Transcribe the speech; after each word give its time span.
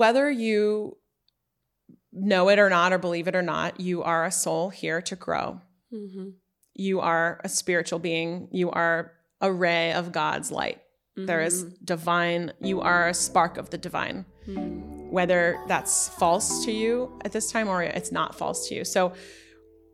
whether 0.00 0.30
you 0.30 0.96
know 2.10 2.48
it 2.48 2.58
or 2.58 2.70
not, 2.70 2.90
or 2.90 2.96
believe 2.96 3.28
it 3.28 3.36
or 3.36 3.42
not, 3.42 3.78
you 3.80 4.02
are 4.02 4.24
a 4.24 4.30
soul 4.30 4.70
here 4.70 5.02
to 5.02 5.14
grow. 5.14 5.60
Mm-hmm. 5.92 6.30
You 6.72 7.00
are 7.00 7.38
a 7.44 7.50
spiritual 7.50 7.98
being. 7.98 8.48
You 8.50 8.70
are 8.70 9.12
a 9.42 9.52
ray 9.52 9.92
of 9.92 10.10
God's 10.10 10.50
light. 10.50 10.78
Mm-hmm. 11.18 11.26
There 11.26 11.42
is 11.42 11.64
mm-hmm. 11.64 11.84
divine, 11.84 12.52
you 12.62 12.80
are 12.80 13.08
a 13.08 13.14
spark 13.14 13.58
of 13.58 13.68
the 13.68 13.76
divine. 13.76 14.24
Mm-hmm. 14.48 15.10
Whether 15.10 15.58
that's 15.68 16.08
false 16.08 16.64
to 16.64 16.72
you 16.72 17.18
at 17.26 17.32
this 17.32 17.52
time 17.52 17.68
or 17.68 17.82
it's 17.82 18.10
not 18.10 18.34
false 18.34 18.70
to 18.70 18.76
you. 18.76 18.86
So 18.86 19.12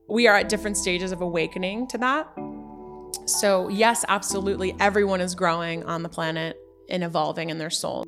we 0.09 0.29
are 0.29 0.37
at 0.37 0.49
different 0.49 0.77
stages 0.77 1.11
of 1.11 1.21
awakening 1.21 1.89
to 1.89 1.99
that. 1.99 2.29
So, 3.27 3.69
yes, 3.71 4.05
absolutely, 4.07 4.73
everyone 4.79 5.21
is 5.21 5.35
growing 5.35 5.83
on 5.83 6.05
the 6.05 6.09
planet 6.09 6.57
and 6.89 7.03
evolving 7.03 7.51
in 7.51 7.59
their 7.59 7.71
soul. 7.71 8.05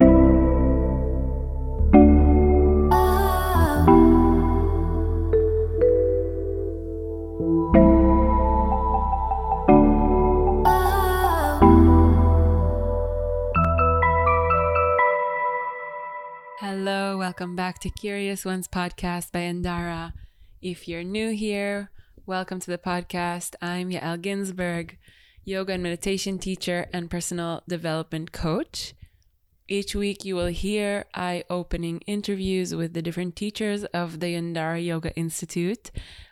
Welcome 17.28 17.56
back 17.56 17.78
to 17.80 17.90
Curious 17.90 18.46
Ones 18.46 18.66
podcast 18.66 19.32
by 19.32 19.40
Yandara. 19.40 20.14
If 20.62 20.88
you're 20.88 21.04
new 21.04 21.28
here, 21.28 21.90
welcome 22.24 22.58
to 22.58 22.70
the 22.70 22.78
podcast. 22.78 23.54
I'm 23.60 23.90
Yael 23.90 24.18
Ginzburg, 24.18 24.96
yoga 25.44 25.74
and 25.74 25.82
meditation 25.82 26.38
teacher 26.38 26.86
and 26.90 27.10
personal 27.10 27.64
development 27.68 28.32
coach. 28.32 28.94
Each 29.68 29.94
week, 29.94 30.24
you 30.24 30.36
will 30.36 30.46
hear 30.46 31.04
eye 31.12 31.44
opening 31.50 32.00
interviews 32.06 32.74
with 32.74 32.94
the 32.94 33.02
different 33.02 33.36
teachers 33.36 33.84
of 33.84 34.20
the 34.20 34.28
Yandara 34.28 34.82
Yoga 34.82 35.14
Institute, 35.14 35.90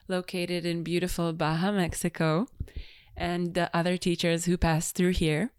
located 0.08 0.64
in 0.64 0.82
beautiful 0.82 1.34
Baja, 1.34 1.72
Mexico, 1.72 2.48
and 3.14 3.52
the 3.52 3.68
other 3.76 3.98
teachers 3.98 4.46
who 4.46 4.56
pass 4.56 4.92
through 4.92 5.12
here. 5.12 5.50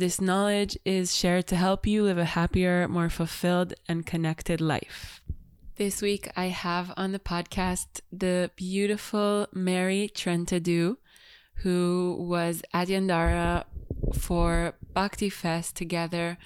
This 0.00 0.18
knowledge 0.18 0.78
is 0.86 1.14
shared 1.14 1.46
to 1.48 1.56
help 1.56 1.86
you 1.86 2.04
live 2.04 2.16
a 2.16 2.24
happier, 2.24 2.88
more 2.88 3.10
fulfilled, 3.10 3.74
and 3.86 4.06
connected 4.06 4.58
life. 4.58 5.20
This 5.76 6.00
week, 6.00 6.32
I 6.34 6.46
have 6.46 6.94
on 6.96 7.12
the 7.12 7.18
podcast 7.18 8.00
the 8.10 8.50
beautiful 8.56 9.46
Merry 9.52 10.10
Trentadue, 10.14 10.96
who 11.56 12.16
was 12.18 12.62
at 12.72 12.88
Yandara 12.88 13.64
for 14.14 14.72
Bhakti 14.94 15.28
Fest 15.28 15.76
together 15.76 16.38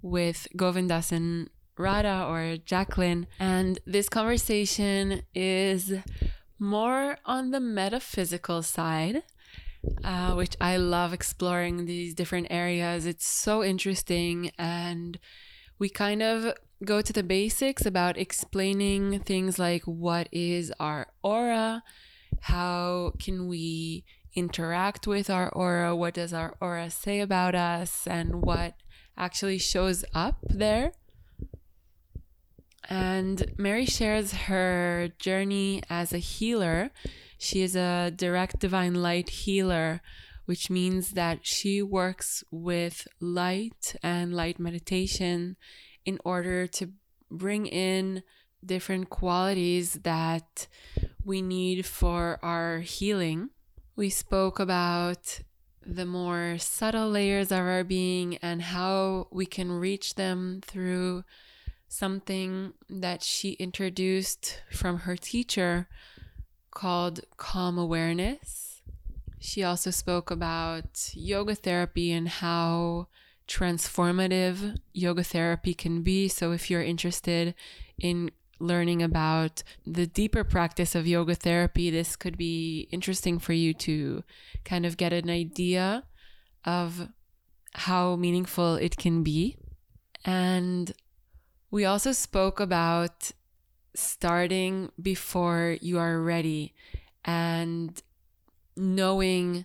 with 0.00 0.48
Govindas 0.56 1.12
and 1.12 1.50
Radha 1.76 2.24
or 2.26 2.56
Jacqueline. 2.64 3.26
And 3.38 3.78
this 3.84 4.08
conversation 4.08 5.20
is 5.34 5.92
more 6.58 7.18
on 7.26 7.50
the 7.50 7.60
metaphysical 7.60 8.62
side 8.62 9.22
uh, 10.04 10.34
which 10.34 10.56
I 10.60 10.76
love 10.76 11.12
exploring 11.12 11.86
these 11.86 12.14
different 12.14 12.48
areas. 12.50 13.06
It's 13.06 13.26
so 13.26 13.62
interesting. 13.62 14.50
And 14.58 15.18
we 15.78 15.88
kind 15.88 16.22
of 16.22 16.54
go 16.84 17.00
to 17.00 17.12
the 17.12 17.22
basics 17.22 17.86
about 17.86 18.18
explaining 18.18 19.20
things 19.20 19.58
like 19.58 19.82
what 19.84 20.28
is 20.32 20.72
our 20.80 21.08
aura, 21.22 21.82
how 22.42 23.12
can 23.18 23.46
we 23.46 24.04
interact 24.34 25.06
with 25.06 25.28
our 25.28 25.48
aura, 25.50 25.94
what 25.94 26.14
does 26.14 26.32
our 26.32 26.56
aura 26.60 26.90
say 26.90 27.20
about 27.20 27.54
us, 27.54 28.06
and 28.06 28.42
what 28.42 28.74
actually 29.16 29.58
shows 29.58 30.04
up 30.14 30.38
there. 30.48 30.92
And 32.88 33.54
Merry 33.56 33.86
shares 33.86 34.32
her 34.32 35.10
journey 35.18 35.82
as 35.88 36.12
a 36.12 36.18
healer 36.18 36.90
she 37.42 37.62
is 37.62 37.74
a 37.74 38.12
direct 38.14 38.60
divine 38.60 38.94
light 38.94 39.28
healer, 39.28 40.00
which 40.44 40.70
means 40.70 41.10
that 41.10 41.44
she 41.44 41.82
works 41.82 42.44
with 42.52 43.08
light 43.18 43.96
and 44.00 44.32
light 44.32 44.60
meditation 44.60 45.56
in 46.04 46.20
order 46.24 46.68
to 46.68 46.92
bring 47.32 47.66
in 47.66 48.22
different 48.64 49.10
qualities 49.10 49.94
that 50.04 50.68
we 51.24 51.42
need 51.42 51.84
for 51.84 52.38
our 52.44 52.78
healing. 52.78 53.50
We 53.96 54.08
spoke 54.08 54.60
about 54.60 55.40
the 55.84 56.06
more 56.06 56.58
subtle 56.58 57.10
layers 57.10 57.50
of 57.50 57.58
our 57.58 57.82
being 57.82 58.36
and 58.36 58.62
how 58.62 59.26
we 59.32 59.46
can 59.46 59.72
reach 59.72 60.14
them 60.14 60.60
through 60.64 61.24
something 61.92 62.72
that 62.88 63.22
she 63.22 63.52
introduced 63.52 64.62
from 64.72 65.00
her 65.00 65.14
teacher 65.14 65.86
called 66.70 67.20
Calm 67.36 67.76
Awareness. 67.76 68.80
She 69.38 69.62
also 69.62 69.90
spoke 69.90 70.30
about 70.30 71.10
yoga 71.12 71.54
therapy 71.54 72.10
and 72.10 72.28
how 72.28 73.08
transformative 73.46 74.78
yoga 74.94 75.22
therapy 75.22 75.74
can 75.74 76.02
be. 76.02 76.28
So, 76.28 76.52
if 76.52 76.70
you're 76.70 76.82
interested 76.82 77.54
in 77.98 78.30
learning 78.58 79.02
about 79.02 79.62
the 79.84 80.06
deeper 80.06 80.44
practice 80.44 80.94
of 80.94 81.06
yoga 81.06 81.34
therapy, 81.34 81.90
this 81.90 82.16
could 82.16 82.38
be 82.38 82.88
interesting 82.90 83.38
for 83.38 83.52
you 83.52 83.74
to 83.74 84.24
kind 84.64 84.86
of 84.86 84.96
get 84.96 85.12
an 85.12 85.28
idea 85.28 86.04
of 86.64 87.08
how 87.74 88.16
meaningful 88.16 88.76
it 88.76 88.96
can 88.96 89.22
be. 89.22 89.58
And 90.24 90.94
we 91.72 91.86
also 91.86 92.12
spoke 92.12 92.60
about 92.60 93.32
starting 93.94 94.92
before 95.00 95.78
you 95.80 95.98
are 95.98 96.20
ready 96.20 96.74
and 97.24 98.02
knowing 98.76 99.64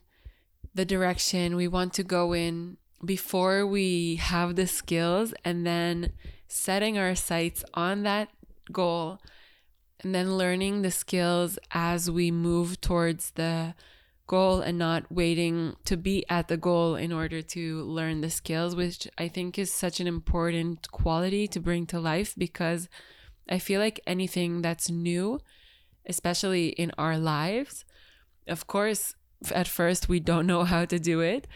the 0.74 0.86
direction 0.86 1.58
we 1.58 1.68
want 1.68 1.94
to 1.94 2.04
go 2.04 2.34
in 2.34 2.78
before 3.04 3.68
we 3.68 4.16
have 4.16 4.56
the 4.56 4.66
skills 4.66 5.34
and 5.44 5.68
then 5.68 6.14
setting 6.48 6.98
our 6.98 7.14
sights 7.14 7.64
on 7.74 8.04
that 8.04 8.30
goal 8.72 9.20
and 10.00 10.16
then 10.16 10.38
learning 10.38 10.84
the 10.84 10.92
skills 10.92 11.60
as 11.72 12.10
we 12.10 12.32
move 12.32 12.80
towards 12.80 13.32
the 13.32 13.76
goal 14.28 14.60
and 14.60 14.78
not 14.78 15.10
waiting 15.12 15.76
to 15.86 15.98
be 15.98 16.26
at 16.30 16.48
the 16.48 16.58
goal 16.58 16.96
in 16.96 17.12
order 17.12 17.42
to 17.42 17.82
learn 17.84 18.22
the 18.22 18.30
skills 18.30 18.76
which 18.76 19.08
i 19.18 19.28
think 19.28 19.58
is 19.58 19.72
such 19.72 20.00
an 20.00 20.08
important 20.08 20.92
quality 20.92 21.48
to 21.48 21.60
bring 21.60 21.86
to 21.86 22.00
life 22.00 22.34
because 22.38 22.90
I 23.50 23.60
feel 23.60 23.80
like 23.80 24.00
anything 24.06 24.62
that's 24.62 24.90
new, 24.90 25.40
especially 26.06 26.70
in 26.70 26.92
our 26.98 27.18
lives, 27.18 27.86
of 28.48 28.68
course, 28.68 29.16
at 29.52 29.68
first 29.68 30.10
we 30.10 30.20
don't 30.20 30.48
know 30.48 30.64
how 30.64 30.86
to 30.86 31.00
do 31.00 31.22
it. 31.22 31.48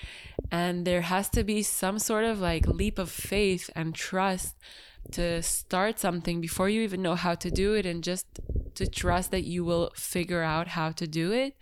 And 0.51 0.85
there 0.85 1.01
has 1.01 1.29
to 1.29 1.43
be 1.43 1.63
some 1.63 1.99
sort 1.99 2.25
of 2.25 2.39
like 2.39 2.67
leap 2.67 2.99
of 2.99 3.09
faith 3.09 3.69
and 3.75 3.95
trust 3.95 4.55
to 5.11 5.41
start 5.41 5.99
something 5.99 6.39
before 6.39 6.69
you 6.69 6.81
even 6.81 7.01
know 7.01 7.15
how 7.15 7.35
to 7.35 7.51
do 7.51 7.73
it 7.73 7.85
and 7.85 8.03
just 8.03 8.27
to 8.75 8.87
trust 8.87 9.31
that 9.31 9.43
you 9.43 9.65
will 9.65 9.91
figure 9.95 10.43
out 10.43 10.69
how 10.69 10.91
to 10.91 11.05
do 11.05 11.31
it 11.31 11.55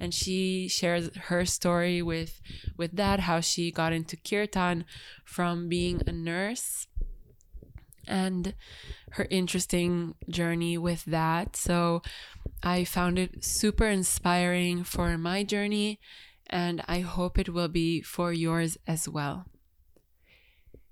and 0.00 0.12
she 0.12 0.66
shares 0.66 1.14
her 1.28 1.44
story 1.44 2.02
with 2.02 2.40
with 2.76 2.96
that 2.96 3.20
how 3.20 3.40
she 3.40 3.70
got 3.70 3.92
into 3.92 4.16
kirtan 4.16 4.84
from 5.24 5.68
being 5.68 6.00
a 6.06 6.12
nurse 6.12 6.88
and 8.06 8.54
her 9.12 9.26
interesting 9.30 10.14
journey 10.28 10.78
with 10.78 11.04
that. 11.06 11.56
So 11.56 12.02
I 12.62 12.84
found 12.84 13.18
it 13.18 13.44
super 13.44 13.86
inspiring 13.86 14.84
for 14.84 15.16
my 15.18 15.42
journey, 15.42 16.00
and 16.46 16.82
I 16.86 17.00
hope 17.00 17.38
it 17.38 17.48
will 17.48 17.68
be 17.68 18.02
for 18.02 18.32
yours 18.32 18.78
as 18.86 19.08
well. 19.08 19.46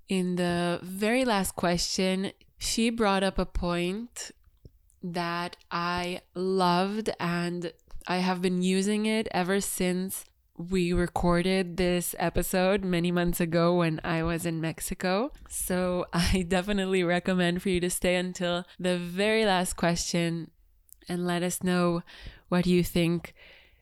In 0.09 0.37
the 0.37 0.81
very 0.83 1.25
last 1.25 1.57
question, 1.57 2.33
she 2.59 2.91
brought 2.91 3.23
up 3.23 3.39
a 3.39 3.47
point 3.47 4.31
that 5.03 5.57
I 5.71 6.21
loved, 6.35 7.11
and 7.19 7.73
I 8.07 8.19
have 8.19 8.43
been 8.43 8.63
using 8.63 9.07
it 9.07 9.29
ever 9.33 9.61
since 9.61 10.25
we 10.57 10.93
recorded 10.93 11.77
this 11.77 12.15
episode 12.19 12.85
many 12.85 13.11
months 13.11 13.41
ago 13.41 13.75
when 13.75 14.01
I 14.05 14.23
was 14.23 14.47
in 14.47 14.61
Mexico. 14.61 15.33
So 15.49 16.07
I 16.13 16.45
definitely 16.47 17.03
recommend 17.03 17.63
for 17.63 17.71
you 17.71 17.81
to 17.81 17.91
stay 17.91 18.17
until 18.17 18.65
the 18.79 18.99
very 18.99 19.45
last 19.45 19.75
question 19.75 20.51
and 21.09 21.27
let 21.27 21.43
us 21.43 21.63
know 21.63 22.03
what 22.49 22.67
you 22.67 22.85
think. 22.85 23.35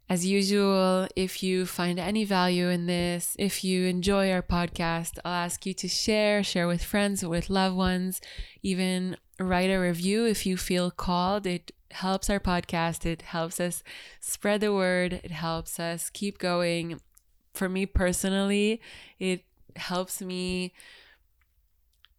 As 0.08 0.26
usual, 0.26 1.08
if 1.16 1.42
you 1.42 1.64
find 1.64 1.98
any 1.98 2.24
value 2.24 2.68
in 2.68 2.86
this, 2.86 3.34
if 3.38 3.64
you 3.64 3.86
enjoy 3.86 4.30
our 4.30 4.42
podcast, 4.42 5.18
I'll 5.24 5.32
ask 5.32 5.64
you 5.64 5.72
to 5.74 5.88
share, 5.88 6.42
share 6.42 6.66
with 6.66 6.84
friends, 6.84 7.24
with 7.24 7.48
loved 7.48 7.76
ones, 7.76 8.20
even 8.62 9.16
write 9.38 9.70
a 9.70 9.78
review 9.78 10.26
if 10.26 10.44
you 10.44 10.56
feel 10.56 10.90
called. 10.90 11.46
It 11.46 11.72
helps 11.92 12.28
our 12.28 12.40
podcast. 12.40 13.06
It 13.06 13.22
helps 13.22 13.60
us 13.60 13.82
spread 14.20 14.60
the 14.60 14.72
word. 14.74 15.20
It 15.24 15.30
helps 15.30 15.78
us 15.80 16.10
keep 16.10 16.38
going. 16.38 17.00
For 17.54 17.68
me 17.68 17.86
personally, 17.86 18.80
it 19.18 19.44
helps 19.76 20.20
me 20.20 20.72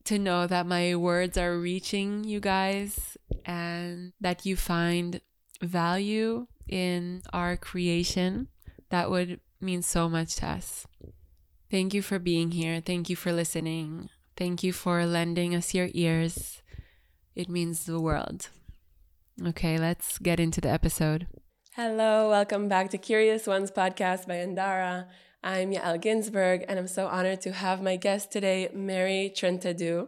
to 0.06 0.20
know 0.20 0.48
that 0.48 0.66
my 0.66 0.96
words 0.96 1.38
are 1.38 1.58
reaching 1.58 2.24
you 2.24 2.40
guys 2.40 3.18
and 3.46 4.14
that 4.20 4.46
you 4.46 4.56
find 4.56 5.22
value 5.62 6.48
in 6.68 7.21
our 7.31 7.57
creation. 7.57 8.48
That 8.89 9.10
would 9.10 9.39
mean 9.60 9.81
so 9.81 10.10
much 10.10 10.36
to 10.38 10.48
us. 10.48 10.86
Thank 11.71 11.94
you 11.94 12.01
for 12.01 12.19
being 12.19 12.51
here. 12.51 12.81
Thank 12.81 13.10
you 13.10 13.15
for 13.15 13.31
listening. 13.31 14.10
Thank 14.38 14.63
you 14.63 14.74
for 14.74 15.06
lending 15.06 15.56
us 15.56 15.74
your 15.74 15.89
ears. 15.94 16.62
It 17.36 17.50
means 17.50 17.86
the 17.86 18.00
world. 18.00 18.50
Okay, 19.44 19.77
let's 19.77 20.19
get 20.19 20.39
into 20.39 20.62
the 20.62 20.69
episode. 20.69 21.27
Hello, 21.75 22.30
welcome 22.30 22.68
back 22.68 22.92
to 22.92 23.00
Curious 23.00 23.48
Ones 23.48 23.71
podcast 23.71 24.27
by 24.27 24.36
Yandara. 24.36 25.07
I'm 25.44 25.71
Yael 25.71 26.00
Ginzburg, 26.00 26.63
and 26.68 26.77
I'm 26.77 26.88
so 26.88 27.07
honored 27.07 27.42
to 27.42 27.51
have 27.51 27.81
my 27.81 27.95
guest 27.95 28.31
today, 28.31 28.69
Merry 28.74 29.33
Trentadue. 29.36 30.07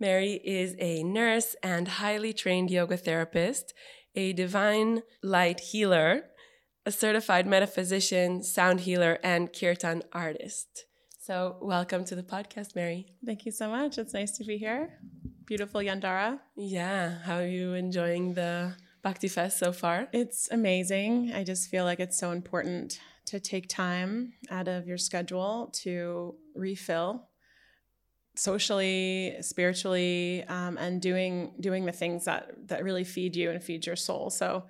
Merry 0.00 0.34
is 0.44 0.74
a 0.78 1.04
nurse 1.04 1.54
and 1.62 1.86
highly 1.86 2.32
trained 2.32 2.70
yoga 2.70 2.96
therapist, 2.96 3.72
a 4.14 4.32
divine 4.32 5.02
light 5.22 5.60
healer, 5.60 6.24
a 6.86 6.92
certified 6.92 7.46
metaphysician, 7.46 8.42
sound 8.42 8.80
healer, 8.80 9.18
and 9.22 9.52
kirtan 9.52 10.02
artist. 10.12 10.86
So, 11.20 11.58
welcome 11.60 12.04
to 12.06 12.14
the 12.14 12.22
podcast, 12.22 12.74
Merry. 12.74 13.06
Thank 13.24 13.44
you 13.44 13.52
so 13.52 13.68
much. 13.68 13.98
It's 13.98 14.14
nice 14.14 14.38
to 14.38 14.44
be 14.44 14.56
here. 14.56 14.98
Beautiful 15.44 15.80
Yandara. 15.80 16.40
Yeah, 16.56 17.18
how 17.22 17.36
are 17.36 17.46
you 17.46 17.74
enjoying 17.74 18.34
the 18.34 18.74
Bhakti 19.02 19.28
Fest 19.28 19.58
so 19.58 19.72
far? 19.72 20.08
It's 20.12 20.48
amazing. 20.50 21.32
I 21.34 21.44
just 21.44 21.68
feel 21.70 21.84
like 21.84 22.00
it's 22.00 22.18
so 22.18 22.30
important 22.30 22.98
to 23.26 23.38
take 23.38 23.68
time 23.68 24.32
out 24.50 24.68
of 24.68 24.86
your 24.86 24.96
schedule 24.96 25.70
to 25.82 26.34
refill 26.54 27.27
socially, 28.38 29.36
spiritually, 29.40 30.44
um, 30.48 30.78
and 30.78 31.02
doing 31.02 31.52
doing 31.60 31.84
the 31.84 31.92
things 31.92 32.24
that 32.24 32.68
that 32.68 32.84
really 32.84 33.04
feed 33.04 33.34
you 33.34 33.50
and 33.50 33.62
feed 33.62 33.84
your 33.84 33.96
soul. 33.96 34.30
So 34.30 34.64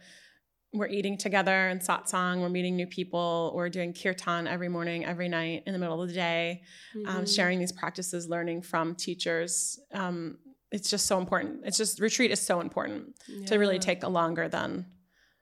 we're 0.73 0.89
eating 0.89 1.17
together 1.17 1.69
in 1.69 1.79
satsang. 1.79 2.41
We're 2.41 2.51
meeting 2.51 2.77
new 2.77 2.87
people. 2.87 3.53
We're 3.55 3.71
doing 3.71 3.95
kirtan 3.95 4.47
every 4.47 4.69
morning, 4.69 5.05
every 5.05 5.29
night, 5.29 5.63
in 5.67 5.73
the 5.73 5.79
middle 5.79 6.03
of 6.03 6.09
the 6.09 6.15
day, 6.15 6.63
um, 6.95 7.03
mm-hmm. 7.03 7.17
um, 7.19 7.27
sharing 7.27 7.59
these 7.59 7.73
practices, 7.73 8.29
learning 8.29 8.63
from 8.63 8.95
teachers. 8.95 9.79
Um, 9.93 10.39
it's 10.71 10.91
just 10.91 11.07
so 11.07 11.19
important. 11.19 11.61
It's 11.65 11.79
just 11.79 12.01
retreat 12.01 12.31
is 12.31 12.41
so 12.41 12.61
important 12.61 13.17
yeah. 13.27 13.47
to 13.47 13.59
really 13.59 13.79
take 13.79 14.03
a 14.03 14.09
longer 14.09 14.49
than, 14.49 14.87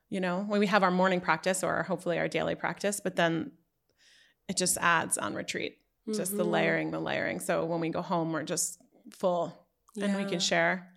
you 0.09 0.21
know, 0.21 0.45
when 0.47 0.61
we 0.61 0.69
have 0.69 0.85
our 0.85 0.93
morning 0.93 1.21
practice 1.21 1.65
or 1.65 1.83
hopefully 1.83 2.19
our 2.19 2.29
daily 2.29 2.55
practice, 2.55 3.01
but 3.03 3.17
then 3.17 3.51
it 4.49 4.57
just 4.57 4.79
adds 4.79 5.19
on 5.19 5.35
retreat, 5.35 5.79
mm-hmm. 6.09 6.17
just 6.17 6.37
the 6.37 6.43
mm-hmm. 6.43 6.53
layering, 6.53 6.91
the 6.91 7.01
layering. 7.01 7.41
So 7.41 7.65
when 7.65 7.81
we 7.81 7.91
go 7.91 8.03
home, 8.03 8.33
we're 8.33 8.43
just 8.43 8.81
full 9.11 9.57
yeah. 9.95 10.07
and 10.07 10.17
we 10.17 10.25
can 10.25 10.41
share 10.41 10.97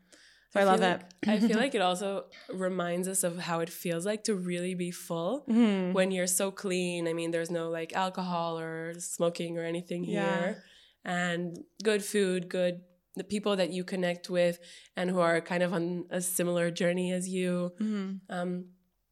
so 0.51 0.59
I, 0.59 0.63
I 0.63 0.65
love 0.65 0.79
like, 0.79 1.01
it. 1.21 1.29
I 1.29 1.39
feel 1.39 1.57
like 1.63 1.75
it 1.75 1.81
also 1.81 2.25
reminds 2.51 3.07
us 3.07 3.23
of 3.23 3.37
how 3.37 3.59
it 3.59 3.69
feels 3.69 4.05
like 4.05 4.23
to 4.25 4.35
really 4.35 4.73
be 4.73 4.91
full 4.91 5.45
mm-hmm. 5.47 5.93
when 5.93 6.11
you're 6.11 6.27
so 6.27 6.51
clean. 6.51 7.07
I 7.07 7.13
mean, 7.13 7.31
there's 7.31 7.51
no 7.51 7.69
like 7.69 7.93
alcohol 7.93 8.59
or 8.59 8.95
smoking 8.97 9.57
or 9.57 9.63
anything 9.63 10.03
yeah. 10.03 10.39
here. 10.39 10.63
And 11.05 11.57
good 11.83 12.03
food, 12.03 12.49
good 12.49 12.81
the 13.15 13.23
people 13.23 13.55
that 13.57 13.71
you 13.71 13.83
connect 13.83 14.29
with 14.29 14.59
and 14.95 15.09
who 15.09 15.19
are 15.19 15.41
kind 15.41 15.61
of 15.61 15.73
on 15.73 16.05
a 16.09 16.21
similar 16.21 16.71
journey 16.71 17.11
as 17.11 17.27
you. 17.27 17.71
Mm-hmm. 17.79 18.33
Um, 18.33 18.65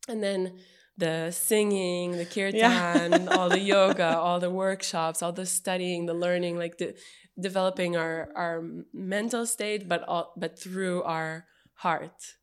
and 0.07 0.23
then 0.23 0.57
the 0.97 1.31
singing, 1.31 2.17
the 2.17 2.25
kirtan, 2.25 3.11
yeah. 3.11 3.27
all 3.37 3.49
the 3.49 3.59
yoga, 3.59 4.17
all 4.25 4.39
the 4.39 4.49
workshops, 4.49 5.21
all 5.21 5.31
the 5.31 5.45
studying, 5.45 6.05
the 6.05 6.13
learning, 6.13 6.57
like 6.57 6.77
the 6.77 6.95
developing 7.39 7.95
our 7.95 8.29
our 8.35 8.63
mental 8.93 9.45
state, 9.45 9.87
but 9.87 10.03
all, 10.07 10.33
but 10.35 10.59
through 10.59 11.03
our 11.03 11.45
heart. 11.75 12.35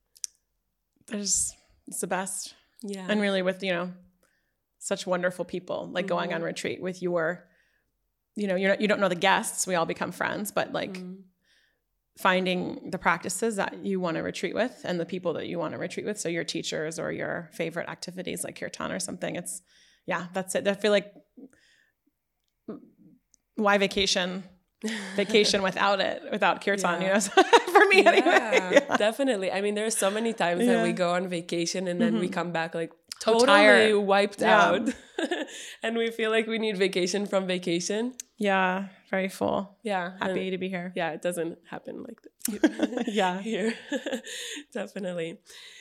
There's 1.06 1.52
it's 1.86 2.00
the 2.00 2.06
best. 2.06 2.54
Yeah. 2.82 3.06
And 3.08 3.20
really 3.20 3.42
with, 3.42 3.62
you 3.62 3.72
know, 3.72 3.92
such 4.78 5.06
wonderful 5.06 5.44
people, 5.44 5.88
like 5.90 6.06
mm-hmm. 6.06 6.14
going 6.14 6.32
on 6.32 6.38
mm-hmm. 6.38 6.46
retreat 6.46 6.82
with 6.82 7.02
your, 7.02 7.46
you 8.36 8.46
know, 8.46 8.56
you're 8.56 8.70
not, 8.70 8.80
you 8.80 8.88
don't 8.88 9.00
know 9.00 9.08
the 9.08 9.14
guests, 9.14 9.66
we 9.66 9.74
all 9.74 9.86
become 9.86 10.12
friends, 10.12 10.52
but 10.52 10.72
like 10.72 10.92
mm-hmm. 10.92 11.22
Finding 12.16 12.90
the 12.90 12.98
practices 12.98 13.56
that 13.56 13.84
you 13.84 13.98
want 13.98 14.16
to 14.16 14.22
retreat 14.22 14.54
with 14.54 14.80
and 14.84 15.00
the 15.00 15.06
people 15.06 15.32
that 15.34 15.46
you 15.46 15.58
want 15.58 15.72
to 15.72 15.78
retreat 15.78 16.06
with. 16.06 16.18
So 16.18 16.28
your 16.28 16.44
teachers 16.44 16.98
or 16.98 17.10
your 17.10 17.50
favorite 17.52 17.88
activities 17.88 18.44
like 18.44 18.58
kirtan 18.58 18.92
or 18.92 19.00
something. 19.00 19.36
It's 19.36 19.62
yeah, 20.06 20.26
that's 20.32 20.54
it. 20.54 20.68
I 20.68 20.74
feel 20.74 20.92
like 20.92 21.12
why 23.56 23.78
vacation 23.78 24.44
vacation 25.16 25.62
without 25.62 26.00
it, 26.00 26.22
without 26.30 26.64
kirtan, 26.64 27.02
yeah. 27.02 27.06
you 27.08 27.14
know, 27.42 27.72
for 27.72 27.86
me 27.86 28.02
yeah, 28.02 28.10
anyway. 28.10 28.70
Yeah. 28.88 28.96
Definitely. 28.96 29.50
I 29.50 29.60
mean, 29.60 29.74
there's 29.74 29.96
so 29.96 30.10
many 30.10 30.32
times 30.32 30.66
that 30.66 30.82
we 30.82 30.92
go 30.92 31.12
on 31.12 31.28
vacation 31.28 31.88
and 31.88 32.00
then 32.00 32.12
mm-hmm. 32.12 32.20
we 32.20 32.28
come 32.28 32.52
back 32.52 32.74
like 32.74 32.92
totally 33.20 33.46
tired. 33.46 33.96
wiped 33.96 34.42
out. 34.42 34.88
and 35.82 35.96
we 35.96 36.10
feel 36.10 36.30
like 36.30 36.46
we 36.46 36.58
need 36.58 36.76
vacation 36.76 37.26
from 37.26 37.46
vacation. 37.46 38.14
Yeah, 38.38 38.88
very 39.14 39.28
full. 39.28 39.78
Yeah. 39.84 40.12
Happy 40.20 40.50
to 40.50 40.58
be 40.58 40.68
here. 40.68 40.92
Yeah, 40.96 41.10
it 41.10 41.22
doesn't 41.22 41.58
happen 41.70 42.02
like 42.02 42.18
this. 42.22 43.06
yeah. 43.20 43.40
Here. 43.40 43.74
Definitely. 44.72 45.38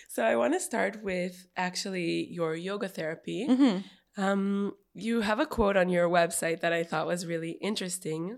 So 0.09 0.24
I 0.24 0.35
want 0.35 0.53
to 0.53 0.59
start 0.59 1.03
with 1.03 1.47
actually 1.57 2.27
your 2.31 2.56
yoga 2.56 2.88
therapy. 2.88 3.47
Mm-hmm. 3.50 4.21
Um, 4.21 4.74
you 4.94 5.21
have 5.21 5.39
a 5.39 5.47
quote 5.47 5.77
on 5.77 5.89
your 5.89 6.07
website 6.07 6.62
that 6.62 6.74
I 6.74 6.83
thought 6.83 7.07
was 7.07 7.25
really 7.25 7.57
interesting 7.69 8.38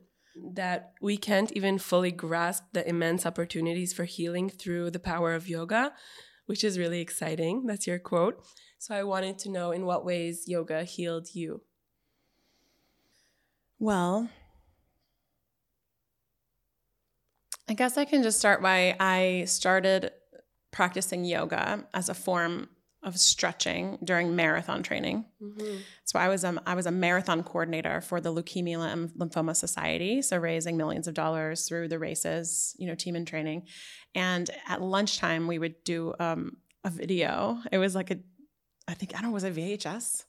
that 0.54 0.94
we 1.02 1.18
can't 1.18 1.52
even 1.52 1.78
fully 1.78 2.12
grasp 2.12 2.64
the 2.72 2.88
immense 2.88 3.26
opportunities 3.26 3.92
for 3.94 4.06
healing 4.06 4.50
through 4.50 4.92
the 4.92 5.00
power 5.12 5.34
of 5.34 5.50
yoga, 5.50 5.92
which 6.46 6.64
is 6.64 6.80
really 6.80 7.02
exciting. 7.02 7.66
That's 7.66 7.88
your 7.88 8.00
quote. 8.00 8.42
So 8.80 8.96
I 8.96 9.04
wanted 9.04 9.38
to 9.40 9.50
know 9.50 9.72
in 9.72 9.86
what 9.86 10.06
ways 10.06 10.46
yoga 10.48 10.84
healed 10.86 11.28
you. 11.34 11.62
Well, 13.78 14.30
I 17.68 17.74
guess 17.74 17.98
I 17.98 18.06
can 18.06 18.24
just 18.24 18.38
start 18.38 18.62
by 18.62 18.96
I 19.00 19.46
started 19.46 20.12
practicing 20.72 21.26
yoga 21.26 21.86
as 21.94 22.10
a 22.10 22.14
form 22.14 22.70
of 23.06 23.20
stretching 23.20 24.00
during 24.04 24.36
marathon 24.36 24.82
training. 24.82 25.26
Mm-hmm. 25.42 25.78
So 26.04 26.18
I 26.18 26.28
was 26.28 26.44
um, 26.44 26.60
I 26.66 26.74
was 26.74 26.88
a 26.88 26.92
marathon 26.92 27.44
coordinator 27.44 28.02
for 28.02 28.20
the 28.20 28.34
Leukemia 28.34 28.92
and 28.92 29.10
Lymphoma 29.12 29.56
Society, 29.56 30.24
so 30.24 30.38
raising 30.38 30.76
millions 30.76 31.08
of 31.08 31.14
dollars 31.14 31.68
through 31.68 31.88
the 31.88 32.00
races, 32.00 32.76
you 32.80 32.88
know, 32.88 32.96
Team 32.96 33.16
in 33.16 33.24
Training. 33.24 33.68
And 34.16 34.50
at 34.68 34.82
lunchtime, 34.82 35.48
we 35.48 35.60
would 35.60 35.84
do 35.84 36.16
um, 36.20 36.58
a 36.84 36.90
video. 36.90 37.60
It 37.72 37.78
was 37.78 37.94
like 37.94 38.10
a, 38.10 38.18
I 38.88 38.96
think 38.96 39.16
I 39.16 39.22
don't 39.22 39.30
know, 39.30 39.34
was 39.34 39.44
it 39.44 39.56
VHS? 39.56 40.24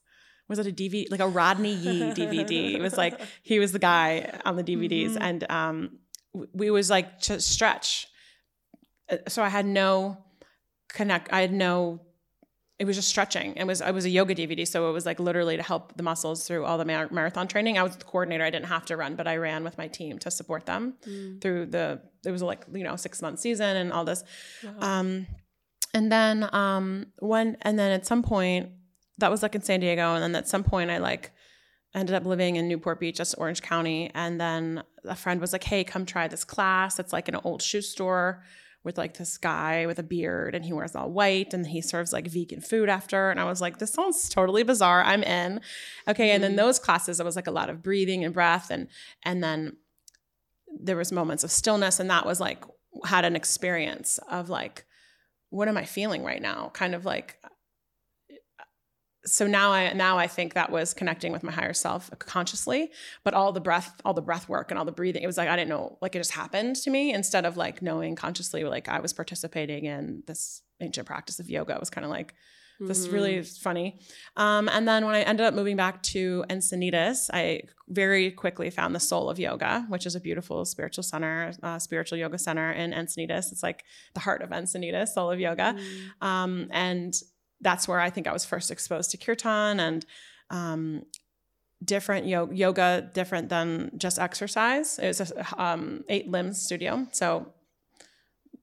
Was 0.47 0.59
it 0.59 0.67
a 0.67 0.71
DVD? 0.71 1.09
Like 1.09 1.19
a 1.19 1.27
Rodney 1.27 1.73
Yee 1.73 2.01
DVD. 2.11 2.75
it 2.75 2.81
was 2.81 2.95
like 2.95 3.19
he 3.41 3.59
was 3.59 3.71
the 3.71 3.79
guy 3.79 4.39
on 4.45 4.55
the 4.55 4.63
DVDs, 4.63 5.11
mm-hmm. 5.11 5.21
and 5.21 5.51
um, 5.51 5.99
we 6.53 6.71
was 6.71 6.89
like 6.89 7.19
to 7.21 7.39
stretch. 7.41 8.07
Uh, 9.09 9.17
so 9.27 9.43
I 9.43 9.49
had 9.49 9.65
no 9.65 10.17
connect. 10.89 11.31
I 11.31 11.41
had 11.41 11.53
no 11.53 12.01
it 12.79 12.85
was 12.85 12.95
just 12.95 13.09
stretching. 13.09 13.55
It 13.55 13.65
was 13.65 13.81
I 13.81 13.89
was 13.89 14.05
a 14.05 14.09
yoga 14.09 14.35
DVD, 14.35 14.67
so 14.67 14.89
it 14.89 14.93
was 14.93 15.05
like 15.05 15.19
literally 15.19 15.57
to 15.57 15.63
help 15.63 15.97
the 15.97 16.03
muscles 16.03 16.47
through 16.47 16.65
all 16.65 16.77
the 16.77 16.85
mar- 16.85 17.09
marathon 17.11 17.47
training. 17.47 17.77
I 17.77 17.83
was 17.83 17.97
the 17.97 18.05
coordinator; 18.05 18.43
I 18.43 18.51
didn't 18.51 18.67
have 18.67 18.85
to 18.85 18.97
run, 18.97 19.15
but 19.15 19.27
I 19.27 19.37
ran 19.37 19.63
with 19.63 19.77
my 19.79 19.87
team 19.87 20.19
to 20.19 20.29
support 20.29 20.67
them 20.67 20.93
mm. 21.07 21.41
through 21.41 21.67
the. 21.67 22.01
It 22.23 22.31
was 22.31 22.43
like 22.43 22.65
you 22.71 22.83
know 22.83 22.95
six 22.95 23.21
month 23.21 23.39
season 23.39 23.77
and 23.77 23.91
all 23.91 24.05
this, 24.05 24.23
wow. 24.63 24.99
um, 24.99 25.25
and 25.93 26.11
then 26.11 26.47
um, 26.53 27.07
when 27.17 27.57
and 27.63 27.79
then 27.79 27.91
at 27.91 28.05
some 28.05 28.21
point 28.21 28.69
that 29.17 29.31
was 29.31 29.41
like 29.41 29.55
in 29.55 29.63
San 29.63 29.79
Diego, 29.79 30.13
and 30.13 30.21
then 30.21 30.35
at 30.35 30.47
some 30.47 30.63
point 30.63 30.91
I 30.91 30.99
like 30.99 31.31
ended 31.99 32.15
up 32.15 32.25
living 32.25 32.55
in 32.55 32.67
Newport 32.67 32.99
Beach, 32.99 33.17
just 33.17 33.35
Orange 33.37 33.61
County, 33.61 34.11
and 34.13 34.39
then 34.39 34.83
a 35.05 35.15
friend 35.15 35.41
was 35.41 35.53
like, 35.53 35.63
"Hey, 35.63 35.83
come 35.83 36.05
try 36.05 36.27
this 36.27 36.43
class. 36.43 36.99
It's 36.99 37.13
like 37.13 37.27
an 37.27 37.35
old 37.43 37.61
shoe 37.61 37.81
store." 37.81 38.43
with 38.87 38.97
like 38.97 39.17
this 39.17 39.37
guy 39.37 39.85
with 39.85 39.99
a 39.99 40.03
beard 40.03 40.55
and 40.55 40.63
he 40.63 40.71
wears 40.71 40.95
all 40.95 41.11
white 41.11 41.53
and 41.53 41.67
he 41.67 41.81
serves 41.81 42.13
like 42.13 42.25
vegan 42.25 42.61
food 42.61 42.87
after. 42.87 43.29
And 43.29 43.37
I 43.37 43.43
was 43.43 43.59
like, 43.59 43.79
this 43.79 43.91
sounds 43.91 44.29
totally 44.29 44.63
bizarre. 44.63 45.03
I'm 45.03 45.23
in. 45.23 45.59
Okay. 46.07 46.31
And 46.31 46.41
then 46.41 46.51
mm-hmm. 46.51 46.59
those 46.59 46.79
classes, 46.79 47.19
it 47.19 47.25
was 47.25 47.35
like 47.35 47.47
a 47.47 47.51
lot 47.51 47.69
of 47.69 47.83
breathing 47.83 48.23
and 48.23 48.33
breath. 48.33 48.71
And, 48.71 48.87
and 49.23 49.43
then 49.43 49.75
there 50.79 50.95
was 50.95 51.11
moments 51.11 51.43
of 51.43 51.51
stillness. 51.51 51.99
And 51.99 52.09
that 52.09 52.25
was 52.25 52.39
like, 52.39 52.63
had 53.03 53.25
an 53.25 53.35
experience 53.35 54.19
of 54.31 54.49
like, 54.49 54.85
what 55.49 55.67
am 55.67 55.77
I 55.77 55.83
feeling 55.83 56.23
right 56.23 56.41
now? 56.41 56.71
Kind 56.73 56.95
of 56.95 57.03
like 57.03 57.39
so 59.27 59.45
now 59.45 59.71
I 59.71 59.93
now 59.93 60.17
I 60.17 60.27
think 60.27 60.53
that 60.53 60.71
was 60.71 60.93
connecting 60.93 61.31
with 61.31 61.43
my 61.43 61.51
higher 61.51 61.73
self 61.73 62.09
consciously, 62.19 62.91
but 63.23 63.33
all 63.33 63.51
the 63.51 63.61
breath, 63.61 63.99
all 64.05 64.13
the 64.13 64.21
breath 64.21 64.47
work 64.49 64.71
and 64.71 64.79
all 64.79 64.85
the 64.85 64.91
breathing, 64.91 65.21
it 65.21 65.27
was 65.27 65.37
like 65.37 65.49
I 65.49 65.55
didn't 65.55 65.69
know, 65.69 65.97
like 66.01 66.15
it 66.15 66.19
just 66.19 66.31
happened 66.31 66.77
to 66.77 66.89
me 66.89 67.13
instead 67.13 67.45
of 67.45 67.57
like 67.57 67.81
knowing 67.81 68.15
consciously, 68.15 68.63
like 68.63 68.87
I 68.87 68.99
was 68.99 69.13
participating 69.13 69.85
in 69.85 70.23
this 70.25 70.61
ancient 70.79 71.07
practice 71.07 71.39
of 71.39 71.49
yoga. 71.49 71.73
It 71.73 71.79
was 71.79 71.89
kind 71.89 72.05
of 72.05 72.11
like, 72.11 72.33
This 72.79 73.05
mm-hmm. 73.05 73.13
really 73.13 73.43
funny. 73.43 73.99
Um, 74.35 74.69
and 74.69 74.87
then 74.87 75.05
when 75.05 75.15
I 75.15 75.21
ended 75.21 75.45
up 75.45 75.53
moving 75.53 75.75
back 75.75 76.03
to 76.03 76.45
Encinitas, 76.49 77.29
I 77.33 77.61
very 77.87 78.31
quickly 78.31 78.69
found 78.69 78.93
the 78.93 78.99
Soul 78.99 79.29
of 79.29 79.39
Yoga, 79.39 79.85
which 79.89 80.05
is 80.05 80.15
a 80.15 80.19
beautiful 80.19 80.63
spiritual 80.65 81.03
center, 81.03 81.53
uh, 81.63 81.79
spiritual 81.79 82.19
yoga 82.19 82.37
center 82.37 82.71
in 82.71 82.91
Encinitas. 82.91 83.51
It's 83.51 83.63
like 83.63 83.83
the 84.13 84.19
heart 84.19 84.41
of 84.41 84.51
Encinitas, 84.51 85.09
Soul 85.09 85.31
of 85.31 85.39
Yoga. 85.39 85.75
Mm. 85.75 86.27
Um, 86.27 86.67
and 86.71 87.13
that's 87.61 87.87
where 87.87 87.99
I 87.99 88.09
think 88.09 88.27
I 88.27 88.33
was 88.33 88.45
first 88.45 88.71
exposed 88.71 89.11
to 89.11 89.17
kirtan 89.17 89.79
and 89.79 90.05
um, 90.49 91.03
different 91.83 92.27
yo- 92.27 92.51
yoga, 92.51 93.09
different 93.13 93.49
than 93.49 93.91
just 93.97 94.19
exercise. 94.19 94.99
It 94.99 95.07
was 95.07 95.31
a 95.31 95.61
um, 95.61 96.03
eight 96.09 96.29
limbs 96.29 96.61
studio, 96.61 97.07
so 97.11 97.53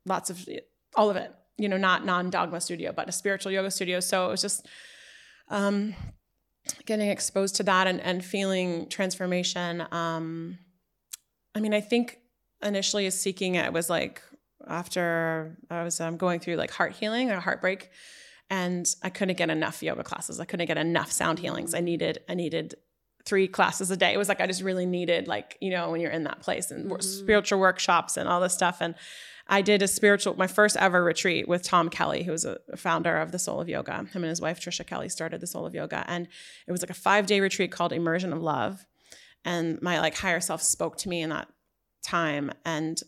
lots 0.06 0.30
of 0.30 0.46
all 0.94 1.10
of 1.10 1.16
it. 1.16 1.34
You 1.56 1.68
know, 1.68 1.76
not 1.76 2.04
non 2.04 2.30
dogma 2.30 2.60
studio, 2.60 2.92
but 2.92 3.08
a 3.08 3.12
spiritual 3.12 3.52
yoga 3.52 3.70
studio. 3.70 4.00
So 4.00 4.26
it 4.26 4.30
was 4.30 4.40
just 4.40 4.66
um, 5.48 5.94
getting 6.86 7.08
exposed 7.10 7.56
to 7.56 7.62
that 7.64 7.86
and, 7.86 8.00
and 8.00 8.24
feeling 8.24 8.88
transformation. 8.88 9.86
Um, 9.92 10.58
I 11.54 11.60
mean, 11.60 11.74
I 11.74 11.80
think 11.80 12.18
initially 12.62 13.08
seeking 13.10 13.54
it 13.54 13.72
was 13.72 13.88
like 13.88 14.22
after 14.66 15.56
I 15.70 15.84
was 15.84 16.00
um, 16.00 16.16
going 16.16 16.40
through 16.40 16.56
like 16.56 16.70
heart 16.70 16.92
healing 16.92 17.30
or 17.30 17.38
heartbreak 17.38 17.90
and 18.50 18.94
I 19.02 19.10
couldn't 19.10 19.36
get 19.36 19.50
enough 19.50 19.82
yoga 19.82 20.04
classes. 20.04 20.40
I 20.40 20.44
couldn't 20.44 20.66
get 20.66 20.78
enough 20.78 21.10
sound 21.10 21.38
healings. 21.38 21.74
I 21.74 21.80
needed 21.80 22.18
I 22.28 22.34
needed 22.34 22.74
three 23.24 23.48
classes 23.48 23.90
a 23.90 23.96
day. 23.96 24.12
It 24.12 24.18
was 24.18 24.28
like 24.28 24.40
I 24.40 24.46
just 24.46 24.62
really 24.62 24.84
needed 24.84 25.26
like, 25.28 25.56
you 25.60 25.70
know, 25.70 25.90
when 25.90 26.00
you're 26.00 26.10
in 26.10 26.24
that 26.24 26.40
place 26.40 26.70
and 26.70 26.90
mm-hmm. 26.90 27.00
spiritual 27.00 27.58
workshops 27.58 28.16
and 28.16 28.28
all 28.28 28.40
this 28.40 28.54
stuff 28.54 28.78
and 28.80 28.94
I 29.46 29.60
did 29.60 29.82
a 29.82 29.88
spiritual 29.88 30.36
my 30.36 30.46
first 30.46 30.76
ever 30.76 31.02
retreat 31.02 31.48
with 31.48 31.62
Tom 31.62 31.90
Kelly, 31.90 32.22
who 32.22 32.32
was 32.32 32.44
a 32.44 32.58
founder 32.76 33.18
of 33.18 33.30
the 33.30 33.38
Soul 33.38 33.60
of 33.60 33.68
Yoga. 33.68 33.96
Him 33.96 34.08
and 34.14 34.24
his 34.24 34.40
wife 34.40 34.60
Trisha 34.60 34.86
Kelly 34.86 35.08
started 35.08 35.40
the 35.40 35.46
Soul 35.46 35.66
of 35.66 35.74
Yoga 35.74 36.04
and 36.06 36.28
it 36.66 36.72
was 36.72 36.82
like 36.82 36.90
a 36.90 36.94
5-day 36.94 37.40
retreat 37.40 37.72
called 37.72 37.92
Immersion 37.92 38.32
of 38.32 38.42
Love. 38.42 38.86
And 39.44 39.80
my 39.82 40.00
like 40.00 40.16
higher 40.16 40.40
self 40.40 40.62
spoke 40.62 40.96
to 40.98 41.08
me 41.08 41.22
in 41.22 41.30
that 41.30 41.48
time 42.02 42.52
and 42.64 43.00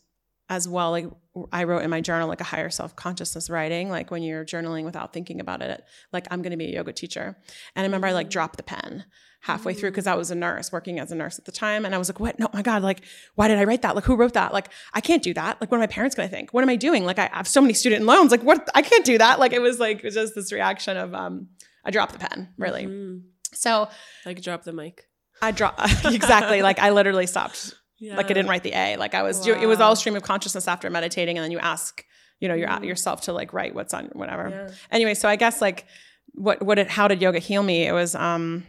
as 0.49 0.69
well 0.69 0.91
like 0.91 1.07
i 1.53 1.65
wrote 1.65 1.83
in 1.83 1.91
my 1.91 2.01
journal 2.01 2.29
like 2.29 2.41
a 2.41 2.45
higher 2.45 2.71
self-consciousness 2.71 3.51
writing 3.51 3.91
like 3.91 4.11
when 4.11 4.23
you're 4.23 4.45
journaling 4.45 4.85
without 4.85 5.13
thinking 5.13 5.41
about 5.41 5.63
it 5.63 5.85
like 6.13 6.27
i'm 6.31 6.43
going 6.43 6.51
to 6.51 6.57
be 6.57 6.67
a 6.67 6.75
yoga 6.75 6.93
teacher. 6.93 7.37
And 7.75 7.83
i 7.83 7.87
remember 7.87 8.07
i 8.07 8.13
like 8.13 8.31
dropped 8.31 8.57
the 8.57 8.63
pen 8.63 9.05
halfway 9.43 9.75
through 9.75 9.91
because 9.91 10.07
i 10.07 10.15
was 10.15 10.31
a 10.31 10.35
nurse 10.35 10.73
working 10.73 10.99
as 10.99 11.13
a 11.13 11.15
nurse 11.15 11.39
at 11.39 11.45
the 11.45 11.53
time 11.53 11.85
and 11.85 11.95
i 11.95 11.99
was 11.99 12.09
like 12.09 12.19
what? 12.19 12.39
No 12.39 12.49
my 12.53 12.63
god 12.63 12.83
like 12.83 13.03
why 13.35 13.49
did 13.49 13.59
i 13.59 13.65
write 13.65 13.83
that? 13.83 13.95
Like 13.95 14.05
who 14.05 14.17
wrote 14.17 14.35
that? 14.35 14.53
Like 14.53 14.69
i 14.95 15.01
can't 15.01 15.23
do 15.23 15.35
that. 15.35 15.61
Like 15.61 15.71
what 15.71 15.79
are 15.79 15.81
my 15.81 15.87
parents 15.87 16.15
going 16.17 16.29
to 16.29 16.35
think? 16.35 16.53
What 16.53 16.63
am 16.63 16.71
i 16.71 16.77
doing? 16.77 17.05
Like 17.05 17.19
i 17.19 17.29
have 17.33 17.49
so 17.49 17.61
many 17.61 17.75
student 17.75 18.05
loans. 18.05 18.31
Like 18.31 18.43
what? 18.43 18.69
I 18.75 18.83
can't 18.83 19.05
do 19.05 19.19
that. 19.19 19.39
Like 19.39 19.53
it 19.53 19.61
was 19.61 19.79
like 19.79 19.99
it 19.99 20.05
was 20.05 20.15
just 20.15 20.35
this 20.35 20.53
reaction 20.53 20.97
of 20.97 21.15
um 21.15 21.49
i 21.85 21.91
dropped 21.91 22.13
the 22.13 22.19
pen 22.19 22.49
really. 22.57 22.85
Mm-hmm. 22.87 23.19
so 23.53 23.89
like 24.25 24.41
drop 24.43 24.65
the 24.65 24.73
mic. 24.73 25.05
I 25.43 25.51
dropped 25.51 25.81
exactly. 26.07 26.63
Like 26.63 26.79
i 26.79 26.91
literally 26.91 27.27
stopped 27.27 27.75
yeah. 27.99 28.17
Like 28.17 28.27
I 28.27 28.35
didn't 28.35 28.49
write 28.49 28.63
the 28.63 28.73
A. 28.73 28.97
Like 28.97 29.15
I 29.15 29.23
was 29.23 29.39
wow. 29.39 29.45
doing, 29.45 29.63
it 29.63 29.67
was 29.67 29.81
all 29.81 29.97
stream 29.97 30.17
of 30.17 30.23
consciousness 30.23 30.69
after 30.69 30.91
meditating. 30.91 31.39
And 31.39 31.45
then 31.45 31.51
you 31.51 31.59
ask, 31.59 32.05
you 32.41 32.49
know, 32.49 32.55
your, 32.55 32.69
mm. 32.69 32.85
yourself 32.85 33.23
to 33.23 33.33
like 33.33 33.53
write 33.53 33.75
what's 33.75 33.95
on 33.95 34.07
whatever. 34.13 34.51
Yeah. 34.51 34.75
Anyway, 34.91 35.15
so 35.15 35.29
I 35.29 35.37
guess 35.37 35.61
like 35.61 35.87
what, 36.33 36.63
what 36.63 36.79
it, 36.79 36.91
how 36.91 37.09
did 37.09 37.23
yoga 37.23 37.39
heal 37.39 37.63
me? 37.63 37.87
It 37.87 37.93
was, 37.93 38.15
um, 38.15 38.65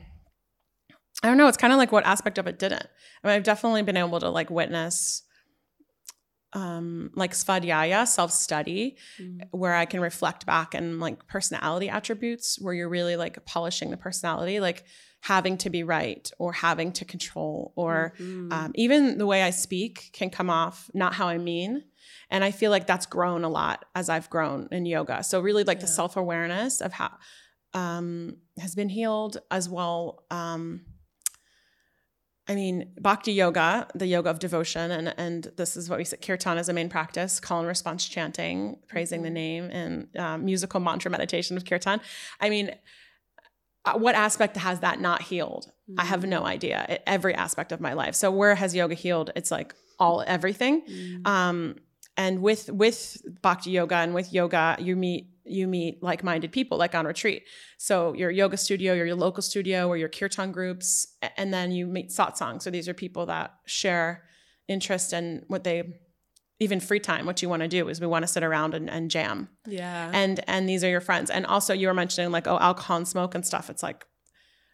I 1.24 1.27
don't 1.27 1.38
know. 1.38 1.48
It's 1.48 1.57
kind 1.57 1.74
of 1.74 1.77
like 1.77 1.91
what 1.91 2.05
aspect 2.05 2.38
of 2.38 2.48
it 2.48 2.60
didn't. 2.60 2.88
I 3.24 3.27
mean, 3.27 3.36
I've 3.36 3.43
definitely 3.43 3.81
been 3.81 3.98
able 3.98 4.19
to 4.19 4.29
like 4.29 4.50
witness 4.50 5.24
um 6.53 7.12
like 7.13 7.34
svadhyaya 7.34 8.07
self-study 8.07 8.96
mm. 9.22 9.41
where 9.51 9.75
i 9.75 9.84
can 9.84 10.00
reflect 10.00 10.46
back 10.46 10.74
and 10.74 11.01
like 11.01 11.27
personality 11.27 11.89
attributes 11.89 12.57
where 12.62 12.74
you're 12.74 12.88
really 12.88 13.17
like 13.17 13.46
polishing 13.46 13.91
the 13.91 13.98
personality 13.98 14.62
like 14.62 14.86
having 15.22 15.58
to 15.58 15.70
be 15.70 15.84
right 15.84 16.32
or 16.40 16.54
having 16.54 16.92
to 16.94 17.06
control 17.06 17.74
or 17.76 18.14
mm-hmm. 18.20 18.52
um, 18.52 18.72
even 18.76 19.18
the 19.18 19.26
way 19.26 19.44
I 19.44 19.50
speak 19.50 20.10
can 20.14 20.30
come 20.30 20.50
off 20.50 20.90
not 20.94 21.14
how 21.14 21.28
I 21.28 21.38
mean. 21.38 21.84
And 22.30 22.44
I 22.44 22.52
feel 22.52 22.72
like 22.72 22.88
that's 22.88 23.06
grown 23.06 23.44
a 23.44 23.50
lot 23.50 23.86
as 23.96 24.10
I've 24.10 24.30
grown 24.30 24.68
in 24.72 24.86
yoga. 24.86 25.24
So 25.24 25.40
really 25.40 25.64
like 25.64 25.78
yeah. 25.78 25.86
the 25.86 25.88
self 25.88 26.18
awareness 26.18 26.82
of 26.82 26.94
how 26.94 27.12
um, 27.74 28.38
has 28.60 28.76
been 28.76 28.90
healed 28.90 29.38
as 29.52 29.70
well. 29.70 30.24
Um, 30.32 30.86
I 32.50 32.56
mean, 32.56 32.94
bhakti 33.00 33.34
yoga, 33.34 33.88
the 33.94 34.08
yoga 34.08 34.30
of 34.30 34.40
devotion, 34.40 34.90
and 34.90 35.14
and 35.18 35.52
this 35.58 35.76
is 35.76 35.90
what 35.90 36.00
we 36.00 36.06
said. 36.06 36.22
Kirtan 36.22 36.58
is 36.58 36.70
a 36.70 36.74
main 36.74 36.88
practice, 36.88 37.42
call 37.42 37.60
and 37.60 37.68
response 37.68 38.08
chanting, 38.08 38.78
praising 38.88 39.22
the 39.22 39.28
mm-hmm. 39.28 39.34
name, 39.34 39.70
and 39.72 40.18
um, 40.18 40.46
musical 40.46 40.80
mantra 40.80 41.12
meditation 41.12 41.58
of 41.58 41.66
kirtan. 41.66 42.00
I 42.40 42.50
mean, 42.50 42.72
what 43.94 44.15
aspect 44.15 44.58
has 44.58 44.79
that 44.82 45.00
not 45.00 45.22
healed? 45.22 45.72
Mm-hmm. 45.89 46.00
I 46.00 46.06
have 46.06 46.25
no 46.25 46.41
mm. 46.41 46.46
idea. 46.46 47.00
every 47.06 47.34
aspect 47.34 47.72
of 47.72 47.79
my 47.79 47.94
life. 47.94 48.15
So 48.15 48.32
where 48.32 48.56
has 48.56 48.75
yoga 48.75 48.96
healed? 48.96 49.32
It's 49.36 49.51
like 49.51 49.74
all 50.00 50.24
everything. 50.27 50.82
Mm-hmm. 50.82 51.27
Um, 51.27 51.75
and 52.15 52.41
with 52.41 52.70
with 52.72 53.22
bhakti 53.41 53.72
yoga 53.72 53.96
and 53.96 54.13
with 54.13 54.34
yoga, 54.34 54.75
you 54.79 54.96
meet 54.96 55.27
you 55.50 55.67
meet 55.67 56.03
like-minded 56.03 56.51
people 56.51 56.77
like 56.77 56.94
on 56.94 57.06
retreat. 57.06 57.44
So 57.77 58.13
your 58.13 58.29
yoga 58.29 58.58
studio, 58.58 58.94
your, 58.94 59.06
your 59.06 59.15
local 59.15 59.41
studio, 59.41 59.88
or 59.88 59.96
your 59.96 60.10
kirtan 60.10 60.51
groups, 60.51 61.08
and 61.38 61.53
then 61.53 61.72
you 61.72 61.88
meet 61.88 62.10
satsang. 62.10 62.62
So 62.62 62.70
these 62.70 62.89
are 62.89 62.94
people 62.94 63.27
that 63.27 63.53
share 63.65 64.24
interest 64.67 65.13
in 65.13 65.46
what 65.48 65.63
they 65.63 66.00
even 66.60 66.80
free 66.80 67.00
time 67.00 67.26
what 67.26 67.42
you 67.42 67.50
want 67.50 67.62
to 67.62 67.68
do 67.68 67.88
is 67.88 68.02
we 68.02 68.08
want 68.08 68.24
to 68.24 68.28
sit 68.28 68.44
around 68.44 68.74
and, 68.74 68.90
and 68.90 69.12
jam 69.12 69.50
yeah 69.66 70.10
and 70.14 70.44
and 70.48 70.68
these 70.68 70.84
are 70.84 70.90
your 70.90 71.02
friends 71.02 71.30
and 71.30 71.46
also 71.46 71.74
you 71.74 71.88
were 71.88 71.94
mentioning 71.94 72.32
like 72.32 72.48
oh 72.48 72.58
alcohol 72.60 72.98
and 72.98 73.08
smoke 73.08 73.36
and 73.36 73.46
stuff 73.46 73.70
it's 73.70 73.84
like 73.84 74.06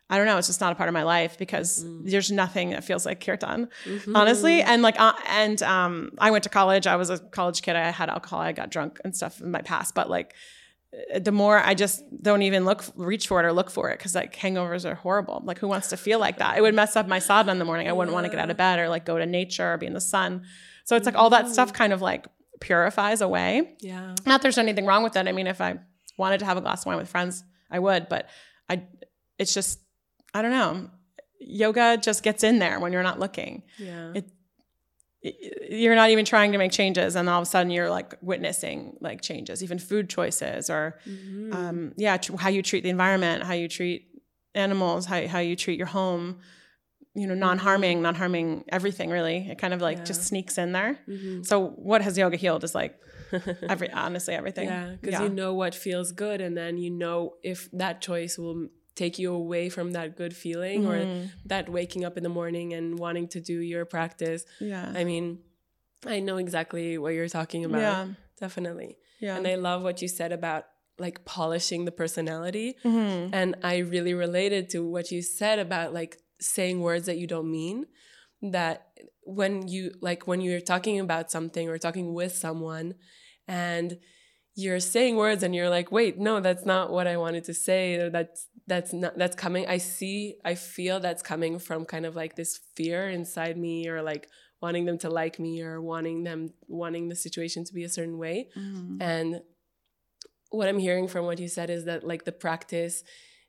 I 0.10 0.18
don't 0.18 0.28
know. 0.28 0.38
It's 0.38 0.48
just 0.48 0.62
not 0.62 0.72
a 0.72 0.76
part 0.76 0.90
of 0.90 0.94
my 0.94 1.02
life 1.02 1.38
because 1.40 1.84
mm. 1.84 2.10
there's 2.10 2.32
nothing 2.32 2.72
that 2.72 2.84
feels 2.84 3.04
like 3.04 3.20
kirtan, 3.20 3.70
mm-hmm. 3.86 4.16
honestly. 4.16 4.62
And 4.62 4.84
like, 4.84 5.00
uh, 5.00 5.14
and 5.28 5.62
um, 5.64 6.12
I 6.20 6.30
went 6.30 6.44
to 6.44 6.50
college. 6.50 6.86
I 6.86 6.98
was 6.98 7.10
a 7.10 7.18
college 7.18 7.62
kid. 7.64 7.76
I 7.76 7.90
had 7.90 8.10
alcohol. 8.10 8.40
I 8.40 8.52
got 8.52 8.70
drunk 8.70 9.00
and 9.04 9.16
stuff 9.16 9.42
in 9.42 9.50
my 9.50 9.62
past. 9.62 9.96
But 9.96 10.10
like, 10.10 10.36
the 11.20 11.32
more 11.32 11.58
I 11.58 11.74
just 11.74 12.04
don't 12.22 12.44
even 12.44 12.66
look, 12.66 12.84
reach 12.96 13.28
for 13.28 13.40
it 13.40 13.46
or 13.46 13.54
look 13.54 13.72
for 13.72 13.90
it 13.90 13.98
because 13.98 14.14
like 14.14 14.36
hangovers 14.36 14.86
are 14.88 14.94
horrible. 14.94 15.42
Like, 15.46 15.58
who 15.58 15.68
wants 15.68 15.90
to 15.90 15.98
feel 15.98 16.20
like 16.20 16.38
that? 16.38 16.58
It 16.58 16.62
would 16.62 16.76
mess 16.76 16.96
up 16.96 17.08
my 17.08 17.20
sadhana 17.20 17.54
in 17.54 17.60
the 17.60 17.66
morning. 17.66 17.88
I 17.88 17.94
wouldn't 17.94 18.12
yeah. 18.12 18.14
want 18.14 18.26
to 18.26 18.30
get 18.30 18.40
out 18.40 18.52
of 18.52 18.58
bed 18.58 18.80
or 18.80 18.90
like 18.90 19.06
go 19.06 19.18
to 19.18 19.26
nature 19.26 19.74
or 19.74 19.78
be 19.78 19.88
in 19.88 19.94
the 19.94 20.02
sun. 20.02 20.44
So 20.84 20.96
it's 20.96 21.06
like 21.06 21.16
all 21.16 21.30
that 21.30 21.50
stuff 21.50 21.74
kind 21.74 21.94
of 21.94 22.02
like 22.02 22.28
purifies 22.60 23.22
away. 23.22 23.76
Yeah. 23.80 24.16
Not 24.26 24.42
there's 24.42 24.58
anything 24.58 24.86
wrong 24.86 25.04
with 25.04 25.14
that. 25.14 25.28
I 25.28 25.32
mean, 25.32 25.48
if 25.48 25.62
I 25.62 25.80
wanted 26.18 26.40
to 26.40 26.46
have 26.46 26.58
a 26.58 26.62
glass 26.62 26.82
of 26.82 26.88
wine 26.88 26.98
with 26.98 27.10
friends, 27.10 27.44
I 27.72 27.80
would, 27.80 28.10
but 28.10 28.30
I 28.70 28.84
it's 29.38 29.54
just 29.54 29.80
I 30.34 30.42
don't 30.42 30.52
know. 30.52 30.90
Yoga 31.40 31.98
just 31.98 32.24
gets 32.24 32.44
in 32.44 32.60
there 32.60 32.80
when 32.80 32.94
you're 32.94 33.04
not 33.04 33.20
looking. 33.20 33.64
Yeah. 33.78 34.14
It, 34.16 34.30
you're 35.70 35.96
not 35.96 36.10
even 36.10 36.26
trying 36.26 36.52
to 36.52 36.58
make 36.58 36.72
changes 36.72 37.16
and 37.16 37.30
all 37.30 37.42
of 37.42 37.44
a 37.44 37.50
sudden 37.50 37.72
you're 37.72 37.90
like 37.90 38.16
witnessing 38.22 38.98
like 39.00 39.22
changes 39.22 39.64
even 39.64 39.80
food 39.80 40.10
choices 40.10 40.70
or 40.70 41.00
mm-hmm. 41.08 41.54
um, 41.54 41.94
yeah 41.96 42.18
tr- 42.18 42.36
how 42.36 42.50
you 42.50 42.62
treat 42.62 42.84
the 42.84 42.90
environment 42.90 43.42
how 43.42 43.54
you 43.54 43.70
treat 43.70 44.10
animals 44.54 45.06
how, 45.06 45.26
how 45.28 45.40
you 45.40 45.56
treat 45.56 45.78
your 45.78 45.88
home 45.88 46.40
you 47.16 47.28
know 47.28 47.36
non-harming 47.36 48.02
non-harming 48.02 48.64
everything 48.70 49.10
really 49.10 49.48
it 49.50 49.58
kind 49.58 49.74
of 49.74 49.82
like 49.82 50.00
yeah. 50.00 50.04
just 50.04 50.24
sneaks 50.24 50.58
in 50.58 50.72
there 50.72 51.00
mm-hmm. 51.08 51.44
so 51.44 51.68
what 51.70 52.02
has 52.02 52.18
yoga 52.18 52.38
healed 52.38 52.64
is 52.64 52.74
like 52.74 53.00
every 53.70 53.92
honestly 53.92 54.34
everything 54.34 54.68
yeah 54.68 54.96
because 55.00 55.14
yeah. 55.14 55.24
you 55.24 55.30
know 55.30 55.54
what 55.54 55.76
feels 55.76 56.12
good 56.12 56.42
and 56.42 56.58
then 56.58 56.78
you 56.78 56.90
know 56.90 57.34
if 57.44 57.70
that 57.72 58.02
choice 58.02 58.38
will 58.38 58.68
take 58.96 59.18
you 59.18 59.34
away 59.34 59.70
from 59.70 59.92
that 59.94 60.16
good 60.16 60.36
feeling 60.36 60.84
mm-hmm. 60.84 61.26
or 61.26 61.30
that 61.46 61.68
waking 61.70 62.06
up 62.06 62.16
in 62.16 62.24
the 62.24 62.30
morning 62.30 62.74
and 62.74 63.00
wanting 63.00 63.28
to 63.28 63.40
do 63.40 63.60
your 63.60 63.86
practice 63.86 64.46
yeah 64.60 64.92
i 64.96 65.04
mean 65.04 65.40
i 66.06 66.20
know 66.20 66.38
exactly 66.38 66.98
what 66.98 67.14
you're 67.14 67.30
talking 67.30 67.66
about 67.66 67.82
yeah 67.82 68.08
definitely 68.40 68.98
yeah 69.20 69.36
and 69.36 69.48
i 69.48 69.56
love 69.56 69.84
what 69.84 70.02
you 70.02 70.08
said 70.08 70.32
about 70.32 70.66
like 71.00 71.26
polishing 71.26 71.86
the 71.86 71.92
personality 71.92 72.76
mm-hmm. 72.84 73.34
and 73.34 73.56
i 73.64 73.78
really 73.78 74.14
related 74.14 74.70
to 74.70 74.88
what 74.88 75.10
you 75.12 75.24
said 75.24 75.58
about 75.58 75.92
like 75.92 76.20
saying 76.44 76.80
words 76.82 77.06
that 77.06 77.18
you 77.18 77.28
don't 77.28 77.52
mean 77.52 77.86
that 78.42 78.88
when 79.26 79.68
you 79.68 79.92
like 80.02 80.28
when 80.28 80.42
you're 80.42 80.62
talking 80.62 81.00
about 81.00 81.32
something 81.32 81.70
or 81.70 81.78
talking 81.78 82.14
with 82.14 82.36
someone 82.36 82.96
and 83.48 83.98
you're 84.56 84.80
saying 84.80 85.16
words 85.16 85.44
and 85.44 85.56
you're 85.56 85.70
like 85.70 85.92
wait 85.92 86.20
no 86.20 86.40
that's 86.40 86.66
not 86.66 86.92
what 86.92 87.08
i 87.08 87.18
wanted 87.18 87.44
to 87.44 87.54
say 87.54 87.96
or 87.96 88.10
that's 88.10 88.48
that's 88.68 88.94
not 88.94 89.18
that's 89.18 89.36
coming 89.36 89.66
i 89.68 89.78
see 89.78 90.36
i 90.44 90.54
feel 90.54 91.00
that's 91.00 91.24
coming 91.24 91.58
from 91.58 91.86
kind 91.86 92.06
of 92.06 92.16
like 92.16 92.36
this 92.36 92.60
fear 92.76 93.10
inside 93.10 93.58
me 93.58 93.88
or 93.88 94.02
like 94.02 94.28
wanting 94.62 94.86
them 94.86 94.98
to 94.98 95.10
like 95.10 95.40
me 95.40 95.62
or 95.62 95.82
wanting 95.82 96.24
them 96.24 96.50
wanting 96.68 97.10
the 97.10 97.16
situation 97.16 97.64
to 97.64 97.74
be 97.74 97.84
a 97.84 97.90
certain 97.90 98.18
way 98.18 98.50
mm-hmm. 98.58 99.02
and 99.02 99.42
what 100.50 100.68
i'm 100.68 100.80
hearing 100.80 101.08
from 101.08 101.26
what 101.26 101.40
you 101.40 101.48
said 101.48 101.70
is 101.70 101.86
that 101.86 102.06
like 102.06 102.26
the 102.26 102.32
practice 102.32 103.04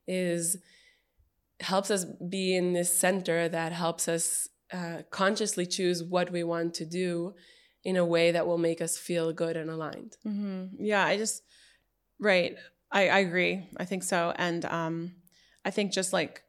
is 0.07 0.57
helps 1.61 1.91
us 1.91 2.05
be 2.05 2.55
in 2.55 2.73
this 2.73 2.97
center 2.97 3.49
that 3.49 3.73
helps 3.73 4.09
us 4.09 4.49
uh, 4.73 5.03
consciously 5.11 5.67
choose 5.67 6.03
what 6.03 6.31
we 6.31 6.43
want 6.43 6.75
to 6.75 6.85
do 6.85 7.35
in 7.85 7.97
a 7.97 8.05
way 8.05 8.33
that 8.33 8.47
will 8.47 8.59
make 8.59 8.81
us 8.81 8.97
feel 8.97 9.33
good 9.33 9.57
and 9.57 9.71
aligned. 9.71 10.17
Mm-hmm. 10.27 10.83
Yeah, 10.85 11.05
I 11.05 11.17
just, 11.17 11.43
right. 12.19 12.57
I, 12.91 13.09
I 13.09 13.19
agree. 13.19 13.69
I 13.77 13.85
think 13.85 14.03
so. 14.03 14.33
And 14.37 14.65
um, 14.65 15.13
I 15.65 15.71
think 15.71 15.93
just 15.93 16.13
like 16.13 16.43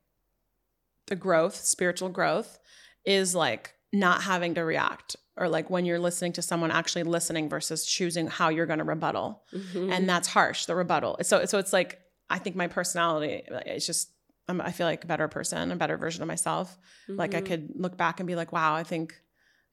the 1.07 1.15
growth, 1.15 1.55
spiritual 1.55 2.09
growth, 2.09 2.57
is 3.05 3.35
like 3.35 3.74
not 3.93 4.24
having 4.24 4.55
to 4.55 4.62
react 4.62 5.15
or 5.38 5.50
like 5.50 5.69
when 5.69 5.85
you're 5.85 6.00
listening 6.00 6.33
to 6.33 6.41
someone 6.41 6.71
actually 6.71 7.03
listening 7.03 7.50
versus 7.50 7.85
choosing 7.85 8.27
how 8.27 8.50
you're 8.50 8.65
going 8.65 8.79
to 8.79 8.85
rebuttal 8.85 9.43
mm-hmm. 9.53 9.91
and 9.91 10.07
that's 10.07 10.27
harsh 10.27 10.65
the 10.65 10.75
rebuttal 10.75 11.17
so 11.21 11.45
so 11.45 11.59
it's 11.59 11.74
like 11.74 12.00
i 12.29 12.38
think 12.38 12.55
my 12.55 12.67
personality 12.67 13.43
it's 13.65 13.85
just 13.85 14.12
I'm, 14.48 14.62
i 14.62 14.72
feel 14.72 14.88
like 14.88 15.04
a 15.04 15.08
better 15.08 15.28
person 15.28 15.72
a 15.72 15.75
better 15.75 15.98
version 15.98 16.22
of 16.22 16.28
myself. 16.28 16.78
Mm-hmm. 17.04 17.20
like 17.20 17.34
i 17.34 17.38
mm-hmm. 17.38 17.48
could 17.48 17.70
look 17.75 17.98
back 17.98 18.20
and 18.20 18.28
be 18.28 18.36
like 18.36 18.52
wow 18.52 18.75
i 18.75 18.84
think 18.84 19.14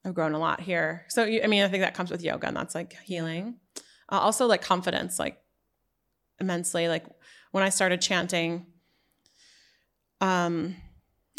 i've 0.04 0.14
grown 0.14 0.34
a 0.34 0.38
lot 0.38 0.60
here. 0.60 1.04
So 1.08 1.24
i 1.24 1.46
mean 1.46 1.62
i 1.62 1.68
think 1.68 1.82
that 1.82 1.94
comes 1.94 2.10
with 2.10 2.22
yoga 2.22 2.48
and 2.48 2.56
that's 2.56 2.74
like 2.74 2.94
healing. 3.04 3.56
Uh, 4.08 4.18
also 4.18 4.46
like 4.46 4.62
confidence 4.62 5.18
like 5.18 5.38
immensely. 6.40 6.88
Like 6.88 7.06
when 7.52 7.64
i 7.64 7.68
started 7.68 8.00
chanting 8.00 8.66
um 10.20 10.76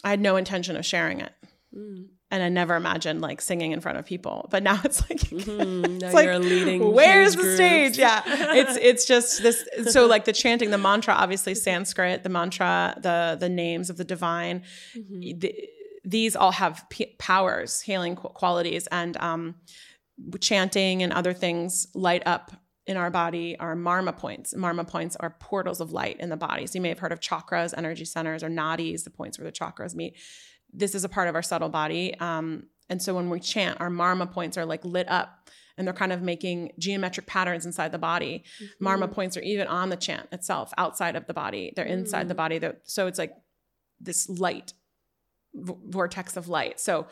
i 0.04 0.10
had 0.10 0.22
no 0.22 0.36
intention 0.38 0.76
of 0.76 0.86
sharing 0.86 1.20
it. 1.22 1.34
Mm 1.76 2.08
and 2.34 2.42
I 2.42 2.50
never 2.50 2.76
imagined 2.76 3.22
like 3.22 3.42
singing 3.42 3.74
in 3.74 3.80
front 3.80 4.00
of 4.00 4.06
people. 4.06 4.48
But 4.50 4.64
now 4.64 4.82
it's 4.84 5.08
like, 5.08 5.20
mm-hmm. 5.20 6.00
now 6.00 6.08
it's 6.08 6.16
like, 6.16 6.40
leading. 6.40 6.92
Where's 6.94 7.36
the 7.36 7.44
groups. 7.44 7.56
stage? 7.56 7.98
Yeah, 7.98 8.24
it's 8.26 8.76
it's 8.82 9.06
just 9.06 9.44
this. 9.44 9.64
So 9.92 10.08
like 10.08 10.26
the 10.26 10.34
chanting, 10.34 10.72
the 10.72 10.80
mantra, 10.80 11.14
obviously 11.14 11.54
Sanskrit, 11.54 12.24
the 12.24 12.30
mantra, 12.30 12.96
the 13.00 13.38
the 13.40 13.50
names 13.50 13.92
of 13.92 13.98
the 13.98 14.04
divine. 14.04 14.64
Mm-hmm. 14.98 15.40
The, 15.40 15.70
these 16.04 16.36
all 16.36 16.52
have 16.52 16.84
p- 16.90 17.16
powers, 17.20 17.82
healing 17.82 18.16
qualities, 18.16 18.88
and 18.88 19.16
um, 19.18 19.56
chanting 20.42 21.04
and 21.04 21.14
other 21.14 21.34
things 21.34 21.88
light 21.94 22.24
up 22.26 22.52
in 22.88 22.98
our 22.98 23.12
body 23.12 23.58
are 23.60 23.76
marma 23.76 24.18
points. 24.18 24.56
Marma 24.56 24.86
points 24.86 25.16
are 25.18 25.30
portals 25.40 25.80
of 25.80 25.94
light 25.94 26.20
in 26.20 26.30
the 26.30 26.36
body. 26.36 26.66
So 26.66 26.78
you 26.78 26.82
may 26.82 26.90
have 26.90 27.00
heard 27.00 27.14
of 27.14 27.22
chakras, 27.22 27.74
energy 27.78 28.06
centers, 28.06 28.44
or 28.44 28.50
nadis, 28.50 29.04
the 29.04 29.12
points 29.12 29.38
where 29.40 29.46
the 29.46 29.54
chakras 29.54 29.96
meet 29.96 30.16
this 30.74 30.96
is 30.96 31.04
a 31.04 31.10
part 31.10 31.28
of 31.28 31.36
our 31.36 31.42
subtle 31.42 31.70
body. 31.70 32.18
Um, 32.20 32.68
and 32.90 33.02
so 33.02 33.16
when 33.16 33.30
we 33.30 33.40
chant, 33.40 33.80
our 33.80 33.90
marma 33.90 34.30
points 34.30 34.58
are 34.58 34.66
like 34.66 34.84
lit 34.84 35.10
up 35.10 35.50
and 35.78 35.88
they're 35.88 35.94
kind 35.94 36.12
of 36.12 36.22
making 36.22 36.72
geometric 36.78 37.26
patterns 37.26 37.66
inside 37.66 37.92
the 37.92 37.98
body. 37.98 38.44
Mm-hmm. 38.62 38.88
Marma 38.88 39.12
points 39.12 39.38
are 39.38 39.42
even 39.42 39.68
on 39.68 39.90
the 39.90 39.96
chant 39.96 40.28
itself, 40.32 40.74
outside 40.78 41.16
of 41.16 41.26
the 41.26 41.34
body. 41.34 41.74
They're 41.76 41.86
inside 41.86 42.26
mm. 42.26 42.30
the 42.30 42.36
body. 42.36 42.60
They're, 42.60 42.78
so 42.84 43.08
it's 43.08 43.18
like 43.18 43.34
this 44.00 44.30
light, 44.30 44.74
v- 45.54 45.74
vortex 45.88 46.38
of 46.38 46.48
light. 46.48 46.80
So 46.80 47.08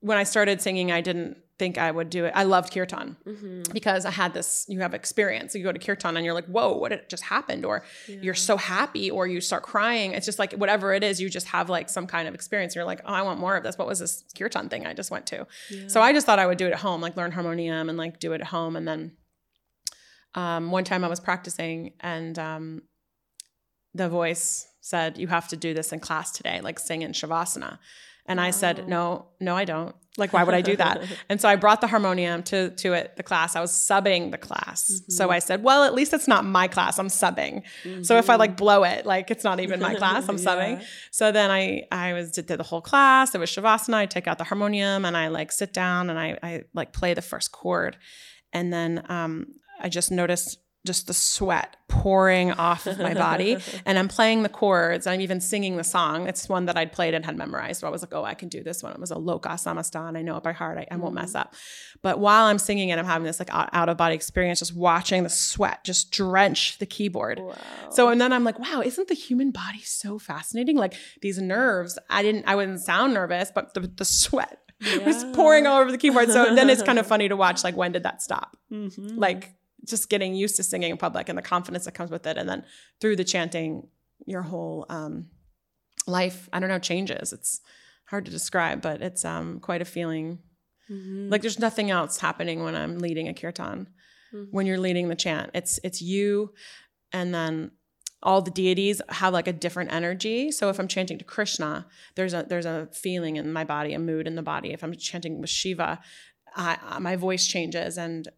when 0.00 0.18
I 0.18 0.24
started 0.24 0.60
singing, 0.60 0.92
I 0.92 1.00
didn't 1.00 1.38
think 1.62 1.78
I 1.78 1.92
would 1.92 2.10
do 2.10 2.24
it. 2.24 2.32
I 2.34 2.42
loved 2.42 2.74
kirtan 2.74 3.16
mm-hmm. 3.24 3.72
because 3.72 4.04
I 4.04 4.10
had 4.10 4.34
this, 4.34 4.66
you 4.68 4.80
have 4.80 4.94
experience. 4.94 5.54
You 5.54 5.62
go 5.62 5.70
to 5.70 5.78
kirtan 5.78 6.16
and 6.16 6.24
you're 6.24 6.34
like, 6.34 6.46
whoa, 6.46 6.76
what 6.76 7.08
just 7.08 7.22
happened? 7.22 7.64
Or 7.64 7.84
yeah. 8.08 8.16
you're 8.20 8.34
so 8.34 8.56
happy 8.56 9.12
or 9.12 9.28
you 9.28 9.40
start 9.40 9.62
crying. 9.62 10.10
It's 10.10 10.26
just 10.26 10.40
like 10.40 10.54
whatever 10.54 10.92
it 10.92 11.04
is, 11.04 11.20
you 11.20 11.30
just 11.30 11.46
have 11.46 11.70
like 11.70 11.88
some 11.88 12.08
kind 12.08 12.26
of 12.26 12.34
experience. 12.34 12.74
You're 12.74 12.84
like, 12.84 13.00
oh, 13.04 13.12
I 13.12 13.22
want 13.22 13.38
more 13.38 13.54
of 13.56 13.62
this. 13.62 13.78
What 13.78 13.86
was 13.86 14.00
this 14.00 14.24
kirtan 14.36 14.70
thing 14.70 14.86
I 14.86 14.92
just 14.92 15.12
went 15.12 15.24
to? 15.26 15.46
Yeah. 15.70 15.86
So 15.86 16.00
I 16.00 16.12
just 16.12 16.26
thought 16.26 16.40
I 16.40 16.48
would 16.48 16.58
do 16.58 16.66
it 16.66 16.72
at 16.72 16.80
home, 16.80 17.00
like 17.00 17.16
learn 17.16 17.30
harmonium 17.30 17.88
and 17.88 17.96
like 17.96 18.18
do 18.18 18.32
it 18.32 18.40
at 18.40 18.48
home. 18.48 18.74
And 18.74 18.88
then 18.88 19.12
um, 20.34 20.72
one 20.72 20.82
time 20.82 21.04
I 21.04 21.08
was 21.08 21.20
practicing 21.20 21.92
and 22.00 22.36
um, 22.40 22.82
the 23.94 24.08
voice 24.08 24.66
said, 24.80 25.16
you 25.16 25.28
have 25.28 25.46
to 25.46 25.56
do 25.56 25.74
this 25.74 25.92
in 25.92 26.00
class 26.00 26.32
today, 26.32 26.60
like 26.60 26.80
sing 26.80 27.02
in 27.02 27.12
Shavasana. 27.12 27.78
And 28.32 28.40
I 28.40 28.50
said, 28.50 28.88
no, 28.88 29.26
no, 29.40 29.54
I 29.54 29.66
don't. 29.66 29.94
Like, 30.16 30.32
why 30.32 30.42
would 30.42 30.54
I 30.54 30.62
do 30.62 30.74
that? 30.76 31.02
and 31.28 31.38
so 31.38 31.50
I 31.50 31.56
brought 31.56 31.82
the 31.82 31.86
harmonium 31.86 32.42
to 32.44 32.70
to 32.70 32.94
it, 32.94 33.16
the 33.16 33.22
class. 33.22 33.56
I 33.56 33.60
was 33.60 33.72
subbing 33.72 34.30
the 34.30 34.38
class. 34.38 34.90
Mm-hmm. 34.90 35.12
So 35.12 35.30
I 35.30 35.38
said, 35.38 35.62
well, 35.62 35.84
at 35.84 35.92
least 35.92 36.14
it's 36.14 36.26
not 36.26 36.46
my 36.46 36.66
class. 36.66 36.98
I'm 36.98 37.08
subbing. 37.08 37.62
Mm-hmm. 37.84 38.04
So 38.04 38.16
if 38.16 38.30
I 38.30 38.36
like 38.36 38.56
blow 38.56 38.84
it, 38.84 39.04
like 39.04 39.30
it's 39.30 39.44
not 39.44 39.60
even 39.60 39.80
my 39.80 39.94
class. 39.94 40.28
I'm 40.30 40.36
yeah. 40.38 40.44
subbing. 40.44 40.84
So 41.10 41.30
then 41.30 41.50
I 41.50 41.84
I 41.92 42.14
was 42.14 42.32
did 42.32 42.46
the 42.46 42.62
whole 42.62 42.80
class. 42.80 43.34
It 43.34 43.38
was 43.38 43.50
shavasana. 43.50 43.94
I 43.94 44.06
take 44.06 44.26
out 44.26 44.38
the 44.38 44.44
harmonium 44.44 45.04
and 45.04 45.14
I 45.14 45.28
like 45.28 45.52
sit 45.52 45.74
down 45.74 46.08
and 46.08 46.18
I 46.18 46.38
I 46.42 46.62
like 46.72 46.94
play 46.94 47.12
the 47.12 47.22
first 47.22 47.52
chord, 47.52 47.98
and 48.52 48.72
then 48.72 49.04
um 49.08 49.46
I 49.80 49.88
just 49.88 50.10
noticed 50.10 50.58
just 50.84 51.06
the 51.06 51.14
sweat 51.14 51.76
pouring 51.88 52.50
off 52.52 52.86
of 52.86 52.98
my 52.98 53.14
body. 53.14 53.56
and 53.86 53.98
I'm 53.98 54.08
playing 54.08 54.42
the 54.42 54.48
chords. 54.48 55.06
I'm 55.06 55.20
even 55.20 55.40
singing 55.40 55.76
the 55.76 55.84
song. 55.84 56.26
It's 56.26 56.48
one 56.48 56.66
that 56.66 56.76
I'd 56.76 56.92
played 56.92 57.14
and 57.14 57.24
had 57.24 57.36
memorized. 57.36 57.80
So 57.80 57.86
I 57.86 57.90
was 57.90 58.02
like, 58.02 58.12
oh, 58.12 58.24
I 58.24 58.34
can 58.34 58.48
do 58.48 58.62
this 58.62 58.82
one. 58.82 58.92
It 58.92 58.98
was 58.98 59.12
a 59.12 59.16
Loka 59.16 59.52
Samastan. 59.52 60.16
I 60.16 60.22
know 60.22 60.36
it 60.36 60.42
by 60.42 60.52
heart. 60.52 60.78
I, 60.78 60.86
I 60.90 60.96
won't 60.96 61.14
mess 61.14 61.30
mm-hmm. 61.30 61.38
up. 61.38 61.54
But 62.02 62.18
while 62.18 62.46
I'm 62.46 62.58
singing 62.58 62.88
it, 62.88 62.98
I'm 62.98 63.04
having 63.04 63.26
this 63.26 63.38
like 63.38 63.50
out 63.52 63.88
of 63.88 63.96
body 63.96 64.14
experience, 64.14 64.58
just 64.58 64.74
watching 64.74 65.22
the 65.22 65.28
sweat 65.28 65.84
just 65.84 66.10
drench 66.10 66.78
the 66.78 66.86
keyboard. 66.86 67.38
Wow. 67.38 67.54
So, 67.90 68.08
and 68.08 68.20
then 68.20 68.32
I'm 68.32 68.42
like, 68.42 68.58
wow, 68.58 68.82
isn't 68.84 69.06
the 69.06 69.14
human 69.14 69.52
body 69.52 69.82
so 69.82 70.18
fascinating? 70.18 70.76
Like 70.76 70.94
these 71.20 71.38
nerves, 71.38 71.98
I 72.10 72.22
didn't, 72.22 72.44
I 72.48 72.56
wouldn't 72.56 72.80
sound 72.80 73.14
nervous, 73.14 73.52
but 73.54 73.74
the, 73.74 73.80
the 73.80 74.04
sweat 74.04 74.58
yeah. 74.80 74.98
was 75.06 75.24
pouring 75.32 75.66
all 75.66 75.80
over 75.80 75.92
the 75.92 75.98
keyboard. 75.98 76.30
So 76.30 76.54
then 76.54 76.68
it's 76.70 76.82
kind 76.82 76.98
of 76.98 77.06
funny 77.12 77.28
to 77.28 77.36
watch, 77.36 77.62
like, 77.62 77.76
when 77.76 77.92
did 77.92 78.02
that 78.02 78.22
stop? 78.22 78.56
Mm-hmm. 78.72 79.18
Like, 79.18 79.54
just 79.86 80.08
getting 80.08 80.34
used 80.34 80.56
to 80.56 80.62
singing 80.62 80.90
in 80.90 80.96
public 80.96 81.28
and 81.28 81.36
the 81.36 81.42
confidence 81.42 81.84
that 81.84 81.92
comes 81.92 82.10
with 82.10 82.26
it. 82.26 82.36
And 82.36 82.48
then 82.48 82.64
through 83.00 83.16
the 83.16 83.24
chanting, 83.24 83.88
your 84.26 84.42
whole 84.42 84.86
um, 84.88 85.26
life, 86.06 86.48
I 86.52 86.60
don't 86.60 86.68
know, 86.68 86.78
changes. 86.78 87.32
It's 87.32 87.60
hard 88.06 88.24
to 88.26 88.30
describe, 88.30 88.82
but 88.82 89.02
it's 89.02 89.24
um, 89.24 89.60
quite 89.60 89.82
a 89.82 89.86
feeling. 89.86 90.38
Mm-hmm. 90.90 91.30
Like 91.30 91.42
there's 91.42 91.58
nothing 91.58 91.90
else 91.90 92.18
happening 92.18 92.62
when 92.62 92.74
I'm 92.74 92.98
leading 92.98 93.28
a 93.28 93.34
kirtan. 93.34 93.88
Mm-hmm. 94.34 94.44
When 94.50 94.66
you're 94.66 94.78
leading 94.78 95.08
the 95.08 95.14
chant, 95.14 95.50
it's 95.54 95.78
it's 95.84 96.00
you, 96.00 96.52
and 97.12 97.34
then 97.34 97.72
all 98.22 98.40
the 98.40 98.50
deities 98.50 99.02
have 99.08 99.32
like 99.32 99.48
a 99.48 99.52
different 99.52 99.92
energy. 99.92 100.50
So 100.52 100.68
if 100.68 100.78
I'm 100.78 100.88
chanting 100.88 101.18
to 101.18 101.24
Krishna, 101.24 101.86
there's 102.14 102.34
a 102.34 102.44
there's 102.48 102.66
a 102.66 102.88
feeling 102.92 103.36
in 103.36 103.52
my 103.52 103.64
body, 103.64 103.92
a 103.94 103.98
mood 103.98 104.26
in 104.26 104.36
the 104.36 104.42
body. 104.42 104.72
If 104.72 104.82
I'm 104.82 104.94
chanting 104.94 105.40
with 105.40 105.50
Shiva, 105.50 106.00
I, 106.54 106.98
my 107.00 107.16
voice 107.16 107.46
changes 107.46 107.98
and 107.98 108.28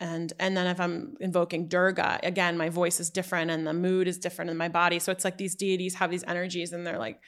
and 0.00 0.32
and 0.40 0.56
then 0.56 0.66
if 0.66 0.80
i'm 0.80 1.16
invoking 1.20 1.68
durga 1.68 2.18
again 2.22 2.56
my 2.56 2.68
voice 2.68 2.98
is 2.98 3.10
different 3.10 3.50
and 3.50 3.66
the 3.66 3.72
mood 3.72 4.08
is 4.08 4.18
different 4.18 4.50
in 4.50 4.56
my 4.56 4.68
body 4.68 4.98
so 4.98 5.12
it's 5.12 5.24
like 5.24 5.36
these 5.36 5.54
deities 5.54 5.94
have 5.94 6.10
these 6.10 6.24
energies 6.24 6.72
and 6.72 6.86
they're 6.86 6.98
like 6.98 7.20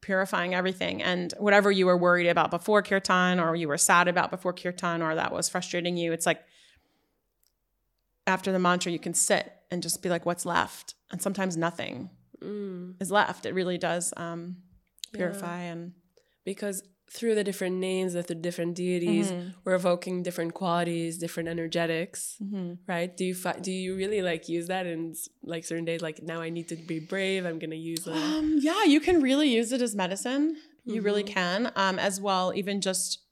purifying 0.00 0.54
everything 0.54 1.02
and 1.02 1.34
whatever 1.38 1.72
you 1.72 1.86
were 1.86 1.96
worried 1.96 2.28
about 2.28 2.50
before 2.50 2.82
kirtan 2.82 3.40
or 3.40 3.56
you 3.56 3.66
were 3.66 3.78
sad 3.78 4.06
about 4.06 4.30
before 4.30 4.52
kirtan 4.52 5.02
or 5.02 5.14
that 5.14 5.32
was 5.32 5.48
frustrating 5.48 5.96
you 5.96 6.12
it's 6.12 6.26
like 6.26 6.44
after 8.26 8.52
the 8.52 8.58
mantra 8.58 8.92
you 8.92 8.98
can 8.98 9.14
sit 9.14 9.52
and 9.70 9.82
just 9.82 10.02
be 10.02 10.08
like 10.08 10.24
what's 10.24 10.46
left 10.46 10.94
and 11.10 11.20
sometimes 11.20 11.56
nothing 11.56 12.10
mm. 12.40 12.94
is 13.00 13.10
left 13.10 13.46
it 13.46 13.54
really 13.54 13.78
does 13.78 14.12
um, 14.16 14.56
purify 15.12 15.62
yeah. 15.62 15.72
and 15.72 15.92
because 16.44 16.82
through 17.10 17.34
the 17.34 17.44
different 17.44 17.76
names 17.76 18.14
of 18.14 18.26
the 18.26 18.34
different 18.34 18.74
deities 18.74 19.30
mm-hmm. 19.30 19.48
we're 19.64 19.74
evoking 19.74 20.22
different 20.22 20.54
qualities 20.54 21.18
different 21.18 21.48
energetics 21.48 22.36
mm-hmm. 22.42 22.74
right 22.86 23.16
do 23.16 23.24
you 23.24 23.34
fi- 23.34 23.58
do 23.60 23.72
you 23.72 23.96
really 23.96 24.20
like 24.20 24.48
use 24.48 24.66
that 24.68 24.86
in 24.86 25.14
like 25.42 25.64
certain 25.64 25.84
days 25.84 26.02
like 26.02 26.22
now 26.22 26.40
i 26.40 26.50
need 26.50 26.68
to 26.68 26.76
be 26.76 26.98
brave 26.98 27.46
i'm 27.46 27.58
gonna 27.58 27.74
use 27.74 28.06
it 28.06 28.14
um, 28.14 28.58
yeah 28.60 28.84
you 28.84 29.00
can 29.00 29.22
really 29.22 29.48
use 29.48 29.72
it 29.72 29.80
as 29.80 29.94
medicine 29.94 30.56
you 30.84 30.96
mm-hmm. 30.96 31.04
really 31.04 31.22
can 31.22 31.72
um, 31.76 31.98
as 31.98 32.20
well 32.20 32.52
even 32.54 32.80
just 32.80 33.24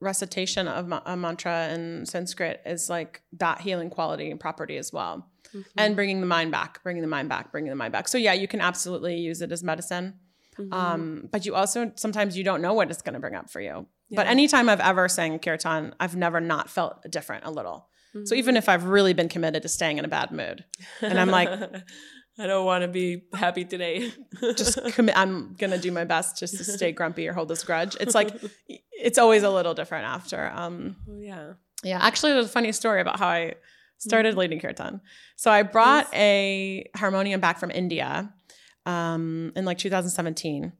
recitation 0.00 0.68
of 0.68 0.86
ma- 0.86 1.02
a 1.04 1.16
mantra 1.16 1.68
in 1.70 2.06
sanskrit 2.06 2.62
is 2.64 2.88
like 2.88 3.22
that 3.32 3.60
healing 3.60 3.90
quality 3.90 4.30
and 4.30 4.38
property 4.38 4.76
as 4.76 4.92
well 4.92 5.28
mm-hmm. 5.48 5.60
and 5.76 5.96
bringing 5.96 6.20
the 6.20 6.26
mind 6.26 6.52
back 6.52 6.82
bringing 6.82 7.02
the 7.02 7.08
mind 7.08 7.28
back 7.28 7.50
bringing 7.50 7.70
the 7.70 7.76
mind 7.76 7.92
back 7.92 8.08
so 8.08 8.16
yeah 8.16 8.32
you 8.32 8.48
can 8.48 8.60
absolutely 8.60 9.16
use 9.16 9.42
it 9.42 9.52
as 9.52 9.62
medicine 9.62 10.14
Mm-hmm. 10.58 10.72
Um, 10.72 11.28
but 11.30 11.46
you 11.46 11.54
also 11.54 11.92
sometimes 11.94 12.36
you 12.36 12.44
don't 12.44 12.62
know 12.62 12.74
what 12.74 12.90
it's 12.90 13.02
going 13.02 13.14
to 13.14 13.20
bring 13.20 13.34
up 13.34 13.50
for 13.50 13.60
you. 13.60 13.86
Yeah. 14.08 14.16
But 14.16 14.26
anytime 14.26 14.68
I've 14.68 14.80
ever 14.80 15.08
sang 15.08 15.38
kirtan, 15.38 15.94
I've 16.00 16.16
never 16.16 16.40
not 16.40 16.70
felt 16.70 17.04
different 17.10 17.44
a 17.44 17.50
little. 17.50 17.88
Mm-hmm. 18.14 18.26
So 18.26 18.34
even 18.34 18.56
if 18.56 18.68
I've 18.68 18.84
really 18.84 19.12
been 19.12 19.28
committed 19.28 19.62
to 19.62 19.68
staying 19.68 19.98
in 19.98 20.04
a 20.04 20.08
bad 20.08 20.30
mood, 20.32 20.64
and 21.00 21.20
I'm 21.20 21.28
like, 21.28 21.48
I 22.38 22.46
don't 22.46 22.64
want 22.64 22.82
to 22.82 22.88
be 22.88 23.24
happy 23.34 23.64
today. 23.64 24.12
just 24.40 24.82
commit. 24.92 25.16
I'm 25.18 25.54
gonna 25.54 25.78
do 25.78 25.90
my 25.90 26.04
best 26.04 26.38
just 26.38 26.56
to 26.56 26.64
stay 26.64 26.92
grumpy 26.92 27.26
or 27.28 27.32
hold 27.32 27.48
this 27.48 27.64
grudge. 27.64 27.96
It's 28.00 28.14
like 28.14 28.32
it's 28.92 29.18
always 29.18 29.42
a 29.42 29.50
little 29.50 29.74
different 29.74 30.06
after. 30.06 30.50
Um, 30.54 30.96
oh, 31.08 31.18
yeah, 31.20 31.52
yeah. 31.82 31.98
Actually, 32.00 32.32
there's 32.32 32.46
a 32.46 32.50
funny 32.50 32.72
story 32.72 33.00
about 33.00 33.18
how 33.18 33.28
I 33.28 33.54
started 33.98 34.30
mm-hmm. 34.30 34.40
leading 34.40 34.60
kirtan. 34.60 35.00
So 35.36 35.50
I 35.50 35.62
brought 35.62 36.12
a 36.14 36.88
harmonium 36.96 37.40
back 37.40 37.58
from 37.58 37.72
India 37.72 38.32
um, 38.88 39.52
in 39.54 39.64
like 39.64 39.78
2017. 39.78 40.72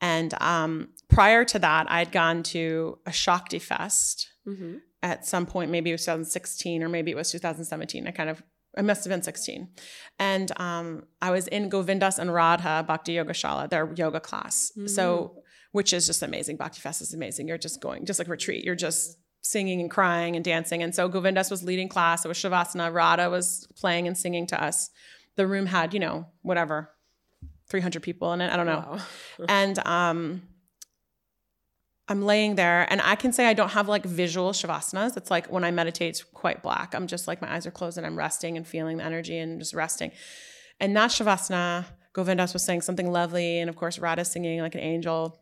And 0.00 0.34
um, 0.42 0.88
prior 1.08 1.44
to 1.44 1.58
that, 1.60 1.90
I'd 1.90 2.10
gone 2.10 2.42
to 2.44 2.98
a 3.06 3.12
Shakti 3.12 3.60
Fest 3.60 4.28
mm-hmm. 4.46 4.78
at 5.02 5.24
some 5.24 5.46
point, 5.46 5.70
maybe 5.70 5.90
it 5.90 5.94
was 5.94 6.02
2016 6.02 6.82
or 6.82 6.88
maybe 6.88 7.12
it 7.12 7.16
was 7.16 7.30
2017. 7.30 8.08
I 8.08 8.10
kind 8.10 8.28
of, 8.28 8.42
I 8.76 8.82
must 8.82 9.04
have 9.04 9.10
been 9.10 9.22
16. 9.22 9.68
And 10.18 10.60
um, 10.60 11.04
I 11.20 11.30
was 11.30 11.46
in 11.46 11.70
Govindas 11.70 12.18
and 12.18 12.34
Radha 12.34 12.84
Bhakti 12.86 13.12
Yoga 13.12 13.32
Shala, 13.32 13.70
their 13.70 13.92
yoga 13.94 14.18
class. 14.18 14.72
Mm-hmm. 14.76 14.88
So, 14.88 15.36
which 15.70 15.92
is 15.92 16.06
just 16.06 16.22
amazing. 16.22 16.56
Bhakti 16.56 16.80
Fest 16.80 17.00
is 17.00 17.14
amazing. 17.14 17.46
You're 17.46 17.56
just 17.56 17.80
going, 17.80 18.04
just 18.04 18.18
like 18.18 18.28
retreat. 18.28 18.64
You're 18.64 18.74
just 18.74 19.18
singing 19.40 19.80
and 19.80 19.90
crying 19.90 20.34
and 20.34 20.44
dancing. 20.44 20.82
And 20.82 20.94
so 20.94 21.08
Govindas 21.08 21.50
was 21.50 21.62
leading 21.62 21.88
class. 21.88 22.24
It 22.24 22.28
was 22.28 22.38
Shavasana. 22.38 22.92
Radha 22.92 23.30
was 23.30 23.68
playing 23.76 24.06
and 24.08 24.18
singing 24.18 24.46
to 24.48 24.62
us. 24.62 24.90
The 25.36 25.46
room 25.46 25.66
had, 25.66 25.94
you 25.94 26.00
know, 26.00 26.26
whatever, 26.42 26.90
300 27.72 28.02
people 28.02 28.34
in 28.34 28.42
it. 28.42 28.52
I 28.52 28.56
don't 28.56 28.66
know. 28.66 28.84
Wow. 28.86 28.98
and 29.48 29.78
um, 29.86 30.42
I'm 32.06 32.20
laying 32.20 32.54
there 32.54 32.86
and 32.90 33.00
I 33.00 33.14
can 33.14 33.32
say 33.32 33.46
I 33.46 33.54
don't 33.54 33.70
have 33.70 33.88
like 33.88 34.04
visual 34.04 34.52
Shavasanas. 34.52 35.16
It's 35.16 35.30
like 35.30 35.46
when 35.46 35.64
I 35.64 35.70
meditate, 35.70 36.10
it's 36.10 36.22
quite 36.22 36.62
black. 36.62 36.94
I'm 36.94 37.06
just 37.06 37.26
like 37.26 37.40
my 37.40 37.52
eyes 37.52 37.66
are 37.66 37.70
closed 37.70 37.96
and 37.96 38.06
I'm 38.06 38.16
resting 38.16 38.58
and 38.58 38.66
feeling 38.66 38.98
the 38.98 39.04
energy 39.04 39.38
and 39.38 39.58
just 39.58 39.72
resting. 39.72 40.12
And 40.80 40.94
that 40.96 41.10
Shavasana, 41.10 41.86
Govindas 42.14 42.52
was 42.52 42.62
saying 42.62 42.82
something 42.82 43.10
lovely. 43.10 43.58
And 43.58 43.70
of 43.70 43.76
course, 43.76 43.98
Radha 43.98 44.26
singing 44.26 44.60
like 44.60 44.74
an 44.74 44.82
angel. 44.82 45.40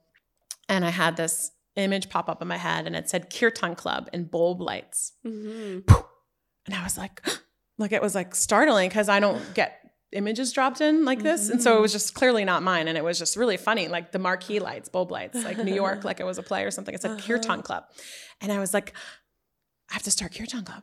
And 0.69 0.85
I 0.85 0.91
had 0.91 1.17
this 1.17 1.51
image 1.75 2.09
pop 2.11 2.29
up 2.29 2.41
in 2.41 2.47
my 2.47 2.59
head 2.59 2.87
and 2.87 2.95
it 2.95 3.11
said 3.11 3.35
Kirtan 3.35 3.75
Club 3.75 4.09
in 4.13 4.27
bulb 4.27 4.61
lights. 4.61 5.15
Mm-hmm. 5.27 5.93
And 6.67 6.75
I 6.75 6.85
was 6.85 6.97
like, 6.97 7.27
like 7.79 7.91
it 7.91 8.01
was 8.01 8.15
like 8.15 8.37
startling 8.37 8.89
because 8.89 9.09
I 9.09 9.19
don't 9.19 9.43
get 9.55 9.80
images 10.13 10.53
dropped 10.53 10.81
in 10.81 11.05
like 11.05 11.23
this. 11.23 11.45
Mm-hmm. 11.45 11.53
And 11.53 11.63
so 11.63 11.77
it 11.77 11.81
was 11.81 11.93
just 11.93 12.15
clearly 12.15 12.45
not 12.45 12.63
mine. 12.63 12.89
And 12.89 12.99
it 12.99 13.05
was 13.05 13.19
just 13.19 13.37
really 13.37 13.57
funny, 13.57 13.89
like 13.89 14.13
the 14.13 14.19
marquee 14.19 14.59
lights, 14.59 14.89
bulb 14.89 15.11
lights, 15.11 15.43
like 15.45 15.59
New 15.59 15.75
York, 15.75 16.05
like 16.05 16.21
it 16.21 16.25
was 16.25 16.39
a 16.39 16.43
play 16.43 16.65
or 16.65 16.71
something. 16.71 16.95
It 16.95 17.03
said 17.03 17.13
uh-huh. 17.13 17.27
Kirtan 17.27 17.63
Club. 17.63 17.85
And 18.41 18.51
I 18.51 18.59
was 18.59 18.75
like, 18.75 18.95
I 19.91 19.95
have 19.95 20.03
to 20.05 20.11
start 20.11 20.35
Kirtan 20.35 20.65
Club. 20.65 20.83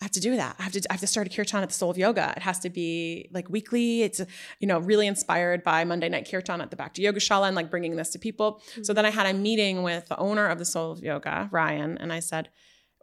I 0.00 0.06
have 0.06 0.12
to 0.12 0.20
do 0.20 0.36
that. 0.36 0.56
I 0.58 0.62
have 0.62 0.72
to 0.72 0.82
I 0.88 0.94
have 0.94 1.00
to 1.00 1.06
start 1.06 1.26
a 1.26 1.30
kirtan 1.30 1.62
at 1.62 1.68
the 1.68 1.74
Soul 1.74 1.90
of 1.90 1.98
Yoga. 1.98 2.32
It 2.34 2.42
has 2.42 2.58
to 2.60 2.70
be 2.70 3.28
like 3.34 3.50
weekly. 3.50 4.00
It's 4.00 4.22
you 4.58 4.66
know 4.66 4.78
really 4.78 5.06
inspired 5.06 5.62
by 5.62 5.84
Monday 5.84 6.08
Night 6.08 6.26
Kirtan 6.30 6.62
at 6.62 6.70
the 6.70 6.76
Bhakti 6.76 7.02
Yoga 7.02 7.20
Shala 7.20 7.48
and 7.48 7.54
like 7.54 7.70
bringing 7.70 7.96
this 7.96 8.08
to 8.10 8.18
people. 8.18 8.62
Mm-hmm. 8.72 8.84
So 8.84 8.94
then 8.94 9.04
I 9.04 9.10
had 9.10 9.26
a 9.26 9.34
meeting 9.34 9.82
with 9.82 10.08
the 10.08 10.16
owner 10.16 10.46
of 10.46 10.58
the 10.58 10.64
Soul 10.64 10.90
of 10.90 11.02
Yoga, 11.02 11.50
Ryan, 11.52 11.98
and 11.98 12.14
I 12.14 12.20
said, 12.20 12.48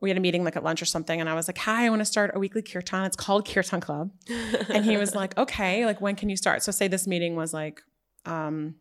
we 0.02 0.10
had 0.10 0.18
a 0.18 0.22
meeting 0.22 0.44
like 0.44 0.56
at 0.56 0.64
lunch 0.64 0.82
or 0.82 0.86
something, 0.86 1.20
and 1.20 1.30
I 1.30 1.34
was 1.34 1.48
like, 1.48 1.58
"Hi, 1.60 1.86
I 1.86 1.90
want 1.90 2.02
to 2.02 2.06
start 2.06 2.32
a 2.34 2.40
weekly 2.40 2.62
kirtan. 2.62 3.06
It's 3.06 3.16
called 3.16 3.48
Kirtan 3.48 3.82
Club." 3.82 4.12
and 4.70 4.86
he 4.86 4.98
was 4.98 5.16
like, 5.16 5.38
"Okay, 5.38 5.86
like 5.86 6.02
when 6.02 6.16
can 6.16 6.30
you 6.30 6.38
start?" 6.38 6.64
So 6.64 6.72
say 6.72 6.88
this 6.88 7.08
meeting 7.08 7.36
was 7.36 7.54
like 7.54 7.82
um, 8.26 8.76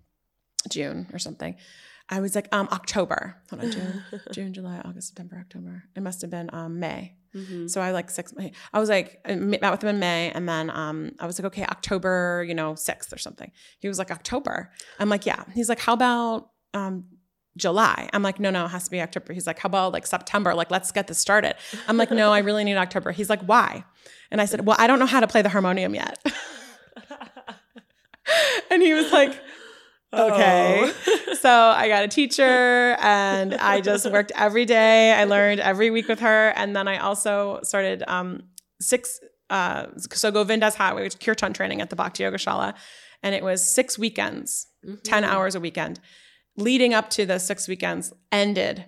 June 0.69 1.09
or 1.13 1.19
something. 1.19 1.57
I 2.09 2.21
was 2.21 2.37
like, 2.37 2.49
um, 2.55 2.69
October. 2.71 3.37
Hold 3.51 3.65
on, 3.65 3.71
June, 3.73 4.05
June, 4.33 4.53
July, 4.53 4.81
August, 4.85 5.09
September, 5.09 5.39
October. 5.41 5.85
It 5.97 6.03
must 6.03 6.21
have 6.21 6.31
been 6.31 6.51
um, 6.53 6.79
May. 6.79 7.17
Mm-hmm. 7.35 7.67
So 7.67 7.81
I 7.81 7.91
like 7.91 8.11
six. 8.11 8.33
I 8.73 8.79
was 8.79 8.89
like 8.89 9.21
I 9.25 9.35
met 9.35 9.71
with 9.71 9.83
him 9.83 9.89
in 9.89 9.99
May, 9.99 10.31
and 10.31 10.49
then 10.49 10.71
um, 10.71 11.13
I 11.19 11.27
was 11.27 11.39
like, 11.39 11.47
okay, 11.47 11.65
October, 11.65 12.45
you 12.47 12.55
know, 12.55 12.75
sixth 12.75 13.13
or 13.13 13.19
something. 13.19 13.51
He 13.81 13.89
was 13.89 13.99
like 13.99 14.11
October. 14.11 14.71
I'm 14.99 15.09
like, 15.09 15.27
yeah. 15.27 15.45
He's 15.55 15.69
like, 15.69 15.81
how 15.81 15.95
about 15.95 16.51
um, 16.75 17.05
July? 17.57 18.09
I'm 18.13 18.23
like, 18.23 18.39
no, 18.39 18.51
no, 18.51 18.67
it 18.67 18.69
has 18.69 18.85
to 18.85 18.91
be 18.91 19.01
October. 19.01 19.33
He's 19.33 19.47
like, 19.47 19.59
how 19.59 19.69
about 19.69 19.93
like 19.93 20.07
September? 20.07 20.55
Like, 20.55 20.71
let's 20.71 20.93
get 20.93 21.07
this 21.07 21.19
started. 21.19 21.55
I'm 21.89 21.97
like, 21.97 22.11
no, 22.11 22.33
I 22.33 22.39
really 22.39 22.65
need 22.65 22.77
October. 22.77 23.13
He's 23.13 23.31
like, 23.31 23.43
why? 23.43 23.85
And 24.31 24.41
I 24.41 24.45
said, 24.45 24.67
well, 24.67 24.77
I 24.79 24.87
don't 24.87 24.99
know 24.99 25.07
how 25.07 25.21
to 25.21 25.27
play 25.27 25.43
the 25.43 25.49
harmonium 25.49 25.95
yet. 25.95 26.19
and 28.71 28.83
he 28.83 28.95
was 28.95 29.13
like, 29.13 29.39
okay. 30.13 30.93
Oh. 31.07 31.35
so 31.41 31.51
I 31.51 31.89
got 31.89 32.05
a 32.05 32.09
teacher 32.09 32.97
and 33.01 33.55
I 33.55 33.81
just 33.81 34.11
worked 34.11 34.33
every 34.35 34.65
day. 34.65 35.13
I 35.13 35.25
learned 35.25 35.61
every 35.61 35.91
week 35.91 36.09
with 36.09 36.21
her. 36.21 36.53
And 36.57 36.75
then 36.75 36.89
I 36.89 36.99
also 36.99 37.61
started 37.63 38.03
um, 38.07 38.45
six, 38.81 39.21
uh, 39.51 39.87
so 40.13 40.31
Govinda's 40.31 40.75
Highway, 40.75 41.03
which 41.03 41.21
kirtan 41.21 41.53
training 41.53 41.81
at 41.81 41.91
the 41.91 41.97
Bhakti 41.97 42.23
Yoga 42.23 42.39
Shala. 42.39 42.75
And 43.23 43.35
it 43.35 43.43
was 43.43 43.69
six 43.69 43.99
weekends, 43.99 44.67
mm-hmm. 44.85 44.97
10 45.03 45.25
hours 45.25 45.55
a 45.55 45.61
weekend. 45.61 46.01
Leading 46.57 46.95
up 46.95 47.11
to 47.11 47.27
the 47.27 47.39
six 47.39 47.69
weekends 47.69 48.13
ended 48.33 48.85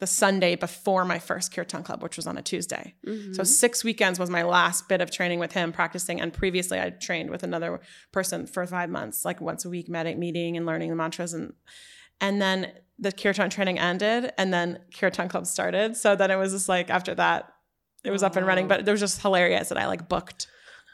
the 0.00 0.06
Sunday 0.06 0.56
before 0.56 1.04
my 1.04 1.18
first 1.18 1.54
Kirtan 1.54 1.82
Club, 1.82 2.02
which 2.02 2.16
was 2.16 2.26
on 2.26 2.38
a 2.38 2.42
Tuesday. 2.42 2.94
Mm-hmm. 3.06 3.34
So 3.34 3.44
six 3.44 3.84
weekends 3.84 4.18
was 4.18 4.30
my 4.30 4.42
last 4.42 4.88
bit 4.88 5.02
of 5.02 5.10
training 5.10 5.38
with 5.38 5.52
him, 5.52 5.72
practicing. 5.72 6.20
And 6.20 6.32
previously, 6.32 6.80
I 6.80 6.88
trained 6.90 7.30
with 7.30 7.42
another 7.42 7.80
person 8.10 8.46
for 8.46 8.66
five 8.66 8.88
months, 8.88 9.24
like 9.24 9.40
once 9.40 9.66
a 9.66 9.68
week, 9.68 9.88
med- 9.88 10.18
meeting 10.18 10.56
and 10.56 10.64
learning 10.64 10.88
the 10.88 10.96
mantras. 10.96 11.34
And 11.34 11.52
and 12.20 12.40
then 12.40 12.72
the 12.98 13.12
Kirtan 13.12 13.50
training 13.50 13.78
ended, 13.78 14.32
and 14.38 14.52
then 14.52 14.78
Kirtan 14.98 15.28
Club 15.28 15.46
started. 15.46 15.96
So 15.96 16.16
then 16.16 16.30
it 16.30 16.36
was 16.36 16.52
just 16.52 16.68
like 16.68 16.88
after 16.88 17.14
that, 17.14 17.52
it 18.02 18.10
was 18.10 18.22
oh. 18.22 18.26
up 18.26 18.36
and 18.36 18.46
running. 18.46 18.68
But 18.68 18.80
it 18.80 18.90
was 18.90 19.00
just 19.00 19.20
hilarious 19.20 19.68
that 19.68 19.78
I 19.78 19.86
like 19.86 20.08
booked, 20.08 20.46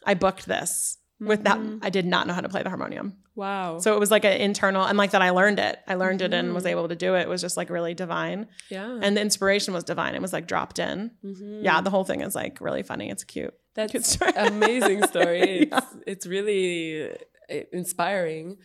I 0.04 0.14
booked 0.14 0.46
this 0.46 0.98
with 1.20 1.44
mm-hmm. 1.44 1.78
that. 1.78 1.86
I 1.86 1.90
did 1.90 2.06
not 2.06 2.26
know 2.26 2.34
how 2.34 2.40
to 2.40 2.48
play 2.48 2.64
the 2.64 2.70
harmonium. 2.70 3.16
Wow. 3.36 3.78
So 3.80 3.94
it 3.94 4.00
was 4.00 4.10
like 4.10 4.24
an 4.24 4.40
internal, 4.40 4.84
and 4.84 4.96
like 4.96 5.10
that 5.10 5.20
I 5.20 5.30
learned 5.30 5.58
it. 5.58 5.78
I 5.86 5.94
learned 5.94 6.20
mm-hmm. 6.20 6.32
it 6.32 6.36
and 6.36 6.54
was 6.54 6.64
mm-hmm. 6.64 6.70
able 6.70 6.88
to 6.88 6.96
do 6.96 7.14
it. 7.14 7.20
It 7.20 7.28
was 7.28 7.42
just 7.42 7.56
like 7.56 7.68
really 7.68 7.94
divine. 7.94 8.48
Yeah. 8.70 8.98
And 9.00 9.16
the 9.16 9.20
inspiration 9.20 9.74
was 9.74 9.84
divine. 9.84 10.14
It 10.14 10.22
was 10.22 10.32
like 10.32 10.48
dropped 10.48 10.78
in. 10.78 11.12
Mm-hmm. 11.22 11.62
Yeah. 11.62 11.82
The 11.82 11.90
whole 11.90 12.04
thing 12.04 12.22
is 12.22 12.34
like 12.34 12.60
really 12.60 12.82
funny. 12.82 13.10
It's 13.10 13.24
cute. 13.24 13.54
That's 13.74 13.90
cute 13.90 14.06
story. 14.06 14.32
amazing 14.34 15.06
story. 15.06 15.68
yeah. 15.70 15.78
It's, 15.78 15.96
it's 16.06 16.26
really 16.26 17.10
uh, 17.10 17.64
inspiring. 17.72 18.56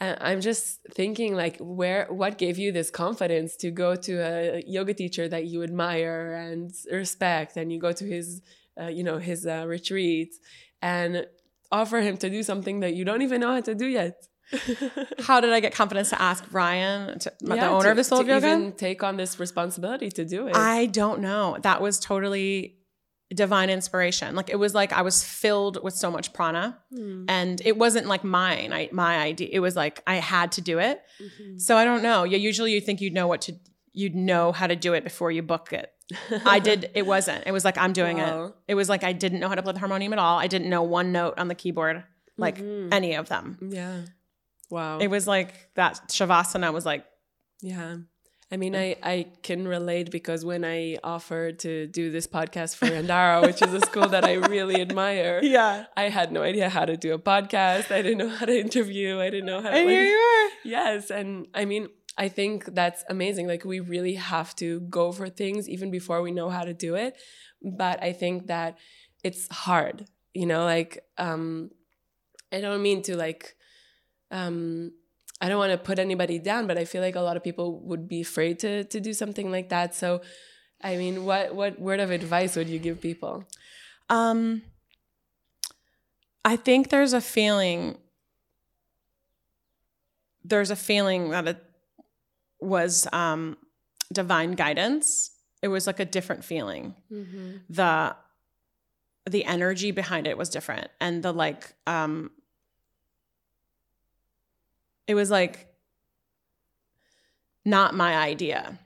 And 0.00 0.18
I'm 0.20 0.42
just 0.42 0.80
thinking 0.92 1.34
like 1.34 1.56
where 1.58 2.06
what 2.10 2.38
gave 2.38 2.58
you 2.58 2.70
this 2.70 2.90
confidence 2.90 3.56
to 3.56 3.70
go 3.70 3.96
to 3.96 4.18
a 4.18 4.62
yoga 4.66 4.92
teacher 4.92 5.26
that 5.26 5.46
you 5.46 5.62
admire 5.62 6.34
and 6.34 6.70
respect 6.92 7.56
and 7.56 7.72
you 7.72 7.80
go 7.80 7.92
to 7.92 8.04
his 8.04 8.42
uh, 8.80 8.86
you 8.86 9.02
know 9.02 9.18
his 9.18 9.44
uh, 9.44 9.64
retreats 9.66 10.38
and 10.80 11.26
offer 11.70 12.00
him 12.00 12.16
to 12.18 12.30
do 12.30 12.42
something 12.42 12.80
that 12.80 12.94
you 12.94 13.04
don't 13.04 13.22
even 13.22 13.40
know 13.40 13.52
how 13.52 13.60
to 13.60 13.74
do 13.74 13.86
yet. 13.86 14.26
how 15.20 15.40
did 15.40 15.52
I 15.52 15.60
get 15.60 15.74
confidence 15.74 16.10
to 16.10 16.20
ask 16.20 16.42
Ryan, 16.52 17.18
to, 17.18 17.32
yeah, 17.40 17.54
the 17.56 17.68
owner 17.68 17.84
to, 17.84 17.90
of 17.90 17.96
the 17.96 18.04
Soul 18.04 18.20
of 18.20 18.28
Yoga, 18.28 18.46
even 18.46 18.72
take 18.72 19.02
on 19.02 19.16
this 19.16 19.38
responsibility 19.38 20.10
to 20.10 20.24
do 20.24 20.46
it? 20.48 20.56
I 20.56 20.86
don't 20.86 21.20
know. 21.20 21.58
That 21.60 21.82
was 21.82 22.00
totally 22.00 22.78
divine 23.34 23.68
inspiration. 23.68 24.34
Like 24.34 24.48
it 24.48 24.56
was 24.56 24.74
like 24.74 24.92
I 24.92 25.02
was 25.02 25.22
filled 25.22 25.82
with 25.82 25.94
so 25.94 26.10
much 26.10 26.32
prana, 26.32 26.78
mm. 26.92 27.26
and 27.28 27.60
it 27.64 27.76
wasn't 27.76 28.06
like 28.06 28.24
mine. 28.24 28.72
I 28.72 28.88
my 28.92 29.18
idea. 29.18 29.48
It 29.52 29.60
was 29.60 29.76
like 29.76 30.02
I 30.06 30.16
had 30.16 30.52
to 30.52 30.60
do 30.60 30.78
it. 30.78 31.02
Mm-hmm. 31.22 31.58
So 31.58 31.76
I 31.76 31.84
don't 31.84 32.02
know. 32.02 32.24
Yeah, 32.24 32.38
usually 32.38 32.72
you 32.72 32.80
think 32.80 33.00
you'd 33.00 33.14
know 33.14 33.26
what 33.26 33.42
to, 33.42 33.54
you'd 33.92 34.14
know 34.14 34.52
how 34.52 34.66
to 34.66 34.76
do 34.76 34.94
it 34.94 35.04
before 35.04 35.30
you 35.30 35.42
book 35.42 35.72
it. 35.72 35.92
I 36.44 36.58
did. 36.58 36.90
It 36.94 37.06
wasn't. 37.06 37.44
It 37.46 37.52
was 37.52 37.64
like 37.64 37.78
I'm 37.78 37.92
doing 37.92 38.18
wow. 38.18 38.46
it. 38.46 38.54
It 38.68 38.74
was 38.74 38.88
like 38.88 39.04
I 39.04 39.12
didn't 39.12 39.40
know 39.40 39.48
how 39.48 39.54
to 39.54 39.62
play 39.62 39.72
the 39.72 39.78
harmonium 39.78 40.12
at 40.12 40.18
all. 40.18 40.38
I 40.38 40.46
didn't 40.46 40.70
know 40.70 40.82
one 40.82 41.12
note 41.12 41.34
on 41.38 41.48
the 41.48 41.54
keyboard, 41.54 42.02
like 42.36 42.58
mm-hmm. 42.58 42.92
any 42.92 43.14
of 43.14 43.28
them. 43.28 43.58
Yeah. 43.60 44.02
Wow. 44.70 44.98
It 44.98 45.08
was 45.08 45.26
like 45.26 45.74
that 45.74 46.00
shavasana 46.08 46.72
was 46.72 46.86
like. 46.86 47.04
Yeah. 47.60 47.96
I 48.50 48.56
mean, 48.56 48.74
I, 48.74 48.96
I 49.02 49.26
can 49.42 49.68
relate 49.68 50.10
because 50.10 50.42
when 50.42 50.64
I 50.64 50.96
offered 51.04 51.58
to 51.60 51.86
do 51.86 52.10
this 52.10 52.26
podcast 52.26 52.76
for 52.76 52.86
Yandara, 52.86 53.42
which 53.42 53.60
is 53.60 53.74
a 53.74 53.80
school 53.80 54.08
that 54.08 54.24
I 54.24 54.34
really 54.34 54.80
admire, 54.80 55.40
yeah, 55.42 55.84
I 55.94 56.04
had 56.04 56.32
no 56.32 56.42
idea 56.42 56.70
how 56.70 56.86
to 56.86 56.96
do 56.96 57.12
a 57.12 57.18
podcast. 57.18 57.92
I 57.92 58.00
didn't 58.00 58.18
know 58.18 58.30
how 58.30 58.46
to 58.46 58.58
interview. 58.58 59.20
I 59.20 59.28
didn't 59.28 59.44
know 59.44 59.60
how. 59.60 59.68
to, 59.68 59.76
And 59.76 59.86
like, 59.86 59.92
here 59.92 60.02
you 60.02 60.16
are. 60.16 60.50
Yes, 60.64 61.10
and 61.10 61.46
I 61.54 61.66
mean, 61.66 61.88
I 62.18 62.28
think 62.28 62.74
that's 62.74 63.04
amazing. 63.08 63.46
Like 63.46 63.64
we 63.64 63.78
really 63.80 64.14
have 64.14 64.54
to 64.56 64.80
go 64.80 65.12
for 65.12 65.28
things 65.28 65.68
even 65.68 65.90
before 65.90 66.20
we 66.20 66.32
know 66.32 66.50
how 66.50 66.64
to 66.64 66.74
do 66.74 66.96
it. 66.96 67.16
But 67.62 68.02
I 68.02 68.12
think 68.12 68.48
that 68.48 68.76
it's 69.22 69.46
hard, 69.52 70.06
you 70.34 70.46
know, 70.46 70.64
like 70.64 70.98
um 71.16 71.70
I 72.52 72.60
don't 72.60 72.82
mean 72.82 73.02
to 73.02 73.16
like 73.16 73.54
um 74.32 74.92
I 75.40 75.48
don't 75.48 75.58
want 75.58 75.70
to 75.70 75.78
put 75.78 76.00
anybody 76.00 76.40
down, 76.40 76.66
but 76.66 76.76
I 76.76 76.84
feel 76.84 77.02
like 77.02 77.14
a 77.14 77.20
lot 77.20 77.36
of 77.36 77.44
people 77.44 77.80
would 77.82 78.08
be 78.08 78.22
afraid 78.22 78.58
to 78.60 78.84
to 78.84 79.00
do 79.00 79.14
something 79.14 79.52
like 79.52 79.68
that. 79.68 79.94
So 79.94 80.20
I 80.82 80.96
mean, 80.96 81.24
what 81.24 81.54
what 81.54 81.80
word 81.80 82.00
of 82.00 82.10
advice 82.10 82.56
would 82.56 82.68
you 82.68 82.80
give 82.80 83.00
people? 83.00 83.44
Um 84.10 84.62
I 86.44 86.56
think 86.56 86.88
there's 86.88 87.12
a 87.12 87.20
feeling 87.20 87.98
there's 90.44 90.70
a 90.70 90.76
feeling 90.76 91.30
that 91.30 91.46
it 91.46 91.67
was 92.60 93.06
um, 93.12 93.56
divine 94.12 94.52
guidance. 94.52 95.30
It 95.62 95.68
was 95.68 95.86
like 95.86 96.00
a 96.00 96.04
different 96.04 96.44
feeling. 96.44 96.94
Mm-hmm. 97.12 97.56
The 97.70 98.16
the 99.28 99.44
energy 99.44 99.90
behind 99.90 100.26
it 100.26 100.38
was 100.38 100.48
different, 100.48 100.88
and 101.00 101.22
the 101.22 101.32
like. 101.32 101.74
Um, 101.86 102.30
it 105.06 105.14
was 105.14 105.30
like 105.30 105.66
not 107.64 107.94
my 107.94 108.16
idea. 108.16 108.78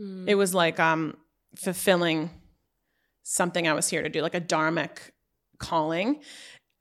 Mm. 0.00 0.28
It 0.28 0.34
was 0.34 0.54
like 0.54 0.80
um, 0.80 1.16
fulfilling 1.54 2.30
something 3.22 3.66
I 3.68 3.74
was 3.74 3.88
here 3.88 4.02
to 4.02 4.08
do, 4.08 4.22
like 4.22 4.34
a 4.34 4.40
dharmic 4.40 4.98
calling. 5.58 6.20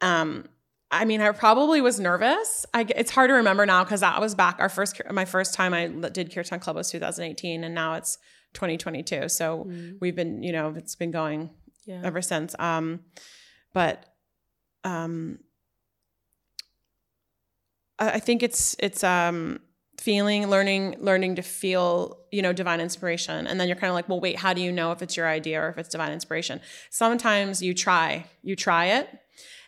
Um, 0.02 0.48
I 0.92 1.06
mean, 1.06 1.20
I 1.20 1.32
probably 1.32 1.82
was 1.82 2.00
nervous. 2.00 2.66
I, 2.74 2.86
it's 2.96 3.12
hard 3.12 3.30
to 3.30 3.34
remember 3.34 3.66
now 3.66 3.84
because 3.84 4.02
that 4.02 4.20
was 4.22 4.36
back 4.36 4.58
our 4.60 4.70
first, 4.70 5.02
my 5.12 5.26
first 5.26 5.54
time 5.54 5.74
I 5.74 5.88
did 5.88 6.34
Kirtan 6.34 6.60
Club 6.60 6.76
was 6.76 6.92
2018, 6.92 7.64
and 7.64 7.76
now 7.76 7.96
it's 7.96 8.18
2022. 8.54 9.30
So 9.30 9.66
mm. 9.68 9.98
we've 10.00 10.16
been, 10.16 10.44
you 10.44 10.52
know, 10.52 10.74
it's 10.76 10.96
been 10.96 11.12
going 11.12 11.50
yeah. 11.86 12.02
ever 12.04 12.22
since. 12.22 12.56
Um, 12.60 13.02
but 13.74 14.06
um, 14.84 15.40
I 17.98 18.20
think 18.20 18.44
it's 18.44 18.76
it's 18.80 19.04
um, 19.04 19.60
feeling 20.00 20.48
learning 20.48 20.98
learning 21.00 21.36
to 21.36 21.42
feel 21.42 22.20
you 22.32 22.42
know 22.42 22.54
divine 22.54 22.82
inspiration 22.82 23.48
and 23.48 23.60
then 23.60 23.68
you're 23.68 23.78
kind 23.78 23.90
of 23.90 23.96
like 23.96 24.10
well 24.10 24.20
wait 24.20 24.38
how 24.38 24.54
do 24.54 24.62
you 24.62 24.72
know 24.72 24.92
if 24.92 25.02
it's 25.02 25.16
your 25.16 25.28
idea 25.28 25.62
or 25.62 25.70
if 25.70 25.78
it's 25.78 25.90
divine 25.90 26.12
inspiration 26.12 26.60
sometimes 26.90 27.62
you 27.62 27.74
try 27.74 28.26
you 28.44 28.56
try 28.56 28.86
it 28.86 29.08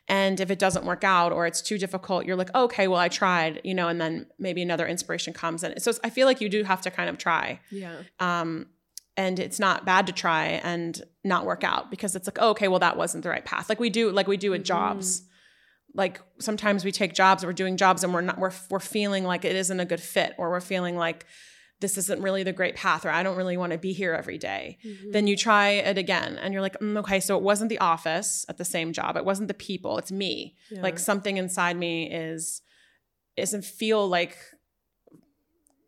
and 0.08 0.39
if 0.39 0.50
it 0.50 0.60
doesn't 0.60 0.86
work 0.86 1.04
out 1.04 1.32
or 1.32 1.46
it's 1.46 1.62
too 1.62 1.78
difficult 1.78 2.26
you're 2.26 2.36
like 2.36 2.54
okay 2.56 2.88
well 2.88 3.00
i 3.00 3.08
tried 3.08 3.60
you 3.63 3.74
know 3.74 3.88
and 3.88 4.00
then 4.00 4.26
maybe 4.39 4.62
another 4.62 4.88
inspiration 4.88 5.34
comes 5.34 5.63
and 5.63 5.82
so 5.82 5.91
i 6.04 6.10
feel 6.10 6.26
like 6.26 6.41
you 6.41 6.50
do 6.50 6.63
have 6.63 6.82
to 6.82 6.91
kind 6.91 7.10
of 7.10 7.17
try. 7.17 7.60
Yeah. 7.72 7.96
Um 8.20 8.67
and 9.20 9.39
it's 9.39 9.60
not 9.60 9.84
bad 9.84 10.06
to 10.06 10.13
try 10.13 10.62
and 10.63 11.02
not 11.24 11.43
work 11.43 11.63
out 11.63 11.89
because 11.89 12.15
it's 12.15 12.28
like 12.28 12.38
oh, 12.39 12.52
okay 12.52 12.67
well 12.67 12.80
that 12.80 12.98
wasn't 12.98 13.24
the 13.24 13.30
right 13.30 13.46
path. 13.46 13.70
Like 13.70 13.80
we 13.80 13.89
do 13.89 14.12
like 14.12 14.28
we 14.28 14.38
do 14.38 14.52
with 14.52 14.63
jobs. 14.63 15.24
Like 15.93 16.22
sometimes 16.39 16.86
we 16.86 16.91
take 16.91 17.13
jobs 17.13 17.43
we're 17.43 17.54
doing 17.54 17.78
jobs 17.78 18.04
and 18.04 18.13
we're 18.13 18.22
not 18.22 18.38
we're, 18.38 18.52
we're 18.70 18.80
feeling 18.80 19.24
like 19.24 19.43
it 19.43 19.56
isn't 19.56 19.80
a 19.80 19.86
good 19.86 20.02
fit 20.02 20.34
or 20.38 20.52
we're 20.52 20.62
feeling 20.62 20.96
like 20.96 21.26
this 21.80 21.98
isn't 21.98 22.22
really 22.22 22.44
the 22.44 22.52
great 22.54 22.76
path 22.76 23.06
or 23.06 23.10
i 23.10 23.22
don't 23.24 23.38
really 23.38 23.58
want 23.58 23.72
to 23.72 23.78
be 23.78 23.94
here 23.94 24.13
every 24.13 24.38
day. 24.38 24.78
Mm-hmm. 24.86 25.12
then 25.12 25.28
you 25.28 25.36
try 25.38 25.70
it 25.70 25.98
again 25.98 26.38
and 26.42 26.54
you're 26.54 26.62
like 26.62 26.80
mm, 26.80 26.98
okay 26.98 27.20
so 27.20 27.38
it 27.38 27.44
wasn't 27.44 27.70
the 27.70 27.78
office 27.80 28.46
at 28.50 28.58
the 28.58 28.66
same 28.66 28.94
job 28.94 29.16
it 29.18 29.26
wasn't 29.26 29.48
the 29.48 29.54
people 29.54 29.98
it's 29.98 30.12
me 30.12 30.56
Yeah. 30.72 30.82
like 30.82 30.98
something 31.00 31.38
inside 31.38 31.78
me 31.78 32.12
is 32.12 32.62
isn't 33.36 33.63
feel 33.66 34.08
like 34.08 34.38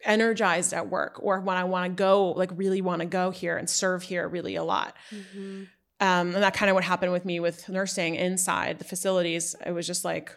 energized 0.06 0.72
at 0.74 0.90
work 0.90 1.20
or 1.22 1.42
when 1.42 1.58
i 1.58 1.64
want 1.66 1.86
to 1.86 1.94
go 1.94 2.32
like 2.32 2.50
really 2.56 2.82
want 2.82 3.02
to 3.02 3.06
go 3.06 3.32
here 3.32 3.58
and 3.58 3.70
serve 3.70 4.02
here 4.04 4.28
really 4.30 4.56
a 4.56 4.64
lot 4.64 4.96
Mhm. 5.12 5.68
um, 6.00 6.34
and 6.34 6.36
that 6.36 6.54
kind 6.54 6.70
of 6.70 6.76
what 6.76 6.86
happened 6.86 7.12
with 7.12 7.26
me 7.26 7.40
with 7.42 7.68
nursing 7.68 8.16
inside 8.16 8.80
the 8.80 8.86
facilities. 8.86 9.54
It 9.66 9.72
was 9.72 9.86
just 9.86 10.06
like, 10.06 10.34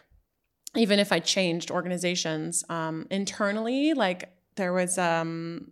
even 0.75 0.99
if 0.99 1.13
I 1.13 1.19
changed 1.19 1.71
organizations 1.71 2.65
um, 2.67 3.07
internally, 3.09 3.93
like 3.93 4.27
there 4.55 4.73
was 4.73 4.97
um, 4.97 5.71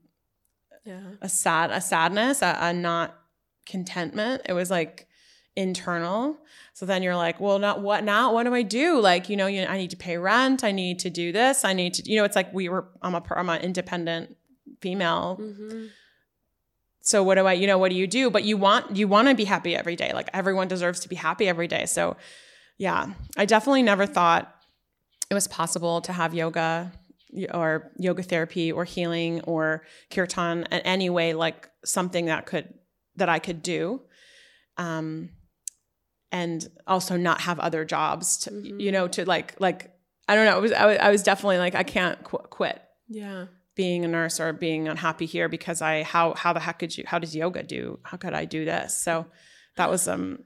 yeah 0.85 1.01
a 1.21 1.29
sad, 1.29 1.71
a 1.71 1.81
sadness, 1.81 2.41
a, 2.41 2.57
a 2.59 2.73
not 2.73 3.15
contentment. 3.65 4.41
It 4.47 4.53
was 4.53 4.69
like 4.71 5.07
internal. 5.55 6.37
So 6.73 6.85
then 6.85 7.03
you're 7.03 7.15
like, 7.15 7.39
well, 7.39 7.59
not 7.59 7.81
what 7.81 8.03
now? 8.03 8.33
What 8.33 8.43
do 8.43 8.53
I 8.55 8.61
do? 8.63 8.99
Like, 8.99 9.29
you 9.29 9.35
know, 9.35 9.47
you, 9.47 9.65
I 9.65 9.77
need 9.77 9.89
to 9.91 9.97
pay 9.97 10.17
rent. 10.17 10.63
I 10.63 10.71
need 10.71 10.99
to 10.99 11.09
do 11.09 11.31
this. 11.31 11.63
I 11.65 11.73
need 11.73 11.93
to, 11.95 12.09
you 12.09 12.17
know, 12.17 12.23
it's 12.23 12.35
like 12.35 12.53
we 12.53 12.69
were. 12.69 12.87
I'm 13.01 13.13
a, 13.15 13.23
I'm 13.35 13.49
an 13.49 13.61
independent 13.61 14.35
female 14.79 15.37
Mhm. 15.39 15.89
so 17.01 17.21
what 17.23 17.35
do 17.35 17.45
i 17.45 17.53
you 17.53 17.67
know 17.67 17.77
what 17.77 17.89
do 17.91 17.95
you 17.95 18.07
do 18.07 18.31
but 18.31 18.43
you 18.43 18.57
want 18.57 18.95
you 18.95 19.07
want 19.07 19.27
to 19.27 19.35
be 19.35 19.43
happy 19.43 19.75
every 19.75 19.95
day 19.95 20.11
like 20.13 20.27
everyone 20.33 20.67
deserves 20.67 20.99
to 21.01 21.09
be 21.09 21.15
happy 21.15 21.47
every 21.47 21.67
day 21.67 21.85
so 21.85 22.15
yeah 22.77 23.13
i 23.37 23.45
definitely 23.45 23.83
never 23.83 24.07
thought 24.07 24.55
it 25.29 25.35
was 25.35 25.47
possible 25.47 26.01
to 26.01 26.11
have 26.13 26.33
yoga 26.33 26.91
or 27.53 27.91
yoga 27.97 28.23
therapy 28.23 28.71
or 28.71 28.83
healing 28.83 29.41
or 29.41 29.83
kirtan 30.09 30.63
in 30.71 30.79
any 30.81 31.09
way 31.09 31.33
like 31.33 31.69
something 31.85 32.25
that 32.25 32.45
could 32.45 32.73
that 33.15 33.29
i 33.29 33.39
could 33.39 33.61
do 33.61 34.01
um 34.77 35.29
and 36.31 36.67
also 36.87 37.17
not 37.17 37.41
have 37.41 37.59
other 37.59 37.85
jobs 37.85 38.37
to 38.37 38.51
you 38.79 38.91
know 38.91 39.07
to 39.07 39.25
like 39.25 39.59
like 39.59 39.91
i 40.27 40.35
don't 40.35 40.45
know 40.45 40.57
it 40.57 40.61
was 40.61 40.71
i 40.73 40.85
was, 40.85 40.97
I 40.97 41.09
was 41.09 41.23
definitely 41.23 41.57
like 41.57 41.75
i 41.75 41.83
can't 41.83 42.21
qu- 42.23 42.37
quit 42.49 42.81
yeah. 43.11 43.45
being 43.75 44.05
a 44.05 44.07
nurse 44.07 44.39
or 44.39 44.53
being 44.53 44.87
unhappy 44.87 45.25
here 45.25 45.49
because 45.49 45.81
I 45.81 46.03
how 46.03 46.33
how 46.33 46.53
the 46.53 46.59
heck 46.59 46.79
could 46.79 46.97
you 46.97 47.03
how 47.05 47.19
does 47.19 47.35
yoga 47.35 47.61
do 47.61 47.99
how 48.03 48.17
could 48.17 48.33
I 48.33 48.45
do 48.45 48.65
this? 48.65 48.95
So 48.95 49.27
that 49.75 49.89
was 49.89 50.07
um 50.07 50.39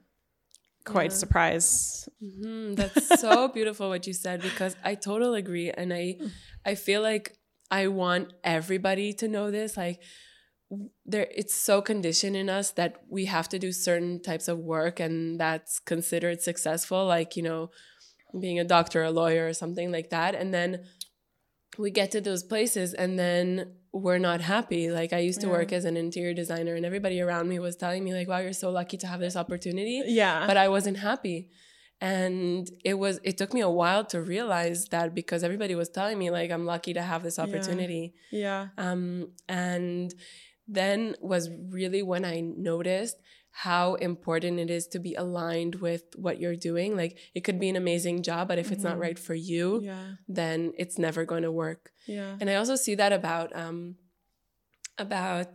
quite 0.86 1.12
Yeah. 1.12 1.18
surprise 1.24 2.08
Mhm. 2.22 2.76
That's 2.76 3.02
so 3.20 3.48
beautiful 3.56 3.88
what 3.90 4.06
you 4.06 4.14
said 4.14 4.40
because 4.40 4.74
I 4.90 4.94
totally 4.94 5.40
agree, 5.40 5.70
and 5.70 5.92
I 5.92 6.16
I 6.64 6.74
feel 6.76 7.02
like 7.02 7.26
I 7.70 7.88
want 7.88 8.32
everybody 8.44 9.12
to 9.20 9.26
know 9.28 9.50
this. 9.50 9.76
Like 9.76 10.00
there, 11.04 11.28
it's 11.40 11.54
so 11.54 11.80
conditioned 11.80 12.36
in 12.36 12.48
us 12.48 12.72
that 12.72 12.92
we 13.08 13.26
have 13.26 13.48
to 13.50 13.58
do 13.58 13.70
certain 13.72 14.20
types 14.20 14.48
of 14.48 14.58
work, 14.58 14.98
and 15.00 15.38
that's 15.38 15.78
considered 15.78 16.40
successful. 16.42 17.06
Like 17.06 17.36
you 17.36 17.42
know, 17.42 17.70
being 18.40 18.58
a 18.58 18.64
doctor, 18.64 19.02
a 19.04 19.10
lawyer, 19.10 19.46
or 19.48 19.52
something 19.54 19.92
like 19.92 20.10
that, 20.10 20.34
and 20.34 20.52
then 20.52 20.84
we 21.78 21.90
get 21.90 22.10
to 22.12 22.20
those 22.20 22.42
places, 22.42 22.94
and 22.94 23.18
then 23.18 23.76
we're 24.04 24.18
not 24.30 24.40
happy. 24.54 24.90
Like 24.98 25.12
I 25.12 25.20
used 25.30 25.40
to 25.44 25.46
Yeah. 25.48 25.56
work 25.58 25.70
as 25.78 25.84
an 25.90 25.96
interior 25.96 26.34
designer, 26.42 26.74
and 26.78 26.84
everybody 26.90 27.18
around 27.20 27.46
me 27.52 27.58
was 27.58 27.74
telling 27.76 28.02
me 28.06 28.10
like, 28.18 28.28
"Wow, 28.28 28.38
you're 28.44 28.52
so 28.66 28.70
lucky 28.80 28.96
to 29.02 29.06
have 29.12 29.20
this 29.26 29.36
opportunity." 29.42 29.96
yeah 30.20 30.46
but 30.48 30.56
I 30.64 30.68
wasn't 30.76 30.98
happy. 31.10 31.38
And 32.00 32.68
it 32.84 32.94
was 33.04 33.20
it 33.24 33.38
took 33.38 33.52
me 33.54 33.62
a 33.62 33.70
while 33.70 34.04
to 34.12 34.20
realize 34.20 34.80
that 34.94 35.14
because 35.14 35.42
everybody 35.42 35.74
was 35.74 35.88
telling 35.88 36.18
me 36.18 36.28
like 36.30 36.50
I'm 36.50 36.66
lucky 36.66 36.92
to 36.94 37.02
have 37.02 37.22
this 37.22 37.38
Yeah. 37.38 37.44
opportunity. 37.44 38.04
yeah 38.30 38.68
Um 38.76 39.02
and 39.48 40.12
then 40.78 41.14
was 41.20 41.48
really 41.78 42.02
when 42.02 42.24
I 42.24 42.40
noticed 42.40 43.16
how 43.64 43.94
important 43.94 44.60
it 44.60 44.70
is 44.70 44.86
to 44.86 44.98
be 44.98 45.14
aligned 45.14 45.76
with 45.76 46.02
what 46.16 46.38
you're 46.40 46.56
doing. 46.70 46.94
Like 46.94 47.16
it 47.34 47.40
could 47.42 47.58
be 47.58 47.70
an 47.70 47.76
amazing 47.76 48.22
job, 48.22 48.48
but 48.48 48.58
if 48.58 48.70
it's 48.72 48.84
not 48.84 48.96
Mhm. 48.96 49.00
right 49.06 49.18
for 49.18 49.34
you, 49.34 49.80
yeah 49.82 50.06
then 50.28 50.72
it's 50.76 50.98
never 50.98 51.24
going 51.24 51.42
to 51.48 51.52
work. 51.64 51.82
yeah 52.06 52.36
And 52.40 52.50
I 52.50 52.54
also 52.56 52.76
see 52.76 52.94
that 52.96 53.12
about 53.20 53.48
um 53.56 53.96
about 54.98 55.54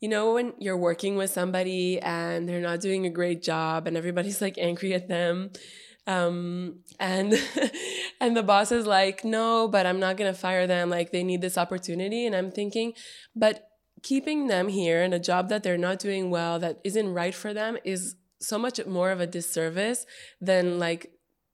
you 0.00 0.08
know 0.08 0.34
when 0.34 0.52
you're 0.58 0.76
working 0.76 1.16
with 1.16 1.30
somebody 1.30 1.98
and 2.00 2.48
they're 2.48 2.60
not 2.60 2.80
doing 2.80 3.06
a 3.06 3.10
great 3.10 3.42
job 3.42 3.86
and 3.86 3.96
everybody's 3.96 4.40
like 4.42 4.58
angry 4.58 4.92
at 4.94 5.08
them 5.08 5.50
um 6.06 6.80
and 7.00 7.32
and 8.20 8.36
the 8.36 8.42
boss 8.42 8.70
is 8.70 8.86
like 8.86 9.24
no 9.24 9.66
but 9.68 9.86
i'm 9.86 9.98
not 9.98 10.16
going 10.18 10.32
to 10.32 10.38
fire 10.38 10.66
them 10.66 10.90
like 10.90 11.10
they 11.12 11.24
need 11.24 11.40
this 11.40 11.56
opportunity 11.58 12.26
and 12.26 12.34
i'm 12.36 12.50
thinking 12.52 12.92
but 13.34 13.68
keeping 14.10 14.46
them 14.46 14.68
here 14.68 15.02
in 15.02 15.12
a 15.12 15.18
job 15.30 15.48
that 15.48 15.62
they're 15.64 15.84
not 15.88 15.98
doing 15.98 16.30
well 16.30 16.54
that 16.60 16.78
isn't 16.84 17.12
right 17.12 17.34
for 17.34 17.52
them 17.52 17.76
is 17.84 18.14
so 18.40 18.56
much 18.56 18.78
more 18.86 19.10
of 19.10 19.20
a 19.20 19.26
disservice 19.26 20.06
than 20.40 20.78
like 20.78 21.02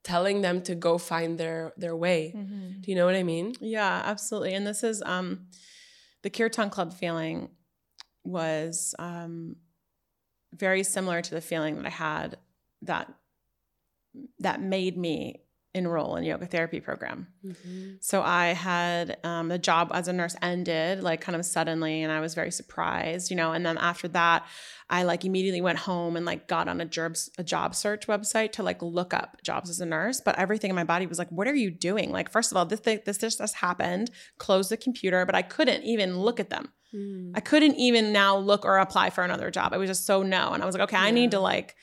telling 0.03 0.41
them 0.41 0.61
to 0.61 0.75
go 0.75 0.97
find 0.97 1.39
their 1.39 1.73
their 1.83 1.95
way. 2.05 2.21
Mhm. 2.35 2.81
do 2.81 2.91
you 2.91 2.95
know 2.97 3.05
what 3.09 3.15
i 3.15 3.23
mean? 3.23 3.47
Yeah 3.59 3.95
absolutely. 4.13 4.53
And 4.53 4.65
this 4.67 4.83
is 4.83 5.01
um 5.15 5.27
the 6.21 6.29
kirtan 6.29 6.69
club 6.69 6.93
feeling 6.93 7.49
was 8.23 8.93
um 8.99 9.55
very 10.65 10.83
similar 10.83 11.21
to 11.23 11.31
the 11.37 11.41
feeling 11.41 11.73
that 11.77 11.85
I 11.87 11.95
had 12.07 12.37
that 12.83 13.05
that 14.39 14.61
made 14.61 14.95
me 14.97 15.42
enroll 15.75 16.15
in 16.15 16.23
yoga 16.23 16.45
therapy 16.45 16.79
program. 16.79 17.27
Mm-hmm. 17.45 17.93
So 17.99 18.21
I 18.21 18.47
had 18.47 19.17
um, 19.23 19.47
the 19.47 19.57
job 19.57 19.91
as 19.93 20.07
a 20.07 20.13
nurse 20.13 20.35
ended 20.41 21.01
like 21.01 21.21
kind 21.21 21.35
of 21.35 21.45
suddenly, 21.45 22.03
and 22.03 22.11
I 22.11 22.19
was 22.19 22.35
very 22.35 22.51
surprised, 22.51 23.31
you 23.31 23.37
know. 23.37 23.51
And 23.51 23.65
then 23.65 23.77
after 23.77 24.07
that, 24.09 24.45
I 24.89 25.03
like 25.03 25.25
immediately 25.25 25.61
went 25.61 25.79
home 25.79 26.15
and 26.15 26.25
like 26.25 26.47
got 26.47 26.67
on 26.67 26.79
a 26.79 26.85
job 26.85 27.15
a 27.37 27.43
job 27.43 27.75
search 27.75 28.07
website 28.07 28.51
to 28.53 28.63
like 28.63 28.81
look 28.81 29.13
up 29.13 29.41
jobs 29.43 29.69
as 29.69 29.79
a 29.79 29.85
nurse. 29.85 30.21
But 30.21 30.37
everything 30.37 30.69
in 30.69 30.75
my 30.75 30.83
body 30.83 31.07
was 31.07 31.19
like, 31.19 31.29
"What 31.29 31.47
are 31.47 31.55
you 31.55 31.71
doing?" 31.71 32.11
Like, 32.11 32.31
first 32.31 32.51
of 32.51 32.57
all, 32.57 32.65
this 32.65 32.79
thing, 32.79 32.99
this 33.05 33.17
this 33.17 33.37
just 33.37 33.55
happened. 33.55 34.11
Close 34.37 34.69
the 34.69 34.77
computer, 34.77 35.25
but 35.25 35.35
I 35.35 35.41
couldn't 35.41 35.83
even 35.83 36.19
look 36.19 36.39
at 36.39 36.49
them. 36.49 36.71
Mm. 36.93 37.31
I 37.35 37.39
couldn't 37.39 37.75
even 37.75 38.13
now 38.13 38.37
look 38.37 38.65
or 38.65 38.77
apply 38.77 39.09
for 39.09 39.23
another 39.23 39.49
job. 39.49 39.73
I 39.73 39.77
was 39.77 39.89
just 39.89 40.05
so 40.05 40.23
no. 40.23 40.51
And 40.51 40.61
I 40.61 40.65
was 40.65 40.75
like, 40.75 40.83
okay, 40.83 40.97
I 40.97 41.11
need 41.11 41.31
to 41.31 41.39
like, 41.39 41.75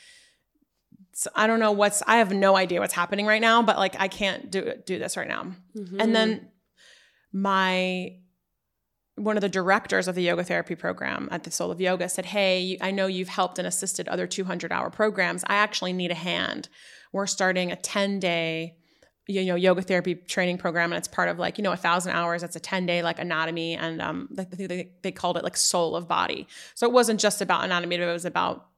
I 1.35 1.47
don't 1.47 1.61
know 1.61 1.73
what's, 1.73 2.03
I 2.07 2.17
have 2.17 2.33
no 2.33 2.57
idea 2.57 2.81
what's 2.81 2.95
happening 2.95 3.27
right 3.27 3.41
now, 3.41 3.63
but 3.63 3.77
like, 3.79 3.97
I 3.99 4.09
can't 4.09 4.51
do 4.51 4.75
do 4.87 4.99
this 4.99 5.17
right 5.17 5.29
now. 5.29 5.53
Mhm. 5.77 5.97
And 6.01 6.15
then 6.15 6.49
my, 7.33 8.17
one 9.17 9.37
of 9.37 9.41
the 9.43 9.49
directors 9.49 10.09
of 10.09 10.15
the 10.15 10.23
yoga 10.23 10.45
therapy 10.45 10.75
program 10.75 11.29
at 11.31 11.45
the 11.45 11.51
Soul 11.51 11.71
of 11.71 11.81
Yoga 11.81 12.09
said, 12.09 12.27
Hey, 12.27 12.79
I 12.81 12.91
know 12.91 13.07
you've 13.07 13.29
helped 13.29 13.59
and 13.59 13.69
assisted 13.69 14.09
other 14.09 14.27
200 14.27 14.73
hour 14.73 14.89
programs. 14.91 15.45
I 15.47 15.57
actually 15.57 15.93
need 15.93 16.11
a 16.11 16.15
hand. 16.15 16.69
We're 17.13 17.27
starting 17.27 17.71
a 17.71 17.77
10 17.77 18.19
day 18.19 18.77
you 19.27 19.45
know 19.45 19.55
yoga 19.55 19.83
therapy 19.83 20.15
training 20.17 20.59
program 20.59 20.91
and 20.91 20.99
it's 20.99 21.07
part 21.07 21.29
of 21.29 21.39
like 21.39 21.57
you 21.57 21.63
know 21.63 21.71
a 21.71 21.77
thousand 21.77 22.13
hours 22.13 22.43
it's 22.43 22.57
a 22.57 22.61
10 22.61 22.85
day 22.87 23.03
like 23.03 23.19
anatomy 23.21 23.75
and 23.75 24.03
um 24.03 24.29
like 24.33 24.51
they, 24.51 24.67
they, 24.67 24.91
they 25.03 25.13
called 25.13 25.37
it 25.37 25.45
like 25.45 25.57
soul 25.57 25.95
of 25.95 26.09
body 26.09 26.49
so 26.75 26.85
it 26.87 26.93
wasn't 26.93 27.21
just 27.21 27.41
about 27.41 27.63
anatomy 27.63 27.97
but 27.97 28.09
it 28.09 28.13
was 28.13 28.25
about 28.25 28.70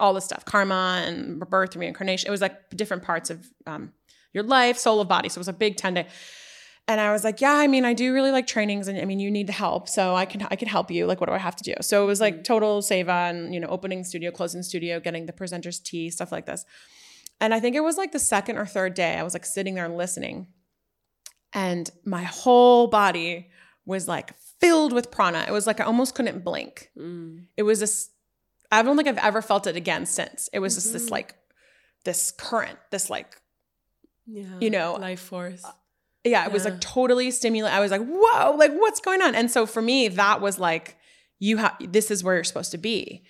all 0.00 0.14
the 0.14 0.20
stuff 0.20 0.44
karma 0.44 1.04
and 1.06 1.40
birth 1.40 1.72
and 1.72 1.80
reincarnation 1.80 2.26
it 2.26 2.30
was 2.30 2.40
like 2.40 2.70
different 2.70 3.02
parts 3.02 3.30
of 3.30 3.46
um, 3.66 3.92
your 4.32 4.42
life 4.42 4.78
soul 4.78 5.00
of 5.00 5.08
body 5.08 5.28
so 5.28 5.38
it 5.38 5.40
was 5.40 5.48
a 5.48 5.52
big 5.52 5.76
10 5.76 5.94
day 5.94 6.06
and 6.88 7.00
i 7.00 7.12
was 7.12 7.24
like 7.24 7.40
yeah 7.40 7.54
i 7.54 7.66
mean 7.66 7.84
i 7.84 7.94
do 7.94 8.12
really 8.12 8.30
like 8.30 8.46
trainings 8.46 8.88
and 8.88 8.98
i 8.98 9.04
mean 9.04 9.20
you 9.20 9.30
need 9.30 9.46
the 9.46 9.52
help 9.52 9.88
so 9.88 10.14
i 10.14 10.24
can 10.24 10.46
i 10.50 10.56
can 10.56 10.68
help 10.68 10.90
you 10.90 11.06
like 11.06 11.20
what 11.20 11.28
do 11.28 11.34
i 11.34 11.38
have 11.38 11.56
to 11.56 11.64
do 11.64 11.74
so 11.80 12.02
it 12.02 12.06
was 12.06 12.20
like 12.20 12.44
total 12.44 12.82
save 12.82 13.08
on 13.08 13.52
you 13.52 13.60
know 13.60 13.68
opening 13.68 14.04
studio 14.04 14.30
closing 14.30 14.62
studio 14.62 14.98
getting 15.00 15.26
the 15.26 15.32
presenters 15.32 15.82
tea 15.82 16.10
stuff 16.10 16.32
like 16.32 16.46
this 16.46 16.64
and 17.40 17.52
I 17.52 17.60
think 17.60 17.76
it 17.76 17.82
was 17.82 17.96
like 17.96 18.12
the 18.12 18.18
second 18.18 18.58
or 18.58 18.66
third 18.66 18.94
day, 18.94 19.16
I 19.16 19.22
was 19.22 19.34
like 19.34 19.44
sitting 19.44 19.74
there 19.74 19.88
listening. 19.88 20.48
And 21.52 21.88
my 22.04 22.22
whole 22.22 22.86
body 22.88 23.50
was 23.86 24.08
like 24.08 24.34
filled 24.60 24.92
with 24.92 25.10
prana. 25.10 25.44
It 25.46 25.52
was 25.52 25.66
like 25.66 25.80
I 25.80 25.84
almost 25.84 26.14
couldn't 26.14 26.44
blink. 26.44 26.90
Mm. 26.98 27.46
It 27.56 27.62
was 27.62 27.80
this, 27.80 28.10
I 28.72 28.82
don't 28.82 28.96
think 28.96 29.08
I've 29.08 29.18
ever 29.18 29.42
felt 29.42 29.66
it 29.66 29.76
again 29.76 30.06
since. 30.06 30.48
It 30.52 30.58
was 30.58 30.74
just 30.74 30.92
this 30.92 31.06
Mhm. 31.06 31.10
like, 31.12 31.34
this 32.04 32.30
current, 32.32 32.78
this 32.90 33.08
like, 33.10 33.36
Yeah. 34.26 34.58
You 34.60 34.70
know, 34.70 34.94
life 34.94 35.20
force. 35.20 35.62
yeah, 36.24 36.46
it 36.46 36.52
was 36.52 36.64
like 36.64 36.80
totally 36.80 37.30
stimulating. 37.30 37.76
I 37.76 37.80
was 37.80 37.90
like, 37.90 38.00
whoa, 38.04 38.56
like 38.56 38.72
what's 38.72 39.00
going 39.00 39.20
on? 39.22 39.34
And 39.34 39.50
so 39.50 39.66
for 39.66 39.82
me, 39.82 40.08
that 40.08 40.40
was 40.40 40.58
like, 40.58 40.96
you 41.38 41.58
have 41.58 41.76
this 41.80 42.10
is 42.10 42.24
where 42.24 42.34
you're 42.34 42.44
supposed 42.44 42.70
to 42.72 42.78
be. 42.78 43.24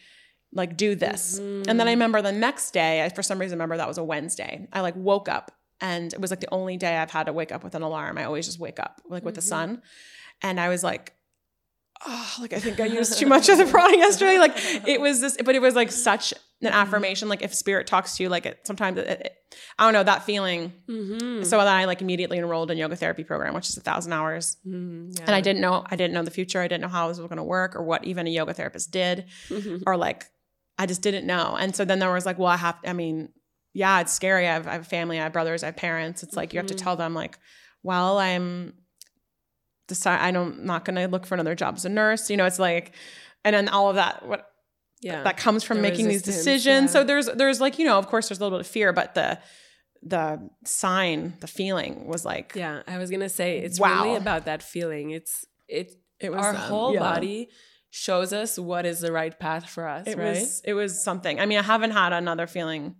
Like, 0.52 0.76
do 0.76 0.94
this. 0.94 1.38
And 1.38 1.64
then 1.66 1.88
I 1.88 1.90
remember 1.90 2.22
the 2.22 2.30
next 2.30 2.70
day, 2.70 3.02
I 3.04 3.08
for 3.08 3.24
some 3.24 3.40
reason 3.40 3.58
remember 3.58 3.76
that 3.76 3.88
was 3.88 3.98
a 3.98 4.04
Wednesday. 4.04 4.68
I 4.72 4.82
like 4.82 4.94
woke 4.94 5.28
up 5.28 5.50
and 5.80 6.12
it 6.12 6.20
was 6.20 6.30
like 6.30 6.38
the 6.40 6.52
only 6.54 6.76
day 6.76 6.96
I've 6.96 7.10
had 7.10 7.26
to 7.26 7.32
wake 7.32 7.50
up 7.50 7.64
with 7.64 7.74
an 7.74 7.82
alarm. 7.82 8.16
I 8.16 8.24
always 8.24 8.46
just 8.46 8.60
wake 8.60 8.78
up 8.78 9.00
like 9.08 9.24
with 9.24 9.34
the 9.34 9.42
sun. 9.42 9.82
And 10.42 10.60
I 10.60 10.68
was 10.68 10.84
like, 10.84 11.14
oh, 12.06 12.34
like 12.40 12.52
I 12.52 12.58
think 12.60 12.80
I 12.80 12.86
used 12.86 13.18
too 13.18 13.26
much 13.26 13.48
of 13.48 13.58
the 13.58 13.66
product 13.66 13.98
yesterday. 13.98 14.38
Like 14.38 14.52
it 14.86 15.00
was 15.00 15.20
this, 15.20 15.36
but 15.44 15.54
it 15.54 15.62
was 15.62 15.74
like 15.74 15.90
such 15.92 16.32
an 16.62 16.68
affirmation. 16.68 17.28
Like 17.28 17.42
if 17.42 17.54
spirit 17.54 17.86
talks 17.86 18.16
to 18.16 18.22
you, 18.22 18.28
like 18.28 18.46
it 18.46 18.66
sometimes 18.66 18.98
it, 18.98 19.06
it- 19.08 19.36
I 19.78 19.84
don't 19.84 19.92
know 19.92 20.02
that 20.02 20.24
feeling. 20.24 20.72
Mm-hmm. 20.88 21.44
So 21.44 21.58
then 21.58 21.68
I 21.68 21.84
like 21.84 22.02
immediately 22.02 22.38
enrolled 22.38 22.70
in 22.72 22.78
yoga 22.78 22.96
therapy 22.96 23.22
program, 23.22 23.54
which 23.54 23.68
is 23.68 23.76
a 23.76 23.80
thousand 23.80 24.12
hours. 24.12 24.56
Mm, 24.66 25.16
And 25.20 25.30
I 25.30 25.40
didn't 25.40 25.60
know 25.62 25.84
I 25.88 25.94
didn't 25.96 26.12
know 26.12 26.22
the 26.22 26.30
future. 26.32 26.60
I 26.60 26.66
didn't 26.66 26.82
know 26.82 26.88
how 26.88 27.06
this 27.08 27.18
was 27.18 27.28
going 27.28 27.36
to 27.36 27.44
work 27.44 27.76
or 27.76 27.82
what 27.84 28.04
even 28.04 28.26
a 28.26 28.30
yoga 28.30 28.52
therapist 28.54 28.90
did 28.90 29.26
or 29.86 29.96
like 29.96 30.24
I 30.76 30.86
just 30.86 31.02
didn't 31.02 31.24
know. 31.26 31.56
And 31.58 31.74
so 31.76 31.84
then 31.84 32.00
there 32.00 32.12
was 32.12 32.26
like, 32.26 32.36
well, 32.38 32.48
I 32.48 32.56
have. 32.56 32.76
I 32.84 32.92
mean, 32.94 33.28
yeah, 33.74 34.00
it's 34.00 34.12
scary. 34.12 34.48
I 34.48 34.54
have, 34.54 34.66
I 34.66 34.72
have 34.72 34.80
a 34.82 34.84
family. 34.84 35.20
I 35.20 35.22
have 35.24 35.32
brothers. 35.32 35.62
I 35.62 35.66
have 35.66 35.76
parents. 35.76 36.24
It's 36.24 36.34
like 36.36 36.52
you 36.52 36.58
have 36.58 36.66
to 36.66 36.74
Mhm. 36.74 36.78
tell 36.82 36.96
them 36.96 37.14
like, 37.14 37.38
well, 37.84 38.18
I'm 38.18 38.74
decide. 39.88 40.20
I 40.20 40.30
don't 40.30 40.60
I'm 40.60 40.66
not 40.66 40.84
going 40.84 40.96
to 40.96 41.06
look 41.08 41.26
for 41.26 41.34
another 41.34 41.54
job 41.54 41.74
as 41.76 41.84
a 41.84 41.88
nurse. 41.88 42.30
You 42.30 42.36
know, 42.36 42.44
it's 42.46 42.58
like, 42.58 42.94
and 43.44 43.54
then 43.54 43.68
all 43.68 43.88
of 43.90 43.96
that. 43.96 44.26
What 44.26 44.46
yeah. 45.00 45.22
that 45.22 45.36
comes 45.36 45.64
from 45.64 45.78
The 45.78 45.82
making 45.82 46.08
these 46.08 46.22
decisions. 46.22 46.90
yeah. 46.90 47.00
So 47.00 47.04
there's 47.04 47.26
there's 47.26 47.60
like 47.60 47.78
you 47.78 47.84
know, 47.86 47.98
of 47.98 48.06
course, 48.08 48.28
there's 48.28 48.38
a 48.38 48.42
little 48.42 48.58
bit 48.58 48.66
of 48.66 48.70
fear, 48.70 48.92
but 48.92 49.14
the 49.14 49.38
the 50.02 50.50
sign, 50.64 51.34
the 51.40 51.46
feeling 51.46 52.06
was 52.06 52.24
like, 52.24 52.52
yeah, 52.54 52.82
I 52.86 52.98
was 52.98 53.10
gonna 53.10 53.28
say 53.28 53.58
it's 53.58 53.80
Wow. 53.80 54.04
really 54.04 54.16
about 54.16 54.44
that 54.46 54.62
feeling. 54.62 55.10
It's 55.10 55.44
it 55.68 55.92
it 56.20 56.30
was 56.30 56.40
our 56.44 56.50
um, 56.50 56.56
whole 56.56 56.94
yeah. 56.94 57.00
body 57.00 57.48
shows 57.90 58.32
us 58.32 58.58
what 58.58 58.84
is 58.86 59.00
the 59.00 59.12
right 59.12 59.38
path 59.38 59.68
for 59.68 59.86
us, 59.86 60.06
It 60.06 60.18
right? 60.18 60.30
was 60.30 60.60
it 60.64 60.74
was 60.74 61.02
something. 61.02 61.38
I 61.40 61.46
mean, 61.46 61.58
I 61.58 61.62
haven't 61.62 61.92
had 61.92 62.12
another 62.12 62.46
feeling 62.46 62.96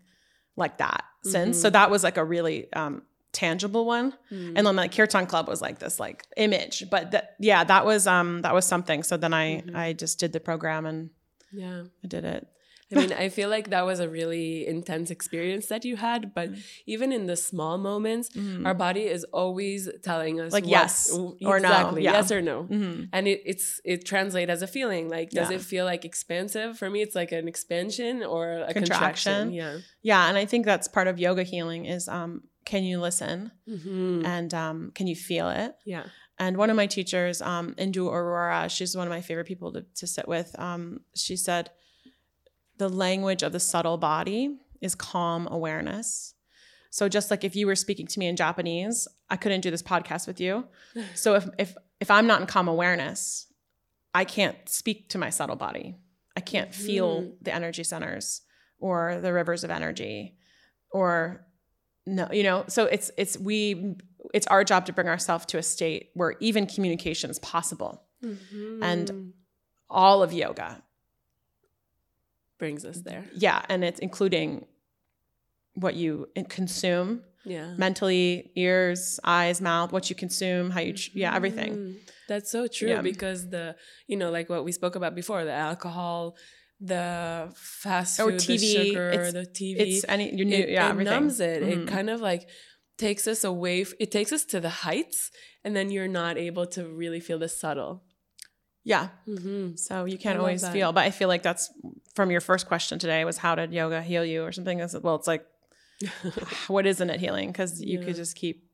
like 0.57 0.79
that 0.79 1.05
since. 1.25 1.59
Mhm. 1.59 1.63
So 1.63 1.71
that 1.71 1.91
was 1.91 2.03
like 2.05 2.17
a 2.17 2.25
really 2.25 2.73
um 2.73 3.03
tangible 3.35 3.85
one. 3.85 4.13
Mm. 4.33 4.55
And 4.57 4.67
then 4.67 4.77
like 4.77 4.95
Kirtan 4.97 5.27
Club 5.27 5.47
was 5.49 5.61
like 5.61 5.79
this 5.81 6.01
like 6.01 6.25
image. 6.37 6.89
But 6.91 7.11
that 7.11 7.35
yeah, 7.39 7.65
that 7.65 7.85
was 7.85 8.07
um 8.07 8.41
that 8.43 8.55
was 8.55 8.65
something. 8.67 9.03
So 9.03 9.17
then 9.19 9.35
I 9.35 9.61
Mhm. 9.63 9.77
I 9.77 9.93
just 9.93 10.19
did 10.19 10.33
the 10.33 10.41
program 10.41 10.87
and 10.87 11.11
yeah. 11.53 11.83
I 12.03 12.07
did 12.09 12.25
it. 12.25 12.47
I 12.93 12.97
mean, 12.97 13.13
I 13.13 13.29
feel 13.29 13.49
like 13.49 13.71
that 13.71 13.85
was 13.87 13.99
a 13.99 14.09
really 14.09 14.69
intense 14.69 15.11
experience 15.11 15.67
that 15.67 15.85
you 15.85 15.97
had, 15.97 16.33
but 16.33 16.51
even 16.87 17.13
in 17.13 17.27
the 17.27 17.35
small 17.35 17.77
moments, 17.77 18.29
Mhm. 18.29 18.65
our 18.67 18.75
body 18.75 19.05
is 19.17 19.25
always 19.33 19.89
telling 20.03 20.39
us 20.41 20.53
Like 20.53 20.65
what- 20.65 20.71
yes 20.71 21.11
w- 21.11 21.37
or 21.45 21.59
no, 21.59 21.69
exactly, 21.69 22.05
yeah. 22.05 22.13
yes 22.13 22.31
or 22.31 22.41
no. 22.43 22.65
Mhm. 22.71 23.09
And 23.13 23.27
it, 23.27 23.41
it's 23.47 23.81
it 23.85 24.05
translates 24.05 24.51
as 24.51 24.63
a 24.63 24.69
feeling. 24.69 25.09
Like, 25.09 25.31
does 25.31 25.51
Yeah. 25.51 25.57
it 25.57 25.63
feel 25.63 25.87
like 25.87 26.05
expansive? 26.05 26.79
For 26.79 26.89
me, 26.89 27.01
it's 27.03 27.17
like 27.17 27.33
an 27.33 27.49
expansion 27.49 28.23
or 28.23 28.45
a 28.59 28.73
Contraction. 28.73 28.93
contraction. 28.93 29.53
Yeah. 29.53 29.79
Yeah, 30.03 30.29
and 30.29 30.37
I 30.39 30.45
think 30.45 30.65
that's 30.65 30.87
part 30.87 31.09
of 31.09 31.19
yoga 31.19 31.43
healing 31.43 31.87
is 31.87 32.07
um 32.07 32.43
can 32.65 32.85
you 32.85 33.01
listen 33.01 33.51
Mhm. 33.69 34.25
and 34.25 34.53
um 34.55 34.91
can 34.95 35.07
you 35.07 35.17
feel 35.17 35.49
it? 35.51 35.75
Yeah. 35.85 36.05
And 36.39 36.57
one 36.57 36.69
of 36.71 36.77
my 36.77 36.87
teachers, 36.87 37.41
um, 37.43 37.75
Indu 37.79 38.11
Arora, 38.11 38.69
she's 38.69 38.97
one 38.97 39.07
of 39.07 39.11
my 39.11 39.21
favorite 39.21 39.47
people 39.47 39.73
to, 39.73 39.83
to 39.95 40.07
sit 40.07 40.27
with. 40.27 40.55
Um, 40.59 41.01
she 41.15 41.37
said, 41.37 41.71
the 42.77 42.89
language 42.89 43.43
of 43.45 43.53
the 43.53 43.61
subtle 43.61 43.99
body 43.99 44.59
is 44.81 44.97
calm 44.97 45.47
awareness. 45.49 46.35
So 46.91 47.09
just 47.09 47.31
like 47.31 47.45
if 47.45 47.55
you 47.55 47.67
were 47.69 47.77
speaking 47.77 48.07
to 48.09 48.19
me 48.19 48.27
in 48.27 48.35
Japanese, 48.37 49.07
I 49.31 49.37
couldn't 49.37 49.61
do 49.61 49.71
this 49.71 49.83
podcast 49.83 50.27
with 50.27 50.41
you. 50.41 50.67
So 51.15 51.35
if 51.35 51.49
if 51.59 51.75
if 52.01 52.11
I'm 52.11 52.27
not 52.27 52.41
in 52.41 52.47
calm 52.47 52.67
awareness, 52.69 53.47
I 54.13 54.25
can't 54.25 54.57
speak 54.69 55.09
to 55.11 55.19
my 55.19 55.31
subtle 55.31 55.57
body. 55.57 55.97
I 56.37 56.41
can't 56.41 56.75
feel 56.75 57.23
Mhm. 57.23 57.33
the 57.43 57.55
energy 57.55 57.85
centers 57.85 58.43
or 58.81 59.21
the 59.21 59.33
rivers 59.33 59.63
of 59.65 59.71
energy 59.71 60.37
or 60.91 61.47
no, 62.07 62.29
you 62.33 62.43
know, 62.43 62.65
so 62.69 62.85
it's 62.85 63.11
it's 63.17 63.39
we 63.39 63.97
it's 64.33 64.47
our 64.49 64.65
job 64.65 64.87
to 64.87 64.93
bring 64.93 65.09
ourselves 65.09 65.47
to 65.47 65.59
a 65.59 65.63
state 65.63 66.11
where 66.15 66.35
even 66.41 66.67
communication 66.67 67.31
is 67.31 67.39
possible. 67.39 68.03
And- 68.23 69.09
Mhm. 69.11 69.33
All 69.91 70.23
of 70.23 70.33
yoga. 70.33 70.83
brings 72.59 72.85
us 72.85 72.99
there. 73.03 73.25
Yeah, 73.35 73.63
and 73.69 73.85
it's 73.85 73.99
including 74.01 74.65
what 75.75 75.95
you 75.97 76.29
consume 76.49 77.23
Yeah. 77.45 77.75
mentally, 77.77 78.51
ears, 78.55 79.21
eyes, 79.25 79.61
mouth, 79.61 79.93
what 79.93 80.09
you 80.09 80.17
consume, 80.17 80.71
how 80.71 80.81
you 80.81 80.95
ch- 80.95 81.11
yeah, 81.15 81.35
everything. 81.35 81.73
Mhm. 81.77 81.97
That's 82.29 82.51
so 82.51 82.67
true 82.67 82.89
Yeah. 82.89 83.03
because 83.03 83.51
the 83.51 83.77
you 84.07 84.17
know 84.17 84.31
like 84.31 84.49
what 84.49 84.65
we 84.65 84.73
spoke 84.73 84.95
about 84.97 85.15
before 85.15 85.45
the 85.45 85.53
alcohol, 85.53 86.37
the 86.87 87.51
fast 87.57 88.21
Or 88.21 88.31
food, 88.31 88.41
TV, 88.41 88.59
the 88.59 88.87
sugar, 88.87 89.33
the 89.33 89.47
TV. 89.47 89.77
It's 89.81 90.05
any 90.09 90.35
you 90.35 90.45
knew 90.45 90.57
it, 90.57 90.69
yeah, 90.69 90.87
it 90.89 90.91
everything. 90.91 91.13
numbs 91.15 91.41
it. 91.41 91.63
Mhm. 91.63 91.69
It 91.73 91.89
kind 91.89 92.11
of 92.11 92.21
like 92.21 92.49
takes 92.99 93.27
us 93.27 93.43
away. 93.45 93.83
f- 93.83 93.95
It 93.99 94.11
takes 94.11 94.33
us 94.33 94.45
to 94.53 94.61
the 94.61 94.69
heights, 94.87 95.31
and 95.65 95.75
then 95.77 95.91
you're 95.91 96.09
not 96.23 96.37
able 96.37 96.67
to 96.77 96.87
really 96.87 97.21
feel 97.21 97.39
the 97.39 97.49
subtle. 97.49 98.03
Yeah. 98.85 99.09
Mm-hmm. 99.27 99.77
So 99.77 100.05
you 100.05 100.19
can't 100.19 100.39
always 100.39 100.61
that. 100.61 100.73
feel, 100.73 100.93
but 100.93 101.05
I 101.05 101.11
feel 101.11 101.29
like 101.29 101.43
that's 101.43 101.71
from 102.15 102.31
your 102.31 102.43
first 102.43 102.67
question 102.69 102.99
today 102.99 103.25
was 103.25 103.39
how 103.39 103.55
did 103.55 103.73
yoga 103.73 104.03
heal 104.03 104.25
you 104.25 104.45
or 104.45 104.53
something? 104.53 104.79
Well, 105.03 105.15
it's 105.17 105.27
like 105.27 105.45
what 106.69 106.87
isn't 106.87 107.09
it 107.11 107.19
healing? 107.21 107.49
Because 107.49 107.81
you 107.81 107.99
Yeah. 107.99 108.05
could 108.05 108.17
just 108.17 108.37
keep 108.37 108.69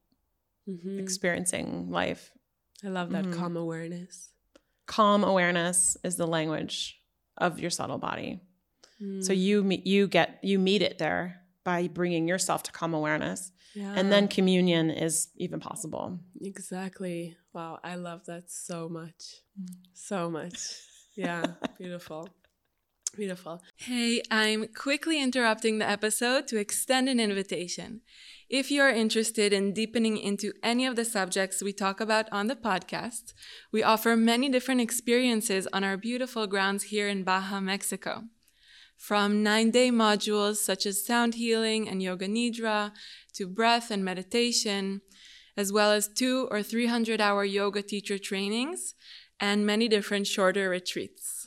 hmm 0.66 0.99
experiencing 0.99 1.90
life. 1.90 2.33
I 2.85 2.88
love 2.88 3.11
that 3.11 3.25
Mhm. 3.27 3.33
calm 3.38 3.57
awareness. 3.57 4.31
Calm 4.87 5.23
awareness 5.25 5.96
is 6.03 6.16
the 6.16 6.27
language 6.27 6.99
of 7.40 7.59
your 7.61 7.70
subtle 7.70 7.98
body. 7.98 8.40
So 9.20 9.33
Mm, 9.33 9.37
you 9.38 9.81
you 9.85 10.09
get 10.09 10.38
you 10.42 10.59
meet 10.59 10.83
it 10.83 10.98
there 10.98 11.40
by 11.64 11.88
bringing 11.88 12.29
yourself 12.29 12.62
to 12.64 12.72
calm 12.72 12.92
awareness, 12.94 13.50
yeah. 13.74 13.94
and 13.96 14.12
then 14.12 14.29
communion 14.29 14.90
is 14.90 15.29
even 15.37 15.59
possible. 15.61 16.18
exactly. 16.42 17.37
Wow, 17.55 17.79
I 17.83 17.94
love 17.96 18.26
that 18.26 18.50
so 18.50 18.88
much, 18.88 19.40
Mm. 19.59 19.74
so 19.94 20.31
much. 20.31 20.57
Yeah, 21.16 21.55
beautiful, 21.79 22.29
beautiful. 23.11 23.62
Hey, 23.77 24.23
I'm 24.31 24.66
quickly 24.68 25.23
interrupting 25.23 25.79
the 25.79 25.88
episode 25.88 26.46
to 26.49 26.59
extend 26.59 27.09
an 27.09 27.20
invitation. 27.20 28.01
If 28.49 28.70
you 28.70 28.83
are 28.83 28.90
interested 28.90 29.53
in 29.53 29.73
deepening 29.73 30.16
into 30.16 30.53
any 30.62 30.87
of 30.87 30.96
the 30.96 31.05
subjects 31.05 31.62
we 31.62 31.73
talk 31.73 32.01
about 32.01 32.27
on 32.33 32.49
the 32.49 32.57
podcast, 32.57 33.33
we 33.70 33.83
offer 33.83 34.16
many 34.16 34.49
different 34.49 34.81
experiences 34.81 35.68
on 35.73 35.85
our 35.85 35.96
beautiful 35.96 36.46
grounds 36.46 36.85
here 36.85 37.09
in 37.09 37.23
Baja, 37.23 37.61
Mexico. 37.61 38.25
From 38.96 39.42
nine 39.42 39.70
day 39.70 39.90
modules 39.90 40.57
such 40.57 40.85
as 40.85 41.07
sound 41.07 41.35
healing 41.37 41.88
and 41.88 42.03
yoga 42.03 42.29
nidra 42.29 42.92
to 43.35 43.46
breath 43.46 43.90
and 43.90 44.05
meditation, 44.05 45.01
as 45.57 45.73
well 45.73 45.92
as 45.92 46.09
two 46.09 46.49
or 46.51 46.62
300 46.62 47.20
hour 47.20 47.44
yoga 47.44 47.83
teacher 47.83 48.18
trainings 48.18 48.94
and 49.38 49.64
many 49.64 49.88
different 49.88 50.27
shorter 50.27 50.68
retreats. 50.68 51.39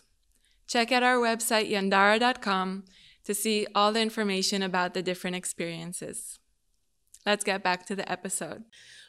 Check 0.68 0.92
out 0.92 1.04
our 1.04 1.18
website, 1.18 1.70
yandara.com, 1.70 2.86
to 3.26 3.34
see 3.34 3.68
all 3.76 3.92
the 3.92 4.02
information 4.02 4.62
about 4.62 4.94
the 4.94 5.02
different 5.02 5.36
experiences. 5.36 6.40
Let's 7.26 7.44
get 7.44 7.64
back 7.64 7.86
to 7.88 7.96
the 7.96 8.10
episode. 8.12 8.64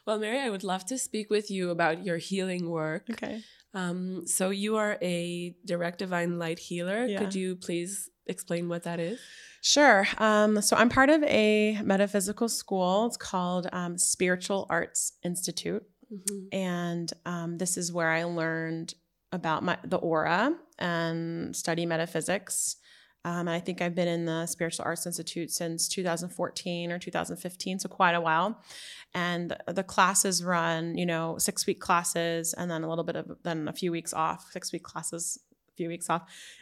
Well, 0.07 0.19
Merry, 0.19 0.39
I 0.39 0.49
would 0.49 0.63
love 0.63 0.85
to 0.87 0.97
speak 0.97 1.29
with 1.29 1.49
you 1.49 1.69
about 1.69 2.05
your 2.05 2.17
healing 2.17 2.69
work. 2.69 3.07
Okay. 3.11 3.41
Um, 3.73 4.25
so 4.25 4.51
you 4.51 4.77
are 4.77 4.97
a 5.01 5.55
direct 5.65 5.99
divine 5.99 6.39
light 6.39 6.59
healer. 6.59 7.05
Yeah. 7.05 7.19
Could 7.19 7.35
you 7.35 7.55
please 7.55 8.09
explain 8.27 8.69
what 8.69 8.83
that 8.83 8.99
is? 8.99 9.19
Sure. 9.61 10.07
Um, 10.19 10.61
so 10.61 10.77
I'm 10.77 10.89
part 10.89 11.09
of 11.09 11.23
a 11.23 11.79
metaphysical 11.83 12.47
school. 12.47 13.07
It's 13.07 13.17
called 13.17 13.67
um, 13.73 13.97
Spiritual 13.97 14.67
Arts 14.69 15.13
Institute, 15.23 15.83
and 16.51 17.11
um, 17.25 17.57
this 17.57 17.75
is 17.75 17.91
where 17.91 18.11
I 18.11 18.23
learned 18.25 18.93
about 19.31 19.63
my 19.63 19.77
the 19.83 19.97
aura 19.97 20.55
and 20.79 21.55
study 21.55 21.85
metaphysics. 21.85 22.77
Um, 23.25 23.47
and 23.47 23.49
I 23.49 23.59
think 23.59 23.81
I've 23.81 23.95
been 23.95 24.07
in 24.07 24.25
the 24.25 24.45
Spiritual 24.45 24.85
Arts 24.85 25.07
Institute 25.07 25.49
since 25.49 25.87
2014 25.87 26.91
or 26.91 26.99
2015, 26.99 27.79
so 27.79 27.89
quite 27.89 28.13
a 28.13 28.21
while. 28.21 28.61
And 29.15 29.55
the 29.67 29.83
classes 29.83 30.43
run, 30.43 30.95
you 30.95 31.07
know, 31.07 31.37
six 31.39 31.65
week 31.65 31.79
classes, 31.79 32.53
and 32.53 32.69
then 32.69 32.83
a 32.83 32.89
little 32.89 33.03
bit 33.03 33.15
of 33.15 33.37
then 33.43 33.67
a 33.67 33.73
few 33.73 33.91
weeks 33.91 34.13
off. 34.13 34.51
Six 34.51 34.71
week 34.71 34.83
classes, 34.83 35.39
a 35.69 35.75
few 35.75 35.87
weeks 35.87 36.07
off. 36.07 36.21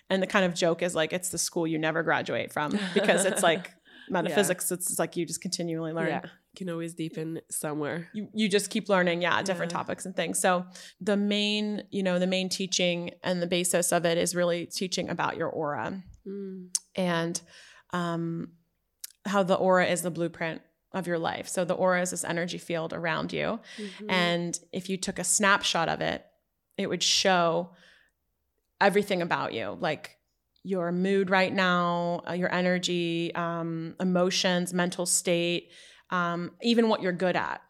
And 0.09 0.24
the 0.24 0.28
kind 0.28 0.45
of 0.45 0.53
joke 0.53 0.82
is 0.82 0.95
like 0.95 1.11
it's 1.11 1.30
the 1.30 1.38
school 1.38 1.68
you 1.68 1.78
never 1.78 2.01
graduate 2.01 2.53
from 2.53 2.80
because 2.93 3.26
it's 3.26 3.43
like 3.43 3.72
metaphysics. 4.09 4.72
It's, 4.72 4.89
it's 4.89 4.99
like 4.99 5.18
you 5.18 5.26
just 5.26 5.41
continually 5.41 5.91
learn 5.91 6.07
Yeah, 6.24 6.30
can 6.56 6.70
always 6.70 6.93
deepen 6.93 7.39
somewhere. 7.49 8.10
you, 8.14 8.28
you 8.34 8.47
just 8.49 8.70
keep 8.70 8.88
learning 8.89 9.22
yeah 9.22 9.41
different 9.41 9.72
Yeah. 9.72 9.78
topics 9.80 10.06
and 10.06 10.16
things 10.16 10.39
so 10.39 10.66
the 11.01 11.18
main 11.18 11.84
you 11.91 12.04
know 12.04 12.20
the 12.20 12.28
main 12.28 12.47
teaching 12.49 13.12
and 13.24 13.41
the 13.41 13.47
basis 13.47 13.91
of 13.91 14.06
it 14.06 14.18
is 14.18 14.36
really 14.36 14.66
teaching 14.68 15.10
about 15.10 15.38
your 15.38 15.49
aura 15.49 16.01
Mm. 16.28 16.70
and 16.95 17.41
um 17.91 18.54
how 19.26 19.43
the 19.43 19.56
aura 19.56 19.86
is 19.88 20.01
the 20.04 20.12
blueprint 20.12 20.62
of 20.93 21.08
your 21.08 21.18
life. 21.18 21.47
So 21.47 21.66
the 21.66 21.74
aura 21.74 22.01
is 22.01 22.12
this 22.12 22.24
energy 22.24 22.58
field 22.60 22.93
around 22.93 23.34
you. 23.34 23.60
Mm-hmm. 23.78 24.10
And 24.12 24.60
if 24.72 24.89
you 24.89 24.97
took 24.97 25.18
a 25.18 25.24
snapshot 25.24 25.89
of 25.89 26.01
it, 26.01 26.24
it 26.78 26.88
would 26.88 27.01
show 27.01 27.72
everything 28.80 29.22
about 29.22 29.54
you, 29.54 29.78
like 29.80 30.18
your 30.64 30.91
mood 30.91 31.30
right 31.30 31.54
now, 31.54 32.22
uh, 32.30 32.34
your 32.34 32.54
energy, 32.54 33.34
um, 33.36 33.95
emotions, 33.99 34.74
mental 34.74 35.06
state, 35.06 35.72
um, 36.14 36.51
even 36.61 36.88
what 36.89 37.01
you're 37.01 37.11
good 37.11 37.36
at. 37.36 37.61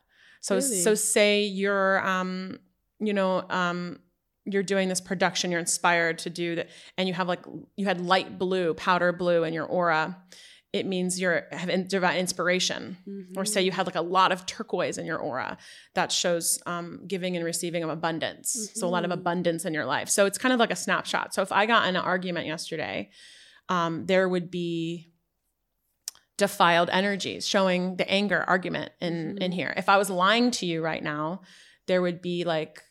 So, 0.42 0.56
Really? 0.56 0.82
so 0.82 0.94
say 0.96 1.44
you're, 1.46 2.06
um, 2.06 2.60
you 3.00 3.14
know, 3.14 3.46
um, 3.50 4.00
you're 4.46 4.62
doing 4.64 4.90
this 4.90 5.00
production, 5.02 5.50
you're 5.52 5.60
inspired 5.62 6.18
to 6.20 6.30
do 6.30 6.56
that, 6.56 6.68
and 6.98 7.08
you 7.08 7.14
have 7.14 7.28
like 7.30 7.40
you 7.78 7.86
had 7.86 8.02
light 8.02 8.38
blue, 8.38 8.74
powder 8.74 9.12
blue 9.14 9.44
in 9.46 9.54
your 9.54 9.66
aura. 9.66 10.18
It 10.74 10.86
means 10.88 11.22
you're 11.22 11.44
have 11.52 11.70
divine 11.88 12.18
inspiration 12.18 12.98
or 13.38 13.46
say 13.46 13.62
you 13.62 13.72
had 13.72 13.86
like 13.86 13.96
a 13.96 14.02
lot 14.02 14.32
of 14.32 14.46
turquoise 14.48 14.98
in 14.98 15.06
your 15.06 15.20
aura 15.20 15.58
that 15.94 16.12
shows 16.12 16.60
um, 16.66 17.02
giving 17.08 17.36
and 17.38 17.46
receiving 17.46 17.84
of 17.84 17.90
abundance 17.92 18.70
so 18.74 18.88
a 18.88 18.90
lot 18.90 19.06
of 19.06 19.12
Mhm. 19.12 19.20
abundance 19.20 19.66
in 19.66 19.74
your 19.76 19.86
life 19.86 20.10
so 20.10 20.26
it's 20.26 20.40
kind 20.40 20.52
of 20.52 20.60
like 20.60 20.72
a 20.72 20.76
snapshot 20.76 21.32
so 21.34 21.44
if 21.44 21.52
i 21.52 21.68
got 21.68 21.88
in 21.88 21.96
an 21.96 22.02
argument 22.02 22.48
yesterday 22.48 23.10
um, 23.70 24.08
there 24.08 24.28
would 24.28 24.50
be 24.50 25.13
defiled 26.38 26.90
energies 26.92 27.48
showing 27.48 27.96
the 27.98 28.10
anger 28.10 28.44
argument 28.48 28.92
in 29.00 29.38
in 29.40 29.52
Mhm. 29.52 29.54
here 29.54 29.74
if 29.78 29.88
i 29.88 29.98
was 29.98 30.10
lying 30.10 30.50
to 30.52 30.66
you 30.66 30.82
right 30.84 31.04
now 31.04 31.42
there 31.88 32.02
would 32.02 32.22
be 32.22 32.44
like 32.44 32.82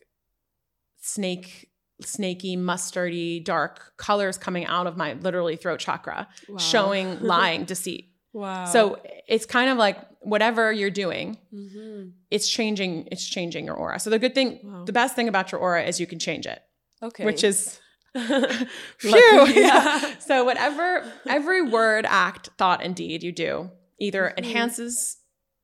snake 1.01 1.69
snaky 2.01 2.57
mustardy 2.57 3.45
dark 3.45 3.93
colors 3.97 4.37
coming 4.39 4.65
out 4.67 4.87
of 4.87 4.97
my 4.97 5.13
literally 5.15 5.57
throat 5.57 5.79
chakra 5.81 6.29
Wow. 6.49 6.57
showing 6.59 7.21
lying 7.35 7.65
deceit 7.65 8.11
Wow. 8.33 8.65
so 8.65 9.01
it's 9.29 9.47
kind 9.47 9.71
of 9.71 9.77
like 9.79 9.99
whatever 10.21 10.73
you're 10.73 10.91
doing, 10.91 11.37
hmm 11.51 12.11
it's 12.31 12.49
changing. 12.49 13.09
It's 13.13 13.27
changing 13.29 13.67
your 13.67 13.75
aura. 13.75 14.01
So 14.01 14.09
the 14.09 14.19
good 14.19 14.35
thing, 14.35 14.61
Wow. 14.63 14.85
the 14.87 14.93
best 14.93 15.15
thing 15.15 15.29
about 15.29 15.53
your 15.53 15.61
aura 15.61 15.83
is 15.85 16.01
you 16.01 16.07
can 16.07 16.19
change 16.19 16.47
it, 16.47 16.61
okay, 17.03 17.27
which 17.27 17.45
is. 17.45 17.79
phew. 18.99 19.47
Yeah. 19.49 20.19
So 20.19 20.45
whatever, 20.45 21.11
every 21.27 21.63
word, 21.63 22.05
act, 22.09 22.51
thought, 22.59 22.83
and 22.83 22.95
deed 22.95 23.23
you 23.23 23.33
do 23.33 23.71
either 23.99 24.33
Mhm. 24.35 24.39
enhances 24.39 25.19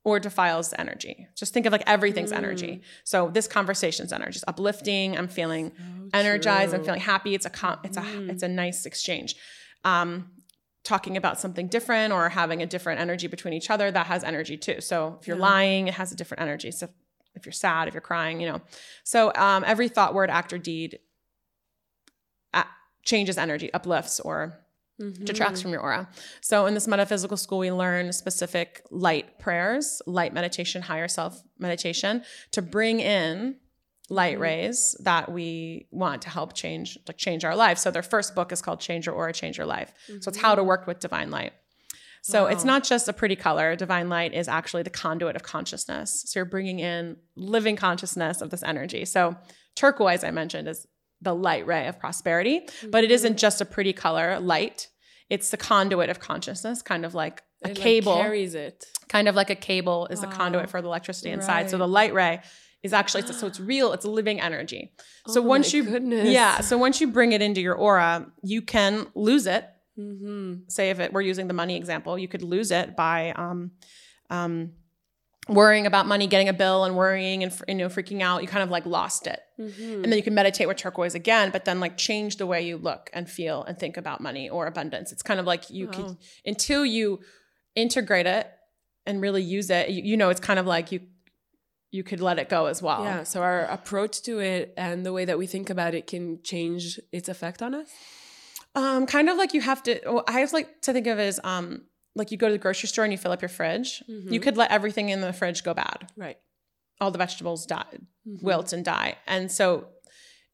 or 0.05 0.19
defiles 0.19 0.69
the 0.69 0.79
energy. 0.79 1.27
Just 1.35 1.53
think 1.53 1.65
of 1.65 1.71
like 1.73 1.83
everything's 1.85 2.31
Mm. 2.31 2.37
energy. 2.37 2.81
So 3.03 3.29
this 3.29 3.47
conversation's 3.47 4.13
energy 4.13 4.37
is 4.37 4.43
uplifting. 4.47 5.17
I'm 5.17 5.27
feeling 5.27 5.71
So 5.77 6.09
energized. 6.17 6.73
I'm 6.73 6.83
feeling 6.83 7.01
happy. 7.01 7.35
It's 7.35 7.45
a 7.45 7.49
com- 7.49 7.79
it's 7.83 7.97
a 7.97 8.01
Mm. 8.01 8.29
it's 8.31 8.41
a 8.43 8.47
nice 8.47 8.85
exchange. 8.85 9.35
Um, 9.83 10.31
talking 10.85 11.17
about 11.17 11.39
something 11.39 11.67
different 11.67 12.13
or 12.13 12.29
having 12.29 12.61
a 12.61 12.65
different 12.65 13.01
energy 13.01 13.27
between 13.27 13.53
each 13.53 13.69
other 13.69 13.91
that 13.91 14.05
has 14.07 14.23
energy 14.23 14.57
too. 14.57 14.79
So 14.79 15.17
if 15.21 15.27
you're 15.27 15.37
Yeah. 15.37 15.43
lying, 15.43 15.87
it 15.89 15.95
has 15.95 16.11
a 16.11 16.15
different 16.15 16.41
energy. 16.41 16.71
So 16.71 16.87
if 17.35 17.45
you're 17.45 17.53
sad, 17.53 17.87
if 17.89 17.93
you're 17.93 18.01
crying, 18.01 18.39
you 18.39 18.47
know. 18.49 18.61
So 19.03 19.31
um, 19.35 19.63
every 19.67 19.89
thought, 19.89 20.13
word, 20.13 20.29
act, 20.29 20.53
or 20.53 20.57
deed 20.57 20.99
changes 23.09 23.37
energy, 23.37 23.69
uplifts, 23.73 24.19
or 24.19 24.37
detracts 25.23 25.59
Mhm. 25.59 25.63
from 25.63 25.71
your 25.71 25.81
aura. 25.81 26.09
So 26.41 26.65
in 26.67 26.73
this 26.73 26.87
metaphysical 26.87 27.37
school, 27.37 27.59
we 27.59 27.71
learn 27.71 28.11
specific 28.11 28.83
light 28.91 29.39
prayers, 29.39 30.01
light 30.05 30.33
meditation, 30.33 30.81
higher 30.81 31.07
self 31.07 31.41
meditation 31.57 32.23
to 32.51 32.61
bring 32.61 32.99
in 32.99 33.55
light 34.09 34.37
Mhm. 34.37 34.41
rays 34.41 34.95
that 34.99 35.31
we 35.31 35.87
want 35.91 36.21
to 36.23 36.29
help 36.29 36.53
change 36.53 36.97
like 37.07 37.17
change 37.17 37.45
our 37.45 37.55
life. 37.55 37.77
So 37.77 37.91
their 37.91 38.03
first 38.03 38.35
book 38.35 38.51
is 38.51 38.61
called 38.61 38.79
Change 38.81 39.05
Your 39.05 39.15
Aura, 39.15 39.31
Change 39.33 39.57
Your 39.57 39.67
Life. 39.67 39.93
So 40.21 40.29
it's 40.29 40.39
how 40.39 40.53
to 40.55 40.63
work 40.63 40.85
with 40.87 40.99
divine 40.99 41.29
light. 41.31 41.53
So 42.21 42.47
it's 42.47 42.65
not 42.65 42.83
just 42.83 43.07
a 43.07 43.13
pretty 43.13 43.37
color. 43.37 43.75
Divine 43.77 44.09
light 44.09 44.33
is 44.33 44.47
actually 44.49 44.83
the 44.83 44.89
conduit 44.89 45.35
of 45.37 45.43
consciousness. 45.43 46.23
So 46.27 46.39
you're 46.39 46.45
bringing 46.45 46.79
in 46.79 47.17
living 47.35 47.77
consciousness 47.77 48.41
of 48.41 48.49
this 48.49 48.63
energy. 48.63 49.05
So 49.05 49.37
turquoise, 49.75 50.23
I 50.25 50.31
mentioned, 50.31 50.67
is 50.67 50.85
the 51.21 51.33
light 51.35 51.65
ray 51.67 51.87
of 51.87 51.99
prosperity, 51.99 52.67
but 52.89 53.03
it 53.03 53.11
isn't 53.11 53.37
just 53.37 53.61
a 53.61 53.65
pretty 53.65 53.93
color, 53.93 54.39
light. 54.39 54.87
It's 55.29 55.49
the 55.49 55.57
conduit 55.57 56.09
of 56.09 56.19
consciousness, 56.19 56.81
kind 56.81 57.05
of 57.05 57.13
like 57.13 57.43
a 57.63 57.69
It, 57.69 57.77
like, 57.77 57.77
cable, 57.77 58.15
carries 58.15 58.55
it. 58.55 58.85
kind 59.09 59.27
of 59.27 59.35
like 59.35 59.49
a 59.49 59.55
cable 59.55 60.07
is 60.07 60.21
the 60.21 60.27
Wow. 60.27 60.33
conduit 60.33 60.69
for 60.69 60.81
the 60.81 60.87
electricity 60.87 61.29
inside. 61.29 61.69
So 61.69 61.77
the 61.77 61.87
light 61.87 62.13
ray 62.13 62.41
is 62.83 62.93
actually 62.93 63.23
so 63.23 63.45
it's 63.47 63.59
real. 63.59 63.91
It's 63.93 64.05
a 64.05 64.09
living 64.09 64.39
energy. 64.39 64.93
So 65.27 65.41
Oh 65.41 65.43
once 65.43 65.73
you 65.73 65.83
goodness. 65.83 66.29
yeah, 66.29 66.61
so 66.61 66.77
once 66.77 67.01
you 67.01 67.07
bring 67.07 67.33
it 67.33 67.41
into 67.41 67.59
your 67.61 67.75
aura, 67.75 68.31
you 68.41 68.61
can 68.61 69.07
lose 69.13 69.45
it 69.45 69.65
mm-hmm. 69.99 70.61
say 70.69 70.89
if 70.89 70.99
it 70.99 71.11
we're 71.13 71.21
using 71.21 71.47
the 71.47 71.53
money 71.53 71.75
example, 71.75 72.17
you 72.17 72.27
could 72.27 72.41
lose 72.41 72.71
it 72.71 72.95
by 72.95 73.31
um, 73.31 73.71
um, 74.29 74.71
worrying 75.49 75.85
about 75.85 76.05
money, 76.07 76.27
getting 76.27 76.49
a 76.49 76.53
bill, 76.53 76.83
and 76.85 76.95
worrying 76.95 77.43
and 77.43 77.51
you 77.67 77.75
know 77.75 77.87
freaking 77.87 78.21
out. 78.21 78.41
You 78.41 78.47
kind 78.47 78.63
of 78.63 78.69
like 78.69 78.85
lost 78.85 79.27
it, 79.27 79.39
hmm 79.57 79.93
and 80.03 80.05
then 80.05 80.13
you 80.13 80.23
can 80.23 80.33
meditate 80.33 80.67
with 80.67 80.77
turquoise 80.77 81.15
again, 81.15 81.49
but 81.51 81.65
then 81.65 81.79
like 81.79 81.97
change 81.97 82.37
the 82.37 82.45
way 82.45 82.61
you 82.61 82.77
look 82.77 83.09
and 83.13 83.29
feel 83.29 83.63
and 83.63 83.77
think 83.77 83.97
about 83.97 84.21
money 84.21 84.49
or 84.49 84.67
abundance. 84.67 85.11
It's 85.11 85.23
kind 85.23 85.39
of 85.39 85.45
like 85.45 85.69
you 85.69 85.87
Wow. 85.87 85.93
could 85.93 86.17
until 86.45 86.85
you 86.85 87.19
integrate 87.75 88.25
it 88.25 88.47
and 89.05 89.21
really 89.21 89.43
use 89.43 89.69
it. 89.69 89.89
You, 89.89 90.03
you 90.03 90.17
know, 90.17 90.29
it's 90.29 90.39
kind 90.39 90.59
of 90.59 90.65
like 90.65 90.91
you 90.91 91.01
you 91.91 92.03
could 92.03 92.21
let 92.21 92.37
it 92.37 92.49
go 92.49 92.67
as 92.67 92.81
well. 92.83 93.03
Yeah. 93.03 93.23
So 93.23 93.41
our 93.41 93.65
approach 93.65 94.21
to 94.23 94.39
it 94.39 94.73
and 94.77 95.03
the 95.05 95.11
way 95.11 95.25
that 95.25 95.37
we 95.39 95.47
think 95.47 95.69
about 95.71 95.95
it 95.95 96.05
can 96.05 96.39
change 96.43 96.99
its 97.11 97.27
effect 97.29 97.63
on 97.63 97.73
us. 97.73 97.89
Um, 98.75 99.07
kind 99.07 99.27
of 99.29 99.37
like 99.37 99.55
you 99.55 99.61
have 99.61 99.81
to. 99.83 99.99
Well, 100.05 100.23
I 100.27 100.35
always 100.35 100.53
like 100.53 100.81
to 100.83 100.93
think 100.93 101.07
of 101.07 101.17
it 101.17 101.23
as 101.23 101.39
um, 101.43 101.85
like 102.15 102.31
you 102.31 102.37
go 102.37 102.47
to 102.47 102.53
the 102.53 102.57
grocery 102.59 102.87
store 102.87 103.03
and 103.05 103.13
you 103.13 103.17
fill 103.17 103.31
up 103.31 103.41
your 103.41 103.49
fridge. 103.49 104.03
You 104.07 104.39
Mhm. 104.39 104.41
could 104.41 104.57
let 104.57 104.71
everything 104.71 105.09
in 105.09 105.21
the 105.21 105.31
fridge 105.33 105.63
go 105.63 105.73
bad. 105.73 106.11
Right. 106.17 106.37
All 106.99 107.11
the 107.11 107.17
vegetables 107.17 107.65
die, 107.65 107.85
Mhm. 108.27 108.43
wilt 108.43 108.73
and 108.73 108.83
die, 108.83 109.17
and 109.27 109.51
so, 109.51 109.89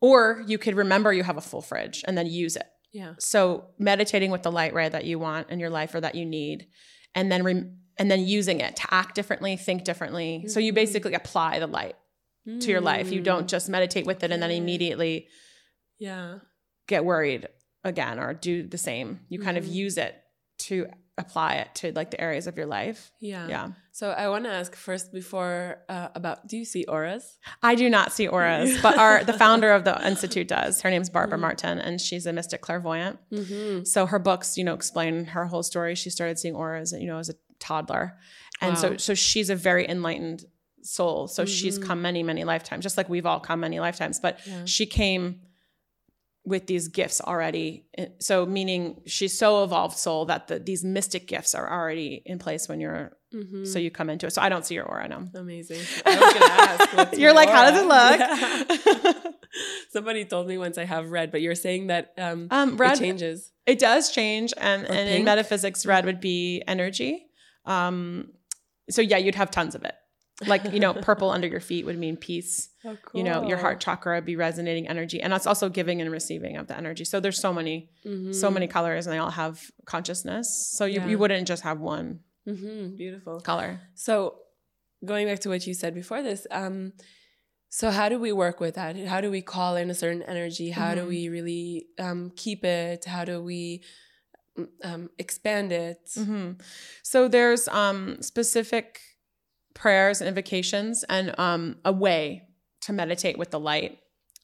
or 0.01 0.43
you 0.47 0.57
could 0.57 0.75
remember 0.75 1.11
you 1.13 1.23
have 1.23 1.37
a 1.37 1.41
full 1.41 1.61
fridge 1.61 2.03
and 2.07 2.17
then 2.17 2.27
use 2.27 2.55
it. 2.55 2.67
Yeah. 2.91 3.15
So 3.19 3.71
meditating 3.79 4.31
with 4.31 4.43
the 4.43 4.51
light 4.51 4.73
ray 4.73 4.87
that 4.89 5.05
you 5.05 5.17
want 5.19 5.49
in 5.49 5.59
your 5.59 5.69
life 5.69 5.95
or 5.95 6.01
that 6.01 6.15
you 6.15 6.25
need, 6.25 6.67
and 7.15 7.31
then 7.31 7.43
rem- 7.43 7.79
and 7.97 8.11
then 8.11 8.25
using 8.27 8.59
it 8.59 8.75
to 8.75 8.93
act 8.93 9.15
differently, 9.15 9.55
think 9.55 9.85
differently. 9.85 10.45
So 10.47 10.59
you 10.59 10.71
Mhm. 10.73 10.75
basically 10.75 11.13
apply 11.13 11.59
the 11.59 11.67
light 11.67 11.95
to 12.45 12.69
your 12.69 12.81
life. 12.81 13.11
You 13.11 13.21
don't 13.21 13.45
Mm. 13.45 13.49
just 13.49 13.69
meditate 13.69 14.05
with 14.05 14.21
it 14.23 14.31
and 14.31 14.43
then 14.43 14.51
immediately 14.51 15.27
Yeah. 15.97 16.39
get 16.87 17.03
worried 17.05 17.47
again 17.83 18.19
or 18.19 18.33
do 18.33 18.67
the 18.67 18.77
same. 18.77 19.21
You 19.29 19.39
kind 19.39 19.57
of 19.57 19.63
Mhm. 19.65 19.73
use 19.73 19.97
it 19.97 20.15
to 20.59 20.87
apply 21.17 21.53
it 21.55 21.73
to 21.75 21.91
like 21.93 22.11
the 22.11 22.19
areas 22.19 22.45
of 22.45 22.57
your 22.57 22.65
life. 22.65 23.11
Yeah. 23.21 23.47
Yeah. 23.47 23.67
So 23.93 24.09
I 24.11 24.27
want 24.27 24.43
to 24.43 24.49
ask 24.51 24.75
first 24.75 25.13
before 25.13 25.77
uh, 25.87 26.09
about 26.13 26.47
do 26.47 26.57
you 26.57 26.65
see 26.65 26.83
auras? 26.85 27.37
I 27.63 27.75
do 27.75 27.89
not 27.89 28.11
see 28.11 28.27
auras, 28.27 28.81
but 28.81 28.97
our 28.97 29.23
the 29.23 29.31
founder 29.45 29.71
of 29.71 29.85
the 29.85 30.05
institute 30.05 30.49
does. 30.49 30.81
Her 30.81 30.89
name's 30.89 31.09
Barbara 31.09 31.37
Mhm. 31.37 31.41
Martin 31.41 31.79
and 31.79 32.01
she's 32.01 32.25
a 32.25 32.33
mystic 32.33 32.59
clairvoyant. 32.61 33.19
Mm-hmm. 33.31 33.85
So 33.85 34.05
her 34.07 34.19
books, 34.19 34.57
you 34.57 34.63
know, 34.65 34.73
explain 34.73 35.25
her 35.25 35.45
whole 35.45 35.63
story. 35.63 35.95
She 35.95 36.09
started 36.09 36.37
seeing 36.37 36.55
auras, 36.55 36.91
you 36.91 37.07
know, 37.07 37.17
as 37.19 37.29
a 37.29 37.35
toddler. 37.59 38.17
And 38.59 38.77
so 38.77 38.91
Wow. 38.91 38.97
so 38.97 39.13
she's 39.13 39.49
a 39.49 39.55
very 39.55 39.87
enlightened 39.87 40.43
soul. 40.81 41.27
So 41.27 41.45
she's 41.45 41.79
Mhm. 41.79 41.83
come 41.87 42.01
many, 42.01 42.23
many 42.23 42.43
lifetimes, 42.43 42.83
just 42.83 42.97
like 42.97 43.07
we've 43.09 43.25
all 43.25 43.39
come 43.39 43.61
many 43.61 43.79
lifetimes, 43.79 44.19
but 44.19 44.39
Yeah. 44.45 44.65
she 44.65 44.85
came 44.85 45.39
with 46.45 46.67
these 46.67 46.87
gifts 46.87 47.19
already. 47.21 47.85
So 48.19 48.45
meaning 48.45 49.01
she's 49.05 49.37
so 49.37 49.63
evolved 49.63 49.97
soul 49.97 50.25
that 50.25 50.47
the, 50.47 50.59
these 50.59 50.83
mystic 50.83 51.27
gifts 51.27 51.55
are 51.55 51.71
already 51.71 52.21
in 52.25 52.39
place 52.39 52.67
when 52.69 52.79
you're 52.79 53.11
Mm-hmm. 53.33 53.65
so 53.65 53.79
you 53.79 53.91
come 53.91 54.09
into 54.09 54.27
it. 54.27 54.31
So 54.31 54.41
I 54.41 54.47
don't 54.47 54.65
see 54.65 54.75
your 54.75 54.85
aura 54.85 55.09
no. 55.09 55.27
Amazing. 55.35 55.81
I 56.05 56.15
was 56.15 56.33
gonna 56.33 57.01
ask. 57.03 57.17
You're 57.17 57.33
like, 57.33 57.49
how 57.49 57.69
does 57.69 57.81
it 57.81 57.85
look? 57.85 59.15
Yeah. 59.19 59.31
Somebody 59.91 60.23
told 60.23 60.47
me 60.47 60.57
once 60.57 60.77
I 60.77 60.85
have 60.85 61.11
red, 61.11 61.31
but 61.31 61.41
you're 61.41 61.55
saying 61.55 61.87
that 61.87 62.13
um, 62.17 62.47
um, 62.51 62.73
it 62.73 62.79
red, 62.79 62.97
changes. 62.97 63.51
it 63.65 63.77
does 63.79 64.11
change, 64.11 64.53
and, 64.57 64.85
and 64.85 65.09
in 65.09 65.25
metaphysics, 65.25 65.85
red 65.85 66.05
would 66.05 66.21
be 66.21 66.63
energy. 66.67 67.25
Um, 67.65 68.29
so 68.89 69.01
yeah, 69.01 69.17
you'd 69.17 69.35
have 69.35 69.51
tons 69.51 69.75
of 69.75 69.83
it. 69.83 69.95
Like 70.45 70.73
you 70.73 70.79
know, 70.79 70.93
purple 70.93 71.29
under 71.31 71.47
your 71.47 71.61
feet 71.61 71.85
would 71.85 71.97
mean 71.97 72.17
peace. 72.17 72.69
Oh, 72.87 72.95
You 73.13 73.23
know, 73.23 73.41
your 73.41 73.57
heart 73.57 73.79
chakra 73.79 74.21
be 74.21 74.35
resonating 74.35 74.87
energy, 74.87 75.19
and 75.19 75.33
that's 75.33 75.47
also 75.47 75.69
giving 75.69 76.01
and 76.01 76.11
receiving 76.11 76.57
of 76.57 76.67
the 76.67 76.77
energy. 76.77 77.03
So 77.03 77.19
there's 77.19 77.39
so 77.39 77.51
many, 77.51 77.89
so 78.03 78.09
Mhm. 78.49 78.53
many 78.53 78.67
colors, 78.67 79.07
and 79.07 79.13
they 79.13 79.17
all 79.17 79.31
have 79.31 79.71
consciousness. 79.85 80.47
So 80.77 80.85
you, 80.85 80.99
Yeah. 80.99 81.07
you 81.07 81.17
wouldn't 81.17 81.47
just 81.47 81.63
have 81.63 81.79
one 81.79 82.19
Mhm. 82.45 82.95
Beautiful. 82.95 83.39
color. 83.39 83.81
So, 83.95 84.11
going 85.03 85.25
back 85.27 85.39
to 85.39 85.49
what 85.49 85.65
you 85.65 85.73
said 85.73 85.95
before 85.95 86.21
this, 86.21 86.45
um, 86.51 86.93
so 87.69 87.89
how 87.89 88.07
do 88.07 88.19
we 88.19 88.31
work 88.31 88.59
with 88.59 88.75
that? 88.75 88.95
How 88.97 89.19
do 89.19 89.31
we 89.31 89.41
call 89.41 89.75
in 89.77 89.89
a 89.89 89.95
certain 89.95 90.21
energy? 90.23 90.69
How 90.69 90.93
do 90.93 91.01
Mhm. 91.01 91.07
we 91.07 91.29
really 91.29 91.87
um, 91.97 92.31
keep 92.35 92.63
it? 92.63 93.05
How 93.05 93.25
do 93.25 93.41
we 93.41 93.81
mm, 94.57 94.67
um, 94.83 95.09
expand 95.17 95.71
it? 95.71 96.01
hmm 96.15 96.51
So 97.03 97.27
there's 97.27 97.67
um, 97.69 98.21
specific 98.21 98.99
prayers 99.75 100.21
and 100.21 100.27
invocations, 100.27 101.03
and 101.07 101.37
um, 101.39 101.75
a 101.85 101.91
way 101.91 102.47
to 102.81 102.93
meditate 102.93 103.37
with 103.37 103.51
the 103.51 103.59
light. 103.59 103.99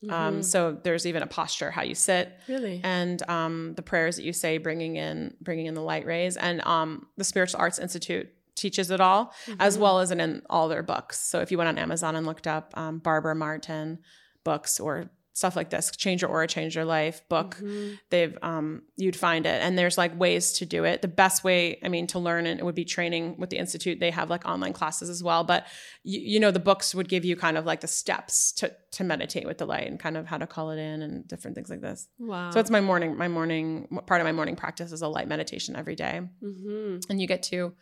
Um, 0.09 0.39
Mhm. 0.39 0.43
so 0.43 0.71
there's 0.83 1.05
even 1.05 1.21
a 1.21 1.27
posture, 1.27 1.69
how 1.69 1.83
you 1.83 1.93
sit, 1.93 2.35
really? 2.47 2.81
and 2.83 3.21
um, 3.29 3.73
the 3.75 3.83
prayers 3.83 4.15
that 4.15 4.23
you 4.23 4.33
say, 4.33 4.57
bringing 4.57 4.95
in 4.95 5.35
bringing 5.41 5.67
in 5.67 5.75
the 5.75 5.81
light 5.81 6.05
rays, 6.07 6.37
and 6.37 6.59
um, 6.65 7.07
the 7.17 7.23
Spiritual 7.23 7.59
Arts 7.61 7.77
Institute 7.79 8.27
teaches 8.55 8.89
it 8.91 8.99
all, 8.99 9.27
mm-hmm. 9.45 9.61
as 9.61 9.77
well 9.77 9.99
as 9.99 10.09
in 10.11 10.41
all 10.49 10.67
their 10.69 10.81
books. 10.83 11.19
So 11.19 11.39
if 11.41 11.51
you 11.51 11.57
went 11.57 11.67
on 11.67 11.77
Amazon 11.77 12.15
and 12.15 12.25
looked 12.25 12.47
up 12.47 12.73
um, 12.75 12.97
Barbara 12.97 13.35
Martin 13.35 13.99
books 14.43 14.79
or 14.79 15.11
stuff 15.33 15.55
like 15.55 15.69
this 15.69 15.91
change 15.91 16.21
your 16.21 16.29
aura 16.29 16.47
change 16.47 16.75
your 16.75 16.83
life 16.83 17.21
book 17.29 17.55
mm-hmm. 17.55 17.93
they've 18.09 18.37
um, 18.41 18.81
you'd 18.97 19.15
find 19.15 19.45
it. 19.45 19.61
And 19.61 19.77
there's 19.77 19.97
like 19.97 20.17
ways 20.19 20.53
to 20.53 20.65
do 20.65 20.83
it. 20.83 21.01
The 21.01 21.07
best 21.07 21.43
way 21.43 21.79
i 21.83 21.87
mean 21.87 22.07
to 22.07 22.19
learn 22.19 22.45
it 22.45 22.63
would 22.63 22.75
be 22.75 22.85
training 22.85 23.35
with 23.37 23.49
the 23.49 23.57
institute. 23.57 23.99
They 23.99 24.11
have 24.11 24.29
like 24.29 24.45
online 24.45 24.73
classes 24.73 25.09
as 25.09 25.23
well. 25.23 25.43
But 25.43 25.67
you, 26.03 26.19
you 26.19 26.39
know 26.39 26.51
the 26.51 26.59
books 26.59 26.93
would 26.93 27.07
give 27.07 27.23
you 27.23 27.35
kind 27.35 27.57
of 27.57 27.65
like 27.65 27.81
the 27.81 27.87
steps 27.87 28.51
to 28.53 28.73
to 28.93 29.03
meditate 29.03 29.45
with 29.45 29.57
the 29.57 29.65
light 29.65 29.87
and 29.87 29.99
kind 29.99 30.17
of 30.17 30.25
how 30.25 30.37
to 30.37 30.47
call 30.47 30.71
it 30.71 30.79
in 30.79 31.01
and 31.01 31.27
different 31.27 31.55
things 31.55 31.69
like 31.69 31.81
this. 31.81 32.07
Wow. 32.19 32.51
so 32.51 32.59
it's 32.59 32.69
my 32.69 32.81
morning 32.81 33.17
my 33.17 33.27
morning 33.27 33.87
part 34.05 34.21
of 34.21 34.25
my 34.25 34.33
morning 34.33 34.55
practice 34.55 34.91
is 34.91 35.01
a 35.01 35.07
light 35.07 35.27
meditation 35.27 35.75
every 35.75 35.95
day. 35.95 36.21
Mm-hmm. 36.43 36.99
and 37.09 37.21
you 37.21 37.27
get 37.27 37.43
to 37.43 37.73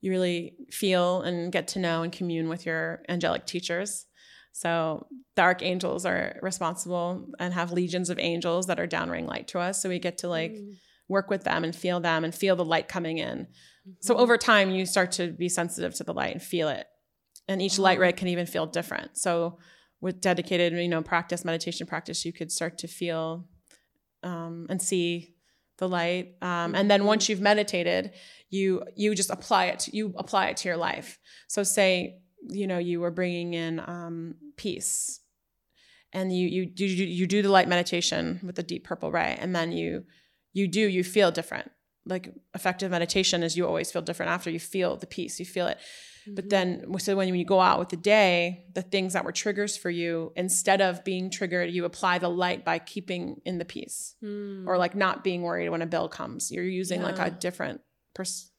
you 0.00 0.10
really 0.10 0.54
feel 0.70 1.22
and 1.22 1.52
get 1.52 1.68
to 1.68 1.78
know 1.78 2.02
and 2.02 2.12
commune 2.12 2.48
with 2.48 2.64
your 2.66 3.02
angelic 3.08 3.46
teachers 3.46 4.06
so 4.52 5.06
the 5.36 5.42
archangels 5.42 6.04
are 6.04 6.38
responsible 6.42 7.28
and 7.38 7.54
have 7.54 7.72
legions 7.72 8.10
of 8.10 8.18
angels 8.18 8.66
that 8.66 8.80
are 8.80 8.86
downring 8.86 9.26
light 9.26 9.48
to 9.48 9.58
us. 9.58 9.80
So 9.82 9.88
we 9.88 9.98
get 9.98 10.18
to 10.18 10.28
like 10.28 10.52
mm. 10.52 10.76
work 11.08 11.30
with 11.30 11.44
them 11.44 11.64
and 11.64 11.74
feel 11.74 12.00
them 12.00 12.24
and 12.24 12.34
feel 12.34 12.56
the 12.56 12.64
light 12.64 12.88
coming 12.88 13.18
in. 13.18 13.38
Mm-hmm. 13.38 13.92
So 14.00 14.16
over 14.16 14.36
time, 14.36 14.70
you 14.70 14.86
start 14.86 15.12
to 15.12 15.32
be 15.32 15.48
sensitive 15.48 15.94
to 15.94 16.04
the 16.04 16.12
light 16.12 16.32
and 16.32 16.42
feel 16.42 16.68
it. 16.68 16.86
And 17.48 17.62
each 17.62 17.78
light 17.78 17.98
ray 17.98 18.12
can 18.12 18.28
even 18.28 18.46
feel 18.46 18.66
different. 18.66 19.16
So 19.16 19.58
with 20.00 20.20
dedicated, 20.20 20.72
you 20.72 20.88
know, 20.88 21.02
practice, 21.02 21.44
meditation 21.44 21.86
practice, 21.86 22.24
you 22.24 22.32
could 22.32 22.50
start 22.50 22.78
to 22.78 22.88
feel 22.88 23.46
um, 24.22 24.66
and 24.68 24.80
see 24.80 25.34
the 25.78 25.88
light. 25.88 26.34
Um, 26.42 26.74
and 26.74 26.90
then 26.90 27.04
once 27.04 27.24
mm-hmm. 27.24 27.32
you've 27.32 27.40
meditated, 27.40 28.12
you 28.50 28.82
you 28.94 29.14
just 29.14 29.30
apply 29.30 29.66
it. 29.66 29.78
To, 29.80 29.96
you 29.96 30.14
apply 30.16 30.46
it 30.48 30.58
to 30.58 30.68
your 30.68 30.76
life. 30.76 31.18
So 31.48 31.62
say 31.62 32.20
you 32.48 32.66
know 32.66 32.78
you 32.78 33.00
were 33.00 33.10
bringing 33.10 33.54
in 33.54 33.80
um, 33.80 34.34
peace 34.56 35.20
and 36.12 36.36
you 36.36 36.48
you 36.48 36.66
do 36.66 36.84
you 36.84 37.26
do 37.26 37.42
the 37.42 37.48
light 37.48 37.68
meditation 37.68 38.40
with 38.42 38.56
the 38.56 38.62
deep 38.62 38.84
purple 38.84 39.10
ray 39.10 39.36
and 39.40 39.54
then 39.54 39.72
you 39.72 40.04
you 40.52 40.66
do 40.66 40.80
you 40.80 41.04
feel 41.04 41.30
different 41.30 41.70
like 42.06 42.32
effective 42.54 42.90
meditation 42.90 43.42
is 43.42 43.56
you 43.56 43.66
always 43.66 43.92
feel 43.92 44.02
different 44.02 44.32
after 44.32 44.50
you 44.50 44.58
feel 44.58 44.96
the 44.96 45.06
peace 45.06 45.38
you 45.38 45.46
feel 45.46 45.66
it 45.66 45.78
mm-hmm. 45.78 46.34
but 46.34 46.48
then 46.48 46.84
so 46.98 47.14
when 47.14 47.32
you 47.34 47.44
go 47.44 47.60
out 47.60 47.78
with 47.78 47.90
the 47.90 47.96
day 47.96 48.64
the 48.74 48.82
things 48.82 49.12
that 49.12 49.24
were 49.24 49.32
triggers 49.32 49.76
for 49.76 49.90
you 49.90 50.32
instead 50.34 50.80
of 50.80 51.04
being 51.04 51.30
triggered 51.30 51.70
you 51.70 51.84
apply 51.84 52.18
the 52.18 52.28
light 52.28 52.64
by 52.64 52.78
keeping 52.78 53.36
in 53.44 53.58
the 53.58 53.64
peace 53.64 54.16
mm. 54.24 54.66
or 54.66 54.78
like 54.78 54.94
not 54.94 55.22
being 55.22 55.42
worried 55.42 55.68
when 55.68 55.82
a 55.82 55.86
bill 55.86 56.08
comes 56.08 56.50
you're 56.50 56.64
using 56.64 57.00
yeah. 57.00 57.06
like 57.06 57.18
a 57.18 57.30
different 57.30 57.80
pers- 58.14 58.50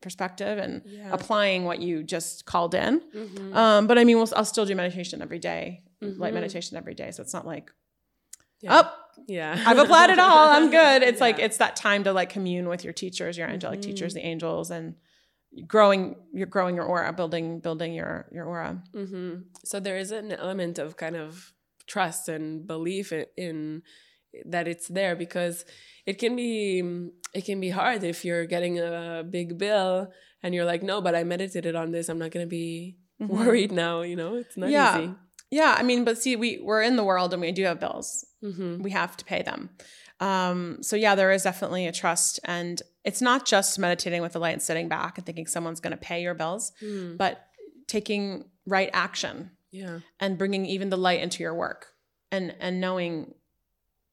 perspective 0.00 0.58
and 0.58 0.82
yeah. 0.84 1.10
applying 1.12 1.64
what 1.64 1.80
you 1.80 2.02
just 2.02 2.46
called 2.46 2.74
in. 2.74 3.00
Mm-hmm. 3.14 3.56
Um, 3.56 3.86
but 3.86 3.98
I 3.98 4.04
mean, 4.04 4.16
we'll, 4.16 4.28
I'll 4.34 4.44
still 4.44 4.66
do 4.66 4.74
meditation 4.74 5.22
every 5.22 5.38
day, 5.38 5.82
mm-hmm. 6.02 6.20
light 6.20 6.34
meditation 6.34 6.76
every 6.76 6.94
day. 6.94 7.10
So 7.10 7.22
it's 7.22 7.34
not 7.34 7.46
like, 7.46 7.70
yeah. 8.60 8.82
oh, 8.84 8.94
yeah, 9.26 9.62
I've 9.66 9.78
applied 9.78 10.10
it 10.10 10.18
all. 10.18 10.48
I'm 10.48 10.70
good. 10.80 11.02
It's 11.02 11.18
yeah. 11.18 11.24
like 11.24 11.38
it's 11.38 11.58
that 11.58 11.76
time 11.76 12.04
to 12.04 12.12
like 12.12 12.30
commune 12.30 12.68
with 12.68 12.84
your 12.84 12.92
teachers, 12.92 13.36
your 13.36 13.48
angelic 13.48 13.80
mm-hmm. 13.80 13.90
teachers, 13.90 14.14
the 14.14 14.24
angels, 14.24 14.70
and 14.70 14.94
growing. 15.66 16.16
You're 16.32 16.46
growing 16.46 16.76
your 16.76 16.84
aura, 16.84 17.12
building 17.12 17.60
building 17.60 17.92
your 17.94 18.28
your 18.32 18.46
aura. 18.46 18.82
Mm-hmm. 18.94 19.42
So 19.64 19.80
there 19.80 19.96
is 19.96 20.10
an 20.10 20.32
element 20.32 20.78
of 20.78 20.96
kind 20.96 21.16
of 21.16 21.52
trust 21.86 22.28
and 22.28 22.66
belief 22.66 23.12
in, 23.12 23.26
in 23.36 23.82
that 24.46 24.68
it's 24.68 24.88
there 24.88 25.16
because 25.16 25.64
it 26.06 26.18
can 26.18 26.36
be 26.36 27.10
it 27.34 27.44
can 27.44 27.60
be 27.60 27.70
hard 27.70 28.04
if 28.04 28.24
you're 28.24 28.46
getting 28.46 28.78
a 28.78 29.24
big 29.28 29.58
bill 29.58 30.10
and 30.42 30.54
you're 30.54 30.64
like 30.64 30.82
no 30.82 31.00
but 31.00 31.14
i 31.14 31.24
meditated 31.24 31.74
on 31.74 31.90
this 31.90 32.08
i'm 32.08 32.18
not 32.18 32.30
going 32.30 32.44
to 32.44 32.50
be 32.50 32.96
mm-hmm. 33.20 33.36
worried 33.36 33.72
now 33.72 34.02
you 34.02 34.16
know 34.16 34.36
it's 34.36 34.56
not 34.56 34.70
yeah. 34.70 34.98
easy 34.98 35.14
yeah 35.50 35.74
i 35.76 35.82
mean 35.82 36.04
but 36.04 36.18
see 36.18 36.36
we 36.36 36.60
we're 36.62 36.82
in 36.82 36.96
the 36.96 37.04
world 37.04 37.32
and 37.32 37.40
we 37.40 37.52
do 37.52 37.64
have 37.64 37.80
bills 37.80 38.24
mm-hmm. 38.42 38.82
we 38.82 38.90
have 38.90 39.16
to 39.16 39.24
pay 39.24 39.42
them 39.42 39.70
um, 40.20 40.82
so 40.82 40.96
yeah 40.96 41.14
there 41.14 41.32
is 41.32 41.44
definitely 41.44 41.86
a 41.86 41.92
trust 41.92 42.40
and 42.44 42.82
it's 43.04 43.22
not 43.22 43.46
just 43.46 43.78
meditating 43.78 44.20
with 44.20 44.34
the 44.34 44.38
light 44.38 44.52
and 44.52 44.62
sitting 44.62 44.86
back 44.86 45.16
and 45.16 45.24
thinking 45.24 45.46
someone's 45.46 45.80
going 45.80 45.92
to 45.92 45.96
pay 45.96 46.20
your 46.20 46.34
bills 46.34 46.72
mm. 46.82 47.16
but 47.16 47.46
taking 47.86 48.44
right 48.66 48.90
action 48.92 49.50
yeah 49.70 50.00
and 50.20 50.36
bringing 50.36 50.66
even 50.66 50.90
the 50.90 50.98
light 50.98 51.20
into 51.20 51.42
your 51.42 51.54
work 51.54 51.86
and 52.30 52.54
and 52.60 52.80
knowing 52.80 53.32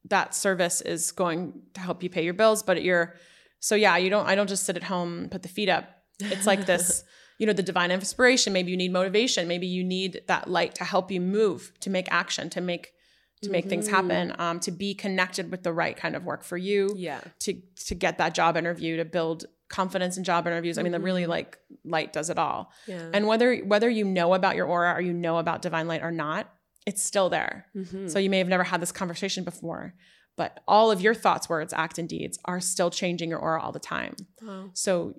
that 0.08 0.34
service 0.34 0.80
is 0.80 1.12
going 1.12 1.52
to 1.74 1.80
help 1.80 2.02
you 2.02 2.10
pay 2.10 2.24
your 2.24 2.34
bills 2.34 2.62
but 2.62 2.82
you're 2.82 3.14
so 3.60 3.74
yeah 3.74 3.96
you 3.96 4.10
don't 4.10 4.26
i 4.26 4.34
don't 4.34 4.48
just 4.48 4.64
sit 4.64 4.76
at 4.76 4.84
home 4.84 5.28
put 5.30 5.42
the 5.42 5.48
feet 5.48 5.68
up 5.68 6.02
it's 6.20 6.46
like 6.46 6.66
this 6.66 7.04
you 7.38 7.46
know 7.46 7.52
the 7.52 7.62
divine 7.62 7.90
inspiration 7.90 8.52
maybe 8.52 8.70
you 8.70 8.76
need 8.76 8.92
motivation 8.92 9.48
maybe 9.48 9.66
you 9.66 9.82
need 9.84 10.22
that 10.26 10.48
light 10.48 10.74
to 10.74 10.84
help 10.84 11.10
you 11.10 11.20
move 11.20 11.72
to 11.80 11.90
make 11.90 12.08
action 12.10 12.50
to 12.50 12.60
make 12.60 12.92
to 13.40 13.50
make 13.50 13.64
mm-hmm. 13.64 13.70
things 13.70 13.88
happen 13.88 14.34
um, 14.40 14.58
to 14.58 14.72
be 14.72 14.94
connected 14.94 15.50
with 15.50 15.62
the 15.62 15.72
right 15.72 15.96
kind 15.96 16.16
of 16.16 16.24
work 16.24 16.42
for 16.42 16.56
you 16.56 16.92
yeah 16.96 17.20
to 17.38 17.54
to 17.76 17.94
get 17.94 18.18
that 18.18 18.34
job 18.34 18.56
interview 18.56 18.96
to 18.96 19.04
build 19.04 19.44
confidence 19.68 20.16
in 20.16 20.24
job 20.24 20.46
interviews 20.46 20.78
i 20.78 20.82
mean 20.82 20.92
the 20.92 21.00
really 21.00 21.22
mm-hmm. 21.22 21.30
like 21.30 21.58
light 21.84 22.12
does 22.12 22.30
it 22.30 22.38
all 22.38 22.72
yeah. 22.86 23.10
and 23.12 23.26
whether 23.26 23.58
whether 23.58 23.88
you 23.88 24.04
know 24.04 24.34
about 24.34 24.56
your 24.56 24.66
aura 24.66 24.94
or 24.94 25.00
you 25.00 25.12
know 25.12 25.38
about 25.38 25.62
divine 25.62 25.86
light 25.86 26.02
or 26.02 26.10
not 26.10 26.52
it's 26.88 27.02
still 27.02 27.28
there. 27.28 27.66
Mm-hmm. 27.76 28.08
So 28.08 28.18
you 28.18 28.30
may 28.30 28.38
have 28.38 28.48
never 28.48 28.64
had 28.64 28.80
this 28.80 28.92
conversation 28.92 29.44
before, 29.44 29.92
but 30.36 30.60
all 30.66 30.90
of 30.90 31.02
your 31.02 31.12
thoughts, 31.12 31.46
words, 31.46 31.74
acts, 31.74 31.98
and 31.98 32.08
deeds 32.08 32.38
are 32.46 32.60
still 32.60 32.88
changing 32.88 33.28
your 33.28 33.38
aura 33.38 33.62
all 33.62 33.72
the 33.72 33.78
time. 33.78 34.16
Wow. 34.40 34.70
So 34.72 35.14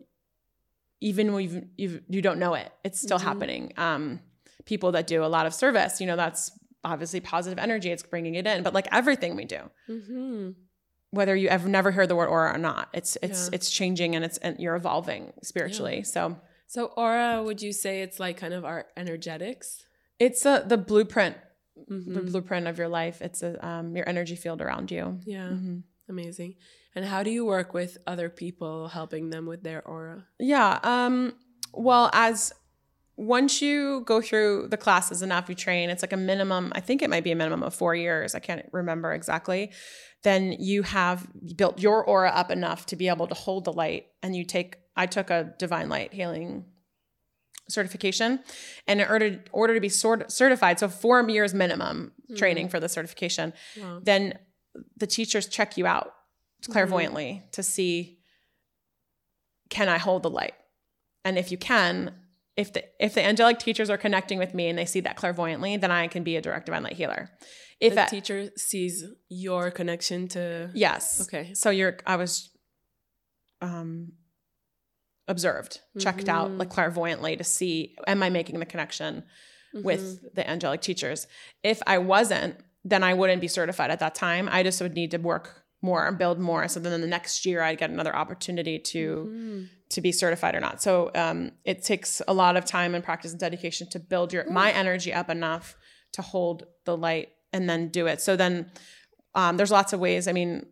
even 1.00 1.32
when 1.32 1.44
you've, 1.44 1.64
you've, 1.78 2.02
you 2.10 2.24
don't 2.24 2.40
know 2.40 2.56
it, 2.56 2.72
it's 2.84 3.00
still 3.00 3.20
mm-hmm. 3.20 3.28
happening. 3.28 3.74
Um, 3.78 4.20
people 4.66 4.94
that 4.94 5.06
do 5.06 5.24
a 5.24 5.28
lot 5.28 5.46
of 5.46 5.54
service, 5.54 6.02
you 6.02 6.08
know, 6.08 6.16
that's 6.16 6.52
obviously 6.84 7.20
positive 7.20 7.60
energy. 7.60 7.92
It's 7.92 8.02
bringing 8.02 8.34
it 8.34 8.48
in, 8.48 8.64
but 8.64 8.74
like 8.74 8.88
everything 8.92 9.36
we 9.36 9.46
do, 9.46 9.60
mm-hmm. 9.88 10.50
whether 11.12 11.36
you 11.36 11.50
ever 11.50 11.70
never 11.70 11.92
heard 11.92 12.10
the 12.10 12.16
word 12.16 12.30
aura 12.30 12.56
or 12.56 12.58
not, 12.58 12.90
it's 12.94 13.16
it's 13.22 13.44
yeah. 13.44 13.56
it's 13.56 13.70
changing 13.70 14.16
and 14.16 14.26
it's 14.26 14.40
and 14.40 14.60
you're 14.60 14.76
evolving 14.76 15.34
spiritually. 15.44 15.98
Yeah. 15.98 16.04
So 16.04 16.38
so 16.66 16.86
aura, 16.98 17.44
would 17.44 17.62
you 17.62 17.74
say 17.74 18.02
it's 18.02 18.20
like 18.20 18.38
kind 18.38 18.56
of 18.56 18.66
our 18.66 18.88
energetics? 18.98 19.86
It's 20.18 20.46
a, 20.46 20.66
the 20.68 20.78
blueprint 20.78 21.38
mm-hmm. 21.90 22.14
the 22.14 22.22
blueprint 22.22 22.68
of 22.68 22.78
your 22.78 22.88
life. 22.88 23.22
It's 23.22 23.44
a, 23.44 23.66
um, 23.66 23.96
your 23.96 24.08
energy 24.08 24.36
field 24.36 24.62
around 24.62 24.92
you. 24.92 25.20
Yeah. 25.26 25.50
Mm-hmm. 25.50 25.80
Amazing. 26.10 26.56
And 26.96 27.06
how 27.06 27.24
do 27.24 27.30
you 27.30 27.46
work 27.46 27.74
with 27.74 27.98
other 28.08 28.30
people, 28.30 28.88
helping 28.88 29.30
them 29.30 29.46
with 29.46 29.64
their 29.64 29.82
aura? 29.88 30.26
Yeah. 30.40 30.80
Um, 30.84 31.34
well, 31.74 32.10
as 32.14 32.52
once 33.16 33.62
you 33.62 34.02
go 34.06 34.22
through 34.22 34.68
the 34.70 34.78
classes 34.78 35.22
and 35.22 35.32
after 35.32 35.52
you 35.52 35.56
train, 35.56 35.90
it's 35.90 36.02
like 36.02 36.14
a 36.14 36.18
minimum, 36.18 36.72
I 36.74 36.80
think 36.80 37.02
it 37.02 37.10
might 37.10 37.24
be 37.24 37.32
a 37.32 37.36
minimum 37.36 37.64
of 37.64 37.76
four 37.76 37.94
years. 37.94 38.34
I 38.34 38.40
can't 38.40 38.66
remember 38.72 39.14
exactly. 39.14 39.72
Then 40.24 40.54
you 40.54 40.84
have 40.84 41.28
built 41.56 41.80
your 41.80 42.04
aura 42.04 42.30
up 42.30 42.50
enough 42.50 42.86
to 42.88 42.96
be 42.96 43.08
able 43.08 43.28
to 43.28 43.36
hold 43.36 43.66
the 43.66 43.74
light. 43.74 44.08
And 44.24 44.36
you 44.36 44.46
take, 44.46 44.78
I 44.96 45.06
took 45.06 45.30
a 45.30 45.54
divine 45.60 45.90
light 45.90 46.14
healing 46.14 46.66
certification. 47.70 48.40
And 48.88 49.00
in 49.02 49.08
order, 49.08 49.44
order 49.52 49.74
to 49.74 49.80
be 49.80 49.90
sort, 49.90 50.32
certified, 50.32 50.80
so 50.80 50.90
four 50.90 51.28
years 51.30 51.54
minimum 51.54 52.12
mm. 52.30 52.38
training 52.38 52.70
for 52.70 52.80
the 52.80 52.90
certification, 52.90 53.54
wow. 53.80 54.02
then 54.04 54.38
the 54.98 55.08
teachers 55.08 55.48
check 55.48 55.78
you 55.78 55.88
out 55.88 56.14
clairvoyantly 56.70 57.42
mm-hmm. 57.42 57.50
to 57.52 57.64
see 57.64 58.20
can 59.70 59.88
I 59.88 59.98
hold 59.98 60.24
the 60.24 60.30
light? 60.30 60.56
And 61.24 61.38
if 61.38 61.52
you 61.52 61.58
can, 61.58 62.16
if 62.58 62.74
the 62.74 62.84
if 63.00 63.14
the 63.14 63.24
angelic 63.24 63.60
teachers 63.60 63.90
are 63.90 63.98
connecting 63.98 64.40
with 64.40 64.54
me 64.54 64.68
and 64.68 64.78
they 64.78 64.86
see 64.86 65.00
that 65.02 65.16
clairvoyantly, 65.16 65.78
then 65.78 65.92
I 65.92 66.08
can 66.08 66.24
be 66.24 66.36
a 66.36 66.42
direct 66.42 66.66
divine 66.66 66.84
light 66.84 66.94
healer. 66.94 67.30
If 67.80 67.96
the 67.96 68.08
teacher 68.10 68.50
sees 68.58 69.06
your 69.30 69.72
connection 69.72 70.28
to 70.30 70.70
yes, 70.74 71.22
okay. 71.22 71.54
So 71.54 71.70
you're 71.70 71.98
I 72.06 72.16
was 72.16 72.50
um 73.62 74.14
observed, 75.30 75.80
checked 76.00 76.26
mm-hmm. 76.26 76.30
out 76.30 76.52
like 76.52 76.70
clairvoyantly 76.70 77.38
to 77.38 77.44
see 77.44 77.96
am 78.08 78.22
I 78.22 78.30
making 78.30 78.60
the 78.60 78.66
connection 78.66 79.24
mm-hmm. 79.74 79.86
with 79.86 80.34
the 80.36 80.50
angelic 80.50 80.82
teachers. 80.82 81.28
If 81.64 81.82
I 81.88 82.00
wasn't, 82.00 82.58
then 82.84 83.04
I 83.04 83.14
wouldn't 83.14 83.40
be 83.40 83.48
certified 83.48 83.92
at 83.92 84.00
that 84.00 84.16
time. 84.16 84.50
I 84.52 84.64
just 84.64 84.82
would 84.82 84.96
need 84.96 85.12
to 85.12 85.18
work 85.18 85.64
more 85.82 86.06
and 86.06 86.18
build 86.18 86.40
more. 86.40 86.68
So 86.68 86.80
then 86.80 87.00
the 87.00 87.08
next 87.08 87.46
year 87.46 87.62
I'd 87.62 87.78
get 87.78 87.90
another 87.90 88.14
opportunity 88.14 88.80
to 88.80 89.16
mm-hmm. 89.16 89.64
to 89.90 90.02
be 90.02 90.12
certified 90.12 90.56
or 90.56 90.60
not. 90.60 90.82
So 90.82 91.12
um, 91.16 91.52
it 91.64 91.84
takes 91.84 92.22
a 92.28 92.34
lot 92.34 92.58
of 92.58 92.66
time 92.66 92.96
and 92.96 93.04
practice 93.04 93.32
and 93.32 93.40
dedication 93.40 93.88
to 93.92 94.00
build 94.00 94.34
your 94.34 94.50
my 94.50 94.72
energy 94.72 95.14
up 95.14 95.30
enough 95.30 95.78
to 96.14 96.22
hold 96.22 96.66
the 96.86 96.98
light 96.98 97.30
and 97.54 97.70
then 97.70 97.90
do 97.90 98.08
it. 98.08 98.20
So 98.20 98.36
then 98.36 98.72
um, 99.36 99.58
there's 99.58 99.72
lots 99.72 99.94
of 99.94 100.00
ways. 100.00 100.28
I 100.28 100.32
mean, 100.32 100.66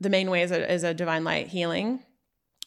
the 0.00 0.10
main 0.10 0.30
way 0.30 0.42
is 0.42 0.50
a, 0.50 0.72
is 0.72 0.82
a 0.82 0.94
divine 0.94 1.24
light 1.24 1.48
healing 1.48 2.02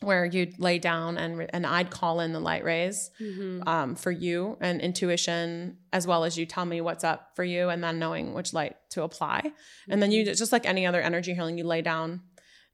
where 0.02 0.26
you'd 0.26 0.60
lay 0.60 0.80
down 0.80 1.18
and 1.18 1.47
and 1.54 1.66
I'd 1.66 1.91
call 1.91 2.20
in 2.20 2.34
the 2.34 2.39
light 2.39 2.64
rays 2.64 3.12
mm-hmm. 3.20 3.68
um, 3.68 3.95
for 3.95 4.12
you 4.12 4.58
and 4.60 4.82
intuition 4.82 5.78
as 5.93 6.08
well 6.08 6.24
as 6.24 6.38
you 6.38 6.45
tell 6.45 6.66
me 6.66 6.82
what's 6.82 7.04
up 7.04 7.32
for 7.36 7.43
you 7.43 7.70
and 7.70 7.84
then 7.84 7.99
knowing 7.99 8.34
which 8.34 8.54
light 8.54 8.76
to 8.91 9.04
apply 9.04 9.41
mm-hmm. 9.45 9.91
and 9.91 10.02
then 10.02 10.12
you 10.12 10.24
mm-hmm. 10.24 10.34
just 10.34 10.52
like 10.52 10.66
any 10.66 10.86
other 10.86 11.02
energy 11.02 11.34
healing 11.34 11.58
you 11.58 11.64
lay 11.64 11.82
down 11.82 12.22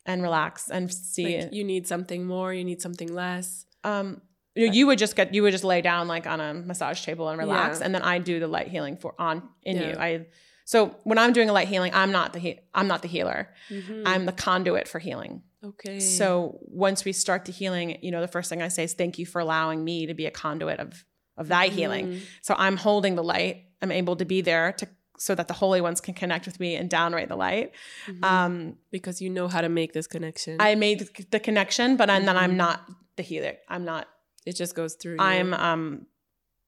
and 0.06 0.24
relax 0.24 0.70
and 0.70 0.92
see 0.92 1.42
like 1.42 1.54
you 1.54 1.64
need 1.64 1.86
something 1.86 2.26
more 2.26 2.54
you 2.54 2.64
need 2.64 2.82
something 2.82 3.14
less 3.14 3.66
um 3.84 4.22
you 4.56 4.88
would 4.88 4.98
just 4.98 5.16
get 5.16 5.34
you 5.34 5.44
would 5.44 5.52
just 5.52 5.66
lay 5.66 5.82
down 5.82 6.08
like 6.08 6.26
on 6.26 6.40
a 6.40 6.54
massage 6.54 7.04
table 7.04 7.30
and 7.30 7.38
relax 7.38 7.80
Yeah. 7.80 7.86
and 7.86 7.94
then 7.94 8.02
i 8.02 8.18
do 8.20 8.40
the 8.40 8.48
light 8.48 8.70
healing 8.70 8.96
for 8.98 9.14
on 9.20 9.44
in 9.64 9.78
you 9.78 9.96
i 10.00 10.26
so 10.64 10.96
when 11.04 11.18
i'm 11.18 11.34
doing 11.34 11.50
a 11.50 11.54
light 11.54 11.68
healing 11.68 11.92
i'm 11.94 12.12
not 12.12 12.34
the 12.34 12.40
he- 12.40 12.60
i'm 12.74 12.88
not 12.88 13.02
the 13.02 13.08
healer 13.08 13.50
Mhm. 13.70 14.04
i'm 14.06 14.26
the 14.26 14.32
conduit 14.32 14.88
for 14.88 15.00
healing 15.00 15.44
okay. 15.64 16.00
so 16.00 16.60
once 16.62 17.04
we 17.06 17.12
start 17.12 17.46
the 17.46 17.52
healing 17.52 17.98
you 18.02 18.12
know 18.12 18.22
the 18.22 18.28
first 18.28 18.50
thing 18.50 18.62
i 18.62 18.68
say 18.68 18.84
is 18.84 18.94
thank 18.94 19.18
you 19.20 19.26
for 19.26 19.40
allowing 19.40 19.84
me 19.84 20.06
to 20.06 20.14
be 20.14 20.26
a 20.26 20.32
conduit 20.32 20.80
of 20.80 21.06
of 21.38 21.48
thy 21.48 21.68
healing 21.68 22.08
Mhm. 22.08 22.22
so 22.42 22.56
i'm 22.58 22.78
holding 22.78 23.16
the 23.16 23.24
light 23.24 23.66
i'm 23.82 23.92
able 23.92 24.16
to 24.16 24.26
be 24.26 24.42
there 24.42 24.74
to 24.74 24.88
so 25.20 25.34
that 25.34 25.48
the 25.48 25.54
holy 25.56 25.82
ones 25.82 26.00
can 26.00 26.14
connect 26.14 26.46
with 26.46 26.60
me 26.60 26.76
and 26.76 26.90
downright 26.90 27.28
the 27.28 27.36
light 27.36 27.72
Mhm. 28.08 28.24
um 28.24 28.78
because 28.92 29.22
you 29.22 29.30
know 29.30 29.48
how 29.48 29.62
to 29.62 29.70
make 29.70 29.94
this 29.94 30.08
connection. 30.08 30.58
i 30.60 30.76
made 30.76 31.00
the, 31.32 31.40
connection 31.40 31.98
but 31.98 32.10
I'm, 32.10 32.26
then 32.26 32.38
i'm 32.38 32.56
not 32.58 32.82
the 33.16 33.24
healer 33.24 33.54
i'm 33.68 33.84
not 33.86 34.08
it 34.46 34.56
just 34.56 34.76
goes 34.76 34.94
through. 34.96 35.16
you. 35.16 35.20
i'm 35.22 35.54
um 35.54 36.06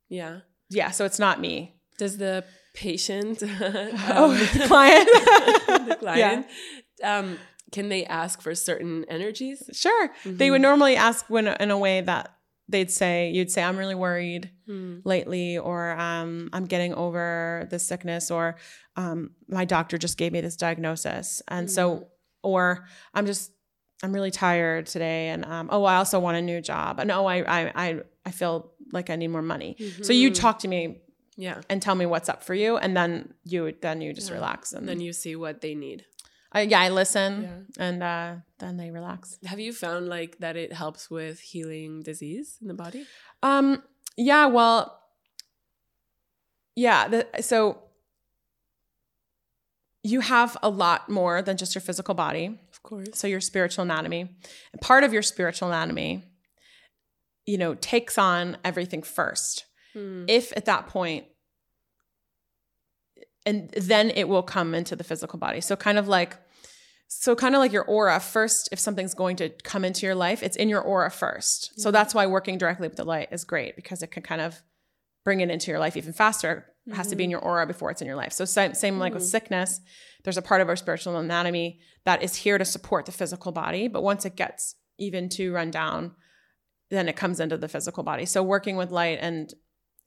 yeah. 0.10 0.40
yeah 0.70 0.90
so 0.92 1.06
it's 1.06 1.20
not 1.20 1.40
me 1.40 1.76
Does 1.98 2.18
the 2.18 2.44
patient, 2.74 3.44
Oh, 4.22 4.32
um, 4.32 4.38
the 4.38 4.66
client. 4.68 5.08
the 5.90 5.96
client, 6.00 6.46
um, 7.04 7.38
can 7.72 7.90
they 7.90 8.06
ask 8.06 8.42
for 8.42 8.54
certain 8.56 9.06
energies? 9.10 9.64
Sure. 9.74 10.10
They 10.26 10.50
would 10.52 10.62
normally 10.62 10.96
ask 10.96 11.26
when 11.30 11.48
in 11.48 11.72
a 11.72 11.78
way 11.78 12.02
that 12.02 12.34
they'd 12.68 12.92
say, 12.92 13.32
you'd 13.32 13.50
say, 13.52 13.64
I'm 13.64 13.78
really 13.78 13.96
worried 13.96 14.52
Hmm. 14.68 15.00
lately, 15.04 15.58
or 15.58 15.92
um, 16.00 16.50
I'm 16.54 16.66
getting 16.66 16.94
over 16.94 17.68
this 17.72 17.86
sickness, 17.88 18.30
or 18.30 18.58
um, 18.96 19.32
my 19.48 19.66
doctor 19.66 19.98
just 19.98 20.18
gave 20.18 20.32
me 20.32 20.42
this 20.42 20.56
diagnosis. 20.56 21.42
And 21.48 21.70
so, 21.72 22.10
or 22.44 22.86
I'm 23.14 23.26
just, 23.26 23.52
I'm 24.04 24.14
really 24.14 24.30
tired 24.32 24.86
today. 24.86 25.30
And 25.30 25.44
um, 25.46 25.70
oh, 25.72 25.84
I 25.84 25.96
also 25.96 26.20
want 26.20 26.38
a 26.38 26.42
new 26.42 26.62
job. 26.62 27.00
And 27.00 27.12
oh, 27.12 27.26
I, 27.26 27.38
I, 27.42 27.72
I, 27.76 28.00
I 28.26 28.32
feel 28.32 28.72
like 28.94 29.10
I 29.10 29.16
need 29.16 29.30
more 29.30 29.42
money. 29.42 29.76
So 30.04 30.14
you 30.14 30.30
Mhm. 30.32 30.36
talk 30.40 30.60
to 30.60 30.68
me 30.68 31.02
Yeah. 31.38 31.62
and 31.70 31.82
tell 31.82 31.96
me 31.96 32.06
what's 32.06 32.30
up 32.30 32.44
for 32.44 32.54
you. 32.54 32.78
And 32.78 32.96
then 32.96 33.34
you, 33.44 33.74
then 33.82 34.00
you 34.02 34.14
just 34.14 34.30
Yeah. 34.30 34.36
relax. 34.36 34.74
And 34.74 34.88
then 34.88 35.02
you 35.02 35.12
see 35.12 35.36
what 35.36 35.62
they 35.62 35.74
need. 35.76 36.06
I, 36.52 36.62
yeah, 36.62 36.80
I 36.82 36.90
listen 36.90 37.44
Yeah. 37.78 37.86
and 37.86 38.04
uh, 38.04 38.36
then 38.58 38.78
they 38.78 38.90
relax. 38.92 39.38
Have 39.46 39.60
you 39.60 39.72
found 39.74 40.08
like 40.08 40.40
that 40.40 40.56
it 40.56 40.74
helps 40.74 41.10
with 41.10 41.40
healing 41.40 42.02
disease 42.02 42.58
in 42.62 42.68
the 42.68 42.74
body? 42.74 43.06
Um, 43.44 43.84
yeah, 44.18 44.48
well, 44.48 45.00
yeah, 46.76 47.08
the, 47.08 47.28
so 47.42 47.84
you 50.04 50.22
have 50.22 50.58
a 50.64 50.70
lot 50.70 51.10
more 51.10 51.42
than 51.42 51.58
just 51.58 51.76
your 51.76 51.82
physical 51.82 52.16
body. 52.16 52.58
Of 52.72 52.82
course. 52.84 53.10
So 53.14 53.28
your 53.28 53.42
spiritual 53.42 53.84
anatomy, 53.84 54.22
and 54.72 54.82
part 54.82 55.04
of 55.04 55.14
your 55.14 55.22
spiritual 55.22 55.68
anatomy, 55.70 56.24
you 57.46 57.58
know, 57.58 57.76
takes 57.76 58.18
on 58.18 58.58
everything 58.64 59.04
first. 59.04 59.66
Hmm. 59.94 60.26
If 60.28 60.56
at 60.56 60.66
that 60.66 60.88
point, 60.88 61.26
and 63.50 63.70
then 63.72 64.06
it 64.22 64.28
will 64.28 64.44
come 64.44 64.70
into 64.80 64.96
the 64.96 65.04
physical 65.04 65.40
body. 65.40 65.62
So 65.62 65.76
kind 65.76 65.98
of 65.98 66.08
like, 66.08 66.38
so 67.08 67.36
kind 67.36 67.56
of 67.56 67.60
like 67.60 67.72
your 67.74 67.86
aura 67.86 68.20
first. 68.20 68.70
If 68.72 68.80
something's 68.80 69.14
going 69.16 69.36
to 69.38 69.50
come 69.64 69.84
into 69.84 70.06
your 70.06 70.16
life, 70.16 70.44
it's 70.44 70.56
in 70.64 70.70
your 70.70 70.82
aura 70.82 71.10
first. 71.10 71.80
So 71.82 71.92
that's 71.92 72.14
why 72.14 72.28
working 72.28 72.58
directly 72.58 72.88
with 72.88 72.98
the 72.98 73.04
light 73.04 73.30
is 73.32 73.44
great 73.44 73.76
because 73.76 74.04
it 74.04 74.12
can 74.12 74.24
kind 74.24 74.42
of 74.42 74.62
bring 75.26 75.42
it 75.42 75.50
into 75.50 75.72
your 75.72 75.80
life 75.80 75.98
even 75.98 76.14
faster. 76.14 76.52
It 76.86 76.96
has 76.96 77.08
to 77.08 77.16
be 77.16 77.24
in 77.24 77.30
your 77.32 77.42
aura 77.42 77.66
before 77.68 77.92
it's 77.92 78.02
in 78.02 78.08
your 78.08 78.16
life. 78.16 78.34
So 78.34 78.46
same, 78.46 78.74
same 78.74 79.00
like 79.00 79.14
with 79.14 79.24
Mhm. 79.24 79.32
sickness, 79.36 79.80
there's 80.24 80.38
a 80.38 80.42
part 80.42 80.62
of 80.62 80.70
our 80.70 80.76
spiritual 80.76 81.18
anatomy 81.18 81.80
that 82.06 82.24
is 82.24 82.36
here 82.36 82.58
to 82.58 82.66
support 82.66 83.06
the 83.06 83.12
physical 83.12 83.52
body. 83.52 83.88
But 83.88 84.02
once 84.04 84.26
it 84.26 84.36
gets 84.36 84.76
even 84.98 85.30
too 85.30 85.54
run 85.54 85.72
down, 85.72 86.16
then 86.90 87.08
it 87.08 87.16
comes 87.16 87.40
into 87.40 87.58
the 87.58 87.68
physical 87.68 88.04
body. 88.04 88.26
So 88.26 88.42
working 88.44 88.76
with 88.76 88.92
light 88.92 89.20
and 89.22 89.54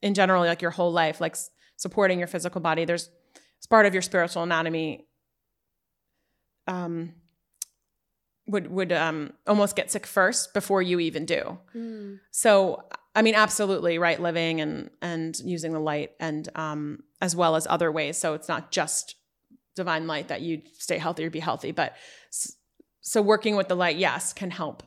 in 0.01 0.13
general, 0.13 0.43
like 0.43 0.61
your 0.61 0.71
whole 0.71 0.91
life, 0.91 1.21
like 1.21 1.35
supporting 1.77 2.19
your 2.19 2.27
physical 2.27 2.59
body, 2.61 2.83
there's 2.85 3.09
it's 3.63 3.67
part 3.67 3.85
of 3.85 3.93
your 3.93 4.01
spiritual 4.01 4.43
anatomy. 4.43 5.07
Um, 6.67 7.13
would 8.45 8.69
would 8.69 8.91
um 8.91 9.31
almost 9.47 9.77
get 9.77 9.89
sick 9.89 10.05
first 10.05 10.53
before 10.53 10.81
you 10.81 10.99
even 10.99 11.25
do. 11.25 11.57
Hmm. 11.71 12.15
So 12.31 12.83
I 13.15 13.21
mean, 13.21 13.35
absolutely 13.35 13.97
right 13.99 14.21
living 14.21 14.59
and 14.59 14.89
and 15.01 15.39
using 15.39 15.71
the 15.71 15.79
light 15.79 16.11
and 16.19 16.49
um 16.55 17.03
as 17.21 17.37
well 17.37 17.55
as 17.55 17.65
other 17.69 17.89
ways. 17.89 18.17
So 18.17 18.33
it's 18.33 18.49
not 18.49 18.69
just 18.69 19.15
divine 19.77 20.07
light 20.07 20.27
that 20.27 20.41
you 20.41 20.61
stay 20.77 20.97
healthy 20.97 21.23
or 21.23 21.29
be 21.29 21.39
healthy, 21.39 21.71
but 21.71 21.95
so 22.99 23.21
working 23.21 23.55
with 23.55 23.69
the 23.69 23.75
light, 23.77 23.95
yes, 23.95 24.33
can 24.33 24.51
help 24.51 24.83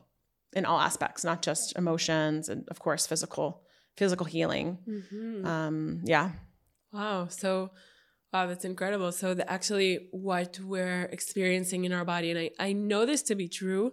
in 0.53 0.65
all 0.65 0.79
aspects, 0.79 1.23
not 1.23 1.41
just 1.41 1.75
emotions 1.75 2.47
and 2.47 2.67
of 2.69 2.77
course 2.77 3.07
physical 3.07 3.63
physical 3.97 4.27
healing. 4.27 4.77
Mhm. 4.87 5.45
Um, 5.47 6.01
yeah. 6.03 6.33
Wow. 6.93 7.27
So, 7.29 7.71
wow, 8.33 8.45
that's 8.47 8.65
incredible. 8.65 9.11
So, 9.11 9.33
the, 9.33 9.49
actually, 9.49 10.07
what 10.11 10.59
we're 10.59 11.03
experiencing 11.05 11.85
in 11.85 11.93
our 11.93 12.05
body, 12.05 12.31
and 12.31 12.39
I, 12.39 12.51
I 12.59 12.73
know 12.73 13.05
this 13.05 13.21
to 13.23 13.35
be 13.35 13.47
true, 13.47 13.91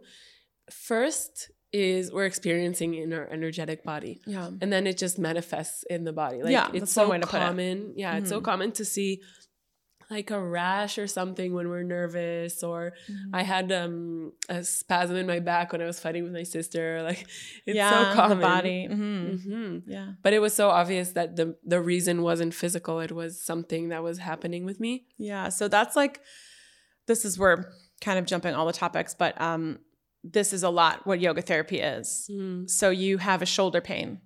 first 0.70 1.50
is 1.72 2.12
we're 2.12 2.24
experiencing 2.26 2.94
in 2.94 3.12
our 3.12 3.26
energetic 3.28 3.82
body. 3.82 4.20
Yeah. 4.26 4.50
And 4.60 4.72
then 4.72 4.86
it 4.86 4.96
just 4.96 5.18
manifests 5.18 5.82
in 5.90 6.04
the 6.04 6.12
body. 6.12 6.40
Like 6.42 6.52
Yeah, 6.52 6.70
it's 6.72 6.92
so 6.92 7.02
one 7.08 7.10
way 7.10 7.20
to 7.20 7.26
put 7.26 7.38
it. 7.38 7.44
common. 7.46 7.94
Yeah, 7.96 8.16
it's 8.16 8.28
so 8.28 8.40
Mhm. 8.40 8.44
common 8.44 8.72
to 8.72 8.84
see 8.84 9.20
like 10.10 10.30
a 10.30 10.40
rash 10.40 10.98
or 10.98 11.06
something 11.06 11.54
when 11.54 11.68
we're 11.68 11.82
nervous 11.82 12.62
or 12.62 12.92
Mm-hmm. 13.10 13.34
I 13.34 13.42
had 13.42 13.72
um 13.72 14.32
a 14.48 14.62
spasm 14.64 15.16
in 15.16 15.26
my 15.26 15.40
back 15.40 15.72
when 15.72 15.80
I 15.82 15.86
was 15.86 15.98
fighting 16.00 16.22
with 16.24 16.32
my 16.32 16.42
sister. 16.42 17.02
Like 17.02 17.26
it's 17.66 17.76
yeah, 17.76 17.90
so 17.90 18.14
common. 18.16 18.38
The 18.38 18.42
body. 18.42 18.86
hmm 18.86 19.36
hmm 19.36 19.78
Yeah. 19.86 20.12
But 20.22 20.32
it 20.32 20.40
was 20.40 20.54
so 20.54 20.70
obvious 20.70 21.12
that 21.12 21.36
the 21.36 21.56
the 21.64 21.80
reason 21.80 22.22
wasn't 22.22 22.54
physical. 22.54 23.00
It 23.00 23.12
was 23.12 23.40
something 23.40 23.88
that 23.90 24.02
was 24.02 24.18
happening 24.18 24.64
with 24.64 24.80
me. 24.80 25.06
Yeah. 25.18 25.48
So 25.50 25.68
that's 25.68 25.96
like, 25.96 26.20
this 27.06 27.24
is 27.24 27.38
where 27.38 27.72
kind 28.00 28.18
of 28.18 28.26
jumping 28.26 28.54
all 28.54 28.66
the 28.66 28.72
topics, 28.72 29.14
but 29.14 29.40
um, 29.40 29.78
this 30.22 30.52
is 30.52 30.62
a 30.62 30.70
lot 30.70 31.06
what 31.06 31.20
yoga 31.20 31.42
therapy 31.42 31.80
is. 31.80 32.30
Mm. 32.32 32.68
So 32.68 32.90
you 32.90 33.18
have 33.18 33.42
a 33.42 33.46
shoulder 33.46 33.80
pain 33.80 34.20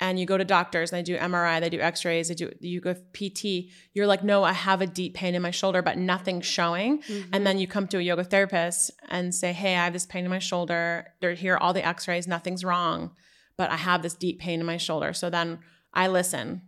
and 0.00 0.18
you 0.18 0.26
go 0.26 0.38
to 0.38 0.44
doctors 0.44 0.90
and 0.90 0.98
they 0.98 1.02
do 1.02 1.18
MRI, 1.18 1.60
they 1.60 1.68
do 1.68 1.80
x-rays, 1.80 2.28
they 2.28 2.34
do, 2.34 2.50
you 2.60 2.80
go 2.80 2.94
PT. 3.12 3.70
You're 3.92 4.06
like, 4.06 4.24
no, 4.24 4.42
I 4.42 4.52
have 4.52 4.80
a 4.80 4.86
deep 4.86 5.14
pain 5.14 5.34
in 5.34 5.42
my 5.42 5.50
shoulder, 5.50 5.82
but 5.82 5.98
nothing's 5.98 6.46
showing. 6.46 7.02
Mm-hmm. 7.02 7.30
And 7.32 7.46
then 7.46 7.58
you 7.58 7.66
come 7.66 7.86
to 7.88 7.98
a 7.98 8.02
yoga 8.02 8.24
therapist 8.24 8.90
and 9.08 9.34
say, 9.34 9.52
hey, 9.52 9.76
I 9.76 9.84
have 9.84 9.92
this 9.92 10.06
pain 10.06 10.24
in 10.24 10.30
my 10.30 10.38
shoulder. 10.38 11.08
They're 11.20 11.34
here, 11.34 11.56
all 11.56 11.72
the 11.72 11.86
x-rays, 11.86 12.26
nothing's 12.26 12.64
wrong, 12.64 13.12
but 13.56 13.70
I 13.70 13.76
have 13.76 14.02
this 14.02 14.14
deep 14.14 14.40
pain 14.40 14.60
in 14.60 14.66
my 14.66 14.78
shoulder. 14.78 15.12
So 15.12 15.30
then 15.30 15.58
I 15.92 16.08
listen. 16.08 16.62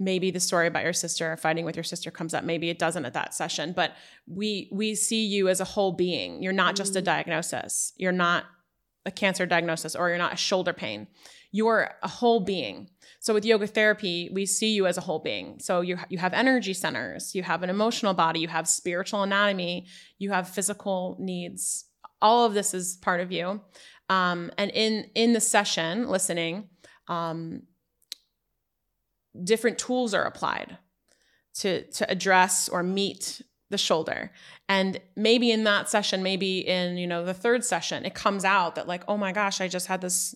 Maybe 0.00 0.30
the 0.30 0.38
story 0.38 0.68
about 0.68 0.84
your 0.84 0.92
sister 0.92 1.32
or 1.32 1.36
fighting 1.36 1.64
with 1.64 1.74
your 1.74 1.82
sister 1.82 2.12
comes 2.12 2.32
up. 2.32 2.44
Maybe 2.44 2.70
it 2.70 2.78
doesn't 2.78 3.04
at 3.04 3.14
that 3.14 3.34
session, 3.34 3.72
but 3.72 3.94
we 4.28 4.68
we 4.70 4.94
see 4.94 5.26
you 5.26 5.48
as 5.48 5.60
a 5.60 5.64
whole 5.64 5.90
being. 5.90 6.40
You're 6.40 6.52
not 6.52 6.76
just 6.76 6.94
a 6.94 7.00
Mm. 7.00 7.04
diagnosis. 7.04 7.92
You're 7.96 8.12
not 8.12 8.44
a 9.04 9.10
cancer 9.10 9.44
diagnosis 9.44 9.96
or 9.96 10.08
you're 10.08 10.16
not 10.18 10.32
a 10.34 10.36
shoulder 10.36 10.72
pain. 10.72 11.08
You're 11.50 11.90
a 12.02 12.08
whole 12.08 12.40
being. 12.40 12.90
So 13.20 13.32
with 13.32 13.44
yoga 13.44 13.66
therapy, 13.66 14.30
we 14.32 14.44
see 14.46 14.74
you 14.74 14.86
as 14.86 14.98
a 14.98 15.00
whole 15.00 15.18
being. 15.18 15.58
So 15.60 15.80
you 15.80 15.98
you 16.08 16.18
have 16.18 16.34
energy 16.34 16.74
centers, 16.74 17.34
you 17.34 17.42
have 17.42 17.62
an 17.62 17.70
emotional 17.70 18.14
body, 18.14 18.40
you 18.40 18.48
have 18.48 18.68
spiritual 18.68 19.22
anatomy, 19.22 19.86
you 20.18 20.30
have 20.30 20.48
physical 20.48 21.16
needs. 21.18 21.86
All 22.20 22.44
of 22.44 22.54
this 22.54 22.74
is 22.74 22.96
part 22.96 23.20
of 23.20 23.32
you. 23.32 23.60
Um, 24.08 24.50
and 24.58 24.70
in 24.72 25.10
in 25.14 25.32
the 25.32 25.40
session, 25.40 26.08
listening, 26.08 26.68
um, 27.08 27.62
different 29.42 29.78
tools 29.78 30.14
are 30.14 30.24
applied 30.24 30.78
to 31.54 31.82
to 31.90 32.10
address 32.10 32.68
or 32.68 32.82
meet 32.82 33.42
the 33.70 33.78
shoulder 33.78 34.32
and 34.68 34.98
maybe 35.14 35.50
in 35.50 35.64
that 35.64 35.88
session 35.88 36.22
maybe 36.22 36.60
in 36.60 36.96
you 36.96 37.06
know 37.06 37.24
the 37.24 37.34
third 37.34 37.62
session 37.64 38.04
it 38.04 38.14
comes 38.14 38.44
out 38.44 38.74
that 38.76 38.88
like 38.88 39.02
oh 39.08 39.16
my 39.16 39.30
gosh 39.30 39.60
i 39.60 39.68
just 39.68 39.86
had 39.88 40.00
this 40.00 40.34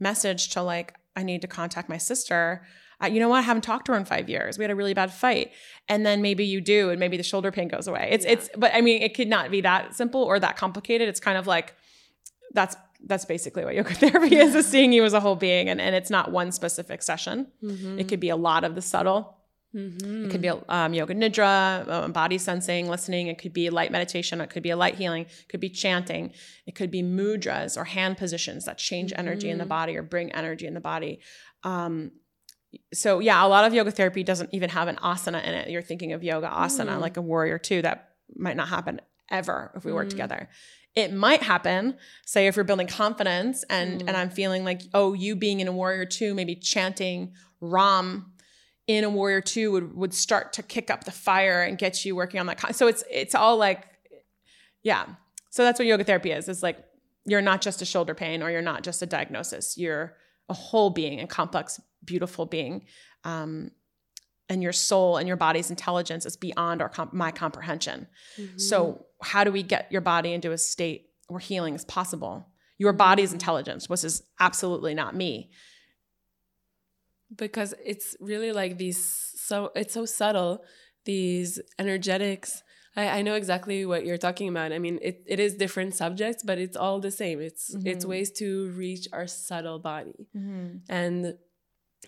message 0.00 0.48
to 0.50 0.62
like 0.62 0.94
i 1.16 1.22
need 1.22 1.42
to 1.42 1.48
contact 1.48 1.88
my 1.88 1.98
sister. 1.98 2.64
Uh, 3.02 3.06
you 3.06 3.18
know 3.18 3.28
what? 3.28 3.38
I 3.38 3.42
haven't 3.42 3.62
talked 3.62 3.86
to 3.86 3.92
her 3.92 3.98
in 3.98 4.04
five 4.04 4.28
years. 4.28 4.58
We 4.58 4.62
had 4.64 4.70
a 4.70 4.76
really 4.76 4.94
bad 4.94 5.12
fight. 5.12 5.50
And 5.88 6.06
then 6.06 6.22
maybe 6.22 6.44
you 6.44 6.60
do 6.60 6.90
and 6.90 7.00
maybe 7.00 7.16
the 7.16 7.24
shoulder 7.24 7.50
pain 7.50 7.66
goes 7.66 7.88
away. 7.88 8.08
It's 8.12 8.24
Yeah. 8.24 8.32
it's 8.32 8.48
but 8.56 8.70
i 8.74 8.80
mean 8.80 9.02
it 9.02 9.14
could 9.14 9.26
not 9.28 9.50
be 9.50 9.60
that 9.62 9.94
simple 9.94 10.22
or 10.22 10.38
that 10.38 10.56
complicated. 10.56 11.08
It's 11.08 11.18
kind 11.20 11.36
of 11.36 11.46
like 11.48 11.74
that's 12.54 12.76
that's 13.04 13.24
basically 13.24 13.64
what 13.64 13.74
yoga 13.74 13.94
therapy 14.02 14.36
is 14.36 14.54
is 14.54 14.66
seeing 14.66 14.92
you 14.92 15.02
as 15.04 15.12
a 15.14 15.20
whole 15.20 15.34
being 15.36 15.68
and, 15.68 15.80
and 15.80 15.94
it's 15.96 16.10
not 16.10 16.30
one 16.30 16.52
specific 16.52 17.02
session. 17.02 17.48
Mm-hmm. 17.62 17.98
it 17.98 18.06
could 18.08 18.20
be 18.20 18.28
a 18.28 18.36
lot 18.36 18.62
of 18.64 18.74
the 18.76 18.82
subtle 18.82 19.38
Mm-hmm. 19.74 20.26
it 20.26 20.30
could 20.30 20.42
be 20.42 20.50
um, 20.68 20.92
yoga 20.92 21.14
nidra, 21.14 21.88
uh, 21.88 22.08
body 22.08 22.36
sensing, 22.38 22.88
listening. 22.88 23.28
It 23.28 23.38
could 23.38 23.52
be 23.54 23.70
light 23.70 23.90
meditation. 23.90 24.40
It 24.40 24.50
could 24.50 24.62
be 24.62 24.70
a 24.70 24.76
light 24.76 24.96
healing. 24.96 25.22
It 25.22 25.48
could 25.48 25.60
be 25.60 25.70
chanting. 25.70 26.32
It 26.66 26.74
could 26.74 26.90
be 26.90 27.02
mudras 27.02 27.76
or 27.78 27.84
hand 27.84 28.18
positions 28.18 28.66
that 28.66 28.76
change 28.78 29.12
energy 29.16 29.48
in 29.48 29.56
the 29.58 29.64
Mhm. 29.64 29.68
body 29.68 29.96
or 29.96 30.02
bring 30.02 30.30
energy 30.32 30.66
in 30.66 30.74
the 30.74 30.80
body. 30.80 31.20
Um, 31.64 32.12
so 32.92 33.18
yeah, 33.20 33.44
a 33.44 33.48
lot 33.48 33.64
of 33.64 33.72
yoga 33.74 33.90
therapy 33.90 34.22
doesn't 34.22 34.50
even 34.52 34.70
have 34.70 34.88
an 34.88 34.96
asana 34.96 35.42
in 35.42 35.54
it. 35.54 35.70
You're 35.70 35.82
thinking 35.82 36.12
of 36.12 36.22
yoga 36.22 36.48
asana, 36.48 36.96
Mm. 36.96 37.00
like 37.00 37.16
a 37.16 37.22
warrior 37.22 37.58
two, 37.58 37.82
that 37.82 38.10
might 38.36 38.56
not 38.56 38.68
happen 38.68 39.00
ever 39.30 39.72
if 39.76 39.84
we 39.84 39.92
work 39.92 40.08
Mm. 40.08 40.10
together. 40.10 40.48
it 40.94 41.10
might 41.10 41.42
happen 41.42 41.96
say 42.26 42.46
if 42.46 42.54
you're 42.54 42.66
building 42.66 42.86
confidence 42.86 43.64
and 43.70 44.02
Mm. 44.02 44.08
and 44.08 44.14
i'm 44.14 44.28
feeling 44.28 44.62
like 44.62 44.82
oh 44.92 45.14
you 45.14 45.34
being 45.34 45.60
in 45.60 45.66
a 45.66 45.72
warrior 45.72 46.04
two 46.04 46.34
maybe 46.34 46.54
chanting 46.54 47.32
ram 47.62 48.31
in 48.86 49.04
a 49.04 49.10
warrior 49.10 49.40
two 49.40 49.70
would 49.72 49.94
would 49.94 50.14
start 50.14 50.52
to 50.52 50.62
kick 50.62 50.90
up 50.90 51.04
the 51.04 51.10
fire 51.12 51.62
and 51.62 51.78
get 51.78 52.04
you 52.04 52.16
working 52.16 52.40
on 52.40 52.46
that 52.46 52.58
con- 52.58 52.72
so 52.74 52.86
it's 52.86 53.04
it's 53.10 53.34
all 53.34 53.56
like 53.56 53.84
yeah 54.82 55.06
so 55.50 55.62
that's 55.64 55.78
what 55.78 55.86
yoga 55.86 56.04
therapy 56.04 56.30
is 56.32 56.48
it's 56.48 56.62
like 56.62 56.78
you're 57.24 57.40
not 57.40 57.60
just 57.60 57.80
a 57.82 57.84
shoulder 57.84 58.14
pain 58.14 58.42
or 58.42 58.50
you're 58.50 58.60
not 58.62 58.82
just 58.82 59.00
a 59.02 59.06
diagnosis 59.06 59.78
you're 59.78 60.16
a 60.48 60.54
whole 60.54 60.90
being 60.90 61.20
a 61.20 61.26
complex 61.26 61.80
beautiful 62.04 62.44
being 62.46 62.84
um, 63.24 63.70
and 64.48 64.62
your 64.62 64.72
soul 64.72 65.16
and 65.16 65.28
your 65.28 65.36
body's 65.36 65.70
intelligence 65.70 66.26
is 66.26 66.36
beyond 66.36 66.82
our 66.82 66.88
comp- 66.88 67.12
my 67.14 67.30
comprehension 67.30 68.08
Mm-hmm. 68.38 68.58
so, 68.58 69.06
how 69.22 69.44
do 69.44 69.52
we 69.52 69.62
get 69.62 69.86
your 69.92 70.00
body 70.00 70.32
into 70.32 70.50
a 70.50 70.58
state 70.58 71.10
where 71.28 71.38
healing 71.38 71.74
is 71.76 71.84
possible? 71.84 72.48
Your 72.78 72.92
body's 72.92 73.32
intelligence, 73.32 73.88
which 73.88 74.02
is 74.02 74.22
absolutely 74.40 74.94
not 74.94 75.14
me. 75.14 75.50
Because 77.36 77.74
it's 77.84 78.16
really 78.20 78.52
like 78.52 78.78
these 78.78 79.02
so 79.36 79.70
it's 79.74 79.94
so 79.94 80.04
subtle 80.04 80.62
these 81.04 81.60
energetics. 81.78 82.62
I, 82.94 83.08
I 83.18 83.22
know 83.22 83.34
exactly 83.34 83.84
what 83.86 84.04
you're 84.06 84.18
talking 84.18 84.48
about. 84.48 84.72
I 84.72 84.78
mean 84.78 84.98
it, 85.02 85.22
it 85.26 85.40
is 85.40 85.54
different 85.54 85.94
subjects 85.94 86.42
but 86.44 86.58
it's 86.58 86.76
all 86.76 87.00
the 87.00 87.10
same. 87.10 87.40
It's 87.40 87.74
it's 87.84 88.04
Mhm. 88.04 88.08
ways 88.08 88.30
to 88.32 88.70
reach 88.70 89.08
our 89.12 89.26
subtle 89.26 89.78
body. 89.78 90.28
And 90.88 91.34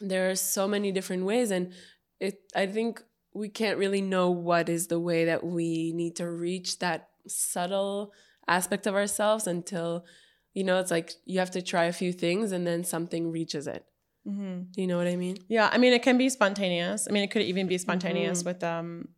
there 0.01 0.29
are 0.31 0.35
so 0.37 0.67
many 0.67 0.91
different 0.93 1.25
ways 1.25 1.51
and 1.53 1.73
it 2.19 2.41
i 2.57 2.67
think 2.67 3.01
we 3.33 3.49
can't 3.49 3.79
really 3.79 4.01
know 4.01 4.29
what 4.31 4.69
is 4.69 4.89
the 4.89 4.99
way 4.99 5.25
that 5.27 5.45
we 5.45 5.93
need 5.95 6.17
to 6.17 6.29
reach 6.29 6.79
that 6.81 7.09
subtle 7.29 8.13
aspect 8.49 8.87
of 8.89 8.95
ourselves 8.97 9.47
until 9.47 10.05
you 10.53 10.65
know 10.65 10.79
it's 10.81 10.91
like 10.91 11.13
you 11.25 11.39
have 11.39 11.51
to 11.53 11.63
try 11.63 11.85
a 11.85 11.93
few 11.93 12.13
things 12.13 12.51
and 12.51 12.67
then 12.67 12.83
something 12.83 13.31
reaches 13.31 13.67
it 13.69 13.85
Mm-hmm. 14.27 14.63
do 14.73 14.81
you 14.81 14.87
know 14.87 14.97
what 14.97 15.07
i 15.07 15.17
mean 15.17 15.37
Yeah, 15.49 15.69
I 15.73 15.77
mean, 15.79 15.93
it 15.93 16.03
can 16.03 16.17
be 16.19 16.29
spontaneous. 16.31 17.07
I 17.09 17.13
mean, 17.13 17.25
it 17.25 17.31
could 17.31 17.43
even 17.43 17.67
be 17.67 17.77
spontaneous 17.79 18.43
Mhm. 18.43 18.47
with 18.47 18.65
um, 18.65 19.09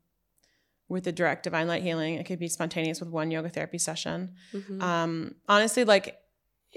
with 0.88 1.04
the 1.04 1.12
direct 1.12 1.42
divine 1.44 1.66
light 1.68 1.82
healing. 1.82 2.14
It 2.14 2.26
could 2.26 2.38
be 2.38 2.48
spontaneous 2.48 3.00
with 3.00 3.10
one 3.10 3.30
yoga 3.30 3.48
therapy 3.48 3.78
session. 3.78 4.34
Mhm. 4.52 4.82
Um, 4.82 5.34
honestly, 5.48 5.84
like 5.84 6.18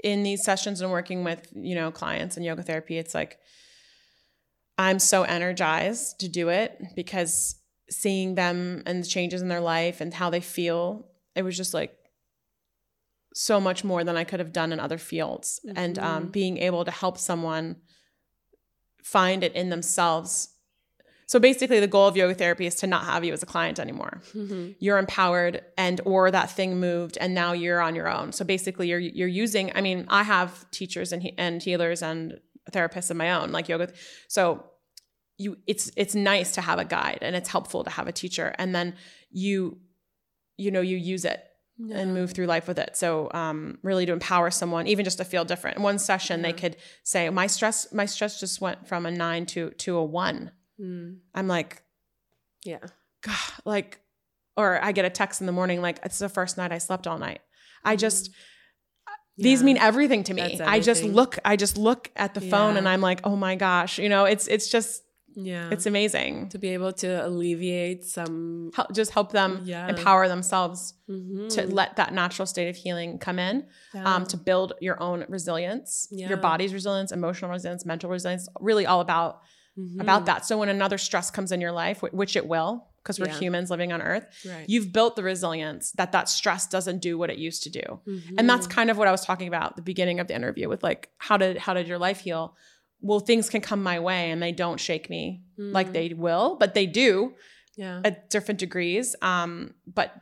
in 0.04 0.22
these 0.22 0.42
sessions 0.44 0.80
and 0.80 0.90
working 0.90 1.24
with 1.24 1.42
you 1.54 1.74
know 1.74 1.90
clients 1.90 2.36
in 2.36 2.42
yoga 2.44 2.62
therapy, 2.62 2.98
it's 2.98 3.14
like 3.14 3.38
I'm 4.78 4.98
so 4.98 5.22
energized 5.24 6.20
to 6.20 6.28
do 6.28 6.48
it 6.48 6.80
because 6.96 7.56
seeing 7.90 8.34
them 8.36 8.82
and 8.86 9.02
the 9.02 9.06
changes 9.08 9.42
in 9.42 9.48
their 9.48 9.60
life 9.60 10.00
and 10.00 10.14
how 10.14 10.30
they 10.30 10.40
feel, 10.40 11.08
it 11.34 11.42
was 11.42 11.56
just 11.56 11.74
like 11.74 11.96
so 13.34 13.60
much 13.60 13.84
more 13.84 14.02
than 14.04 14.16
I 14.16 14.24
could 14.24 14.40
have 14.40 14.52
done 14.52 14.72
in 14.72 14.80
other 14.80 14.98
fields. 14.98 15.60
And 15.76 15.98
um, 15.98 16.26
Mhm. 16.28 16.32
being 16.32 16.58
able 16.58 16.84
to 16.84 16.90
help 16.90 17.18
someone 17.18 17.76
find 19.02 19.42
it 19.44 19.52
in 19.54 19.68
themselves. 19.70 20.48
So 21.26 21.38
basically, 21.38 21.78
the 21.78 21.86
goal 21.86 22.08
of 22.08 22.16
yoga 22.16 22.34
therapy 22.34 22.66
is 22.66 22.74
to 22.76 22.86
not 22.88 23.04
have 23.04 23.24
you 23.24 23.32
as 23.32 23.42
a 23.42 23.46
client 23.46 23.78
anymore. 23.78 24.20
Mhm. 24.34 24.74
you're 24.80 24.98
empowered 24.98 25.62
and 25.78 26.00
or 26.04 26.30
that 26.30 26.50
thing 26.50 26.80
moved 26.80 27.16
and 27.20 27.34
now 27.34 27.52
you're 27.52 27.80
on 27.80 27.94
your 27.94 28.08
own. 28.08 28.32
So 28.32 28.44
basically 28.44 28.88
you're 28.88 28.98
you're 28.98 29.28
using 29.28 29.70
i 29.76 29.80
mean 29.80 30.06
i 30.08 30.22
have 30.24 30.68
teachers 30.70 31.12
and 31.12 31.22
he, 31.22 31.34
and 31.38 31.62
healers 31.62 32.02
and 32.02 32.40
therapists 32.72 33.10
of 33.10 33.16
my 33.16 33.30
own 33.32 33.52
like 33.52 33.68
yoga. 33.68 33.92
So 34.28 34.64
you 35.38 35.56
it's 35.66 35.90
it's 35.96 36.14
nice 36.14 36.52
to 36.52 36.60
have 36.60 36.78
a 36.78 36.84
guide 36.84 37.18
and 37.22 37.34
it's 37.36 37.48
helpful 37.48 37.84
to 37.84 37.90
have 37.90 38.06
a 38.08 38.12
teacher. 38.12 38.54
And 38.58 38.74
then 38.74 38.94
you 39.30 39.78
you 40.56 40.70
know 40.70 40.80
you 40.82 40.96
use 40.96 41.24
it 41.24 41.40
and 41.92 42.14
move 42.14 42.32
through 42.32 42.46
life 42.46 42.68
with 42.68 42.78
it. 42.78 42.96
So 42.96 43.30
um 43.32 43.78
really 43.82 44.06
to 44.06 44.12
empower 44.12 44.50
someone 44.50 44.86
even 44.86 45.04
just 45.04 45.18
to 45.18 45.24
feel 45.24 45.44
different. 45.44 45.76
In 45.78 45.82
one 45.82 45.98
session 45.98 46.42
they 46.42 46.52
could 46.52 46.76
say 47.04 47.30
my 47.30 47.46
stress 47.46 47.92
my 47.92 48.06
stress 48.06 48.38
just 48.40 48.60
went 48.60 48.86
from 48.86 49.06
a 49.06 49.10
9 49.10 49.46
to 49.46 49.70
to 49.70 49.96
a 49.96 50.04
1 50.04 50.50
Mm. 50.80 51.18
i'm 51.34 51.46
like 51.46 51.82
yeah. 52.64 52.78
God, 53.22 53.36
like, 53.64 54.00
or 54.56 54.82
I 54.82 54.92
get 54.92 55.04
a 55.04 55.10
text 55.10 55.40
in 55.40 55.46
the 55.46 55.52
morning, 55.52 55.82
like, 55.82 55.98
it's 56.04 56.18
the 56.18 56.28
first 56.28 56.56
night 56.56 56.72
I 56.72 56.78
slept 56.78 57.06
all 57.06 57.18
night. 57.18 57.40
I 57.84 57.96
just, 57.96 58.30
these 59.36 59.62
mean 59.62 59.78
everything 59.78 60.24
to 60.24 60.34
me. 60.34 60.42
I 60.60 60.80
just 60.80 61.02
look, 61.14 61.38
I 61.44 61.56
just 61.56 61.76
look 61.78 62.10
at 62.16 62.34
the 62.34 62.40
phone 62.40 62.76
and 62.76 62.88
I'm 62.88 63.00
like, 63.00 63.20
oh 63.24 63.36
my 63.36 63.56
gosh, 63.56 63.98
you 63.98 64.08
know, 64.08 64.24
it's, 64.24 64.46
it's 64.48 64.70
just, 64.70 65.02
yeah 65.34 65.70
it's 65.70 65.86
amazing. 65.86 66.48
to 66.48 66.58
be 66.58 66.70
able 66.70 66.92
to 66.92 67.26
alleviate 67.26 68.04
some 68.04 68.70
Help, 68.74 68.92
just 68.92 69.10
help 69.12 69.32
them 69.32 69.62
Yeah. 69.64 69.88
empower 69.88 70.28
themselves 70.28 70.94
Mhm. 71.08 71.48
to 71.54 71.66
let 71.66 71.96
that 71.96 72.12
natural 72.12 72.46
state 72.46 72.68
of 72.68 72.76
healing 72.76 73.18
come 73.18 73.38
in, 73.38 73.66
Yeah. 73.94 74.04
um, 74.14 74.26
to 74.26 74.36
build 74.36 74.72
your 74.80 75.00
own 75.02 75.24
resilience, 75.28 76.08
Yeah. 76.10 76.28
your 76.28 76.38
body's 76.38 76.72
resilience, 76.72 77.10
emotional 77.12 77.50
resilience, 77.50 77.84
mental 77.84 78.10
resilience, 78.10 78.48
really 78.60 78.86
all 78.86 79.00
about, 79.00 79.40
Mhm. 79.78 80.00
about 80.00 80.26
that. 80.26 80.44
So 80.46 80.58
when 80.58 80.68
another 80.68 80.98
stress 80.98 81.30
comes 81.30 81.52
in 81.52 81.60
your 81.60 81.72
life, 81.72 82.02
which 82.02 82.36
it 82.36 82.46
will, 82.46 82.86
because 83.02 83.18
we're 83.18 83.28
humans 83.28 83.70
living 83.70 83.92
on 83.94 84.02
earth, 84.02 84.26
right 84.46 84.68
you've 84.68 84.92
built 84.92 85.16
the 85.16 85.22
resilience 85.22 85.90
that 85.92 86.12
that 86.12 86.28
stress 86.28 86.66
doesn't 86.66 86.98
do 86.98 87.16
what 87.16 87.30
it 87.30 87.38
used 87.38 87.62
to 87.62 87.70
do 87.70 88.00
and 88.36 88.46
that's 88.50 88.66
Mhm. 88.66 88.70
kind 88.70 88.90
of 88.90 88.98
what 88.98 89.08
i 89.08 89.10
was 89.10 89.24
talking 89.24 89.48
about 89.48 89.70
at 89.70 89.76
the 89.76 89.82
beginning 89.82 90.20
of 90.20 90.26
the 90.28 90.34
interview 90.34 90.68
with 90.68 90.82
like 90.82 91.08
how 91.16 91.38
did 91.38 91.56
how 91.56 91.72
did 91.72 91.88
your 91.88 91.96
life 91.98 92.20
heal 92.20 92.54
well 93.02 93.20
things 93.20 93.48
can 93.50 93.60
come 93.60 93.82
my 93.82 93.98
way 93.98 94.30
and 94.30 94.42
they 94.42 94.52
don't 94.52 94.78
shake 94.80 95.08
me 95.10 95.42
like 95.58 95.88
Mhm. 95.88 95.92
they 95.92 96.08
will 96.14 96.56
but 96.58 96.74
they 96.74 96.86
do 96.86 97.34
yeah 97.76 98.00
at 98.04 98.30
different 98.30 98.58
degrees 98.60 99.14
um 99.22 99.74
but 99.86 100.14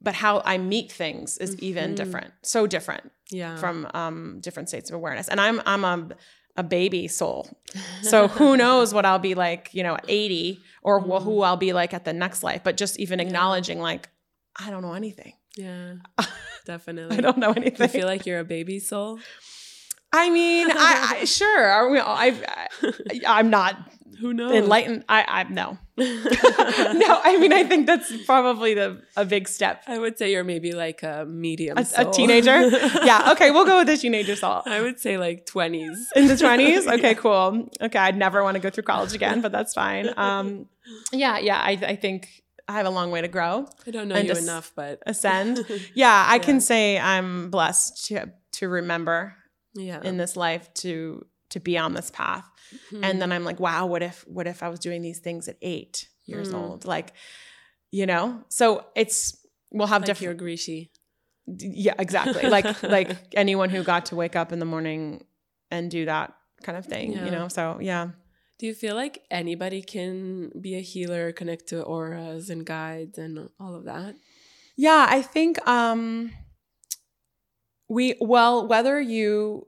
but 0.00 0.14
how 0.14 0.42
i 0.44 0.58
meet 0.58 0.90
things 0.92 1.38
is 1.38 1.56
even 1.58 1.92
Mhm. 1.92 1.96
different 1.96 2.32
so 2.42 2.66
different 2.66 3.10
yeah 3.30 3.56
from 3.56 3.86
um 3.94 4.40
different 4.40 4.68
states 4.68 4.90
of 4.90 4.94
awareness 4.96 5.28
and 5.28 5.40
i'm 5.40 5.60
i'm 5.66 5.84
a 5.84 6.08
a 6.56 6.62
baby 6.64 7.06
soul 7.08 7.48
so 8.02 8.26
who 8.26 8.56
knows 8.56 8.92
what 8.92 9.06
I'll 9.06 9.20
be 9.20 9.34
like, 9.36 9.70
you 9.72 9.84
know, 9.84 9.94
at 9.94 10.04
80 10.08 10.58
or 10.82 10.98
wh- 11.00 11.22
who 11.22 11.42
I'll 11.42 11.56
be 11.56 11.72
like 11.72 11.94
at 11.94 12.04
the 12.04 12.12
next 12.12 12.42
life. 12.42 12.62
But 12.64 12.76
just 12.76 12.98
even 12.98 13.20
Mm. 13.20 13.22
Yeah. 13.22 13.26
acknowledging, 13.28 13.78
like, 13.78 14.08
I 14.58 14.70
don't 14.70 14.82
know 14.82 14.94
anything. 14.94 15.34
yeah 15.56 15.94
definitely 16.66 17.16
I 17.16 17.20
don't 17.20 17.38
know 17.38 17.52
anything. 17.52 17.82
you 17.86 17.88
feel 18.00 18.06
like 18.08 18.26
you're 18.26 18.40
a 18.40 18.44
baby 18.56 18.80
soul 18.80 19.20
I 20.12 20.30
mean, 20.30 20.70
I, 20.70 21.16
I 21.20 21.24
sure. 21.38 21.64
Are 21.66 21.90
we, 21.90 21.98
I, 22.00 22.34
I, 22.82 23.20
I'm 23.26 23.50
not 23.50 23.76
who 24.20 24.32
knows 24.34 24.52
enlightened. 24.54 25.04
I, 25.08 25.24
I 25.28 25.42
no, 25.44 25.78
no. 25.96 26.06
I 27.24 27.36
mean, 27.40 27.52
I 27.52 27.62
think 27.64 27.86
that's 27.86 28.10
probably 28.24 28.74
the 28.74 29.00
a 29.16 29.24
big 29.24 29.46
step. 29.48 29.82
I 29.86 29.98
would 29.98 30.18
say 30.18 30.32
you're 30.32 30.44
maybe 30.44 30.72
like 30.72 31.02
a 31.02 31.24
medium 31.26 31.78
A, 31.78 31.86
a 31.98 32.04
teenager. 32.10 32.68
yeah. 33.04 33.30
Okay. 33.32 33.50
We'll 33.50 33.64
go 33.66 33.78
with 33.78 33.86
the 33.86 33.96
teenager 33.96 34.34
soul. 34.34 34.62
I 34.66 34.80
would 34.80 34.98
say 34.98 35.18
like 35.18 35.46
20s 35.46 35.96
in 36.16 36.26
the 36.26 36.34
20s 36.34 36.86
okay 36.94 37.08
Yeah. 37.10 37.14
cool 37.14 37.68
okay 37.80 37.98
i'd 37.98 38.16
never 38.16 38.42
want 38.42 38.54
to 38.56 38.60
go 38.60 38.70
through 38.70 38.84
college 38.84 39.12
again 39.14 39.40
but 39.40 39.52
that's 39.52 39.74
fine 39.74 40.08
um 40.16 40.66
yeah 41.12 41.38
yeah 41.38 41.58
i, 41.58 41.72
I 41.72 41.96
think 41.96 42.28
i 42.66 42.72
have 42.72 42.86
a 42.86 42.90
long 42.90 43.10
way 43.10 43.20
to 43.20 43.28
grow 43.28 43.66
I 43.86 43.90
don't 43.90 44.08
know 44.08 44.16
you 44.16 44.30
as- 44.32 44.42
enough 44.42 44.72
but 44.74 45.00
ascend 45.06 45.64
yeah 45.94 46.26
i 46.28 46.34
Yeah. 46.36 46.38
can 46.42 46.60
say 46.60 46.98
i'm 46.98 47.50
blessed 47.50 48.06
to 48.06 48.30
to 48.52 48.68
remember 48.68 49.34
yeah 49.74 50.00
in 50.02 50.16
this 50.16 50.36
life 50.36 50.72
to 50.74 51.24
to 51.50 51.60
be 51.60 51.78
on 51.78 51.94
this 51.94 52.10
path 52.10 52.46
Mhm. 52.92 53.00
and 53.02 53.22
then 53.22 53.32
i'm 53.32 53.44
like 53.44 53.58
wow 53.60 53.86
what 53.86 54.02
if 54.02 54.24
what 54.28 54.46
if 54.46 54.62
i 54.62 54.68
was 54.68 54.78
doing 54.80 55.00
these 55.02 55.18
things 55.20 55.48
at 55.48 55.56
eight 55.62 56.08
years 56.26 56.50
Mm. 56.50 56.54
old 56.60 56.84
like 56.84 57.12
you 57.90 58.04
know 58.06 58.42
so 58.48 58.84
it's 58.94 59.36
we'll 59.72 59.86
have 59.86 60.02
like 60.02 60.06
different 60.06 60.40
Grishi 60.40 60.90
yeah 61.46 61.94
exactly 61.98 62.48
like 62.48 62.82
like 62.98 63.16
anyone 63.34 63.70
who 63.70 63.82
got 63.82 64.06
to 64.06 64.16
wake 64.16 64.36
up 64.36 64.52
in 64.52 64.58
the 64.58 64.66
morning 64.66 65.24
and 65.70 65.90
do 65.90 66.04
that 66.04 66.34
kind 66.62 66.76
of 66.76 66.84
thing 66.84 67.12
Yeah. 67.12 67.24
you 67.24 67.30
know 67.30 67.48
so 67.48 67.78
yeah 67.80 68.10
Do 68.58 68.66
you 68.66 68.74
feel 68.74 68.96
like 68.96 69.22
anybody 69.30 69.82
can 69.82 70.50
be 70.60 70.74
a 70.74 70.80
healer, 70.82 71.30
connect 71.32 71.68
to 71.68 71.76
auras 71.84 72.50
and 72.50 72.66
guides 72.66 73.16
and 73.16 73.48
all 73.60 73.74
of 73.78 73.84
that? 73.84 74.16
Yeah, 74.76 75.06
I 75.08 75.22
think 75.22 75.52
um 75.66 76.32
we 77.88 78.16
well, 78.20 78.66
whether 78.66 79.00
you 79.00 79.66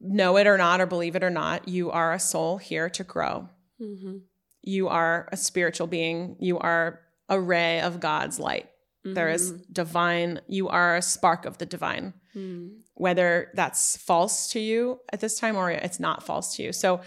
know 0.00 0.36
it 0.36 0.46
or 0.46 0.58
not 0.58 0.80
or 0.80 0.86
believe 0.86 1.16
it 1.16 1.24
or 1.24 1.30
not, 1.30 1.68
you 1.68 1.90
are 1.90 2.12
a 2.12 2.18
soul 2.20 2.58
here 2.58 2.88
to 2.90 3.04
grow. 3.04 3.48
Mm-hmm. 3.80 4.18
You 4.62 4.88
are 4.88 5.28
a 5.32 5.36
spiritual 5.36 5.86
being. 5.86 6.36
You 6.40 6.58
are 6.58 7.00
a 7.28 7.40
ray 7.40 7.80
of 7.80 8.00
God's 8.00 8.38
light. 8.38 8.68
There 9.04 9.28
is 9.28 9.52
Mm-hmm. 9.52 9.72
divine, 9.72 10.40
you 10.48 10.68
are 10.68 10.96
a 10.96 11.02
spark 11.02 11.44
of 11.44 11.58
the 11.58 11.66
divine. 11.66 12.12
Mm-hmm. 12.34 12.78
Whether 12.94 13.52
that's 13.54 13.96
false 13.96 14.50
to 14.50 14.58
you 14.58 15.00
at 15.12 15.20
this 15.20 15.38
time 15.38 15.54
or 15.56 15.70
it's 15.70 16.00
not 16.00 16.26
false 16.26 16.56
to 16.56 16.64
you. 16.64 16.72
So 16.72 17.02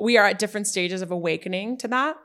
we 0.00 0.16
are 0.16 0.26
at 0.26 0.40
different 0.40 0.66
stages 0.66 1.02
of 1.02 1.12
awakening 1.12 1.78
to 1.78 1.88
that. 1.88 2.16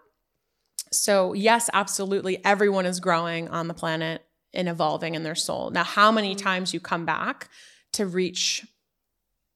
So, 0.92 1.34
yes, 1.34 1.70
absolutely, 1.72 2.44
everyone 2.44 2.88
is 2.88 3.00
growing 3.00 3.48
on 3.50 3.68
the 3.68 3.76
planet 3.76 4.24
and 4.54 4.68
evolving 4.68 5.16
in 5.16 5.24
their 5.24 5.36
soul. 5.36 5.70
Now, 5.70 5.84
how 5.84 6.12
many 6.12 6.36
times 6.36 6.74
you 6.74 6.80
come 6.80 7.06
back 7.06 7.50
to 7.94 8.06
reach 8.06 8.66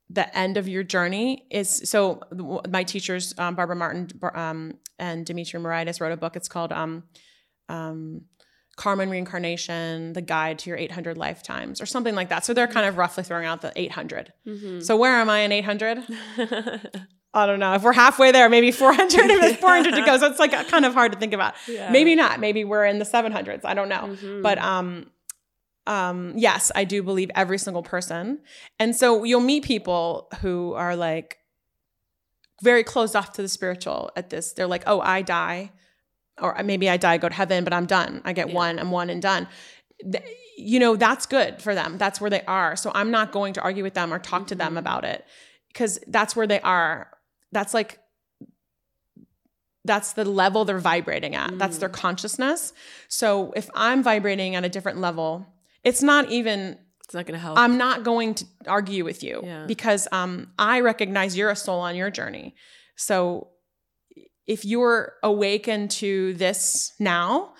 the 0.09 0.37
end 0.37 0.57
of 0.57 0.67
your 0.67 0.83
journey 0.83 1.45
is 1.49 1.89
so. 1.89 2.21
My 2.69 2.83
teachers, 2.83 3.33
um, 3.37 3.55
Barbara 3.55 3.75
Martin 3.75 4.09
um, 4.35 4.77
and 4.99 5.25
Dimitri 5.25 5.59
Moraitis, 5.59 5.99
wrote 5.99 6.11
a 6.11 6.17
book. 6.17 6.35
It's 6.35 6.47
called 6.47 6.71
um, 6.71 7.03
um, 7.69 8.21
karma 8.75 9.07
reincarnation, 9.07 10.13
the 10.13 10.21
guide 10.21 10.59
to 10.59 10.69
your 10.69 10.77
800 10.77 11.17
lifetimes, 11.17 11.81
or 11.81 11.85
something 11.85 12.15
like 12.15 12.29
that. 12.29 12.45
So 12.45 12.53
they're 12.53 12.67
kind 12.67 12.85
of 12.85 12.97
roughly 12.97 13.23
throwing 13.23 13.45
out 13.45 13.61
the 13.61 13.71
800. 13.75 14.33
Mm-hmm. 14.47 14.79
So 14.81 14.95
where 14.97 15.15
am 15.19 15.29
I 15.29 15.39
in 15.39 15.51
800? 15.51 16.03
I 17.33 17.45
don't 17.47 17.59
know. 17.59 17.73
If 17.73 17.81
we're 17.83 17.93
halfway 17.93 18.31
there, 18.31 18.47
maybe 18.49 18.71
400, 18.71 19.11
if 19.11 19.41
there's 19.41 19.55
400 19.57 19.95
to 19.95 20.05
go. 20.05 20.17
So 20.19 20.27
it's 20.27 20.39
like 20.39 20.51
kind 20.67 20.85
of 20.85 20.93
hard 20.93 21.11
to 21.13 21.17
think 21.17 21.33
about. 21.33 21.55
Yeah. 21.67 21.89
Maybe 21.91 22.13
not. 22.15 22.39
Maybe 22.39 22.63
we're 22.63 22.85
in 22.85 22.99
the 22.99 23.05
700s. 23.05 23.61
I 23.65 23.73
don't 23.73 23.89
know. 23.89 24.15
Mhm. 24.15 24.43
But 24.43 24.59
um, 24.59 25.09
um, 25.87 26.33
yes, 26.37 26.71
I 26.75 26.83
do 26.83 27.01
believe 27.01 27.31
every 27.35 27.57
single 27.57 27.81
person. 27.83 28.39
And 28.79 28.95
so 28.95 29.23
you'll 29.23 29.39
meet 29.41 29.63
people 29.63 30.29
who 30.41 30.73
are 30.73 30.95
like 30.95 31.39
very 32.61 32.83
closed 32.83 33.15
off 33.15 33.33
to 33.33 33.41
the 33.41 33.49
spiritual 33.49 34.11
at 34.15 34.29
this. 34.29 34.53
They're 34.53 34.67
like, 34.67 34.83
oh, 34.87 35.01
I 35.01 35.21
die, 35.21 35.71
or 36.41 36.55
maybe 36.63 36.89
I 36.89 36.97
die, 36.97 37.17
go 37.17 37.27
to 37.29 37.35
heaven, 37.35 37.63
but 37.63 37.73
I'm 37.73 37.85
done. 37.85 38.21
I 38.23 38.33
get 38.33 38.49
Yeah. 38.49 38.55
one, 38.55 38.79
I'm 38.79 38.91
one 38.91 39.09
and 39.09 39.21
done. 39.21 39.47
Th- 40.09 40.23
You 40.57 40.79
know, 40.79 40.95
that's 40.95 41.25
good 41.25 41.61
for 41.63 41.73
them. 41.73 41.97
That's 41.97 42.21
where 42.21 42.29
they 42.29 42.43
are. 42.43 42.75
So 42.75 42.91
I'm 42.93 43.09
not 43.09 43.31
going 43.31 43.53
to 43.55 43.61
argue 43.61 43.81
with 43.83 43.95
them 43.95 44.13
or 44.13 44.19
talk 44.19 44.47
to 44.47 44.55
them 44.55 44.75
Mhm. 44.75 44.79
about 44.79 45.03
it 45.03 45.25
because 45.69 45.99
that's 46.07 46.35
where 46.35 46.45
they 46.47 46.61
are. 46.61 47.09
That's 47.53 47.73
like, 47.73 47.99
that's 49.85 50.13
the 50.13 50.25
level 50.25 50.65
they're 50.65 50.79
vibrating 50.79 51.35
at. 51.35 51.57
That's 51.57 51.77
their 51.77 51.89
consciousness. 51.89 52.73
So 53.09 53.51
if 53.55 53.69
I'm 53.75 54.01
vibrating 54.01 54.55
at 54.55 54.63
a 54.63 54.69
different 54.69 54.99
level, 54.99 55.45
it's 55.83 56.01
not 56.01 56.29
even 56.31 56.77
it's 57.05 57.13
not 57.13 57.25
gonna 57.25 57.37
help. 57.37 57.57
I'm 57.57 57.77
not 57.77 58.03
going 58.03 58.33
to 58.35 58.45
argue 58.65 59.03
with 59.03 59.23
you 59.23 59.41
Yeah. 59.43 59.65
because 59.67 60.07
um, 60.11 60.51
I 60.57 60.79
recognize 60.79 61.37
you're 61.37 61.49
a 61.51 61.55
soul 61.55 61.81
on 61.81 61.95
your 61.95 62.09
journey. 62.09 62.55
So 62.95 63.49
if 64.47 64.63
you're 64.63 65.13
awakened 65.21 65.91
to 65.91 66.33
this 66.35 66.93
now, 66.99 67.53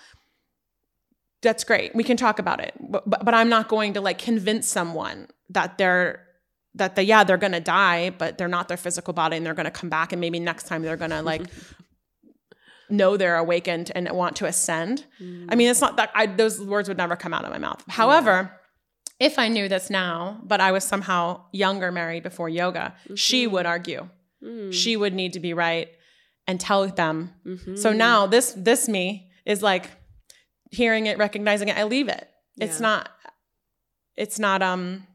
that's 1.42 1.62
great. 1.64 1.94
We 1.94 2.04
can 2.04 2.16
talk 2.16 2.38
about 2.38 2.60
it, 2.60 2.72
but, 2.80 3.08
but, 3.08 3.22
but 3.24 3.34
I'm 3.34 3.50
not 3.50 3.68
going 3.68 3.92
to 3.94 4.00
like 4.00 4.18
convince 4.18 4.66
someone 4.66 5.28
that 5.50 5.76
they're 5.76 6.26
that 6.74 6.96
they 6.96 7.02
yeah 7.02 7.24
they're 7.24 7.36
gonna 7.36 7.60
die, 7.60 8.10
but 8.10 8.36
they're 8.38 8.48
not 8.48 8.68
their 8.68 8.76
physical 8.76 9.12
body 9.14 9.36
and 9.36 9.44
they're 9.46 9.54
gonna 9.54 9.70
come 9.70 9.88
back 9.88 10.12
and 10.12 10.20
maybe 10.20 10.40
next 10.40 10.66
time 10.66 10.82
they're 10.82 10.96
gonna 10.96 11.22
like 11.22 11.42
know 12.90 13.16
they're 13.16 13.36
awakened 13.36 13.90
and 13.94 14.08
want 14.12 14.36
to 14.36 14.46
ascend. 14.46 15.04
I 15.48 15.54
mean, 15.54 15.68
it's 15.70 15.80
not 15.80 15.96
that 15.96 16.10
I, 16.14 16.26
those 16.26 16.60
words 16.60 16.88
would 16.88 16.98
never 16.98 17.16
come 17.16 17.32
out 17.32 17.44
of 17.44 17.50
my 17.50 17.58
mouth. 17.58 17.82
However, 17.88 18.52
if 19.18 19.38
I 19.38 19.48
knew 19.48 19.68
this 19.68 19.88
now, 19.90 20.40
but 20.44 20.60
I 20.60 20.72
was 20.72 20.84
somehow 20.84 21.44
younger 21.52 21.90
married 21.90 22.22
before 22.22 22.48
yoga, 22.48 22.94
she 23.14 23.46
would 23.46 23.64
argue. 23.66 24.08
Mm. 24.42 24.72
She 24.72 24.96
would 24.96 25.14
need 25.14 25.32
to 25.34 25.40
be 25.40 25.54
right 25.54 25.88
and 26.46 26.60
tell 26.60 26.86
them. 26.88 27.32
Mhm. 27.46 27.78
So 27.78 27.92
now 27.92 28.26
this 28.26 28.52
this 28.56 28.86
me 28.88 29.30
is 29.46 29.62
like 29.62 29.88
hearing 30.70 31.06
it, 31.06 31.16
recognizing 31.16 31.68
it, 31.68 31.78
I 31.78 31.84
leave 31.84 32.08
it. 32.08 32.28
It's 32.60 32.80
Yeah. 32.80 32.86
not 32.88 33.08
it's 34.16 34.38
not 34.38 34.60
um 34.62 35.06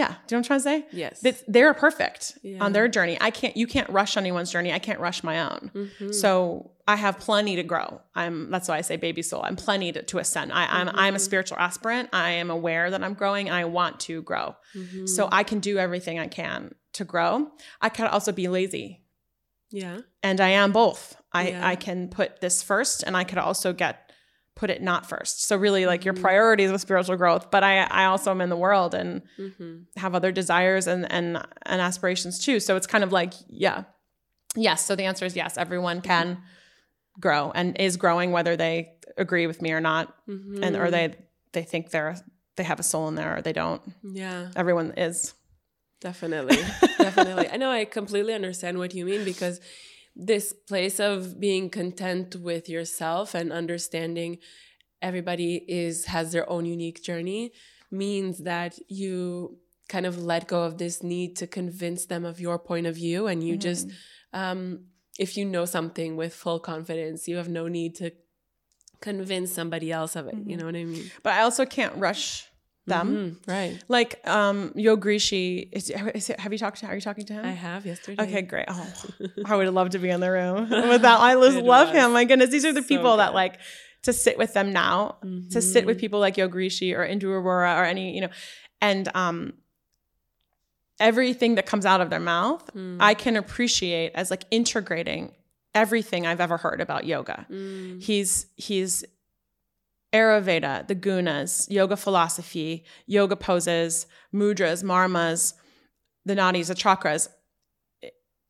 yeah, 0.00 0.08
do 0.08 0.12
you 0.12 0.14
know 0.14 0.18
what 0.28 0.32
I'm 0.38 0.42
trying 0.44 0.58
to 0.60 0.64
say? 0.64 0.98
yes. 1.02 1.42
They're 1.54 1.74
perfect 1.74 2.38
Yeah. 2.42 2.64
on 2.64 2.72
their 2.72 2.88
journey. 2.96 3.16
I 3.20 3.30
can't 3.30 3.56
you 3.56 3.66
can't 3.66 3.88
rush 3.90 4.16
anyone's 4.16 4.50
journey. 4.54 4.72
I 4.72 4.78
can't 4.78 5.00
rush 5.00 5.20
my 5.30 5.36
own. 5.48 5.70
Mhm. 5.74 6.14
So 6.14 6.32
I 6.86 6.96
have 6.96 7.18
plenty 7.18 7.54
to 7.56 7.62
grow. 7.72 8.00
I'm 8.14 8.50
that's 8.52 8.68
why 8.68 8.76
I 8.78 8.82
say 8.82 8.96
baby 8.96 9.22
soul. 9.22 9.42
I'm 9.48 9.56
plenty 9.56 9.92
to, 9.92 10.02
to 10.10 10.18
ascend. 10.18 10.52
I, 10.52 10.64
I'm 10.76 10.88
I'm 11.04 11.14
a 11.14 11.18
spiritual 11.18 11.58
aspirant. 11.58 12.08
I 12.12 12.30
am 12.42 12.50
aware 12.50 12.90
that 12.92 13.02
I'm 13.04 13.14
growing. 13.14 13.50
I 13.50 13.64
want 13.78 14.00
to 14.08 14.22
grow. 14.22 14.56
Mhm. 14.74 15.08
So 15.08 15.28
I 15.30 15.42
can 15.42 15.58
do 15.60 15.76
everything 15.78 16.18
I 16.18 16.28
can 16.28 16.74
to 16.98 17.04
grow. 17.04 17.50
I 17.80 17.88
can 17.90 18.06
also 18.06 18.32
be 18.32 18.48
lazy. 18.48 18.88
yeah. 19.70 19.98
And 20.22 20.40
I 20.40 20.48
am 20.50 20.72
both. 20.72 21.16
I, 21.32 21.48
Yeah. 21.50 21.68
I 21.72 21.76
can 21.76 22.08
put 22.08 22.40
this 22.40 22.62
first 22.62 23.02
and 23.06 23.14
I 23.16 23.24
could 23.24 23.38
also 23.38 23.72
get 23.74 24.07
put 24.60 24.70
it 24.70 24.82
not 24.82 25.08
first. 25.08 25.44
So 25.44 25.56
really 25.56 25.86
like 25.86 26.04
your 26.04 26.14
Mhm. 26.14 26.20
priorities 26.20 26.72
with 26.72 26.80
spiritual 26.80 27.16
growth. 27.16 27.48
But 27.50 27.62
I 27.62 27.84
I 27.84 28.04
also 28.06 28.30
am 28.32 28.40
in 28.40 28.48
the 28.50 28.56
world 28.66 28.92
and 28.94 29.22
Mm-hmm. 29.38 29.74
have 29.96 30.14
other 30.16 30.32
desires 30.32 30.86
and 30.88 31.10
and 31.12 31.26
and 31.64 31.80
aspirations 31.80 32.44
too. 32.44 32.58
So 32.60 32.74
it's 32.76 32.86
kind 32.86 33.04
of 33.04 33.12
like, 33.12 33.32
yeah. 33.48 33.84
Yes. 34.56 34.84
So 34.84 34.96
the 34.96 35.04
answer 35.04 35.24
is 35.26 35.36
yes. 35.36 35.56
Everyone 35.56 36.00
can 36.00 36.38
grow 37.20 37.52
and 37.54 37.76
is 37.80 37.96
growing 37.96 38.32
whether 38.32 38.56
they 38.56 38.94
agree 39.16 39.46
with 39.46 39.62
me 39.62 39.70
or 39.72 39.80
not. 39.80 40.04
Mm-hmm. 40.28 40.64
And 40.64 40.76
or 40.76 40.90
they 40.90 41.14
they 41.52 41.62
think 41.62 41.90
they're 41.90 42.16
they 42.56 42.64
have 42.64 42.80
a 42.80 42.82
soul 42.82 43.06
in 43.08 43.14
there 43.14 43.36
or 43.36 43.42
they 43.42 43.52
don't. 43.52 43.80
yeah. 44.02 44.50
Everyone 44.56 44.90
is. 44.96 45.34
Definitely. 46.00 46.56
Definitely. 46.98 47.48
I 47.48 47.56
know 47.56 47.70
I 47.70 47.84
completely 47.84 48.34
understand 48.34 48.78
what 48.78 48.94
you 48.94 49.04
mean 49.04 49.24
because 49.24 49.60
this 50.18 50.52
place 50.52 50.98
of 50.98 51.38
being 51.38 51.70
content 51.70 52.36
with 52.36 52.68
yourself 52.68 53.34
and 53.34 53.52
understanding 53.52 54.38
everybody 55.00 55.64
is 55.68 56.06
has 56.06 56.32
their 56.32 56.48
own 56.50 56.64
unique 56.66 57.00
journey 57.02 57.52
means 57.90 58.38
that 58.38 58.72
you 58.88 59.58
kind 59.88 60.04
of 60.06 60.14
let 60.22 60.48
go 60.48 60.64
of 60.64 60.76
this 60.78 61.02
need 61.02 61.36
to 61.36 61.46
convince 61.46 62.06
them 62.06 62.24
of 62.24 62.40
your 62.40 62.58
point 62.58 62.86
of 62.86 62.94
view 62.96 63.26
and 63.28 63.42
you 63.46 63.56
just 63.56 63.88
um 64.32 64.80
if 65.18 65.36
you 65.36 65.44
know 65.44 65.64
something 65.64 66.16
with 66.16 66.34
full 66.34 66.58
confidence 66.60 67.28
you 67.28 67.36
have 67.36 67.48
no 67.48 67.68
need 67.68 67.94
to 67.94 68.10
convince 69.00 69.52
somebody 69.52 69.92
else 69.92 70.16
of 70.16 70.26
it 70.26 70.34
you 70.34 70.56
Mhm. 70.56 70.58
know 70.60 70.66
what 70.66 70.74
i 70.76 70.84
mean 70.84 71.10
But 71.22 71.32
I 71.34 71.42
also 71.42 71.64
can't 71.64 71.94
rush 71.96 72.48
them. 72.88 73.38
Mhm, 73.46 73.48
right 73.48 73.84
Like 73.88 74.20
um 74.26 74.70
Yogrishi, 74.76 75.68
is, 75.72 75.90
is 76.14 76.30
it, 76.30 76.40
have 76.40 76.52
you 76.52 76.58
talked 76.58 76.78
to? 76.80 76.86
Are 76.86 76.94
you 76.94 77.00
talking 77.00 77.26
to 77.26 77.32
him? 77.34 77.44
i 77.44 77.50
have 77.52 77.86
yesterday 77.86 78.22
Okay, 78.22 78.42
great. 78.42 78.66
Oh, 78.68 78.86
I 79.46 79.56
would 79.56 79.68
love 79.72 79.90
to 79.90 79.98
be 79.98 80.08
in 80.10 80.20
the 80.20 80.30
room 80.30 80.68
with 80.70 81.02
that. 81.02 81.20
I 81.20 81.34
just 81.34 81.56
love 81.58 81.88
was 81.88 81.96
him. 81.96 82.12
My 82.12 82.24
goodness, 82.24 82.50
these 82.50 82.64
are 82.64 82.72
the 82.72 82.82
so 82.82 82.88
people 82.88 83.16
that 83.18 83.34
like 83.34 83.58
to 84.02 84.12
sit 84.12 84.38
with 84.38 84.54
them 84.54 84.72
now, 84.72 85.16
to 85.50 85.60
sit 85.60 85.84
with 85.84 85.96
Mhm. 85.96 86.00
people 86.00 86.20
like 86.20 86.36
Yogrishi 86.36 86.94
or 86.96 87.06
Indu 87.06 87.24
Arora 87.24 87.78
or 87.80 87.84
any, 87.84 88.14
you 88.14 88.20
know, 88.22 88.28
and 88.80 89.08
um, 89.14 89.54
everything 91.00 91.54
that 91.56 91.66
comes 91.66 91.86
out 91.86 92.00
of 92.00 92.10
their 92.10 92.20
mouth, 92.20 92.68
Mm. 92.74 92.98
I 93.00 93.14
can 93.14 93.36
appreciate 93.36 94.12
as 94.14 94.30
like 94.30 94.44
integrating 94.50 95.34
everything 95.74 96.26
I've 96.26 96.40
ever 96.40 96.56
heard 96.56 96.80
about 96.80 97.04
yoga. 97.06 97.46
Mm. 97.50 98.02
He's 98.02 98.46
he's 98.56 99.04
Ayurveda, 100.12 100.86
the 100.86 100.94
gunas, 100.94 101.70
yoga 101.70 101.96
philosophy, 101.96 102.84
yoga 103.06 103.36
poses, 103.36 104.06
mudras, 104.34 104.82
marmas, 104.82 105.54
the 106.24 106.34
nadis, 106.34 106.68
the 106.68 106.74
chakras, 106.74 107.28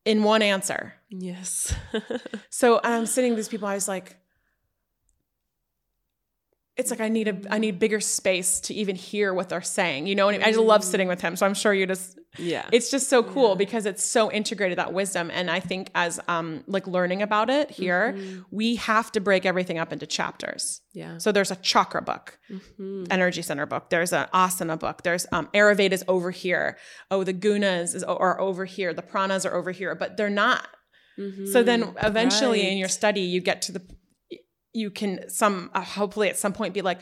in 0.05 0.23
one 0.23 0.41
answer. 0.41 0.95
Yes. 1.09 1.73
So 2.51 2.81
I'm 2.83 3.05
sitting 3.05 3.31
with 3.31 3.37
these 3.37 3.47
people. 3.47 3.69
I 3.69 3.75
was 3.75 3.87
like, 3.87 4.17
it's 6.75 6.91
like 6.91 6.99
I 6.99 7.07
need 7.07 7.27
a 7.29 7.37
I 7.49 7.57
need 7.57 7.79
bigger 7.79 8.01
space 8.01 8.59
to 8.61 8.73
even 8.73 8.97
hear 8.97 9.33
what 9.33 9.47
they're 9.47 9.61
saying. 9.61 10.07
You 10.07 10.15
know, 10.15 10.25
what 10.25 10.35
I, 10.35 10.39
mean? 10.39 10.47
I 10.47 10.51
just 10.51 10.59
love 10.59 10.83
sitting 10.83 11.07
mm. 11.07 11.11
with 11.11 11.21
him. 11.21 11.37
So 11.37 11.45
I'm 11.45 11.53
sure 11.53 11.73
you 11.73 11.85
just 11.85 12.18
yeah. 12.39 12.67
it's 12.71 12.89
just 12.91 13.09
so 13.09 13.21
cool 13.23 13.49
Yeah. 13.49 13.55
because 13.55 13.85
it's 13.85 14.03
so 14.03 14.31
integrated 14.31 14.77
that 14.77 14.93
wisdom. 14.93 15.29
And 15.33 15.49
I 15.51 15.59
think 15.59 15.89
as 15.95 16.19
um 16.27 16.63
like 16.67 16.87
learning 16.87 17.21
about 17.21 17.49
it 17.49 17.69
here, 17.71 18.13
Mhm. 18.17 18.45
we 18.51 18.75
have 18.77 19.11
to 19.13 19.19
break 19.19 19.45
everything 19.45 19.77
up 19.77 19.91
into 19.93 20.05
chapters. 20.07 20.81
yeah. 20.93 21.17
So 21.17 21.31
there's 21.31 21.51
a 21.51 21.55
chakra 21.57 22.01
book, 22.01 22.39
Mhm. 22.51 23.07
energy 23.11 23.41
center 23.41 23.65
book. 23.65 23.89
There's 23.89 24.13
an 24.13 24.27
asana 24.33 24.77
book. 24.79 25.03
There's 25.03 25.25
um 25.31 25.47
Ayurveda 25.53 25.91
is 25.91 26.03
over 26.07 26.31
here. 26.31 26.77
Oh, 27.11 27.23
the 27.23 27.33
gunas 27.33 27.93
is 27.95 28.03
are 28.03 28.39
over 28.39 28.65
here. 28.65 28.93
The 28.93 29.03
pranas 29.03 29.45
are 29.49 29.53
over 29.55 29.71
here, 29.71 29.93
but 29.95 30.17
they're 30.17 30.29
not. 30.29 30.67
So 31.51 31.63
then 31.63 31.93
eventually 32.01 32.61
in 32.71 32.77
your 32.77 32.87
study, 32.87 33.19
you 33.21 33.41
get 33.41 33.61
to 33.63 33.73
the 33.73 33.81
you 34.71 34.89
can 34.91 35.29
some 35.29 35.69
uh, 35.73 35.81
hopefully 35.81 36.29
at 36.29 36.37
some 36.37 36.53
point 36.53 36.73
be 36.73 36.81
like, 36.81 36.99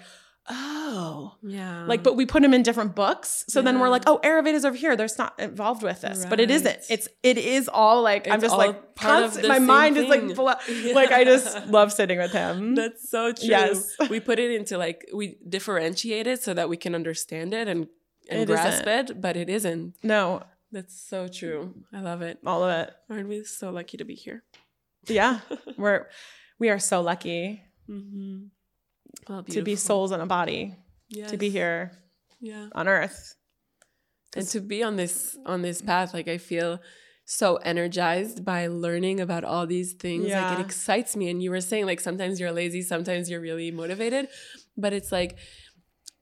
oh. 0.49 1.35
yeah. 1.43 1.85
Like, 1.85 2.03
but 2.03 2.15
we 2.15 2.25
put 2.25 2.41
them 2.41 2.53
in 2.53 2.63
different 2.63 2.95
books. 2.95 3.45
So 3.47 3.61
then 3.61 3.79
we're 3.79 3.89
like, 3.89 4.03
oh, 4.07 4.19
Ayurveda's 4.23 4.65
over 4.65 4.75
here. 4.75 4.95
There's 4.95 5.17
not 5.17 5.37
involved 5.39 5.83
with 5.83 6.01
this, 6.01 6.25
but 6.25 6.39
it 6.39 6.49
isn't. 6.51 6.79
It's 6.89 7.07
it 7.23 7.37
is 7.37 7.67
all 7.67 8.01
like 8.01 8.27
I'm 8.29 8.41
just 8.41 8.55
like 8.55 8.95
constant, 8.95 9.47
my 9.47 9.59
mind 9.59 9.97
is 9.97 10.07
like 10.07 10.21
thing. 10.21 10.33
blo- 10.33 10.53
like 10.93 11.11
I 11.11 11.23
just 11.23 11.67
love 11.67 11.91
sitting 11.93 12.17
with 12.17 12.31
him. 12.31 12.75
That's 12.75 13.09
so 13.09 13.31
true. 13.33 13.47
Yes. 13.49 13.95
we 14.09 14.19
put 14.19 14.39
it 14.39 14.51
into 14.51 14.77
like 14.77 15.07
we 15.13 15.37
differentiate 15.47 16.27
it 16.27 16.41
so 16.41 16.53
that 16.53 16.69
we 16.69 16.77
can 16.77 16.95
understand 16.95 17.53
it 17.53 17.67
and, 17.67 17.87
and 18.29 18.41
It 18.41 18.45
grasp 18.47 18.87
isn't. 18.87 19.09
it, 19.11 19.21
but 19.21 19.35
it 19.37 19.49
isn't. 19.49 19.95
no, 20.03 20.43
That's 20.71 20.99
so 20.99 21.27
true. 21.27 21.73
I 21.93 22.01
love 22.01 22.21
it. 22.21 22.39
all 22.45 22.63
of 22.63 22.71
it. 22.87 22.93
Aren't 23.09 23.29
we 23.29 23.43
so 23.43 23.69
lucky 23.71 23.97
to 23.97 24.05
be 24.05 24.15
here? 24.15 24.43
Yeah, 25.07 25.39
we're 25.77 26.07
we 26.59 26.69
are 26.69 26.79
so 26.79 27.01
lucky 27.01 27.63
Mm-hmm. 27.89 28.47
Well, 29.27 29.43
to 29.43 29.61
be 29.61 29.75
souls 29.75 30.11
in 30.11 30.19
a 30.21 30.25
body, 30.25 30.75
to 31.27 31.37
be 31.37 31.49
here 31.49 31.91
Yeah. 32.39 32.67
on 32.73 32.87
Earth. 32.87 33.35
and 34.35 34.45
to 34.49 34.59
be 34.61 34.83
on 34.83 34.97
this 34.97 35.37
on 35.45 35.61
this 35.61 35.81
path 35.81 36.13
like 36.13 36.27
i 36.27 36.37
feel 36.37 36.79
so 37.25 37.55
energized 37.57 38.43
by 38.43 38.67
learning 38.67 39.19
about 39.21 39.43
all 39.43 39.65
these 39.65 39.93
things 39.93 40.25
like 40.29 40.59
it 40.59 40.61
excites 40.65 41.15
me 41.15 41.29
and 41.29 41.41
you 41.41 41.49
were 41.49 41.61
saying 41.61 41.85
like 41.85 42.01
sometimes 42.01 42.37
you're 42.39 42.51
lazy 42.51 42.81
sometimes 42.81 43.29
you're 43.29 43.39
really 43.41 43.71
motivated 43.71 44.27
but 44.75 44.91
it's 44.93 45.11
like 45.13 45.37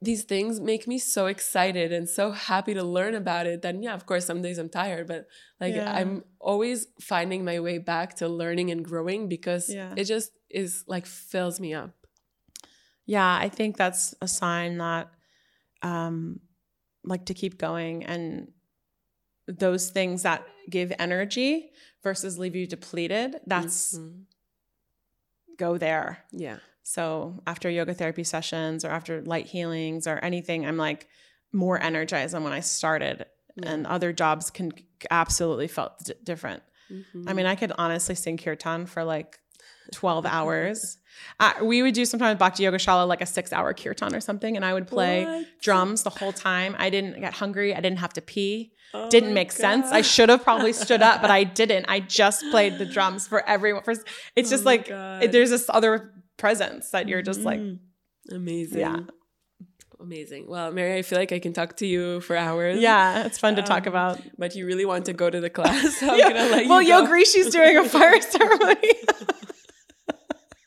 these 0.01 0.23
things 0.23 0.59
make 0.59 0.87
me 0.87 0.97
so 0.99 1.25
excited 1.25 1.91
and 1.91 2.07
so 2.07 2.31
happy 2.31 2.73
to 2.75 2.83
learn 2.83 3.15
about 3.15 3.47
it 3.47 3.61
then 3.63 3.81
yeah 3.81 3.95
of 3.95 4.05
course 4.05 4.23
some 4.25 4.41
days 4.41 4.57
i'm 4.59 4.69
tired 4.69 5.07
but 5.07 5.25
like 5.59 5.73
Yeah. 5.75 5.91
i'm 5.91 6.23
always 6.39 6.87
finding 7.01 7.43
my 7.43 7.59
way 7.59 7.79
back 7.79 8.15
to 8.17 8.27
learning 8.27 8.69
and 8.71 8.85
growing 8.85 9.27
because 9.27 9.67
Yeah. 9.73 9.93
it 9.97 10.03
just 10.05 10.31
is 10.49 10.83
like 10.87 11.05
fills 11.07 11.59
me 11.59 11.73
up 11.73 11.91
Yeah, 13.05 13.37
I 13.37 13.49
think 13.49 13.77
that's 13.77 14.15
a 14.21 14.27
sign 14.27 14.77
that 14.79 15.09
um 15.81 16.39
like 17.03 17.25
to 17.25 17.33
keep 17.33 17.57
going 17.57 18.03
and 18.05 18.51
those 19.47 19.91
things 19.91 20.23
that 20.23 20.43
give 20.69 20.91
energy 20.97 21.69
versus 22.01 22.39
leave 22.39 22.55
you 22.55 22.65
depleted, 22.65 23.39
that's 23.45 23.95
Mhm. 23.97 24.23
go 25.57 25.77
there. 25.77 26.23
Yeah. 26.31 26.57
So 26.83 27.41
after 27.47 27.69
yoga 27.69 27.93
therapy 27.93 28.23
sessions 28.23 28.83
or 28.85 28.89
after 28.89 29.21
light 29.23 29.47
healings 29.47 30.07
or 30.07 30.17
anything, 30.19 30.65
I'm 30.65 30.77
like 30.77 31.07
more 31.51 31.81
energized 31.81 32.33
than 32.33 32.43
when 32.43 32.53
I 32.53 32.59
started. 32.59 33.25
And 33.63 33.87
other 33.87 34.11
jobs 34.11 34.49
can 34.49 34.73
absolutely 35.09 35.69
felt 35.69 36.03
d- 36.03 36.13
different. 36.23 36.61
Mhm. 36.91 37.29
I 37.29 37.33
mean, 37.33 37.45
I 37.45 37.55
could 37.55 37.71
honestly 37.77 38.13
sing 38.13 38.37
kirtan 38.37 38.85
for 38.85 39.03
like 39.05 39.39
12 39.93 40.25
hours. 40.37 40.97
Uh, 41.39 41.53
we 41.63 41.81
would 41.81 41.93
do 41.93 42.03
sometimes 42.05 42.37
Bhakti 42.37 42.63
Yoga 42.63 42.77
Shala, 42.77 43.07
like 43.07 43.21
a 43.21 43.25
six 43.25 43.53
hour 43.53 43.73
kirtan 43.73 44.13
or 44.15 44.19
something, 44.21 44.55
and 44.55 44.65
I 44.65 44.73
would 44.73 44.87
play 44.87 45.25
What? 45.25 45.45
drums 45.61 46.03
the 46.03 46.09
whole 46.09 46.33
time. 46.33 46.75
I 46.77 46.89
didn't 46.89 47.19
get 47.19 47.33
hungry. 47.33 47.73
I 47.73 47.79
didn't 47.79 47.99
have 47.99 48.13
to 48.13 48.21
pee. 48.21 48.71
Oh 48.93 49.09
didn't 49.09 49.33
make 49.33 49.51
sense. 49.51 49.91
I 49.91 50.01
should 50.01 50.29
have 50.29 50.43
probably 50.43 50.71
stood 50.73 51.01
up, 51.01 51.21
but 51.21 51.31
I 51.31 51.43
didn't. 51.61 51.85
I 51.89 51.99
just 52.01 52.43
played 52.51 52.77
the 52.77 52.85
drums 52.85 53.27
for 53.27 53.47
everyone. 53.47 53.83
For, 53.83 53.91
it's 53.91 54.49
Oh 54.49 54.51
just 54.55 54.65
like, 54.65 54.87
it- 54.89 55.31
there's 55.31 55.49
this 55.49 55.69
other 55.69 56.13
presence 56.37 56.89
that 56.91 57.07
you're 57.09 57.21
just 57.21 57.41
like, 57.41 57.59
Mhm. 57.59 57.79
amazing. 58.31 58.79
Yeah. 58.79 58.99
Amazing. 59.99 60.47
Well, 60.47 60.71
Merry, 60.71 60.97
I 60.97 61.01
feel 61.01 61.17
like 61.17 61.31
I 61.31 61.39
can 61.39 61.53
talk 61.53 61.77
to 61.77 61.85
you 61.87 62.19
for 62.21 62.35
hours. 62.35 62.79
yeah, 62.79 63.25
it's 63.25 63.37
fun 63.37 63.55
to 63.55 63.61
talk 63.63 63.83
Um, 63.83 63.93
about. 63.93 64.21
But 64.37 64.53
you 64.55 64.65
really 64.65 64.85
want 64.85 65.05
to 65.05 65.13
go 65.13 65.29
to 65.29 65.39
the 65.39 65.49
class. 65.49 65.95
So 65.99 66.09
I'm 66.09 66.19
Yeah. 66.19 66.27
gonna 66.33 66.49
let 66.49 66.63
you 66.65 66.69
well, 66.69 66.81
go. 66.81 67.05
Yogrishi's 67.05 67.49
doing 67.51 67.77
a 67.77 67.85
fire 67.87 68.19
ceremony. 68.21 68.91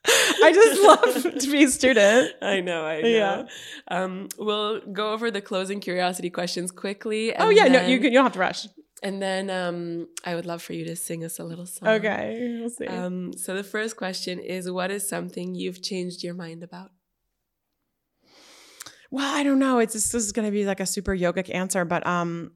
I 0.43 0.53
just 0.55 0.83
love 0.83 1.41
to 1.41 1.51
be 1.51 1.65
a 1.65 1.69
student. 1.69 2.33
I 2.41 2.61
know, 2.61 2.85
I 2.85 3.01
know. 3.01 3.09
Yeah. 3.09 3.43
Um, 3.89 4.29
we'll 4.39 4.81
go 4.81 5.13
over 5.13 5.31
the 5.31 5.41
closing 5.41 5.81
curiosity 5.81 6.31
questions 6.31 6.71
quickly. 6.71 7.35
Oh 7.37 7.51
yeah, 7.51 7.65
no, 7.69 7.87
you 7.87 7.99
can, 7.99 8.13
you 8.13 8.19
don't 8.19 8.25
have 8.25 8.33
to 8.33 8.39
rush. 8.39 8.67
And 9.03 9.23
then 9.23 9.49
um, 9.51 10.09
I 10.25 10.35
would 10.35 10.47
love 10.47 10.63
for 10.63 10.73
you 10.73 10.85
to 10.87 10.97
sing 10.97 11.25
us 11.25 11.39
a 11.39 11.45
little 11.45 11.67
song. 11.67 11.89
Okay, 11.89 12.59
we'll 12.61 12.71
see. 12.71 12.87
Um, 12.87 13.33
so 13.33 13.55
the 13.55 13.63
first 13.63 13.97
question 13.97 14.41
is, 14.41 14.71
what 14.71 14.91
is 14.91 15.09
something 15.09 15.55
you've 15.55 15.83
changed 15.83 16.25
your 16.25 16.35
mind 16.35 16.63
about? 16.63 16.91
well, 19.11 19.35
I 19.35 19.43
don't 19.43 19.59
know. 19.59 19.79
It's 19.79 19.95
this 19.95 20.15
is 20.15 20.33
going 20.33 20.47
to 20.47 20.53
be 20.53 20.65
like 20.65 20.81
a 20.81 20.87
super 20.87 21.17
yogic 21.17 21.53
answer, 21.55 21.85
but 21.85 22.07
um, 22.07 22.53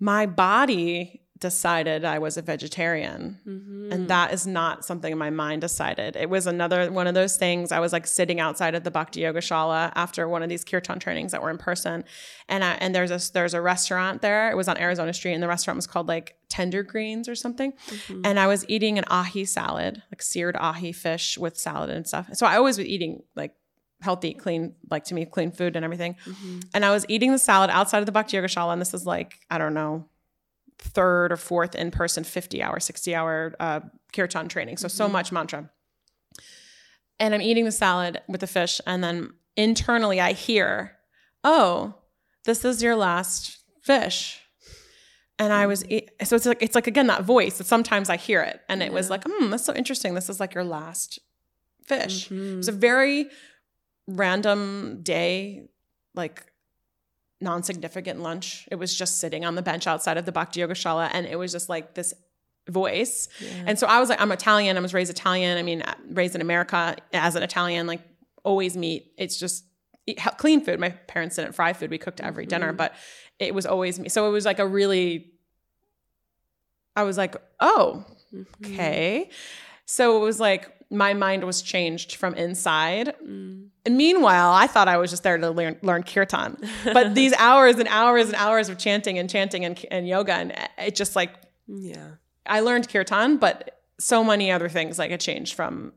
my 0.00 0.26
body 0.26 1.22
decided 1.40 2.04
I 2.04 2.18
was 2.18 2.36
a 2.36 2.42
vegetarian. 2.42 3.38
Mm-hmm. 3.46 3.92
And 3.92 4.08
that 4.08 4.32
is 4.32 4.46
not 4.46 4.84
something 4.84 5.16
my 5.16 5.30
mind 5.30 5.60
decided. 5.60 6.16
It 6.16 6.28
was 6.28 6.46
another 6.46 6.90
one 6.90 7.06
of 7.06 7.14
those 7.14 7.36
things. 7.36 7.72
I 7.72 7.80
was 7.80 7.92
like 7.92 8.06
sitting 8.06 8.40
outside 8.40 8.74
of 8.74 8.84
the 8.84 8.90
Bhakti 8.90 9.20
Yoga 9.20 9.40
Shala 9.40 9.92
after 9.94 10.28
one 10.28 10.42
of 10.42 10.48
these 10.48 10.64
kirtan 10.64 10.98
trainings 10.98 11.32
that 11.32 11.42
were 11.42 11.50
in 11.50 11.58
person, 11.58 12.04
and 12.48 12.64
I, 12.64 12.72
and 12.74 12.94
there's 12.94 13.10
a 13.10 13.32
there's 13.32 13.54
a 13.54 13.60
restaurant 13.60 14.22
there. 14.22 14.50
It 14.50 14.56
was 14.56 14.68
on 14.68 14.78
Arizona 14.78 15.12
Street, 15.12 15.34
and 15.34 15.42
the 15.42 15.48
restaurant 15.48 15.76
was 15.76 15.86
called 15.86 16.08
like 16.08 16.36
Tender 16.48 16.82
Greens 16.82 17.28
or 17.28 17.34
something. 17.34 17.72
Mhm. 17.88 18.22
And 18.24 18.38
I 18.40 18.46
was 18.46 18.64
eating 18.68 18.98
an 18.98 19.04
ahi 19.08 19.44
salad, 19.44 20.02
like 20.10 20.22
seared 20.22 20.56
ahi 20.56 20.92
fish 20.92 21.38
with 21.38 21.58
salad 21.58 21.90
and 21.90 22.06
stuff. 22.06 22.28
So 22.32 22.46
I 22.46 22.56
always 22.56 22.78
was 22.78 22.86
eating 22.86 23.22
like 23.36 23.54
healthy, 24.00 24.32
clean, 24.32 24.74
like 24.90 25.04
to 25.04 25.14
me, 25.14 25.24
clean 25.24 25.50
food 25.50 25.74
and 25.76 25.84
everything. 25.84 26.16
Mhm. 26.24 26.64
And 26.74 26.84
I 26.84 26.90
was 26.90 27.04
eating 27.08 27.32
the 27.32 27.38
salad 27.38 27.68
outside 27.70 27.98
of 27.98 28.06
the 28.06 28.12
Bhakti 28.12 28.36
Yoga 28.36 28.48
Shala, 28.48 28.72
and 28.72 28.80
this 28.80 28.94
is 28.94 29.04
like, 29.06 29.34
I 29.50 29.58
don't 29.58 29.74
know, 29.74 30.06
third 30.78 31.32
or 31.32 31.36
fourth 31.36 31.74
in 31.74 31.90
person 31.90 32.24
50 32.24 32.62
hour, 32.62 32.78
60 32.80 33.14
hour 33.14 33.54
uh, 33.60 33.80
kirtan 34.12 34.48
training. 34.48 34.76
So, 34.76 34.88
so 34.88 35.08
Mhm. 35.08 35.12
much 35.12 35.32
mantra. 35.32 35.70
And 37.20 37.34
I'm 37.34 37.42
eating 37.42 37.64
the 37.64 37.72
salad 37.72 38.20
with 38.28 38.40
the 38.40 38.46
fish, 38.46 38.80
and 38.86 39.02
then 39.02 39.30
internally 39.56 40.20
I 40.20 40.32
hear, 40.32 40.96
oh, 41.42 41.94
this 42.44 42.64
is 42.64 42.82
your 42.82 42.94
last 42.94 43.58
fish. 43.82 44.40
And 45.40 45.52
I 45.52 45.66
was, 45.66 45.84
e- 45.88 46.06
so 46.24 46.36
it's 46.36 46.46
like, 46.46 46.62
it's 46.62 46.74
like 46.74 46.86
again, 46.86 47.06
that 47.08 47.22
voice 47.24 47.58
that 47.58 47.66
sometimes 47.66 48.08
I 48.08 48.16
hear 48.16 48.42
it. 48.42 48.60
And 48.68 48.82
it 48.82 48.92
was 48.92 49.08
like, 49.10 49.22
hmm, 49.26 49.50
that's 49.50 49.64
so 49.64 49.74
interesting. 49.74 50.14
This 50.14 50.28
is 50.28 50.40
like 50.40 50.54
your 50.54 50.64
last 50.64 51.18
fish. 51.84 52.30
It 52.30 52.34
Mhm. 52.34 52.56
was 52.58 52.68
a 52.68 52.72
very 52.72 53.30
random 54.06 55.00
day, 55.02 55.68
like 56.14 56.46
non-significant 57.40 58.20
lunch. 58.20 58.66
It 58.70 58.76
was 58.76 58.94
just 58.94 59.18
sitting 59.20 59.44
on 59.44 59.54
the 59.54 59.62
bench 59.62 59.86
outside 59.86 60.16
of 60.16 60.24
the 60.26 60.32
Bhakti 60.32 60.60
Yoga 60.60 60.74
Shala, 60.74 61.08
and 61.12 61.26
it 61.26 61.36
was 61.36 61.52
just 61.52 61.68
like 61.68 61.94
this 61.94 62.12
voice. 62.68 63.28
Yeah. 63.40 63.64
And 63.66 63.78
so 63.78 63.86
I 63.86 64.00
was 64.00 64.08
like, 64.08 64.20
I'm 64.20 64.32
Italian. 64.32 64.76
I 64.76 64.80
was 64.80 64.92
raised 64.92 65.10
Italian. 65.10 65.56
I 65.56 65.62
mean, 65.62 65.82
raised 66.10 66.34
in 66.34 66.40
America 66.40 66.96
as 67.12 67.34
an 67.34 67.42
Italian, 67.42 67.86
like 67.86 68.02
always 68.44 68.76
meat. 68.76 69.12
It's 69.16 69.38
just 69.38 69.64
eat 70.06 70.18
clean 70.36 70.60
food. 70.64 70.78
My 70.80 70.90
parents 70.90 71.36
didn't 71.36 71.52
fry 71.54 71.72
food. 71.72 71.90
We 71.90 71.98
cooked 71.98 72.20
every 72.20 72.46
dinner, 72.46 72.72
Mhm. 72.72 72.76
but 72.76 72.94
it 73.38 73.54
was 73.54 73.66
always 73.66 73.98
me. 73.98 74.08
So 74.08 74.28
it 74.28 74.32
was 74.32 74.44
like 74.44 74.58
a 74.58 74.66
really, 74.66 75.32
I 76.96 77.04
was 77.04 77.16
like, 77.16 77.36
oh, 77.60 78.04
Mhm. 78.34 78.46
okay. 78.64 79.30
So 79.86 80.16
it 80.16 80.20
was 80.20 80.40
like 80.40 80.70
my 80.90 81.12
mind 81.14 81.44
was 81.44 81.60
changed 81.62 82.14
from 82.14 82.34
inside. 82.34 83.14
Mm. 83.26 83.68
And 83.84 83.96
meanwhile, 83.96 84.52
I 84.52 84.66
thought 84.66 84.88
I 84.88 84.96
was 84.96 85.10
just 85.10 85.22
there 85.22 85.36
to 85.38 85.50
learn, 85.50 85.76
learn 85.82 86.02
kirtan. 86.02 86.56
But 86.84 87.14
these 87.20 87.32
hours 87.34 87.76
and 87.78 87.88
hours 87.88 88.26
and 88.26 88.34
hours 88.36 88.68
of 88.68 88.78
chanting 88.78 89.18
and 89.18 89.28
chanting 89.28 89.64
and, 89.64 89.78
and 89.90 90.08
yoga, 90.08 90.32
and 90.34 90.52
it 90.78 90.94
just 90.94 91.14
like, 91.16 91.30
yeah. 91.66 92.12
I 92.46 92.60
learned 92.60 92.88
kirtan, 92.88 93.36
but 93.36 93.80
so 94.00 94.24
many 94.24 94.50
other 94.50 94.68
things 94.70 94.98
like 94.98 95.10
it 95.10 95.20
changed 95.20 95.54
from 95.54 95.92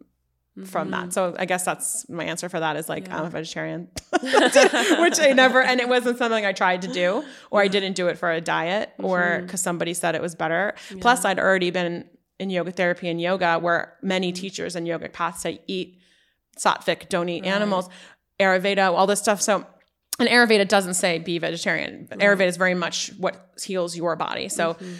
from 0.65 0.89
Mhm. 0.89 0.91
that. 0.91 1.13
So 1.13 1.33
I 1.39 1.45
guess 1.45 1.63
that's 1.63 2.09
my 2.09 2.25
answer 2.25 2.49
for 2.49 2.59
that 2.59 2.75
is 2.75 2.89
like 2.89 3.07
Yeah. 3.07 3.19
I'm 3.19 3.25
a 3.25 3.29
vegetarian, 3.29 3.87
which 4.21 5.17
I 5.19 5.31
never, 5.33 5.61
and 5.61 5.79
it 5.79 5.87
wasn't 5.87 6.17
something 6.17 6.45
I 6.45 6.51
tried 6.51 6.81
to 6.81 6.89
do, 6.89 7.23
or 7.51 7.61
I 7.61 7.69
didn't 7.69 7.93
do 7.93 8.07
it 8.09 8.17
for 8.17 8.29
a 8.29 8.41
diet, 8.41 8.91
or 8.99 9.39
because 9.45 9.61
somebody 9.61 9.93
said 9.93 10.13
it 10.13 10.21
was 10.21 10.35
better. 10.35 10.75
Plus, 10.99 11.23
I'd 11.23 11.39
already 11.39 11.71
been 11.71 12.03
in 12.41 12.49
yoga 12.49 12.71
therapy 12.71 13.07
and 13.07 13.21
yoga, 13.21 13.59
where 13.59 13.93
many 14.01 14.31
teachers 14.31 14.75
in 14.75 14.83
yogic 14.85 15.13
paths 15.13 15.41
say 15.41 15.61
eat 15.67 15.99
sattvic, 16.59 17.07
don't 17.09 17.29
eat 17.29 17.43
Right. 17.43 17.51
animals, 17.53 17.87
Ayurveda, 18.39 18.91
all 18.97 19.07
this 19.07 19.19
stuff. 19.19 19.41
So. 19.41 19.65
And 20.19 20.27
Ayurveda 20.29 20.67
doesn't 20.67 20.93
say 20.95 21.17
be 21.19 21.39
vegetarian. 21.39 22.05
But 22.09 22.19
Ayurveda 22.19 22.45
is 22.47 22.57
very 22.57 22.75
much 22.75 23.11
what 23.17 23.53
heals 23.63 23.95
your 23.95 24.15
body. 24.15 24.49
So 24.49 24.73
Mhm. 24.75 24.97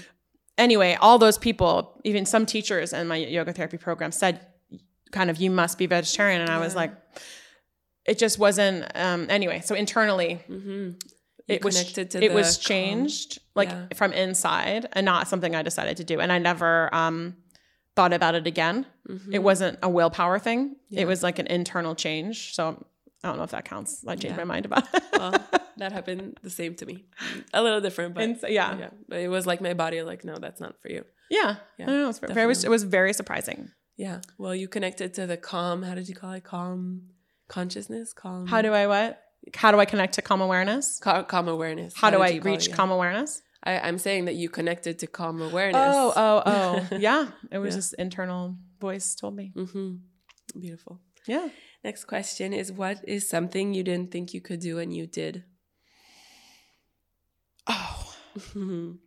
anyway, 0.57 0.97
all 0.99 1.19
those 1.19 1.37
people, 1.37 1.99
even 2.03 2.25
some 2.25 2.45
teachers 2.45 2.91
in 2.93 3.07
my 3.07 3.17
yoga 3.17 3.53
therapy 3.53 3.77
program 3.77 4.11
said, 4.11 4.39
kind 5.11 5.29
of, 5.29 5.37
you 5.37 5.51
must 5.51 5.77
be 5.77 5.85
vegetarian. 5.85 6.41
And 6.41 6.49
I 6.49 6.57
was 6.59 6.73
like, 6.75 6.91
it 8.05 8.17
just 8.17 8.39
wasn't, 8.39 8.85
um, 8.95 9.27
anyway. 9.29 9.61
So 9.63 9.75
internally, 9.75 10.39
Mhm. 10.49 10.99
It 11.51 11.63
was, 11.63 11.93
to 11.93 12.01
it 12.01 12.09
the 12.11 12.29
was 12.29 12.57
changed 12.57 13.39
like 13.55 13.69
Yeah. 13.69 13.87
from 13.95 14.13
inside 14.13 14.87
and 14.93 15.05
not 15.05 15.27
something 15.27 15.55
I 15.55 15.61
decided 15.61 15.97
to 15.97 16.03
do. 16.03 16.19
And 16.19 16.31
I 16.31 16.37
never, 16.39 16.93
um, 16.93 17.35
thought 17.95 18.13
about 18.13 18.35
it 18.35 18.47
again. 18.47 18.85
Mhm. 19.09 19.33
It 19.33 19.39
wasn't 19.39 19.77
a 19.83 19.89
willpower 19.89 20.39
thing. 20.39 20.77
Yeah. 20.89 21.01
It 21.01 21.07
was 21.07 21.23
like 21.23 21.39
an 21.39 21.47
internal 21.47 21.93
change. 21.95 22.55
So 22.55 22.85
I 23.23 23.27
don't 23.27 23.37
know 23.37 23.43
if 23.43 23.51
that 23.51 23.65
counts. 23.65 24.03
I 24.07 24.15
changed 24.15 24.37
Yeah. 24.37 24.43
my 24.45 24.53
mind 24.53 24.65
about 24.65 24.87
it. 24.93 25.03
well, 25.13 25.31
that 25.77 25.91
happened 25.91 26.39
the 26.41 26.49
same 26.49 26.73
to 26.75 26.85
me. 26.85 27.05
A 27.53 27.61
little 27.61 27.81
different, 27.81 28.15
but 28.15 28.39
so- 28.41 28.47
yeah. 28.47 28.77
yeah. 28.77 28.89
But 29.09 29.19
it 29.19 29.27
was 29.27 29.45
like 29.45 29.59
my 29.61 29.73
body, 29.73 30.01
like, 30.01 30.23
no, 30.23 30.37
that's 30.37 30.59
not 30.61 30.81
for 30.81 30.89
you. 30.89 31.03
yeah. 31.29 31.57
Yeah, 31.77 31.85
I 31.85 31.89
don't 31.89 31.97
know. 31.97 32.03
It 32.03 32.07
was, 32.07 32.19
very, 32.19 32.43
it 32.43 32.47
was, 32.47 32.57
definitely. 32.59 32.67
it 32.67 32.69
was 32.71 32.83
very 32.83 33.13
surprising. 33.13 33.71
Yeah. 33.97 34.21
Well, 34.37 34.55
you 34.55 34.67
connected 34.67 35.13
to 35.15 35.27
the 35.27 35.37
calm. 35.37 35.83
How 35.83 35.93
did 35.95 36.07
you 36.09 36.15
call 36.15 36.31
it? 36.31 36.43
Calm 36.43 37.09
consciousness. 37.49 38.13
Calm. 38.13 38.47
How 38.47 38.61
do 38.61 38.73
I 38.73 38.87
what? 38.87 39.21
How 39.55 39.71
do 39.71 39.79
I 39.79 39.85
connect 39.85 40.13
to 40.15 40.21
calm 40.21 40.41
awareness? 40.41 40.99
Ca- 40.99 41.23
calm 41.23 41.47
awareness? 41.47 41.93
How 41.95 42.09
do 42.09 42.21
I 42.21 42.29
it? 42.29 42.43
reach 42.43 42.71
calm 42.71 42.91
awareness? 42.91 43.41
I, 43.63 43.79
I'm 43.79 43.97
saying 43.97 44.25
that 44.25 44.35
you 44.35 44.49
connected 44.49 44.99
to 44.99 45.07
calm 45.07 45.41
awareness. 45.41 45.81
Oh, 45.95 46.13
oh, 46.15 46.43
oh. 46.91 46.97
yeah. 46.97 47.27
It 47.51 47.57
was 47.59 47.73
Yeah. 47.73 47.77
just 47.77 47.93
internal 47.95 48.55
voice 48.79 49.15
told 49.15 49.35
me. 49.35 49.51
hmm 49.55 49.95
Beautiful. 50.59 50.99
Yeah. 51.27 51.49
Next 51.83 52.05
question 52.05 52.51
is: 52.53 52.71
What 52.71 52.97
is 53.07 53.27
something 53.29 53.73
you 53.73 53.83
didn't 53.83 54.11
think 54.11 54.33
you 54.33 54.41
could 54.41 54.59
do 54.59 54.79
and 54.79 54.93
you 54.95 55.07
did? 55.07 55.43
Oh. 57.67 58.13
Mhm. 58.55 58.97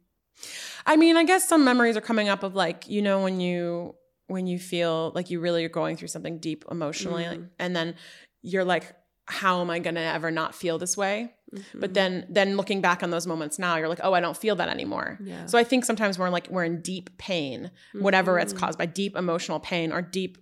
I 0.87 0.97
mean, 0.97 1.16
I 1.16 1.24
guess 1.24 1.49
some 1.49 1.64
memories 1.64 1.97
are 1.97 2.01
coming 2.03 2.28
up 2.28 2.43
of 2.43 2.55
like, 2.55 2.89
you 2.89 3.03
know, 3.03 3.22
when 3.22 3.41
you 3.41 3.95
when 4.26 4.47
you 4.47 4.59
feel 4.59 5.12
like 5.14 5.30
you 5.30 5.39
really 5.41 5.64
are 5.64 5.68
going 5.70 5.97
through 5.97 6.09
something 6.09 6.39
deep 6.39 6.64
emotionally 6.70 7.26
like, 7.26 7.41
Mhm. 7.41 7.51
and 7.59 7.76
then 7.76 7.95
you're 8.43 8.64
like 8.64 8.95
how 9.26 9.60
am 9.60 9.70
I 9.70 9.78
going 9.78 9.94
to 9.94 10.00
ever 10.02 10.30
not 10.30 10.54
feel 10.54 10.78
this 10.78 10.96
way? 10.96 11.32
But 11.74 11.90
Mhm. 11.90 11.94
then 11.94 12.26
then 12.28 12.56
looking 12.56 12.80
back 12.80 13.02
on 13.02 13.10
those 13.10 13.26
moments 13.26 13.58
now, 13.58 13.76
you're 13.76 13.88
like, 13.88 14.00
"Oh, 14.02 14.12
I 14.12 14.20
don't 14.20 14.36
feel 14.36 14.56
that 14.56 14.68
anymore." 14.68 15.18
yeah. 15.22 15.46
So 15.46 15.56
I 15.56 15.64
think 15.64 15.84
sometimes 15.84 16.18
we're 16.18 16.28
like 16.28 16.48
we're 16.50 16.64
in 16.64 16.80
deep 16.82 17.16
pain, 17.16 17.70
whatever 17.94 18.38
it's 18.38 18.52
caused 18.52 18.78
by 18.78 18.86
deep 18.86 19.14
emotional 19.16 19.60
pain 19.60 19.92
or 19.92 20.02
deep 20.02 20.38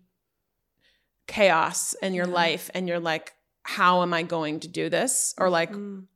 chaos 1.26 1.94
in 2.02 2.14
your 2.14 2.26
Yeah. 2.26 2.34
life 2.34 2.70
and 2.74 2.88
you're 2.88 3.00
like 3.00 3.32
how 3.64 4.02
am 4.02 4.12
I 4.12 4.22
going 4.24 4.58
to 4.60 4.68
do 4.68 4.88
this? 4.88 5.34
Or 5.38 5.48
like 5.48 5.70
Mhm. 5.70 6.06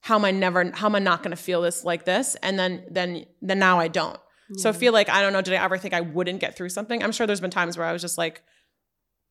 how 0.00 0.16
am 0.16 0.24
I 0.24 0.32
never 0.32 0.68
how 0.72 0.86
am 0.86 0.96
I 0.96 0.98
not 0.98 1.22
going 1.22 1.30
to 1.30 1.36
feel 1.40 1.62
this 1.62 1.84
like 1.84 2.04
this? 2.04 2.34
And 2.42 2.58
then 2.58 2.84
then 2.90 3.24
then 3.40 3.58
now 3.60 3.78
I 3.78 3.88
don't. 3.88 4.18
So 4.58 4.68
I 4.68 4.72
feel 4.72 4.92
like 4.92 5.08
I 5.08 5.22
don't 5.22 5.32
know 5.32 5.40
did 5.42 5.54
I 5.54 5.62
ever 5.64 5.78
think 5.78 5.94
I 5.94 6.00
wouldn't 6.02 6.40
get 6.40 6.56
through 6.56 6.70
something? 6.70 7.02
I'm 7.02 7.12
sure 7.12 7.26
there's 7.26 7.40
been 7.40 7.50
times 7.52 7.78
where 7.78 7.86
I 7.86 7.92
was 7.92 8.02
just 8.02 8.18
like 8.18 8.42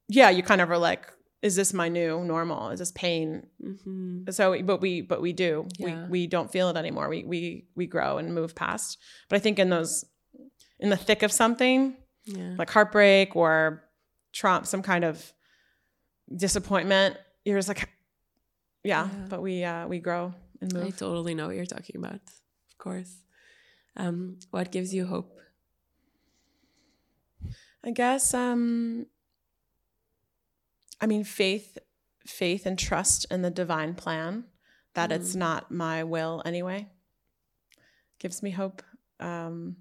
yeah, 0.07 0.29
you 0.29 0.43
kind 0.43 0.59
of 0.61 0.69
are 0.69 0.77
like, 0.77 1.07
is 1.41 1.55
this 1.55 1.73
my 1.73 1.89
new 1.89 2.23
normal? 2.23 2.69
Is 2.69 2.79
this 2.79 2.91
pain? 2.91 3.47
Mm-hmm. 3.63 4.29
So, 4.31 4.61
but 4.63 4.79
we, 4.81 5.01
but 5.01 5.21
we 5.21 5.33
do. 5.33 5.67
Yeah. 5.77 6.05
We 6.05 6.09
we 6.21 6.27
don't 6.27 6.51
feel 6.51 6.69
it 6.69 6.77
anymore. 6.77 7.09
We 7.09 7.23
we 7.23 7.65
we 7.75 7.87
grow 7.87 8.17
and 8.17 8.33
move 8.35 8.53
past. 8.55 8.97
But 9.29 9.37
I 9.37 9.39
think 9.39 9.57
in 9.59 9.69
those, 9.69 10.05
in 10.79 10.89
the 10.89 10.97
thick 10.97 11.23
of 11.23 11.31
something 11.31 11.95
Yeah. 12.25 12.55
like 12.57 12.69
heartbreak 12.69 13.35
or 13.35 13.83
Trump, 14.33 14.65
some 14.67 14.81
kind 14.83 15.03
of 15.03 15.33
disappointment, 16.35 17.17
you're 17.43 17.57
just 17.57 17.67
like, 17.67 17.89
yeah. 18.83 19.07
Yeah. 19.07 19.25
But 19.29 19.41
we 19.41 19.63
uh 19.63 19.87
we 19.87 19.99
grow 19.99 20.33
and 20.61 20.71
move. 20.73 20.85
I 20.85 20.89
totally 20.91 21.33
know 21.33 21.47
what 21.47 21.55
you're 21.55 21.65
talking 21.65 21.97
about. 21.97 22.15
Of 22.15 22.77
course. 22.77 23.15
Um, 23.97 24.37
what 24.51 24.71
gives 24.71 24.93
you 24.93 25.05
hope? 25.05 25.37
I 27.83 27.91
guess 27.91 28.33
um 28.33 29.07
I 31.01 31.07
mean 31.07 31.23
faith 31.23 31.77
faith 32.27 32.65
and 32.67 32.77
trust 32.77 33.25
in 33.31 33.41
the 33.41 33.49
divine 33.49 33.95
plan 33.95 34.45
that 34.93 35.11
it's 35.11 35.31
Mhm. 35.35 35.39
not 35.39 35.71
my 35.71 36.03
will 36.03 36.41
anyway 36.45 36.87
gives 38.19 38.43
me 38.43 38.51
hope 38.51 38.83
um 39.19 39.77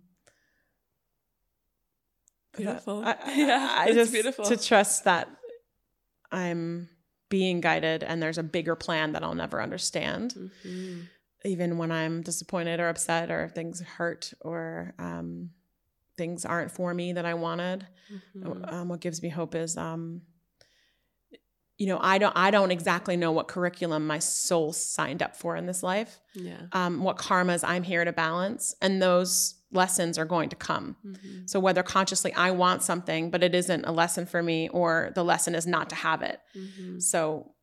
Beautiful. 2.57 3.05
I, 3.05 3.13
I- 3.25 3.35
Yeah, 3.37 3.75
I 3.79 3.93
just 3.93 4.13
beautiful. 4.13 4.45
to 4.47 4.57
trust 4.57 5.05
that 5.05 5.29
I'm 6.33 6.89
being 7.29 7.61
guided 7.61 8.03
and 8.03 8.21
there's 8.23 8.39
a 8.39 8.43
bigger 8.43 8.75
plan 8.75 9.13
that 9.13 9.23
I'll 9.23 9.35
never 9.37 9.63
understand 9.63 10.35
Mhm. 10.67 11.07
even 11.45 11.79
when 11.79 11.93
I'm 11.93 12.23
disappointed 12.23 12.81
or 12.81 12.89
upset 12.89 13.31
or 13.31 13.49
things 13.49 13.81
hurt 13.81 14.33
or 14.41 14.95
um, 14.99 15.51
things 16.17 16.45
aren't 16.45 16.71
for 16.73 16.93
me 16.93 17.13
that 17.13 17.25
I 17.25 17.35
wanted. 17.35 17.87
Mhm. 18.13 18.73
Um, 18.73 18.89
what 18.89 19.01
gives 19.01 19.23
me 19.23 19.29
hope 19.29 19.55
is, 19.55 19.77
um, 19.77 20.23
you 21.81 21.87
know, 21.87 21.99
I 22.01 22.19
don't 22.19 22.37
I 22.37 22.51
don't 22.51 22.71
exactly 22.71 23.17
know 23.17 23.33
what 23.33 23.49
curriculum 23.49 24.07
my 24.07 24.19
soul 24.19 24.73
signed 24.75 25.23
up 25.23 25.35
for 25.35 25.57
in 25.57 25.65
this 25.67 25.83
life, 25.83 26.21
Yeah. 26.35 26.61
um, 26.73 27.03
what 27.03 27.17
karmas 27.17 27.63
I'm 27.67 27.83
here 27.83 28.05
to 28.05 28.13
balance, 28.13 28.75
and 28.83 29.01
those 29.01 29.55
lessons 29.73 30.19
are 30.19 30.27
going 30.27 30.51
to 30.51 30.57
come. 30.57 30.97
Mhm. 31.05 31.49
So 31.49 31.59
whether 31.59 31.83
consciously 31.83 32.33
I 32.35 32.51
want 32.51 32.83
something, 32.83 33.31
but 33.31 33.43
it 33.43 33.55
isn't 33.55 33.85
a 33.87 33.93
lesson 33.93 34.27
for 34.27 34.43
me, 34.43 34.69
or 34.69 35.11
the 35.15 35.25
lesson 35.25 35.55
is 35.55 35.67
not 35.67 35.89
to 35.91 35.97
have 35.97 36.21
it. 36.23 36.39
Mhm. 36.55 37.01
So 37.03 37.55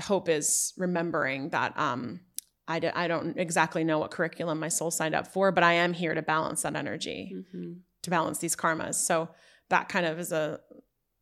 hope 0.00 0.28
is 0.28 0.72
remembering 0.76 1.48
that 1.50 1.76
um, 1.78 2.20
I, 2.68 2.78
d- 2.78 2.88
I 3.02 3.08
don't 3.08 3.36
exactly 3.38 3.82
know 3.82 3.98
what 3.98 4.10
curriculum 4.12 4.58
my 4.60 4.68
soul 4.68 4.90
signed 4.92 5.14
up 5.16 5.26
for, 5.26 5.50
but 5.52 5.64
I 5.64 5.72
am 5.84 5.92
here 5.94 6.14
to 6.14 6.22
balance 6.22 6.62
that 6.62 6.76
energy, 6.76 7.32
Mhm. 7.34 7.80
to 8.02 8.10
balance 8.10 8.38
these 8.38 8.54
karmas. 8.56 8.94
So 8.94 9.30
that 9.68 9.88
kind 9.88 10.06
of 10.06 10.18
is 10.20 10.30
a, 10.32 10.60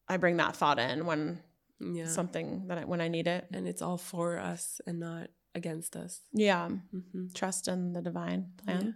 I 0.09 0.19
bring 0.19 0.37
that 0.37 0.55
thought 0.57 0.79
in 0.79 1.07
when 1.07 1.41
Yeah. 1.83 2.07
something 2.07 2.69
that 2.69 2.79
I, 2.79 2.85
when 2.85 3.01
I 3.01 3.09
need 3.09 3.27
it. 3.27 3.47
and 3.53 3.67
it's 3.67 3.83
all 3.83 3.99
for 3.99 4.39
us 4.39 4.81
and 4.87 5.01
not 5.01 5.29
against 5.55 5.97
us. 5.97 6.21
Yeah. 6.33 6.69
hmm 6.69 7.27
Trust 7.35 7.69
in 7.69 7.93
the 7.93 8.01
divine 8.03 8.53
plan. 8.65 8.95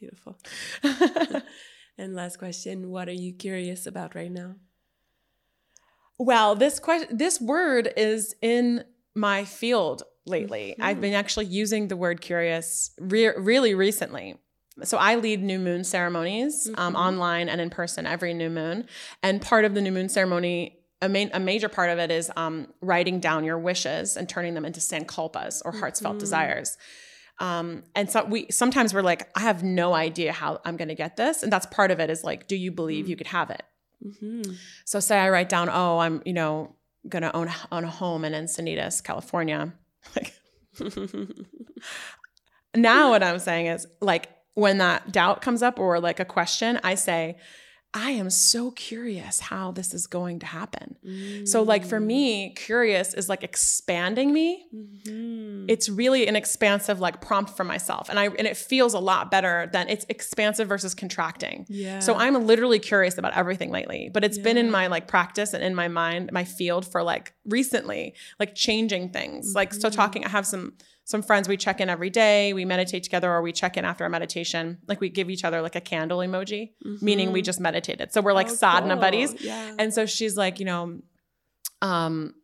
Beautiful. 0.00 0.36
and 1.98 2.14
last 2.14 2.38
question 2.38 2.90
What 2.90 3.08
are 3.08 3.12
you 3.24 3.32
curious 3.34 3.86
about 3.86 4.14
right 4.14 4.30
now? 4.32 4.56
well, 6.18 6.54
this 6.54 6.78
question, 6.78 7.16
this 7.16 7.40
word 7.40 7.92
is 7.96 8.34
in 8.40 8.84
my 9.14 9.44
field 9.44 10.02
lately. 10.26 10.74
I've 10.80 10.98
Mhm. 10.98 11.00
been 11.00 11.14
actually 11.14 11.46
using 11.46 11.88
the 11.88 11.96
word 11.96 12.20
curious 12.20 12.90
re- 12.98 13.36
really 13.36 13.74
recently. 13.74 14.36
So 14.82 14.96
I 14.98 15.16
lead 15.16 15.42
new 15.42 15.58
moon 15.58 15.84
ceremonies 15.84 16.68
um, 16.76 16.94
Mhm. 16.94 16.98
online 16.98 17.48
and 17.48 17.60
in 17.60 17.70
person 17.70 18.06
every 18.06 18.34
new 18.34 18.50
moon, 18.50 18.88
and 19.22 19.40
part 19.40 19.64
of 19.64 19.74
the 19.74 19.80
new 19.80 19.92
moon 19.92 20.08
ceremony. 20.08 20.78
A, 21.04 21.08
main, 21.08 21.30
a 21.32 21.40
major 21.40 21.68
part 21.68 21.90
of 21.90 21.98
it 21.98 22.10
is 22.10 22.30
um, 22.36 22.68
writing 22.80 23.20
down 23.20 23.44
your 23.44 23.58
wishes 23.58 24.16
and 24.16 24.28
turning 24.28 24.54
them 24.54 24.64
into 24.64 24.80
sankalpas 24.80 25.62
or 25.64 25.72
heartfelt 25.72 26.16
Mhm. 26.16 26.20
desires. 26.20 26.76
Um, 27.40 27.82
and 27.94 28.10
so 28.10 28.24
we 28.24 28.46
sometimes 28.50 28.94
we're 28.94 29.02
like, 29.02 29.28
I 29.36 29.40
have 29.40 29.62
no 29.62 29.92
idea 29.92 30.32
how 30.32 30.60
I'm 30.64 30.76
going 30.76 30.88
to 30.88 30.94
get 30.94 31.16
this, 31.16 31.42
and 31.42 31.52
that's 31.52 31.66
part 31.66 31.90
of 31.90 31.98
it. 32.00 32.08
Is 32.10 32.22
like, 32.24 32.46
do 32.48 32.56
you 32.56 32.70
believe 32.72 33.06
Mm. 33.06 33.08
you 33.10 33.16
could 33.16 33.26
have 33.38 33.50
it? 33.50 33.62
hmm 34.20 34.42
So 34.84 35.00
say 35.00 35.18
I 35.18 35.28
write 35.30 35.48
down, 35.48 35.68
oh, 35.68 35.98
I'm, 35.98 36.22
you 36.24 36.32
know, 36.32 36.76
gonna 37.08 37.30
own 37.34 37.50
own 37.72 37.84
a 37.84 37.90
home 37.90 38.24
in 38.24 38.32
Encinitas, 38.32 39.02
California. 39.02 39.72
Like 40.16 40.32
now 42.76 43.10
what 43.10 43.22
I'm 43.22 43.38
saying 43.38 43.66
is 43.66 43.86
like 44.00 44.28
when 44.54 44.78
that 44.78 45.12
doubt 45.12 45.42
comes 45.42 45.62
up 45.62 45.78
or 45.78 46.00
like 46.00 46.20
a 46.20 46.24
question, 46.24 46.78
I 46.84 46.94
say, 46.94 47.36
I 47.96 48.10
am 48.10 48.28
so 48.28 48.72
curious 48.72 49.38
how 49.38 49.70
this 49.70 49.94
is 49.94 50.08
going 50.08 50.40
to 50.40 50.46
happen. 50.46 50.96
So 51.44 51.62
like 51.62 51.84
for 51.84 52.00
me, 52.00 52.50
curious 52.56 53.14
is 53.14 53.28
like 53.28 53.44
expanding 53.44 54.32
me. 54.32 54.66
Mhm. 54.74 55.66
It's 55.68 55.88
really 55.88 56.26
an 56.26 56.34
expansive 56.36 56.98
like 57.00 57.20
prompt 57.20 57.56
for 57.56 57.62
myself. 57.62 58.08
And 58.08 58.18
I 58.18 58.24
and 58.26 58.46
it 58.48 58.56
feels 58.56 58.94
a 58.94 58.98
lot 58.98 59.30
better 59.30 59.70
than 59.72 59.88
it's 59.88 60.04
expansive 60.08 60.66
versus 60.68 60.94
contracting. 60.94 61.66
yeah. 61.68 62.00
So 62.00 62.14
I'm 62.14 62.46
literally 62.46 62.80
curious 62.80 63.16
about 63.16 63.32
everything 63.34 63.70
lately, 63.70 64.10
but 64.12 64.24
it's 64.24 64.38
been 64.38 64.56
in 64.58 64.70
my 64.72 64.88
like 64.88 65.06
practice 65.06 65.54
and 65.54 65.62
in 65.62 65.74
my 65.74 65.86
mind, 65.88 66.30
my 66.32 66.44
field 66.44 66.84
for 66.90 67.02
like 67.02 67.32
recently, 67.46 68.14
like 68.40 68.54
changing 68.56 69.10
things. 69.10 69.54
Like 69.54 69.72
so 69.72 69.88
Mhm. 69.88 69.92
talking, 69.94 70.24
I 70.24 70.28
have 70.30 70.46
some 70.46 70.72
some 71.04 71.22
friends 71.22 71.48
we 71.48 71.56
check 71.56 71.80
in 71.80 71.88
every 71.90 72.10
day, 72.10 72.52
we 72.54 72.64
meditate 72.64 73.02
together 73.04 73.30
or 73.30 73.42
we 73.42 73.52
check 73.52 73.76
in 73.76 73.84
after 73.84 74.04
a 74.06 74.10
meditation. 74.10 74.78
Like 74.88 75.00
we 75.00 75.10
give 75.10 75.28
each 75.30 75.44
other 75.44 75.60
like 75.60 75.76
a 75.76 75.80
candle 75.80 76.18
emoji, 76.18 76.70
meaning 77.02 77.30
we 77.32 77.42
Mhm. 77.42 77.44
just 77.44 77.60
meditated. 77.60 78.12
So 78.12 78.20
we're 78.22 78.32
like 78.32 78.48
Oh, 78.48 78.54
sadhana 78.54 78.94
cool. 78.94 79.00
buddies. 79.02 79.34
Yeah. 79.40 79.74
And 79.78 79.92
so 79.92 80.06
she's 80.06 80.36
like, 80.36 80.58
you 80.60 80.64
know, 80.66 81.00
um 81.82 82.34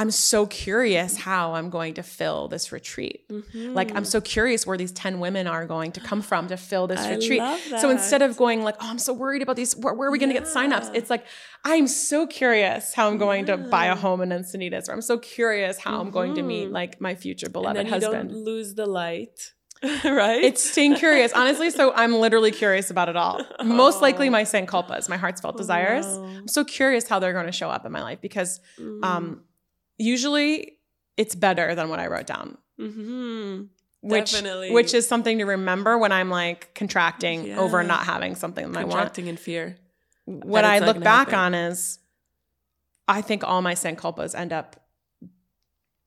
I'm 0.00 0.10
so 0.10 0.46
curious 0.46 1.16
how 1.28 1.52
I'm 1.52 1.68
going 1.68 1.94
to 1.94 2.02
fill 2.02 2.48
this 2.48 2.72
retreat. 2.72 3.18
Like 3.54 3.94
I'm 3.94 4.04
so 4.06 4.20
curious 4.20 4.66
where 4.66 4.78
these 4.78 4.92
10 4.92 5.20
women 5.20 5.46
are 5.46 5.66
going 5.66 5.92
to 5.92 6.00
come 6.00 6.22
from 6.22 6.48
to 6.48 6.56
fill 6.56 6.86
this 6.86 7.00
I 7.08 7.14
retreat. 7.16 7.42
So 7.82 7.90
instead 7.90 8.22
of 8.22 8.36
going 8.36 8.62
like, 8.64 8.76
oh, 8.80 8.88
I'm 8.90 8.98
so 8.98 9.12
worried 9.12 9.42
about 9.42 9.56
these, 9.56 9.76
where, 9.76 9.92
where 9.94 10.08
are 10.08 10.10
we 10.10 10.18
going 10.18 10.30
to 10.34 10.38
get 10.40 10.44
signups? 10.48 10.86
Yeah. 10.86 10.98
It's 11.00 11.10
like, 11.10 11.24
I'm 11.64 11.86
so 11.86 12.26
curious 12.26 12.94
how 12.94 13.08
I'm 13.08 13.18
going 13.18 13.44
to 13.46 13.58
buy 13.58 13.86
a 13.86 13.94
home 13.94 14.22
in 14.22 14.30
Encinitas, 14.30 14.88
or 14.88 14.92
I'm 14.92 15.02
so 15.02 15.18
curious 15.18 15.78
how 15.78 16.00
I'm 16.00 16.10
going 16.10 16.34
to 16.36 16.42
meet 16.42 16.68
Mhm. 16.68 16.72
like 16.72 17.00
my 17.00 17.14
future 17.14 17.50
beloved 17.50 17.86
husband. 17.86 18.30
don't 18.30 18.44
lose 18.44 18.74
the 18.74 18.86
light, 18.86 19.52
right? 20.04 20.42
It's 20.42 20.64
staying 20.72 20.94
curious, 20.96 21.32
honestly. 21.34 21.68
So 21.70 21.92
I'm 21.94 22.14
literally 22.14 22.52
curious 22.52 22.90
about 22.90 23.08
it 23.10 23.16
all. 23.16 23.44
Most 23.64 24.00
likely 24.00 24.30
my 24.30 24.44
sankalpas, 24.44 25.08
my 25.10 25.18
heart's 25.18 25.40
felt 25.42 25.56
desires. 25.58 26.06
Wow. 26.06 26.24
I'm 26.38 26.48
so 26.48 26.64
curious 26.64 27.06
how 27.08 27.18
they're 27.18 27.34
going 27.34 27.46
to 27.46 27.52
show 27.52 27.68
up 27.70 27.84
in 27.84 27.92
my 27.92 28.02
life 28.02 28.20
because 28.22 28.60
Mm. 28.78 29.04
um, 29.04 29.40
usually 30.00 30.78
it's 31.16 31.34
better 31.34 31.74
than 31.74 31.88
what 31.88 32.00
I 32.00 32.06
wrote 32.06 32.26
down. 32.26 32.56
Mhm. 32.80 33.68
Which, 34.02 34.32
Definitely. 34.32 34.70
which 34.72 34.94
is 34.94 35.06
something 35.06 35.38
to 35.38 35.44
remember 35.44 35.98
when 35.98 36.10
I'm 36.10 36.30
like 36.30 36.74
contracting 36.74 37.52
over 37.58 37.82
Yeah. 37.82 37.86
not 37.88 38.04
having 38.04 38.34
something 38.34 38.72
that 38.72 38.78
I 38.78 38.84
want. 38.84 38.92
contracting 38.92 39.26
in 39.26 39.36
fear. 39.36 39.76
what 40.24 40.64
I 40.64 40.78
look 40.78 41.00
back 41.00 41.30
happen. 41.30 41.54
on 41.54 41.54
is 41.54 41.98
I 43.08 43.20
think 43.20 43.42
all 43.44 43.62
my 43.62 43.74
sankalpas 43.74 44.34
end 44.38 44.52
up 44.52 44.76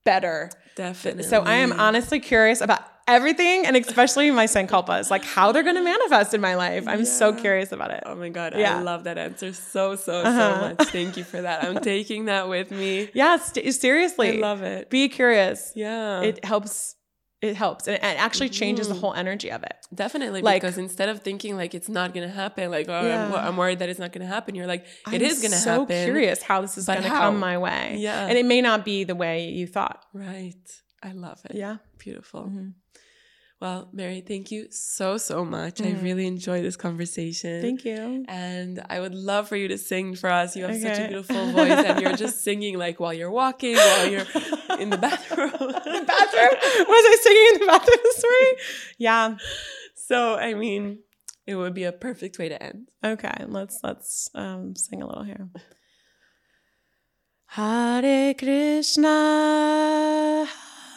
better. 0.05 0.49
Definitely. 0.75 1.23
So 1.23 1.41
I 1.41 1.55
am 1.55 1.73
honestly 1.73 2.19
curious 2.19 2.61
about 2.61 2.81
everything 3.07 3.65
and 3.65 3.75
especially 3.75 4.31
my 4.31 4.45
sankalpas, 4.45 5.09
like 5.11 5.23
how 5.25 5.51
they're 5.51 5.63
going 5.63 5.75
to 5.75 5.83
manifest 5.83 6.33
in 6.33 6.41
my 6.41 6.55
life. 6.55 6.87
I'm 6.87 7.05
so 7.05 7.33
curious 7.33 7.71
about 7.71 7.91
it. 7.91 8.03
Oh 8.05 8.15
my 8.15 8.29
god, 8.29 8.53
Yeah. 8.55 8.77
I 8.77 8.81
love 8.81 9.03
that 9.05 9.17
answer 9.17 9.53
so 9.53 9.95
so 9.95 10.13
Uh-huh. 10.21 10.53
so 10.53 10.61
much. 10.75 10.89
Thank 10.89 11.17
you 11.17 11.23
for 11.23 11.41
that. 11.41 11.63
I'm 11.63 11.81
taking 11.93 12.25
that 12.25 12.47
with 12.49 12.71
me. 12.71 13.09
Yeah, 13.13 13.37
st- 13.37 13.73
seriously. 13.73 14.37
I 14.37 14.41
love 14.41 14.61
it. 14.61 14.89
Be 14.89 15.09
curious. 15.09 15.71
Yeah. 15.75 16.21
It 16.21 16.43
helps. 16.45 16.95
It 17.41 17.57
helps. 17.57 17.89
And 17.89 17.97
it 17.97 18.01
actually 18.03 18.47
changes 18.47 18.87
the 18.87 18.93
Mhm. 18.95 18.99
whole 19.01 19.13
energy 19.13 19.51
of 19.51 19.63
it. 19.63 19.75
Definitely, 19.93 20.41
Like- 20.41 20.61
because 20.61 20.77
instead 20.77 21.09
of 21.09 21.21
thinking 21.21 21.57
like 21.57 21.75
it's 21.75 21.89
not 21.89 22.13
gonna 22.13 22.29
happen, 22.29 22.71
like 22.71 22.87
oh, 22.87 23.05
Yeah. 23.05 23.25
I'm, 23.25 23.33
I'm 23.47 23.57
worried 23.57 23.79
that 23.79 23.89
it's 23.89 23.99
not 23.99 24.13
gonna 24.13 24.25
happen, 24.37 24.55
you're 24.55 24.65
like 24.75 24.85
it 25.11 25.15
I'm 25.15 25.21
is 25.21 25.41
gonna 25.41 25.57
so 25.57 25.81
happen. 25.81 25.87
So 25.87 26.05
curious 26.05 26.41
how 26.41 26.61
this 26.61 26.77
is 26.77 26.85
going 26.85 27.01
to 27.03 27.09
how? 27.09 27.19
come 27.19 27.39
my 27.39 27.57
way. 27.57 27.97
Yeah. 27.99 28.25
And 28.27 28.37
it 28.37 28.45
may 28.45 28.61
not 28.61 28.85
be 28.85 29.03
the 29.03 29.15
way 29.15 29.49
you 29.49 29.67
thought. 29.67 30.05
Right. 30.13 30.55
I 31.03 31.11
love 31.11 31.41
it. 31.49 31.55
Yeah. 31.55 31.77
Beautiful. 31.97 32.43
Mhm. 32.43 32.73
Well, 33.63 33.87
Merry, 33.93 34.19
thank 34.19 34.51
you 34.51 34.67
so 34.71 35.15
so 35.17 35.45
much. 35.45 35.79
I 35.79 35.93
Mhm. 35.93 36.03
really 36.03 36.27
enjoyed 36.27 36.65
this 36.65 36.75
conversation. 36.75 37.61
Thank 37.61 37.85
you. 37.85 38.25
And 38.27 38.83
I 38.89 38.99
would 38.99 39.15
love 39.15 39.47
for 39.47 39.55
you 39.55 39.69
to 39.69 39.77
sing 39.77 40.15
for 40.15 40.29
us. 40.29 40.57
You 40.57 40.65
have 40.65 40.75
such 40.81 40.99
a 40.99 41.07
beautiful 41.07 41.49
voice, 41.53 41.71
and 41.71 42.01
you're 42.01 42.17
just 42.17 42.41
singing 42.49 42.77
like 42.77 42.99
while 42.99 43.13
you're 43.13 43.31
walking, 43.31 43.77
while 43.77 44.07
you're 44.11 44.27
in 44.81 44.89
the 44.89 44.97
bathroom. 44.97 45.51
the 45.59 46.03
bathroom? 46.05 46.55
Was 46.91 47.05
I 47.13 47.17
singing 47.21 47.47
in 47.53 47.59
the 47.61 47.67
bathroom 47.67 47.99
this 48.03 48.23
morning? 48.25 48.55
Yeah. 48.97 49.37
So, 49.95 50.35
I 50.35 50.55
mean, 50.55 50.99
it 51.47 51.55
would 51.55 51.73
be 51.73 51.85
a 51.85 51.93
perfect 51.93 52.37
way 52.39 52.49
to 52.49 52.61
end. 52.61 52.89
Okay, 53.01 53.45
let's 53.47 53.79
let's 53.81 54.29
um, 54.35 54.75
sing 54.75 55.01
a 55.01 55.07
little 55.07 55.23
here. 55.23 55.47
Hare 57.45 58.33
Krishna, 58.33 59.07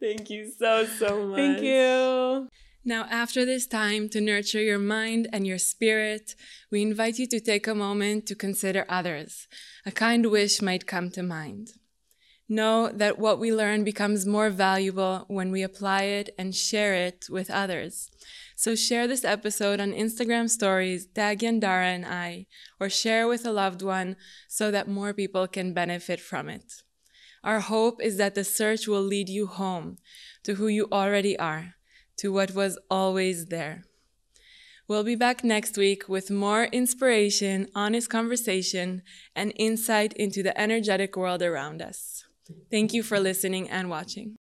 Thank 0.00 0.30
you 0.30 0.50
so, 0.50 0.86
so 0.86 1.26
much. 1.26 1.36
Thank 1.36 1.62
you. 1.62 2.48
Now, 2.84 3.06
after 3.10 3.44
this 3.44 3.66
time 3.66 4.08
to 4.10 4.20
nurture 4.20 4.62
your 4.62 4.78
mind 4.78 5.28
and 5.32 5.46
your 5.46 5.58
spirit, 5.58 6.34
we 6.70 6.82
invite 6.82 7.18
you 7.18 7.26
to 7.26 7.40
take 7.40 7.66
a 7.66 7.74
moment 7.74 8.26
to 8.26 8.34
consider 8.34 8.86
others. 8.88 9.48
A 9.84 9.90
kind 9.90 10.30
wish 10.30 10.62
might 10.62 10.86
come 10.86 11.10
to 11.10 11.22
mind. 11.22 11.72
Know 12.48 12.88
that 12.88 13.18
what 13.18 13.38
we 13.38 13.52
learn 13.52 13.84
becomes 13.84 14.24
more 14.24 14.48
valuable 14.48 15.26
when 15.28 15.50
we 15.50 15.62
apply 15.62 16.04
it 16.04 16.30
and 16.38 16.54
share 16.54 16.94
it 16.94 17.26
with 17.28 17.50
others. 17.50 18.10
So 18.56 18.74
share 18.74 19.06
this 19.06 19.24
episode 19.24 19.80
on 19.80 19.92
Instagram 19.92 20.48
stories, 20.48 21.06
tag 21.06 21.40
Yandara 21.40 21.94
and 21.94 22.06
I, 22.06 22.46
or 22.80 22.88
share 22.88 23.28
with 23.28 23.44
a 23.44 23.52
loved 23.52 23.82
one 23.82 24.16
so 24.48 24.70
that 24.70 24.88
more 24.88 25.12
people 25.12 25.46
can 25.46 25.74
benefit 25.74 26.20
from 26.20 26.48
it. 26.48 26.82
Our 27.42 27.60
hope 27.60 28.02
is 28.02 28.16
that 28.16 28.34
the 28.34 28.44
search 28.44 28.86
will 28.86 29.02
lead 29.02 29.28
you 29.28 29.46
home 29.46 29.98
to 30.44 30.54
who 30.54 30.68
you 30.68 30.88
already 30.92 31.38
are, 31.38 31.74
to 32.18 32.32
what 32.32 32.54
was 32.54 32.78
always 32.90 33.46
there. 33.46 33.84
We'll 34.86 35.04
be 35.04 35.16
back 35.16 35.44
next 35.44 35.76
week 35.76 36.08
with 36.08 36.30
more 36.30 36.64
inspiration, 36.64 37.68
honest 37.74 38.08
conversation, 38.08 39.02
and 39.34 39.52
insight 39.56 40.12
into 40.14 40.42
the 40.42 40.58
energetic 40.58 41.16
world 41.16 41.42
around 41.42 41.82
us. 41.82 42.24
Thank 42.70 42.94
you 42.94 43.02
for 43.02 43.20
listening 43.20 43.68
and 43.68 43.90
watching. 43.90 44.36